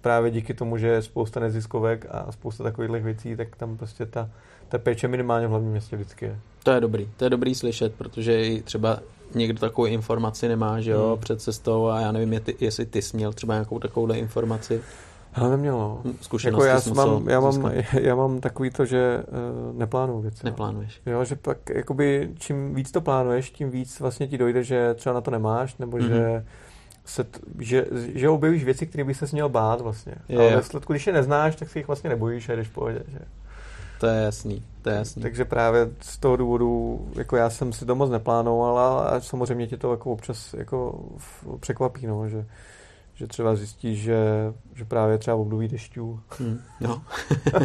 právě 0.00 0.30
díky 0.30 0.54
tomu, 0.54 0.78
že 0.78 0.86
je 0.86 1.02
spousta 1.02 1.40
neziskovek 1.40 2.06
a 2.10 2.32
spousta 2.32 2.64
takových 2.64 3.04
věcí, 3.04 3.36
tak 3.36 3.56
tam 3.56 3.76
prostě 3.76 4.06
ta, 4.06 4.30
ta 4.68 4.78
péče 4.78 5.08
minimálně 5.08 5.46
v 5.46 5.50
hlavním 5.50 5.70
městě 5.70 5.96
vždycky 5.96 6.24
je. 6.24 6.38
To 6.62 6.70
je 6.70 6.80
dobrý, 6.80 7.08
to 7.16 7.24
je 7.24 7.30
dobrý 7.30 7.54
slyšet, 7.54 7.94
protože 7.94 8.44
i 8.44 8.62
třeba 8.62 9.00
někdo 9.34 9.58
takovou 9.58 9.86
informaci 9.86 10.48
nemá, 10.48 10.80
že 10.80 10.90
jo, 10.90 11.08
hmm. 11.08 11.18
před 11.18 11.40
cestou 11.40 11.86
a 11.86 12.00
já 12.00 12.12
nevím, 12.12 12.40
jestli 12.60 12.86
ty 12.86 13.02
jsi 13.02 13.16
měl 13.16 13.32
třeba 13.32 13.54
nějakou 13.54 13.78
takovouhle 13.78 14.18
informaci. 14.18 14.80
Ale 15.34 15.50
neměl, 15.50 15.78
no. 15.78 16.00
Hm, 16.04 16.16
Zkušenosti 16.20 16.68
jako 16.68 16.88
já, 16.88 16.94
mám, 16.94 17.28
já, 17.28 17.40
mám, 17.40 17.72
já 18.00 18.14
mám 18.14 18.40
takový 18.40 18.70
to, 18.70 18.84
že 18.84 19.24
uh, 19.70 19.78
neplánuju 19.78 20.20
věci. 20.20 20.40
No. 20.44 20.50
Neplánuješ. 20.50 21.00
Jo, 21.06 21.24
že 21.24 21.36
pak 21.36 21.58
jakoby 21.70 22.30
čím 22.38 22.74
víc 22.74 22.90
to 22.90 23.00
plánuješ, 23.00 23.50
tím 23.50 23.70
víc 23.70 24.00
vlastně 24.00 24.28
ti 24.28 24.38
dojde, 24.38 24.64
že 24.64 24.94
třeba 24.94 25.14
na 25.14 25.20
to 25.20 25.30
nemáš, 25.30 25.76
nebo 25.76 25.96
mm-hmm. 25.96 26.08
že 26.08 26.44
se 27.04 27.24
t, 27.24 27.40
že, 27.58 27.86
že 28.14 28.28
objevíš 28.28 28.64
věci, 28.64 28.86
které 28.86 29.04
by 29.04 29.14
se 29.14 29.26
měl 29.32 29.48
bát 29.48 29.80
vlastně. 29.80 30.14
Je, 30.28 30.38
Ale 30.38 30.56
ve 30.56 30.80
když 30.88 31.06
je 31.06 31.12
neznáš, 31.12 31.56
tak 31.56 31.70
si 31.70 31.78
jich 31.78 31.86
vlastně 31.86 32.10
nebojíš 32.10 32.48
a 32.48 32.52
jdeš 32.52 32.68
v 32.68 32.74
pohodě. 32.74 33.02
Že? 33.08 33.18
to 34.04 34.10
je 34.10 34.22
jasný, 34.22 34.62
to 34.82 34.90
je 34.90 34.96
jasný. 34.96 35.22
Takže 35.22 35.44
právě 35.44 35.90
z 36.00 36.18
toho 36.18 36.36
důvodu, 36.36 37.00
jako 37.14 37.36
já 37.36 37.50
jsem 37.50 37.72
si 37.72 37.86
to 37.86 37.94
moc 37.94 38.10
neplánoval 38.10 38.78
a 38.78 39.20
samozřejmě 39.20 39.66
tě 39.66 39.76
to 39.76 39.90
jako 39.90 40.12
občas 40.12 40.54
jako 40.54 41.04
překvapí, 41.60 42.06
no, 42.06 42.28
že, 42.28 42.46
že 43.14 43.26
třeba 43.26 43.56
zjistíš, 43.56 44.02
že, 44.02 44.18
že 44.74 44.84
právě 44.84 45.18
třeba 45.18 45.36
v 45.36 45.40
období 45.40 45.68
dešťů. 45.68 46.20
Hmm, 46.38 46.60
no. 46.80 47.02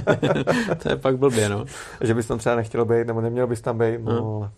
to 0.84 0.90
je 0.90 0.96
pak 0.96 1.18
blbě, 1.18 1.50
no. 1.50 1.66
že 2.02 2.14
bys 2.14 2.28
tam 2.28 2.38
třeba 2.38 2.56
nechtěl 2.56 2.86
být, 2.86 3.08
nebo 3.08 3.22
neměl 3.22 3.48
bys 3.48 3.62
tam 3.62 3.78
být, 3.78 4.02
no, 4.02 4.14
no. 4.14 4.36
ale 4.36 4.52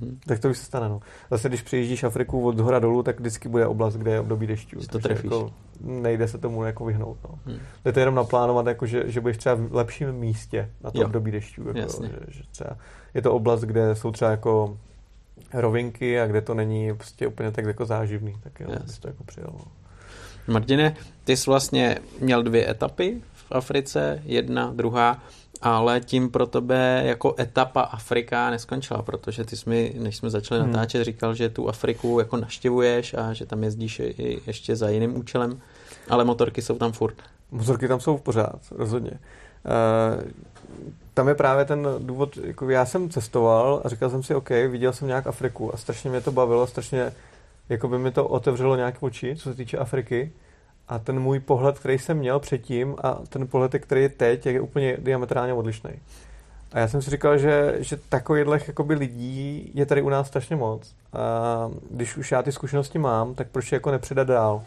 Hmm. 0.00 0.18
Tak 0.26 0.38
to 0.38 0.50
už 0.50 0.58
se 0.58 0.64
stane. 0.64 0.88
No. 0.88 1.00
Zase, 1.30 1.48
když 1.48 1.62
přijíždíš 1.62 2.04
Afriku 2.04 2.46
od 2.46 2.60
hora 2.60 2.78
dolů, 2.78 3.02
tak 3.02 3.20
vždycky 3.20 3.48
bude 3.48 3.66
oblast, 3.66 3.96
kde 3.96 4.10
je 4.10 4.20
období 4.20 4.46
dešťů. 4.46 4.80
To 4.90 4.98
trefíš. 4.98 5.24
Jako 5.24 5.50
nejde 5.80 6.28
se 6.28 6.38
tomu 6.38 6.64
jako 6.64 6.84
vyhnout. 6.84 7.18
No. 7.28 7.38
Hmm. 7.46 7.58
Jde 7.84 7.92
to 7.92 8.00
jenom 8.00 8.14
naplánovat, 8.14 8.66
jako 8.66 8.86
že, 8.86 9.10
že 9.10 9.20
budeš 9.20 9.36
třeba 9.36 9.54
v 9.54 9.74
lepším 9.74 10.12
místě 10.12 10.70
na 10.84 10.90
to 10.90 11.00
jo. 11.00 11.06
období 11.06 11.30
dešťů. 11.30 11.68
Jako, 11.68 12.06
že, 12.06 12.18
že 12.28 12.42
třeba 12.50 12.76
je 13.14 13.22
to 13.22 13.34
oblast, 13.34 13.60
kde 13.60 13.94
jsou 13.94 14.12
třeba 14.12 14.30
jako 14.30 14.78
rovinky 15.52 16.20
a 16.20 16.26
kde 16.26 16.40
to 16.40 16.54
není 16.54 16.94
prostě 16.94 17.26
úplně 17.26 17.50
tak 17.50 17.64
jako 17.64 17.86
záživný, 17.86 18.34
tak 18.42 18.60
jo, 18.60 18.68
bys 18.84 18.98
to 18.98 19.08
jako 19.08 19.24
přijel. 19.24 19.50
No. 19.52 19.64
Martine, 20.48 20.96
ty 21.24 21.36
jsi 21.36 21.50
vlastně 21.50 21.98
měl 22.20 22.42
dvě 22.42 22.70
etapy 22.70 23.22
v 23.34 23.52
Africe, 23.52 24.22
jedna, 24.24 24.72
druhá 24.74 25.22
ale 25.62 26.00
tím 26.00 26.30
pro 26.30 26.46
tebe 26.46 27.02
jako 27.04 27.34
etapa 27.38 27.80
Afrika 27.80 28.50
neskončila, 28.50 29.02
protože 29.02 29.44
ty 29.44 29.56
jsi 29.56 29.70
mi, 29.70 29.94
než 29.98 30.16
jsme 30.16 30.30
začali 30.30 30.60
hmm. 30.60 30.72
natáčet, 30.72 31.04
říkal, 31.04 31.34
že 31.34 31.48
tu 31.48 31.68
Afriku 31.68 32.18
jako 32.18 32.36
naštěvuješ 32.36 33.14
a 33.14 33.32
že 33.32 33.46
tam 33.46 33.64
jezdíš 33.64 34.00
i 34.00 34.40
ještě 34.46 34.76
za 34.76 34.88
jiným 34.88 35.16
účelem, 35.16 35.60
ale 36.08 36.24
motorky 36.24 36.62
jsou 36.62 36.78
tam 36.78 36.92
furt. 36.92 37.14
Motorky 37.50 37.88
tam 37.88 38.00
jsou 38.00 38.16
v 38.16 38.22
pořád, 38.22 38.58
rozhodně. 38.70 39.10
Uh, 39.10 40.22
tam 41.14 41.28
je 41.28 41.34
právě 41.34 41.64
ten 41.64 41.88
důvod, 41.98 42.36
jako 42.36 42.70
já 42.70 42.86
jsem 42.86 43.10
cestoval 43.10 43.82
a 43.84 43.88
říkal 43.88 44.10
jsem 44.10 44.22
si, 44.22 44.34
OK, 44.34 44.50
viděl 44.50 44.92
jsem 44.92 45.08
nějak 45.08 45.26
Afriku 45.26 45.74
a 45.74 45.76
strašně 45.76 46.10
mě 46.10 46.20
to 46.20 46.32
bavilo, 46.32 46.66
strašně 46.66 47.12
jako 47.68 47.88
by 47.88 47.98
mi 47.98 48.10
to 48.10 48.28
otevřelo 48.28 48.76
nějaké 48.76 48.98
oči, 49.00 49.36
co 49.36 49.50
se 49.50 49.54
týče 49.54 49.78
Afriky. 49.78 50.32
A 50.88 50.98
ten 50.98 51.20
můj 51.20 51.40
pohled, 51.40 51.78
který 51.78 51.98
jsem 51.98 52.18
měl 52.18 52.40
předtím 52.40 52.96
a 53.02 53.18
ten 53.28 53.46
pohled, 53.46 53.74
který 53.78 54.02
je 54.02 54.08
teď, 54.08 54.46
je 54.46 54.60
úplně 54.60 54.96
diametrálně 55.00 55.52
odlišný. 55.52 55.90
A 56.72 56.78
já 56.78 56.88
jsem 56.88 57.02
si 57.02 57.10
říkal, 57.10 57.38
že, 57.38 57.76
že 57.78 57.96
takových 58.08 58.68
jakoby 58.68 58.94
lidí 58.94 59.70
je 59.74 59.86
tady 59.86 60.02
u 60.02 60.08
nás 60.08 60.26
strašně 60.26 60.56
moc. 60.56 60.94
A 61.12 61.70
když 61.90 62.16
už 62.16 62.32
já 62.32 62.42
ty 62.42 62.52
zkušenosti 62.52 62.98
mám, 62.98 63.34
tak 63.34 63.48
proč 63.48 63.72
je 63.72 63.76
jako 63.76 63.90
nepředat 63.90 64.26
dál? 64.26 64.62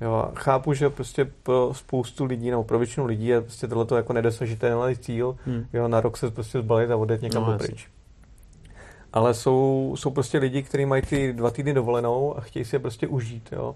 Jo, 0.00 0.30
chápu, 0.34 0.74
že 0.74 0.90
prostě 0.90 1.24
pro 1.42 1.74
spoustu 1.74 2.24
lidí, 2.24 2.50
nebo 2.50 2.64
pro 2.64 2.78
většinu 2.78 3.06
lidí 3.06 3.26
je 3.26 3.40
prostě 3.40 3.68
tohleto 3.68 3.96
jako 3.96 4.12
nedosažitelný 4.12 4.96
cíl, 4.96 5.36
hmm. 5.46 5.66
jo, 5.72 5.88
na 5.88 6.00
rok 6.00 6.16
se 6.16 6.30
prostě 6.30 6.58
zbalit 6.58 6.90
a 6.90 6.96
odjet 6.96 7.22
někam 7.22 7.46
no, 7.46 7.58
pryč. 7.58 7.88
Ale 9.12 9.34
jsou, 9.34 9.94
jsou 9.98 10.10
prostě 10.10 10.38
lidi, 10.38 10.62
kteří 10.62 10.86
mají 10.86 11.02
ty 11.02 11.32
dva 11.32 11.50
týdny 11.50 11.74
dovolenou 11.74 12.38
a 12.38 12.40
chtějí 12.40 12.64
si 12.64 12.76
je 12.76 12.80
prostě 12.80 13.06
užít, 13.06 13.48
jo. 13.52 13.74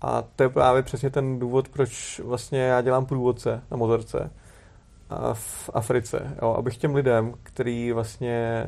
A 0.00 0.22
to 0.36 0.42
je 0.42 0.48
právě 0.48 0.82
přesně 0.82 1.10
ten 1.10 1.38
důvod, 1.38 1.68
proč 1.68 2.20
vlastně 2.24 2.58
já 2.58 2.80
dělám 2.80 3.06
průvodce 3.06 3.62
na 3.70 3.76
motorce 3.76 4.30
v 5.32 5.70
Africe, 5.74 6.36
jo, 6.42 6.54
abych 6.58 6.76
těm 6.76 6.94
lidem, 6.94 7.34
kteří 7.42 7.92
vlastně 7.92 8.66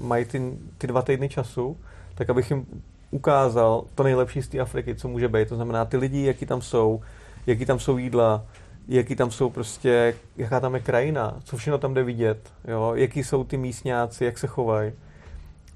mají 0.00 0.24
ty, 0.24 0.58
ty 0.78 0.86
dva 0.86 1.02
týdny 1.02 1.28
času, 1.28 1.76
tak 2.14 2.30
abych 2.30 2.50
jim 2.50 2.66
ukázal 3.10 3.84
to 3.94 4.02
nejlepší 4.02 4.42
z 4.42 4.48
té 4.48 4.58
Afriky, 4.58 4.94
co 4.94 5.08
může 5.08 5.28
být. 5.28 5.48
To 5.48 5.56
znamená 5.56 5.84
ty 5.84 5.96
lidi, 5.96 6.24
jaký 6.24 6.46
tam 6.46 6.62
jsou, 6.62 7.00
jaký 7.46 7.66
tam 7.66 7.78
jsou 7.78 7.98
jídla, 7.98 8.44
jaký 8.88 9.16
tam 9.16 9.30
jsou 9.30 9.50
prostě, 9.50 10.14
jaká 10.36 10.60
tam 10.60 10.74
je 10.74 10.80
krajina, 10.80 11.36
co 11.44 11.56
všechno 11.56 11.78
tam 11.78 11.94
jde 11.94 12.02
vidět, 12.02 12.52
jo, 12.68 12.92
jaký 12.94 13.24
jsou 13.24 13.44
ty 13.44 13.56
místňáci, 13.56 14.24
jak 14.24 14.38
se 14.38 14.46
chovají 14.46 14.92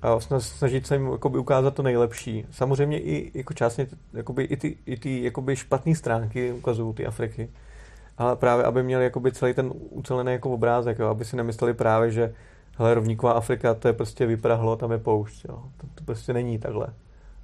a 0.04 0.20
snažit 0.40 0.86
se 0.86 0.94
jim 0.94 1.12
jakoby, 1.12 1.38
ukázat 1.38 1.74
to 1.74 1.82
nejlepší. 1.82 2.46
Samozřejmě 2.50 3.00
i 3.00 3.30
jako 3.34 3.54
částně 3.54 3.86
jakoby, 4.12 4.44
i 4.44 4.56
ty, 4.56 4.76
i 4.86 4.96
ty 4.96 5.22
jakoby, 5.22 5.56
špatné 5.56 5.94
stránky 5.94 6.52
ukazují 6.52 6.94
ty 6.94 7.06
Afriky. 7.06 7.48
Ale 8.18 8.36
právě, 8.36 8.64
aby 8.64 8.82
měli 8.82 9.04
jakoby, 9.04 9.32
celý 9.32 9.54
ten 9.54 9.72
ucelený 9.74 10.32
jako 10.32 10.50
obrázek, 10.50 10.98
jo, 10.98 11.08
aby 11.08 11.24
si 11.24 11.36
nemysleli 11.36 11.74
právě, 11.74 12.10
že 12.10 12.34
hele, 12.78 12.94
rovníková 12.94 13.32
Afrika, 13.32 13.74
to 13.74 13.88
je 13.88 13.94
prostě 13.94 14.26
vyprahlo, 14.26 14.76
tam 14.76 14.92
je 14.92 14.98
poušť. 14.98 15.44
Jo. 15.44 15.62
To, 15.76 15.86
to 15.94 16.04
prostě 16.04 16.32
není 16.32 16.58
takhle. 16.58 16.86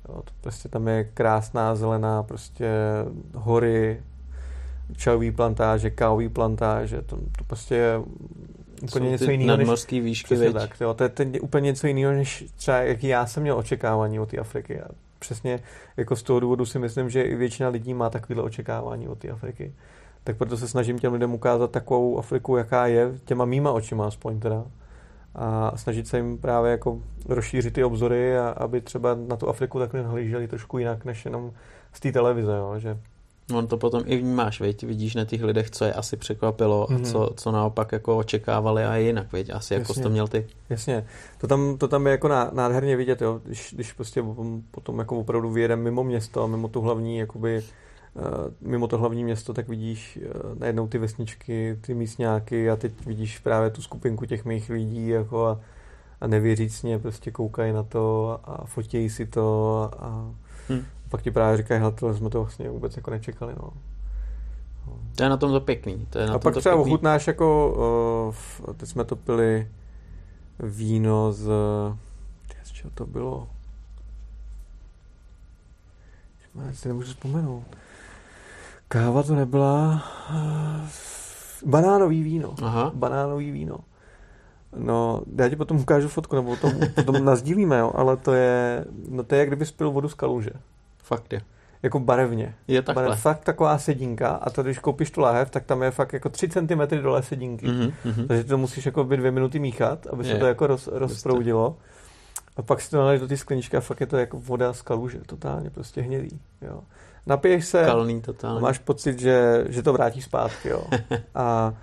Jo, 0.09 0.23
to 0.23 0.33
prostě 0.41 0.69
tam 0.69 0.89
je 0.89 1.05
krásná 1.05 1.75
zelená 1.75 2.23
prostě 2.23 2.71
hory, 3.35 4.03
čajový 4.97 5.31
plantáže, 5.31 5.91
kávový 5.91 6.29
plantáže, 6.29 7.03
to, 7.03 7.17
to 7.17 7.45
prostě 7.47 8.01
úplně 8.83 9.07
Jsou 9.07 9.13
něco 9.13 9.31
jiného. 9.31 9.57
Nadmorský 9.57 9.97
než, 9.97 10.05
výšky, 10.05 10.37
veď. 10.37 10.53
tak, 10.53 10.81
jo, 10.81 10.95
to 10.95 11.03
je 11.03 11.09
ten, 11.09 11.33
úplně 11.41 11.65
něco 11.65 11.87
jiného, 11.87 12.13
než 12.13 12.45
třeba 12.57 12.79
jaký 12.79 13.09
já 13.09 13.27
jsem 13.27 13.43
měl 13.43 13.59
očekávání 13.59 14.21
od 14.21 14.29
té 14.29 14.39
Afriky. 14.39 14.81
A 14.81 14.89
přesně 15.19 15.61
jako 15.97 16.17
z 16.17 16.23
toho 16.23 16.41
důvodu 16.41 16.67
si 16.67 16.79
myslím, 16.79 17.11
že 17.11 17.23
i 17.23 17.35
většina 17.35 17.69
lidí 17.69 17.95
má 17.95 18.11
takovéhle 18.11 18.45
očekávání 18.45 19.09
od 19.09 19.19
té 19.19 19.29
Afriky. 19.29 19.73
Tak 20.25 20.37
proto 20.37 20.57
se 20.57 20.69
snažím 20.69 20.99
těm 20.99 21.13
lidem 21.13 21.35
ukázat 21.35 21.71
takovou 21.71 22.19
Afriku, 22.19 22.57
jaká 22.57 22.87
je, 22.87 23.13
těma 23.25 23.45
mýma 23.45 23.73
očima 23.73 24.07
aspoň 24.07 24.41
teda. 24.41 24.65
A 25.35 25.73
snažit 25.77 26.09
se 26.09 26.17
jim 26.17 26.39
právě 26.39 26.71
jako 26.71 27.03
rozšířit 27.29 27.75
ty 27.75 27.85
obzory, 27.85 28.39
a 28.39 28.49
aby 28.49 28.81
třeba 28.81 29.15
na 29.15 29.37
tu 29.37 29.49
Afriku 29.49 29.79
takhle 29.79 30.03
nahlíželi 30.03 30.49
trošku 30.49 30.79
jinak, 30.79 31.05
než 31.05 31.25
jenom 31.25 31.53
z 31.93 32.01
té 32.01 32.13
televize, 32.13 32.53
jo, 32.53 32.75
že 32.79 32.99
On 33.51 33.67
to 33.67 33.77
potom 33.77 34.03
i 34.07 34.17
vnímáš, 34.17 34.61
viď? 34.61 34.85
vidíš 34.85 35.15
na 35.15 35.25
těch 35.25 35.43
lidech, 35.43 35.71
co 35.71 35.85
je 35.85 35.93
asi 35.93 36.17
překvapilo 36.17 36.87
mm-hmm. 36.87 36.95
a 36.95 36.99
mhm. 36.99 37.05
co, 37.05 37.31
co 37.37 37.53
naopak 37.53 37.93
jako 37.93 38.19
očekávali 38.19 38.85
a 38.85 38.97
jinak, 38.97 39.33
viď? 39.33 39.51
asi 39.51 39.75
jako 39.75 39.95
jsi 39.95 40.03
to 40.03 40.11
měl 40.11 40.29
ty. 40.29 40.47
Jasně, 40.71 41.07
to 41.39 41.47
tam, 41.47 41.79
to 41.79 41.89
tam 41.89 42.07
je 42.07 42.11
jako 42.11 42.29
nádherně 42.53 42.97
vidět, 42.97 43.23
jo? 43.23 43.41
Když, 43.45 43.75
když 43.75 43.93
prostě 43.93 44.25
potom 44.71 44.99
jako 44.99 45.19
opravdu 45.19 45.51
vyjedeme 45.51 45.83
mimo 45.83 46.05
město, 46.05 46.49
mimo 46.49 46.69
tu 46.69 46.81
hlavní, 46.81 47.19
jakoby, 47.19 47.63
uh, 48.15 48.23
mimo 48.71 48.89
to 48.89 48.99
hlavní 48.99 49.25
město, 49.25 49.55
tak 49.55 49.69
vidíš 49.69 50.19
uh, 50.23 50.59
najednou 50.59 50.89
ty 50.89 50.99
vesničky, 50.99 51.79
ty 51.81 51.95
místňáky 51.95 52.71
a 52.71 52.77
teď 52.77 52.93
vidíš 53.07 53.39
právě 53.39 53.71
tu 53.71 53.83
skupinku 53.83 54.27
těch 54.27 54.45
mých 54.45 54.71
lidí 54.71 55.09
jako 55.09 55.47
a, 55.47 55.61
a 56.21 56.27
nevěřícně 56.27 56.99
prostě 56.99 57.31
koukají 57.31 57.73
na 57.73 57.83
to 57.83 58.39
a 58.45 58.65
fotějí 58.65 59.11
si 59.11 59.27
to 59.27 59.91
a 59.99 60.31
hmm 60.69 60.85
pak 61.11 61.23
ti 61.23 61.31
právě 61.31 61.57
říkají, 61.57 61.81
hele, 61.81 61.93
tohle 61.93 62.15
jsme 62.15 62.31
to 62.31 62.41
vlastně 62.41 62.71
vůbec 62.71 62.97
jako 62.97 63.11
nečekali, 63.11 63.55
no. 63.63 63.71
To 65.17 65.23
je 65.23 65.29
na 65.29 65.37
tom 65.37 65.53
to 65.53 65.61
pěkný. 65.61 66.07
To 66.11 66.19
je 66.19 66.27
na 66.27 66.35
a 66.35 66.39
pak 66.39 66.57
třeba 66.57 66.77
pěkný. 66.77 66.93
ochutnáš 66.93 67.27
jako, 67.27 67.75
uh, 68.67 68.75
teď 68.75 68.89
jsme 68.89 69.05
to 69.05 69.17
pili 69.17 69.69
víno 70.59 71.33
z, 71.33 71.51
z 72.63 72.73
čeho 72.73 72.91
to 72.95 73.07
bylo? 73.07 73.49
Já 76.67 76.73
si 76.73 76.89
nemůžu 76.89 77.09
vzpomenout. 77.09 77.65
Káva 78.89 79.23
to 79.23 79.35
nebyla. 79.35 80.05
Banánový 81.67 82.23
víno. 82.23 82.55
Aha. 82.63 82.93
Banánový 82.95 83.51
víno. 83.51 83.79
No, 84.77 85.23
já 85.37 85.49
ti 85.49 85.57
potom 85.57 85.77
ukážu 85.81 86.09
fotku, 86.09 86.37
nebo 86.37 86.57
potom, 86.57 86.73
potom 86.95 87.25
nazdílíme, 87.25 87.79
jo, 87.79 87.93
ale 87.95 88.17
to 88.17 88.33
je, 88.33 88.85
no 89.09 89.23
to 89.23 89.35
je, 89.35 89.39
jak 89.39 89.49
kdyby 89.49 89.67
spil 89.67 89.91
vodu 89.91 90.09
z 90.09 90.15
kaluže. 90.15 90.51
Fakt 91.11 91.33
je. 91.33 91.41
Jako 91.83 92.01
barevně. 92.01 92.55
Je 92.69 92.83
takhle. 92.83 93.05
Barev, 93.05 93.21
fakt 93.21 93.45
taková 93.45 93.79
sedinka 93.79 94.29
a 94.29 94.51
to, 94.51 94.63
když 94.63 94.79
koupíš 94.79 95.11
tu 95.11 95.21
láhev, 95.21 95.51
tak 95.51 95.65
tam 95.65 95.83
je 95.83 95.91
fakt 95.91 96.13
jako 96.13 96.29
3 96.29 96.49
cm 96.49 97.03
dole 97.03 97.23
sedinky. 97.23 97.67
Mm-hmm. 97.67 98.27
Takže 98.27 98.45
to 98.45 98.59
musíš 98.59 98.87
jako 98.87 99.05
by 99.05 99.17
dvě 99.17 99.31
minuty 99.31 99.59
míchat, 99.59 100.07
aby 100.07 100.25
se 100.25 100.31
je. 100.31 100.39
to 100.39 100.47
jako 100.47 100.67
roz, 100.67 100.89
rozproudilo. 100.93 101.77
A 102.57 102.63
pak 102.63 102.81
si 102.81 102.91
to 102.91 102.97
naleješ 102.97 103.21
do 103.21 103.29
té 103.29 103.37
skleničky 103.37 103.77
a 103.77 103.81
fakt 103.81 104.01
je 104.01 104.07
to 104.07 104.17
jako 104.17 104.39
voda 104.41 104.73
z 104.73 104.83
kaluže, 104.83 105.19
totálně 105.27 105.71
prostě 105.71 106.01
hnědý. 106.01 106.41
Jo. 106.63 106.81
Napiješ 107.27 107.65
se, 107.65 107.85
Kalný, 107.85 108.21
totálně. 108.21 108.61
máš 108.61 108.79
pocit, 108.79 109.19
že, 109.19 109.65
že 109.69 109.83
to 109.83 109.93
vrátí 109.93 110.23
zpátky. 110.23 110.69
Jo. 110.69 110.85
a 111.35 111.75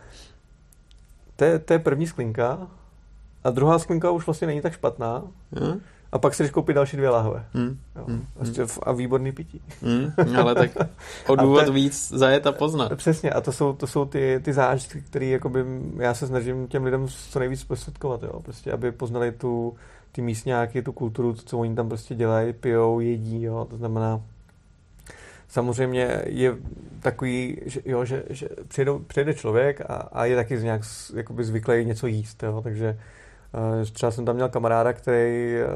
to 1.35 1.43
je, 1.43 1.59
to 1.59 1.73
je 1.73 1.79
první 1.79 2.07
sklinka 2.07 2.67
a 3.43 3.49
druhá 3.49 3.79
sklinka 3.79 4.11
už 4.11 4.25
vlastně 4.25 4.47
není 4.47 4.61
tak 4.61 4.73
špatná. 4.73 5.23
Hmm? 5.53 5.81
A 6.11 6.19
pak 6.19 6.35
si 6.35 6.43
jdeš 6.43 6.51
koupit 6.51 6.73
další 6.73 6.97
dvě 6.97 7.09
lahve. 7.09 7.45
Hmm. 7.53 7.79
Jo. 7.95 8.05
Vlastně 8.35 8.63
a 8.83 8.91
výborný 8.91 9.31
pití. 9.31 9.61
Hmm. 9.81 10.11
Ale 10.37 10.55
tak 10.55 10.71
o 11.27 11.35
důvod 11.35 11.65
te, 11.65 11.71
víc 11.71 12.09
zajet 12.09 12.47
a 12.47 12.51
poznat. 12.51 12.95
Přesně, 12.95 13.31
a 13.31 13.41
to 13.41 13.51
jsou, 13.51 13.73
to 13.73 13.87
jsou 13.87 14.05
ty, 14.05 14.39
ty 14.43 14.53
zážitky, 14.53 15.01
které 15.01 15.25
jakoby 15.25 15.65
já 15.97 16.13
se 16.13 16.27
snažím 16.27 16.67
těm 16.67 16.83
lidem 16.83 17.07
co 17.07 17.39
nejvíc 17.39 17.63
prostředkovat, 17.63 18.23
jo. 18.23 18.39
Prostě, 18.39 18.71
aby 18.71 18.91
poznali 18.91 19.31
tu, 19.31 19.75
ty 20.11 20.21
místňáky, 20.21 20.81
tu 20.81 20.91
kulturu, 20.91 21.33
to, 21.33 21.41
co 21.41 21.57
oni 21.57 21.75
tam 21.75 21.89
prostě 21.89 22.15
dělají, 22.15 22.53
pijou, 22.53 22.99
jedí, 22.99 23.43
jo. 23.43 23.67
To 23.69 23.77
znamená, 23.77 24.21
samozřejmě 25.47 26.21
je 26.25 26.55
takový, 26.99 27.57
že, 27.65 27.81
jo, 27.85 28.05
že, 28.05 28.23
že 28.29 28.49
přijde, 28.67 28.91
přijde 29.07 29.33
člověk 29.33 29.81
a, 29.81 29.93
a 29.93 30.25
je 30.25 30.35
taky 30.35 30.57
nějak 30.57 30.81
jakoby 31.15 31.43
zvyklý 31.43 31.85
něco 31.85 32.07
jíst, 32.07 32.43
jo. 32.43 32.61
takže 32.63 32.97
třeba 33.91 34.11
jsem 34.11 34.25
tam 34.25 34.35
měl 34.35 34.49
kamaráda, 34.49 34.93
který 34.93 35.55
eh, 35.55 35.67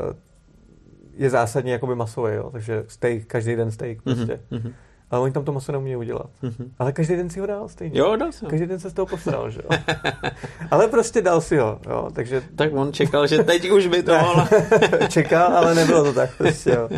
je 1.14 1.30
zásadně 1.30 1.72
jakoby 1.72 1.96
masový, 1.96 2.34
jo, 2.34 2.50
takže 2.52 2.84
steak, 2.88 3.26
každý 3.26 3.56
den 3.56 3.72
steak 3.72 4.06
mhm, 4.06 4.16
prostě. 4.16 4.40
Mm-hmm. 4.52 4.74
Ale 5.12 5.22
oni 5.22 5.34
tam 5.34 5.46
to 5.46 5.52
maso 5.52 5.72
neumějí 5.72 5.96
udělat. 5.96 6.30
Mm-hmm. 6.44 6.70
Ale 6.80 6.92
každý 6.92 7.16
den 7.16 7.30
si 7.30 7.40
ho 7.40 7.46
dal 7.46 7.70
stejně. 7.70 8.00
Jo, 8.00 8.16
dal 8.16 8.32
si 8.32 8.46
ho. 8.46 8.50
Každý 8.50 8.66
den 8.66 8.80
se 8.80 8.90
z 8.90 8.94
toho 8.94 9.06
posral, 9.06 9.50
že 9.50 9.60
jo. 9.64 9.80
ale 10.72 10.88
prostě 10.88 11.22
dal 11.22 11.42
si 11.42 11.58
ho, 11.58 11.80
jo. 11.90 12.10
Takže... 12.14 12.42
Tak 12.56 12.74
on 12.74 12.94
čekal, 12.94 13.28
že 13.28 13.44
teď 13.44 13.70
už 13.70 13.88
by 13.88 14.04
to 14.04 14.18
mohlo. 14.18 14.48
čekal, 15.10 15.58
ale 15.58 15.76
nebylo 15.76 16.04
to 16.04 16.14
tak 16.14 16.38
prostě, 16.38 16.70
jo. 16.70 16.90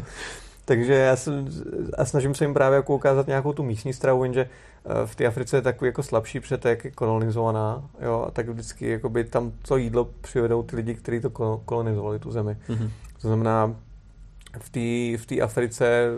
Takže 0.65 0.93
já, 0.93 1.15
jsem, 1.15 1.47
já 1.97 2.05
snažím 2.05 2.35
se 2.35 2.43
jim 2.43 2.53
právě 2.53 2.75
jako 2.75 2.95
ukázat 2.95 3.27
nějakou 3.27 3.53
tu 3.53 3.63
místní 3.63 3.93
stravu, 3.93 4.23
jenže 4.23 4.41
eh, 4.41 4.49
v 5.05 5.15
té 5.15 5.25
Africe 5.25 5.57
je 5.57 5.61
takový 5.61 5.87
jako 5.87 6.03
slabší 6.03 6.41
je 6.65 6.75
kolonizovaná, 6.95 7.89
jo, 8.01 8.25
a 8.27 8.31
tak 8.31 8.49
vždycky 8.49 8.89
jakoby 8.89 9.23
tam 9.23 9.51
to 9.67 9.77
jídlo 9.77 10.09
přivedou 10.21 10.63
ty 10.63 10.75
lidi, 10.75 10.95
kteří 10.95 11.19
to 11.19 11.29
kolonizovali, 11.65 12.19
tu 12.19 12.31
zemi. 12.31 12.57
Mm-hmm. 12.69 12.89
To 13.21 13.27
znamená, 13.27 13.75
v 14.59 14.69
té 14.69 15.23
v 15.23 15.25
tý 15.25 15.41
Africe 15.41 16.09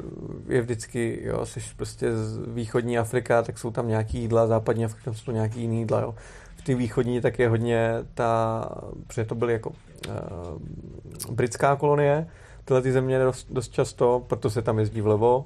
je 0.47 0.61
vždycky, 0.61 1.19
jo, 1.23 1.45
jsi 1.45 1.59
prostě 1.77 2.17
z 2.17 2.39
východní 2.47 2.97
Afrika, 2.97 3.41
tak 3.41 3.59
jsou 3.59 3.71
tam 3.71 3.87
nějaký 3.87 4.19
jídla, 4.19 4.47
západní 4.47 4.85
Afrika 4.85 5.13
jsou 5.13 5.25
to 5.25 5.31
nějaký 5.31 5.61
jiný 5.61 5.79
jídla, 5.79 6.01
jo. 6.01 6.15
V 6.55 6.61
té 6.61 6.75
východní 6.75 7.21
tak 7.21 7.39
je 7.39 7.49
hodně 7.49 7.91
ta, 8.13 8.65
protože 9.07 9.25
to 9.25 9.35
byly 9.35 9.53
jako 9.53 9.69
uh, 9.69 11.35
britská 11.35 11.75
kolonie, 11.75 12.27
tyhle 12.65 12.81
ty 12.81 12.91
země 12.91 13.19
dost, 13.19 13.47
dost 13.51 13.73
často, 13.73 14.23
proto 14.27 14.49
se 14.49 14.61
tam 14.61 14.79
jezdí 14.79 15.01
vlevo, 15.01 15.45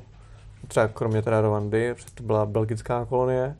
třeba 0.68 0.88
kromě 0.88 1.22
teda 1.22 1.41
Rwandy, 1.41 1.95
to 2.15 2.23
byla 2.23 2.45
belgická 2.45 3.06
kolonie, 3.06 3.56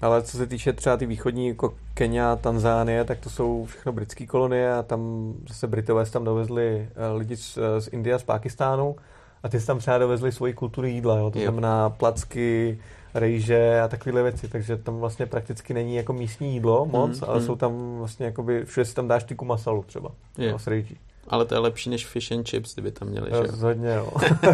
ale 0.00 0.22
co 0.22 0.36
se 0.36 0.46
týče 0.46 0.72
třeba 0.72 0.96
ty 0.96 1.06
východní, 1.06 1.48
jako 1.48 1.74
Kenia, 1.94 2.36
Tanzánie, 2.36 3.04
tak 3.04 3.18
to 3.18 3.30
jsou 3.30 3.64
všechno 3.64 3.92
britské 3.92 4.26
kolonie 4.26 4.74
a 4.74 4.82
tam 4.82 5.34
zase 5.48 5.66
Britové 5.66 6.06
tam 6.06 6.24
dovezli 6.24 6.88
eh, 6.94 7.12
lidi 7.12 7.36
z, 7.36 7.58
z 7.78 7.88
Indie 7.92 8.14
a 8.14 8.18
z 8.18 8.22
Pákistánu 8.22 8.96
a 9.42 9.48
ty 9.48 9.60
tam 9.60 9.78
třeba 9.78 9.98
dovezli 9.98 10.32
svoji 10.32 10.52
kulturu 10.52 10.86
jídla, 10.86 11.18
jo? 11.18 11.30
to 11.30 11.38
jo. 11.38 11.44
znamená 11.44 11.90
placky, 11.90 12.78
rejže 13.14 13.80
a 13.80 13.88
takovéhle 13.88 14.22
věci, 14.22 14.48
takže 14.48 14.76
tam 14.76 14.98
vlastně 14.98 15.26
prakticky 15.26 15.74
není 15.74 15.94
jako 15.94 16.12
místní 16.12 16.52
jídlo 16.52 16.86
moc, 16.86 17.20
mm, 17.20 17.28
ale 17.28 17.40
mm. 17.40 17.46
jsou 17.46 17.56
tam 17.56 17.98
vlastně 17.98 18.26
jakoby, 18.26 18.64
všude 18.64 18.84
si 18.84 18.94
tam 18.94 19.08
dáš 19.08 19.24
tyku 19.24 19.44
masalu 19.44 19.82
třeba, 19.82 20.10
jo. 20.38 20.58
s 20.58 20.66
rejží. 20.66 20.98
Ale 21.30 21.44
to 21.44 21.54
je 21.54 21.58
lepší 21.58 21.90
než 21.90 22.06
fish 22.06 22.32
and 22.32 22.48
chips, 22.48 22.74
kdyby 22.74 22.92
tam 22.92 23.08
měli, 23.08 23.30
že 23.30 23.40
Rozhodně, 23.40 23.94
jo. 23.94 24.12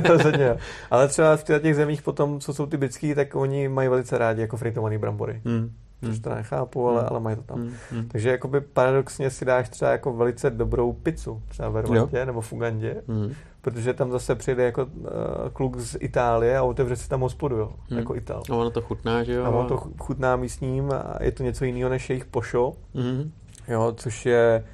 Rozhodně, 0.09 0.45
jo. 0.49 0.57
Ale 0.91 1.09
třeba 1.09 1.37
v 1.37 1.45
těch 1.45 1.77
zemích 1.77 2.03
potom, 2.03 2.41
co 2.41 2.55
jsou 2.55 2.67
ty 2.67 2.77
britský, 2.77 3.15
tak 3.15 3.35
oni 3.35 3.69
mají 3.69 3.89
velice 3.89 4.19
rádi 4.19 4.41
jako 4.41 4.57
fritovaný 4.57 4.99
brambory. 4.99 5.41
Hmm. 5.45 5.73
Což 6.01 6.15
hmm. 6.15 6.21
to 6.23 6.35
nechápu, 6.35 6.89
ale, 6.89 7.01
hmm. 7.01 7.09
ale 7.11 7.21
mají 7.21 7.37
to 7.37 7.43
tam. 7.43 7.59
Hmm. 7.59 7.75
Hmm. 7.91 8.09
Takže 8.09 8.31
jakoby 8.31 8.61
paradoxně 8.61 9.31
si 9.31 9.45
dáš 9.45 9.69
třeba 9.69 9.91
jako 9.91 10.13
velice 10.13 10.51
dobrou 10.51 10.93
pizzu, 10.93 11.43
třeba 11.49 11.69
ve 11.69 11.83
Rwandě 11.83 12.27
nebo 12.27 12.41
v 12.41 12.53
Ugandě, 12.53 13.03
hmm. 13.09 13.33
protože 13.61 13.95
tam 13.95 14.11
zase 14.11 14.35
přijde 14.35 14.63
jako 14.63 14.85
uh, 14.85 15.09
kluk 15.53 15.79
z 15.79 15.97
Itálie 16.01 16.59
a 16.59 16.63
otevře 16.63 16.97
si 16.97 17.09
tam 17.09 17.21
hospodu, 17.21 17.57
jo, 17.57 17.73
hmm. 17.91 17.99
jako 17.99 18.17
Ital. 18.17 18.43
A 18.51 18.55
ono 18.55 18.71
to 18.71 18.83
chutná, 18.83 19.25
že 19.25 19.33
jo? 19.33 19.45
A 19.45 19.49
ono 19.49 19.69
to 19.69 19.77
chutná 19.99 20.37
místním 20.37 20.93
a 20.93 21.17
je 21.21 21.33
to 21.33 21.43
něco 21.43 21.65
jiného 21.65 21.91
než 21.91 22.11
jejich 22.11 22.25
pošo, 22.25 22.73
hmm. 22.95 23.33
jo, 23.69 23.93
což 23.97 24.27
je 24.27 24.65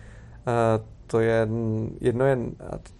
uh, 0.46 0.91
to 1.12 1.20
je, 1.20 1.48
jedno 2.00 2.24
je, 2.24 2.38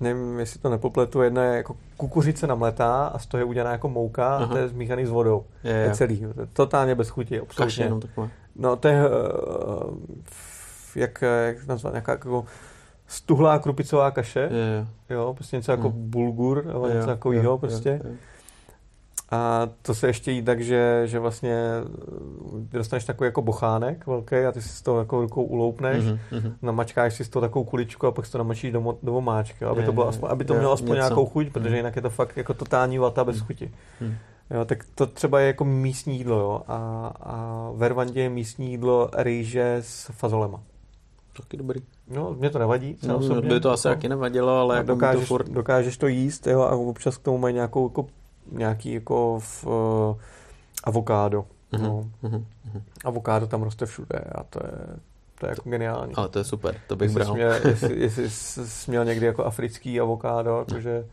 nevím, 0.01 0.39
jestli 0.39 0.61
to 0.61 0.71
nepopletu, 0.71 1.23
jedno 1.23 1.43
je 1.43 1.57
jako 1.57 1.77
kukuřice 1.97 2.47
namletá 2.47 3.07
a 3.07 3.19
z 3.19 3.27
toho 3.27 3.39
je 3.39 3.45
udělaná 3.45 3.73
jako 3.73 3.89
mouka 3.89 4.37
Aha. 4.37 4.45
a 4.45 4.49
to 4.49 4.59
je 4.59 4.69
zmíchaný 4.69 5.07
s 5.07 5.11
vodou. 5.11 5.45
Je, 5.65 5.73
je. 5.73 5.95
celý. 5.95 6.27
Totálně 6.53 6.95
bez 6.95 7.09
chuti, 7.09 7.41
absolutně. 7.41 7.85
Jenom. 7.85 8.01
No 8.57 8.77
to 8.77 8.89
je, 8.89 9.03
uh, 9.09 9.95
jak, 10.97 11.25
jak 11.47 11.67
nazvat, 11.67 11.93
nějaká 11.93 12.13
jako 12.13 12.45
stuhlá 13.07 13.59
krupicová 13.59 14.11
kaše. 14.11 14.49
Je, 14.53 14.59
je. 14.59 14.87
Jo, 15.11 15.35
prostě 15.35 15.57
něco 15.57 15.73
jako 15.73 15.91
hmm. 15.91 16.11
bulgur, 16.11 16.65
nebo 16.67 16.89
něco 16.89 17.07
takového 17.07 17.59
prostě. 17.59 17.89
Je, 17.89 18.01
je. 18.05 18.17
A 19.33 19.69
to 19.83 19.95
se 19.95 20.07
ještě 20.07 20.31
jí 20.31 20.43
tak, 20.43 20.61
že, 20.61 21.03
že 21.05 21.19
vlastně 21.19 21.57
ty 22.71 22.77
dostaneš 22.77 23.05
takový 23.05 23.29
jako 23.29 23.43
bochánek 23.43 24.07
velký 24.07 24.37
a 24.37 24.53
ty 24.53 24.63
si 24.63 24.69
z 24.69 24.83
toho 24.83 24.99
jako 24.99 25.21
rukou 25.21 25.43
uloupneš, 25.43 26.05
mm-hmm. 26.05 26.53
namačkáš 26.63 27.15
si 27.15 27.25
z 27.25 27.29
toho 27.29 27.41
takovou 27.41 27.65
kuličku 27.65 28.07
a 28.07 28.11
pak 28.11 28.27
si 28.27 28.33
to 28.33 28.39
namačíš 28.39 28.73
do, 28.73 28.99
do 29.03 29.15
omáčky, 29.15 29.65
aby, 29.65 29.81
je, 29.81 29.87
to 29.87 29.93
bylo 29.93 30.09
aspoň, 30.09 30.31
aby 30.33 30.45
to 30.45 30.55
mělo 30.55 30.73
aspoň 30.73 30.89
něco. 30.89 30.97
nějakou 30.97 31.27
chuť, 31.27 31.53
protože 31.53 31.69
mm. 31.69 31.77
jinak 31.77 31.97
je 31.97 32.03
to 32.03 32.11
fakt 32.11 32.37
jako 32.37 32.55
totální 32.55 32.99
vata 32.99 33.25
bez 33.25 33.37
mm. 33.37 33.47
chuti. 33.47 33.73
Mm. 34.01 34.15
Jo, 34.51 34.65
tak 34.65 34.85
to 34.95 35.07
třeba 35.07 35.41
je 35.41 35.47
jako 35.47 35.65
místní 35.65 36.19
jídlo, 36.19 36.39
jo, 36.39 36.63
a, 36.69 36.77
a 37.21 37.71
ve 37.75 37.89
Rwandě 37.89 38.21
je 38.21 38.29
místní 38.29 38.71
jídlo 38.71 39.11
rýže 39.17 39.77
s 39.81 40.11
fazolema. 40.13 40.61
Taky 41.37 41.57
dobrý. 41.57 41.81
No, 42.11 42.35
mě 42.39 42.51
to 42.51 42.59
nevadí. 42.59 42.97
No, 43.07 43.19
by 43.41 43.61
to 43.61 43.71
asi 43.71 43.89
no. 43.89 43.95
taky 43.95 44.09
nevadilo, 44.09 44.61
ale 44.61 44.77
jako 44.77 44.87
dokážeš, 44.87 45.21
to 45.21 45.27
furt... 45.27 45.49
dokážeš 45.49 45.97
to 45.97 46.07
jíst, 46.07 46.47
jo, 46.47 46.61
a 46.61 46.71
občas 46.71 47.17
k 47.17 47.23
tomu 47.23 47.39
mají 47.39 47.55
nějakou 47.55 47.87
jako 47.87 48.07
nějaký 48.51 48.93
jako 48.93 49.41
v 49.41 49.67
uh, 49.67 50.17
avokádo. 50.85 51.45
Mm-hmm. 51.73 51.83
No. 51.83 52.11
Mm-hmm. 52.25 52.45
Avokádo 53.05 53.47
tam 53.47 53.63
roste 53.63 53.87
všude 53.87 54.19
a 54.19 54.43
to 54.43 54.61
je, 54.67 54.97
to 55.39 55.47
je 55.47 55.51
jako 55.51 55.71
geniální. 55.71 56.15
Ale 56.15 56.29
to 56.29 56.39
je 56.39 56.45
super, 56.45 56.77
to 56.87 56.97
bych 56.97 57.11
bral. 57.11 57.35
Měl, 57.35 57.53
jestli, 57.67 58.01
jestli 58.01 58.31
jsi 58.31 58.91
měl 58.91 59.05
někdy 59.05 59.27
jako 59.27 59.45
africký 59.45 60.01
avokádo, 60.01 60.59
jakože, 60.69 61.07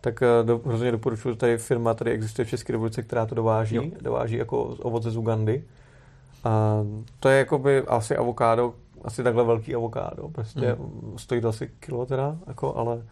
tak 0.00 0.22
eh, 0.22 0.26
do, 0.42 0.60
hrozně 0.66 0.92
doporučuji, 0.92 1.28
že 1.28 1.36
tady 1.36 1.58
firma 1.58 1.94
tady 1.94 2.10
existuje 2.10 2.44
v 2.44 2.48
České 2.50 2.72
republice, 2.72 3.02
která 3.02 3.26
to 3.26 3.34
dováží, 3.34 3.76
jo. 3.76 3.84
dováží 4.00 4.36
jako 4.36 4.62
ovoce 4.62 5.10
z 5.10 5.16
Ugandy. 5.16 5.64
A 6.44 6.84
to 7.20 7.28
je 7.28 7.38
jako 7.38 7.58
by 7.58 7.82
asi 7.82 8.16
avokádo, 8.16 8.74
asi 9.04 9.22
takhle 9.22 9.44
velký 9.44 9.74
avokádo, 9.74 10.28
prostě 10.28 10.74
mm. 10.74 11.18
stojí 11.18 11.40
to 11.40 11.48
asi 11.48 11.70
kilo 11.80 12.06
teda, 12.06 12.36
jako, 12.46 12.76
ale 12.76 13.02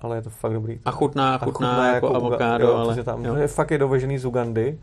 ale 0.00 0.16
je 0.16 0.22
to 0.22 0.30
fakt 0.30 0.52
dobrý. 0.52 0.80
A 0.84 0.90
chutná, 0.90 1.38
chutná, 1.38 1.48
a 1.48 1.52
chutná 1.52 1.94
jako, 1.94 2.06
jako 2.06 2.16
avokádo, 2.16 2.66
jo, 2.66 2.76
ale... 2.76 3.04
Tam, 3.04 3.24
jo. 3.24 3.34
Je 3.34 3.48
fakt 3.48 3.70
je 3.70 3.78
dovežený 3.78 4.18
z 4.18 4.24
Ugandy 4.24 4.78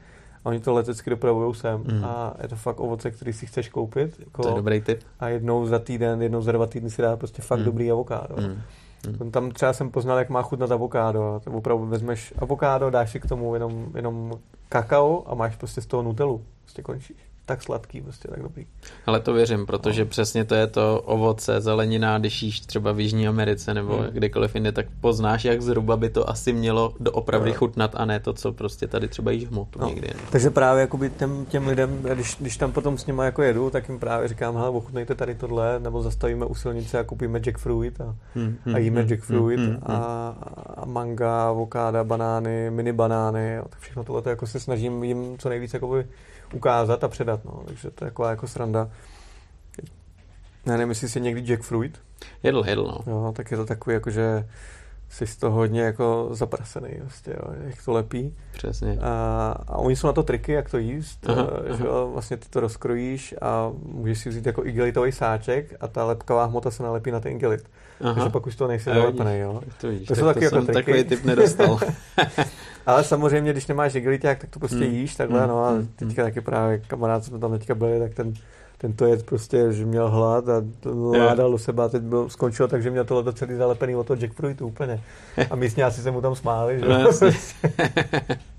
a 0.45 0.49
oni 0.49 0.60
to 0.60 0.73
letecky 0.73 1.10
dopravují 1.10 1.56
sem 1.56 1.84
mm. 1.91 2.06
a 2.06 2.34
je 2.41 2.48
to 2.48 2.56
fakt 2.56 2.80
ovoce, 2.80 3.11
který 3.11 3.34
si 3.34 3.45
chceš 3.45 3.69
koupit. 3.69 4.19
Jako, 4.19 4.41
to 4.41 4.49
je 4.49 4.56
dobrý 4.56 4.81
tip. 4.81 5.03
A 5.19 5.30
jednou 5.30 5.65
za 5.65 5.80
týden, 5.80 6.22
jednou 6.22 6.41
za 6.41 6.52
dva 6.52 6.65
týdny 6.65 6.89
si 6.89 7.02
dá 7.02 7.18
prostě 7.18 7.41
fakt 7.41 7.60
mm. 7.60 7.65
dobrý 7.65 7.91
avokádo. 7.91 8.35
Mm. 8.38 8.61
Mm. 9.22 9.31
Tam 9.31 9.52
třeba 9.52 9.73
jsem 9.73 9.91
poznal, 9.91 10.18
jak 10.18 10.30
má 10.30 10.41
chutnat 10.41 10.72
avokádo. 10.72 11.41
To 11.44 11.52
opravdu 11.52 11.85
vezmeš 11.85 12.34
avokádo, 12.38 12.89
dáš 12.89 13.11
si 13.11 13.19
k 13.19 13.27
tomu 13.27 13.53
jenom, 13.53 13.85
jenom 13.95 14.34
kakao 14.69 15.23
a 15.27 15.35
máš 15.35 15.56
prostě 15.56 15.81
z 15.81 15.85
toho 15.85 16.03
nutelu. 16.03 16.41
Prostě 16.64 16.81
končíš 16.81 17.27
tak 17.48 17.64
sladký, 17.64 18.02
prostě 18.02 18.28
tak 18.28 18.41
dobrý. 18.41 18.65
Ale 19.06 19.19
to 19.19 19.34
věřím, 19.34 19.65
protože 19.65 20.02
no. 20.02 20.10
přesně 20.10 20.45
to 20.45 20.56
je 20.56 20.68
to 20.68 21.02
ovoce, 21.02 21.61
zelenina, 21.61 22.18
když 22.19 22.44
jíš 22.44 22.60
třeba 22.60 22.91
v 22.91 22.99
Jižní 22.99 23.28
Americe 23.28 23.74
nebo 23.74 23.98
hmm. 23.98 24.07
kdekoliv 24.07 24.56
jinde, 24.56 24.72
tak 24.72 24.86
poznáš, 25.02 25.45
jak 25.45 25.61
zhruba 25.61 25.98
by 25.98 26.10
to 26.10 26.30
asi 26.30 26.53
mělo 26.53 26.94
doopravdy 26.99 27.49
no. 27.49 27.56
chutnat 27.56 27.91
a 27.95 28.06
ne 28.06 28.19
to, 28.19 28.34
co 28.34 28.52
prostě 28.52 28.88
tady 28.88 29.07
třeba 29.07 29.32
jíš 29.32 29.45
hmotu 29.45 29.80
no. 29.80 29.88
někdy. 29.88 30.07
No. 30.14 30.19
Takže 30.32 30.49
právě 30.49 30.82
jakoby 30.82 31.10
těm, 31.10 31.45
těm 31.45 31.68
lidem, 31.68 31.99
když, 32.14 32.36
když 32.40 32.57
tam 32.57 32.72
potom 32.72 32.98
s 32.98 33.06
nimi 33.06 33.22
jako 33.26 33.41
jedu, 33.44 33.69
tak 33.69 33.90
jim 33.90 33.99
právě 33.99 34.28
říkám, 34.28 34.56
hele, 34.56 34.69
ochutnejte 34.69 35.15
tady 35.15 35.36
tohle, 35.36 35.80
nebo 35.80 36.03
zastavíme 36.03 36.45
u 36.45 36.56
silnice 36.56 36.99
a 36.99 37.03
koupíme 37.03 37.41
jackfruit 37.45 38.02
a, 38.02 38.15
hmm, 38.36 38.57
hmm, 38.65 38.76
a 38.76 38.78
jíme 38.78 39.02
hmm, 39.02 39.10
jackfruit 39.10 39.60
hmm, 39.60 39.69
hmm, 39.69 39.80
a, 39.86 39.95
a 40.78 40.86
manga, 40.86 41.49
avokáda, 41.49 42.03
banány, 42.03 42.72
mini 42.72 42.94
banány, 42.94 43.57
a 43.57 43.68
tak 43.68 43.80
všechno 43.80 44.03
tohle 44.03 44.22
jako 44.26 44.48
se 44.48 44.60
snažím 44.60 45.03
jim 45.03 45.38
co 45.38 45.49
nejvíce 45.49 45.78
jakoby 45.78 46.06
ukázat 46.53 47.03
a 47.03 47.07
předat, 47.07 47.45
no. 47.45 47.64
takže 47.65 47.91
to 47.91 48.06
je 48.06 48.11
taková 48.11 48.30
jako 48.30 48.48
sranda. 48.48 48.90
Já 50.65 50.74
nevím, 50.74 50.90
jestli 50.90 51.10
jsi 51.10 51.22
někdy 51.22 51.52
jackfruit. 51.52 52.02
Jedl, 52.44 52.64
jedl, 52.68 52.84
no. 52.84 53.11
Jo, 53.14 53.34
tak 53.36 53.52
je 53.52 53.57
to 53.57 53.65
takový, 53.65 53.94
jako 53.94 54.10
že 54.10 54.48
jsi 55.10 55.28
z 55.28 55.38
toho 55.38 55.56
hodně 55.56 55.82
jako 55.82 56.30
zaprasený, 56.32 56.90
vlastně, 57.02 57.34
jo, 57.34 57.53
jak 57.64 57.86
to 57.86 57.91
lepí. 57.91 58.36
Přesně. 58.52 58.98
A, 59.02 59.56
a 59.68 59.78
oni 59.78 59.95
jsou 59.95 60.07
na 60.07 60.14
to 60.14 60.24
triky, 60.24 60.52
jak 60.52 60.69
to 60.69 60.78
jíst, 60.78 61.30
aha, 61.30 61.49
že 61.78 61.88
aha. 61.90 62.03
Vlastně 62.03 62.38
ty 62.38 62.49
to 62.49 62.60
rozkrojíš 62.60 63.36
a 63.41 63.72
můžeš 63.84 64.19
si 64.19 64.30
vzít 64.30 64.45
jako 64.45 64.65
igelitový 64.65 65.11
sáček 65.11 65.74
a 65.80 65.88
ta 65.88 66.06
lepkavá 66.06 66.45
hmota 66.45 66.72
se 66.72 66.84
nalepí 66.84 67.11
na 67.11 67.19
ten 67.19 67.32
igelit. 67.32 67.69
Aha. 68.02 68.14
Takže 68.14 68.30
pak 68.30 68.48
už 68.48 68.56
to 68.56 68.68
nejsi 68.68 68.90
zalepený, 68.90 69.40
jo. 69.40 69.61
To, 69.82 69.90
víš, 69.90 70.07
to 70.07 70.15
jsou 70.15 70.26
taky 70.26 70.40
to 70.40 70.45
jako 70.45 70.61
triky. 70.61 70.74
takový 70.74 71.03
typ 71.03 71.26
nedostal. 71.26 71.80
Ale 72.86 73.03
samozřejmě, 73.03 73.52
když 73.52 73.68
nemáš 73.68 73.95
igeliták, 73.95 74.40
tak 74.40 74.49
to 74.49 74.60
prostě 74.60 74.86
hmm. 74.86 74.94
jíš 74.94 75.15
takhle, 75.15 75.40
hmm. 75.40 75.49
no 75.49 75.64
a 75.64 75.72
hmm. 75.72 75.88
teďka 75.95 76.24
taky 76.24 76.41
právě 76.41 76.80
kamarád, 76.88 77.24
co 77.24 77.30
jsme 77.30 77.40
tam 77.40 77.52
teďka 77.52 77.76
byli, 77.76 77.99
tak 77.99 78.14
ten 78.14 78.34
ten 78.78 78.94
to 78.94 79.06
je 79.06 79.18
prostě, 79.18 79.74
že 79.74 79.86
měl 79.86 80.10
hlad 80.10 80.49
a 80.49 80.64
ládal 81.18 81.52
do 81.52 81.57
sebe 81.57 81.84
a 81.84 81.90
teď 81.90 82.02
byl, 82.02 82.30
skončil 82.30 82.68
tak, 82.68 82.84
že 82.84 82.91
měl 82.91 83.06
tohle 83.06 83.34
celý 83.34 83.56
zalepený 83.56 83.95
od 83.95 84.07
toho 84.07 84.22
jackfruitu 84.22 84.68
úplně. 84.68 85.02
A 85.49 85.56
místňáci 85.56 86.02
se 86.02 86.11
mu 86.11 86.22
tam 86.22 86.36
smáli, 86.36 86.80
že? 86.80 86.88
No. 86.88 87.10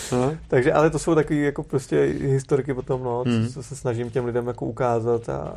Takže, 0.48 0.72
ale 0.72 0.90
to 0.90 0.98
jsou 0.98 1.14
takové 1.14 1.40
jako 1.40 1.62
prostě 1.62 2.02
historky 2.20 2.74
potom, 2.74 3.04
no, 3.04 3.24
hmm. 3.26 3.48
co 3.48 3.62
se 3.62 3.76
snažím 3.76 4.10
těm 4.10 4.24
lidem 4.24 4.46
jako 4.46 4.66
ukázat 4.66 5.28
a 5.28 5.54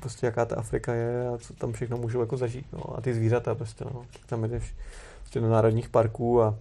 prostě 0.00 0.26
jaká 0.26 0.44
ta 0.44 0.56
Afrika 0.56 0.94
je 0.94 1.28
a 1.28 1.38
co 1.38 1.54
tam 1.54 1.72
všechno 1.72 1.96
můžou 1.96 2.20
jako 2.20 2.36
zažít, 2.36 2.66
no, 2.72 2.98
a 2.98 3.00
ty 3.00 3.14
zvířata 3.14 3.54
prostě, 3.54 3.84
no, 3.84 4.02
tak 4.12 4.26
tam 4.26 4.44
jdeš 4.44 4.74
prostě 5.20 5.40
do 5.40 5.48
národních 5.48 5.88
parků 5.88 6.42
a 6.42 6.54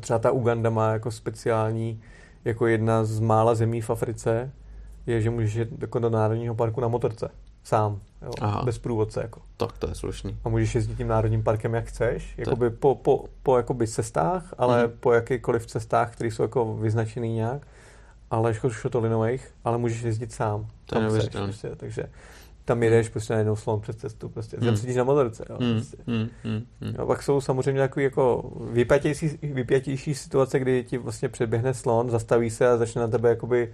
třeba 0.00 0.18
ta 0.18 0.30
Uganda 0.30 0.70
má 0.70 0.92
jako 0.92 1.10
speciální, 1.10 2.00
jako 2.44 2.66
jedna 2.66 3.04
z 3.04 3.20
mála 3.20 3.54
zemí 3.54 3.80
v 3.80 3.90
Africe, 3.90 4.50
je, 5.06 5.20
že 5.20 5.30
můžeš 5.30 5.54
jít 5.54 5.68
jako 5.80 5.98
do 5.98 6.10
Národního 6.10 6.54
parku 6.54 6.80
na 6.80 6.88
motorce. 6.88 7.30
Sám, 7.64 8.00
jo, 8.22 8.30
Aha. 8.40 8.62
bez 8.64 8.78
průvodce. 8.78 9.22
Jako. 9.22 9.40
Tak 9.56 9.78
to 9.78 9.88
je 9.88 9.94
slušný. 9.94 10.38
A 10.44 10.48
můžeš 10.48 10.74
jezdit 10.74 10.96
tím 10.96 11.08
národním 11.08 11.42
parkem, 11.42 11.74
jak 11.74 11.84
chceš, 11.84 12.34
jakoby 12.36 12.70
po, 12.70 12.94
po, 12.94 13.24
po 13.42 13.56
jakoby 13.56 13.86
cestách, 13.86 14.54
ale 14.58 14.86
mm. 14.86 14.92
po 15.00 15.12
jakýkoliv 15.12 15.66
cestách, 15.66 16.12
které 16.12 16.30
jsou 16.30 16.42
jako 16.42 16.76
vyznačený 16.76 17.34
nějak, 17.34 17.66
ale 18.30 18.54
to 18.90 19.00
linových, 19.00 19.50
ale 19.64 19.78
můžeš 19.78 20.02
jezdit 20.02 20.32
sám. 20.32 20.66
To 20.86 20.98
je 20.98 21.02
neuvěřitelné. 21.02 21.46
Prostě, 21.46 21.70
takže 21.76 22.08
tam 22.64 22.82
jedeš 22.82 23.08
prostě 23.08 23.32
najednou 23.32 23.56
slon 23.56 23.80
přes 23.80 23.96
cestu, 23.96 24.28
prostě. 24.28 24.56
Hmm. 24.60 24.76
sedíš 24.76 24.96
na 24.96 25.04
motorce, 25.04 25.44
jo, 25.50 25.56
hmm. 25.60 25.74
prostě. 25.74 25.96
Hmm. 26.06 26.28
Hmm. 26.44 26.94
A 26.98 27.06
pak 27.06 27.22
jsou 27.22 27.40
samozřejmě 27.40 27.80
takové 27.80 28.02
jako 28.02 28.52
vypjatější, 28.70 29.38
vypjatější 29.42 30.14
situace, 30.14 30.58
kdy 30.58 30.84
ti 30.84 30.98
vlastně 30.98 31.28
předběhne 31.28 31.74
slon, 31.74 32.10
zastaví 32.10 32.50
se 32.50 32.68
a 32.68 32.76
začne 32.76 33.00
na 33.00 33.08
tebe 33.08 33.28
jakoby 33.28 33.72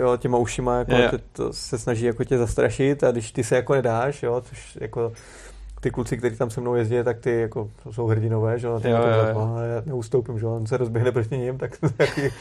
jo, 0.00 0.16
těma 0.16 0.38
ušima 0.38 0.78
jako 0.78 0.92
yeah. 0.92 1.14
to 1.32 1.52
se 1.52 1.78
snaží 1.78 2.04
jako 2.04 2.24
tě 2.24 2.38
zastrašit 2.38 3.04
a 3.04 3.10
když 3.10 3.32
ty 3.32 3.44
se 3.44 3.56
jako 3.56 3.74
nedáš, 3.74 4.22
jo, 4.22 4.40
což 4.40 4.78
jako 4.80 5.12
ty 5.80 5.90
kluci, 5.90 6.16
kteří 6.16 6.36
tam 6.36 6.50
se 6.50 6.60
mnou 6.60 6.74
jezdí, 6.74 6.96
tak 7.04 7.18
ty 7.18 7.40
jako 7.40 7.70
jsou 7.90 8.06
hrdinové, 8.06 8.58
že 8.58 8.66
jo, 8.66 8.80
jo, 8.84 8.90
jo, 8.90 9.26
jo. 9.28 9.56
já 9.74 9.82
neustoupím, 9.86 10.38
že 10.38 10.46
on 10.46 10.66
se 10.66 10.76
rozběhne 10.76 11.12
proti 11.12 11.38
ním, 11.38 11.58
tak 11.58 11.76
to 11.76 11.90
taky, 11.90 12.32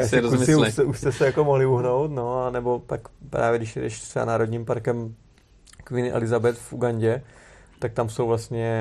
si 0.02 0.20
kluci 0.20 0.54
už, 0.54 0.78
už, 0.78 0.98
jste 0.98 1.12
se 1.12 1.26
jako 1.26 1.44
mohli 1.44 1.66
uhnout, 1.66 2.10
no, 2.10 2.44
a 2.44 2.50
nebo 2.50 2.78
pak 2.78 3.00
právě 3.30 3.58
když 3.58 3.76
jdeš 3.76 4.00
třeba 4.00 4.24
národním 4.24 4.64
parkem 4.64 5.14
Queen 5.84 6.14
Elizabeth 6.14 6.58
v 6.58 6.72
Ugandě, 6.72 7.22
tak 7.78 7.92
tam 7.92 8.08
jsou 8.08 8.26
vlastně 8.26 8.80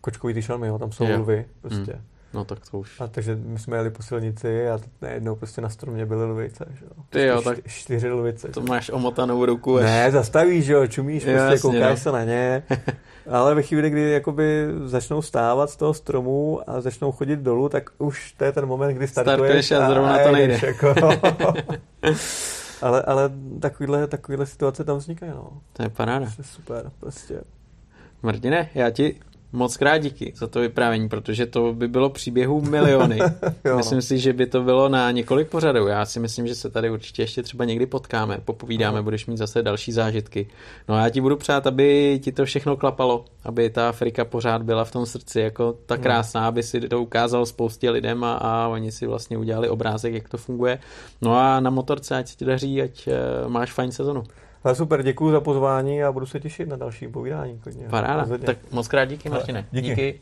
kočkový 0.00 0.34
ty 0.34 0.42
šelmy, 0.42 0.66
jo, 0.66 0.78
tam 0.78 0.92
jsou 0.92 1.04
jo. 1.04 1.20
lvy, 1.20 1.44
prostě. 1.60 1.92
Hmm. 1.92 2.02
No 2.34 2.44
tak 2.44 2.58
to 2.70 2.78
už. 2.78 3.00
A 3.00 3.06
takže 3.06 3.36
my 3.36 3.58
jsme 3.58 3.76
jeli 3.76 3.90
po 3.90 4.02
silnici 4.02 4.68
a 4.68 4.78
najednou 5.02 5.36
prostě 5.36 5.60
na 5.60 5.68
stromě 5.68 6.06
byly 6.06 6.24
lvice, 6.24 6.66
že 6.78 6.84
jo. 6.84 6.90
Ty 7.10 7.26
jo, 7.26 7.42
prostě 7.42 7.62
tak 7.62 7.72
čtyři 7.72 8.10
lvice. 8.10 8.48
To 8.48 8.60
máš 8.60 8.90
omotanou 8.90 9.44
ruku. 9.44 9.76
Až... 9.76 9.84
Ne, 9.84 10.10
zastavíš, 10.10 10.64
že 10.64 10.72
jo, 10.72 10.86
čumíš, 10.86 11.24
jo, 11.24 11.32
prostě 11.32 11.52
jasně, 11.52 11.60
koukáš 11.60 11.90
no. 11.90 11.96
se 11.96 12.12
na 12.12 12.24
ně. 12.24 12.62
Ale 13.30 13.54
ve 13.54 13.62
chvíli, 13.62 13.90
kdy 13.90 14.10
jakoby 14.10 14.66
začnou 14.84 15.22
stávat 15.22 15.70
z 15.70 15.76
toho 15.76 15.94
stromu 15.94 16.60
a 16.66 16.80
začnou 16.80 17.12
chodit 17.12 17.38
dolů, 17.38 17.68
tak 17.68 17.90
už 17.98 18.32
to 18.32 18.44
je 18.44 18.52
ten 18.52 18.66
moment, 18.66 18.94
kdy 18.94 19.08
startuješ. 19.08 19.38
Startuješ 19.38 19.70
a 19.70 19.90
zrovna 19.90 20.14
a 20.14 20.24
to 20.24 20.32
nejde. 20.32 20.60
Jako, 20.66 20.94
ale, 22.82 23.02
ale 23.02 23.30
takovýhle, 23.60 24.06
takovýhle 24.06 24.46
situace 24.46 24.84
tam 24.84 24.96
vznikají, 24.96 25.32
no. 25.32 25.50
To 25.72 25.82
je 25.82 25.88
paráda. 25.88 26.26
To 26.26 26.32
je 26.38 26.44
super, 26.44 26.90
prostě. 27.00 27.40
Martine, 28.22 28.68
já 28.74 28.90
ti 28.90 29.20
Moc 29.52 29.76
krát 29.76 29.98
díky 29.98 30.32
za 30.36 30.46
to 30.46 30.60
vyprávění, 30.60 31.08
protože 31.08 31.46
to 31.46 31.72
by 31.72 31.88
bylo 31.88 32.10
příběhů 32.10 32.60
miliony. 32.60 33.18
No. 33.64 33.76
myslím 33.76 34.02
si, 34.02 34.18
že 34.18 34.32
by 34.32 34.46
to 34.46 34.62
bylo 34.62 34.88
na 34.88 35.10
několik 35.10 35.48
pořadů. 35.48 35.86
Já 35.86 36.04
si 36.04 36.20
myslím, 36.20 36.46
že 36.46 36.54
se 36.54 36.70
tady 36.70 36.90
určitě 36.90 37.22
ještě 37.22 37.42
třeba 37.42 37.64
někdy 37.64 37.86
potkáme, 37.86 38.38
popovídáme, 38.44 39.02
budeš 39.02 39.26
mít 39.26 39.36
zase 39.36 39.62
další 39.62 39.92
zážitky. 39.92 40.48
No 40.88 40.94
a 40.94 41.02
já 41.02 41.10
ti 41.10 41.20
budu 41.20 41.36
přát, 41.36 41.66
aby 41.66 42.20
ti 42.22 42.32
to 42.32 42.44
všechno 42.44 42.76
klapalo, 42.76 43.24
aby 43.44 43.70
ta 43.70 43.88
Afrika 43.88 44.24
pořád 44.24 44.62
byla 44.62 44.84
v 44.84 44.92
tom 44.92 45.06
srdci 45.06 45.40
jako 45.40 45.72
ta 45.86 45.96
no. 45.96 46.02
krásná, 46.02 46.48
aby 46.48 46.62
si 46.62 46.80
to 46.80 47.02
ukázal 47.02 47.46
spoustě 47.46 47.90
lidem 47.90 48.24
a, 48.24 48.34
a 48.34 48.68
oni 48.68 48.92
si 48.92 49.06
vlastně 49.06 49.38
udělali 49.38 49.68
obrázek, 49.68 50.14
jak 50.14 50.28
to 50.28 50.38
funguje. 50.38 50.78
No 51.22 51.36
a 51.36 51.60
na 51.60 51.70
motorce, 51.70 52.16
ať 52.16 52.36
ti 52.36 52.44
daří, 52.44 52.82
ať 52.82 53.08
uh, 53.08 53.48
máš 53.48 53.72
fajn 53.72 53.92
sezonu. 53.92 54.24
Ale 54.64 54.74
super, 54.74 55.02
děkuji 55.02 55.30
za 55.30 55.40
pozvání 55.40 56.02
a 56.02 56.12
budu 56.12 56.26
se 56.26 56.40
těšit 56.40 56.68
na 56.68 56.76
další 56.76 57.08
povídání. 57.08 57.60
Paráda, 57.90 58.38
tak 58.38 58.58
moc 58.70 58.88
krát 58.88 59.04
díky 59.04 59.28
Martine. 59.28 59.66
Díky. 59.70 59.88
díky. 59.88 60.20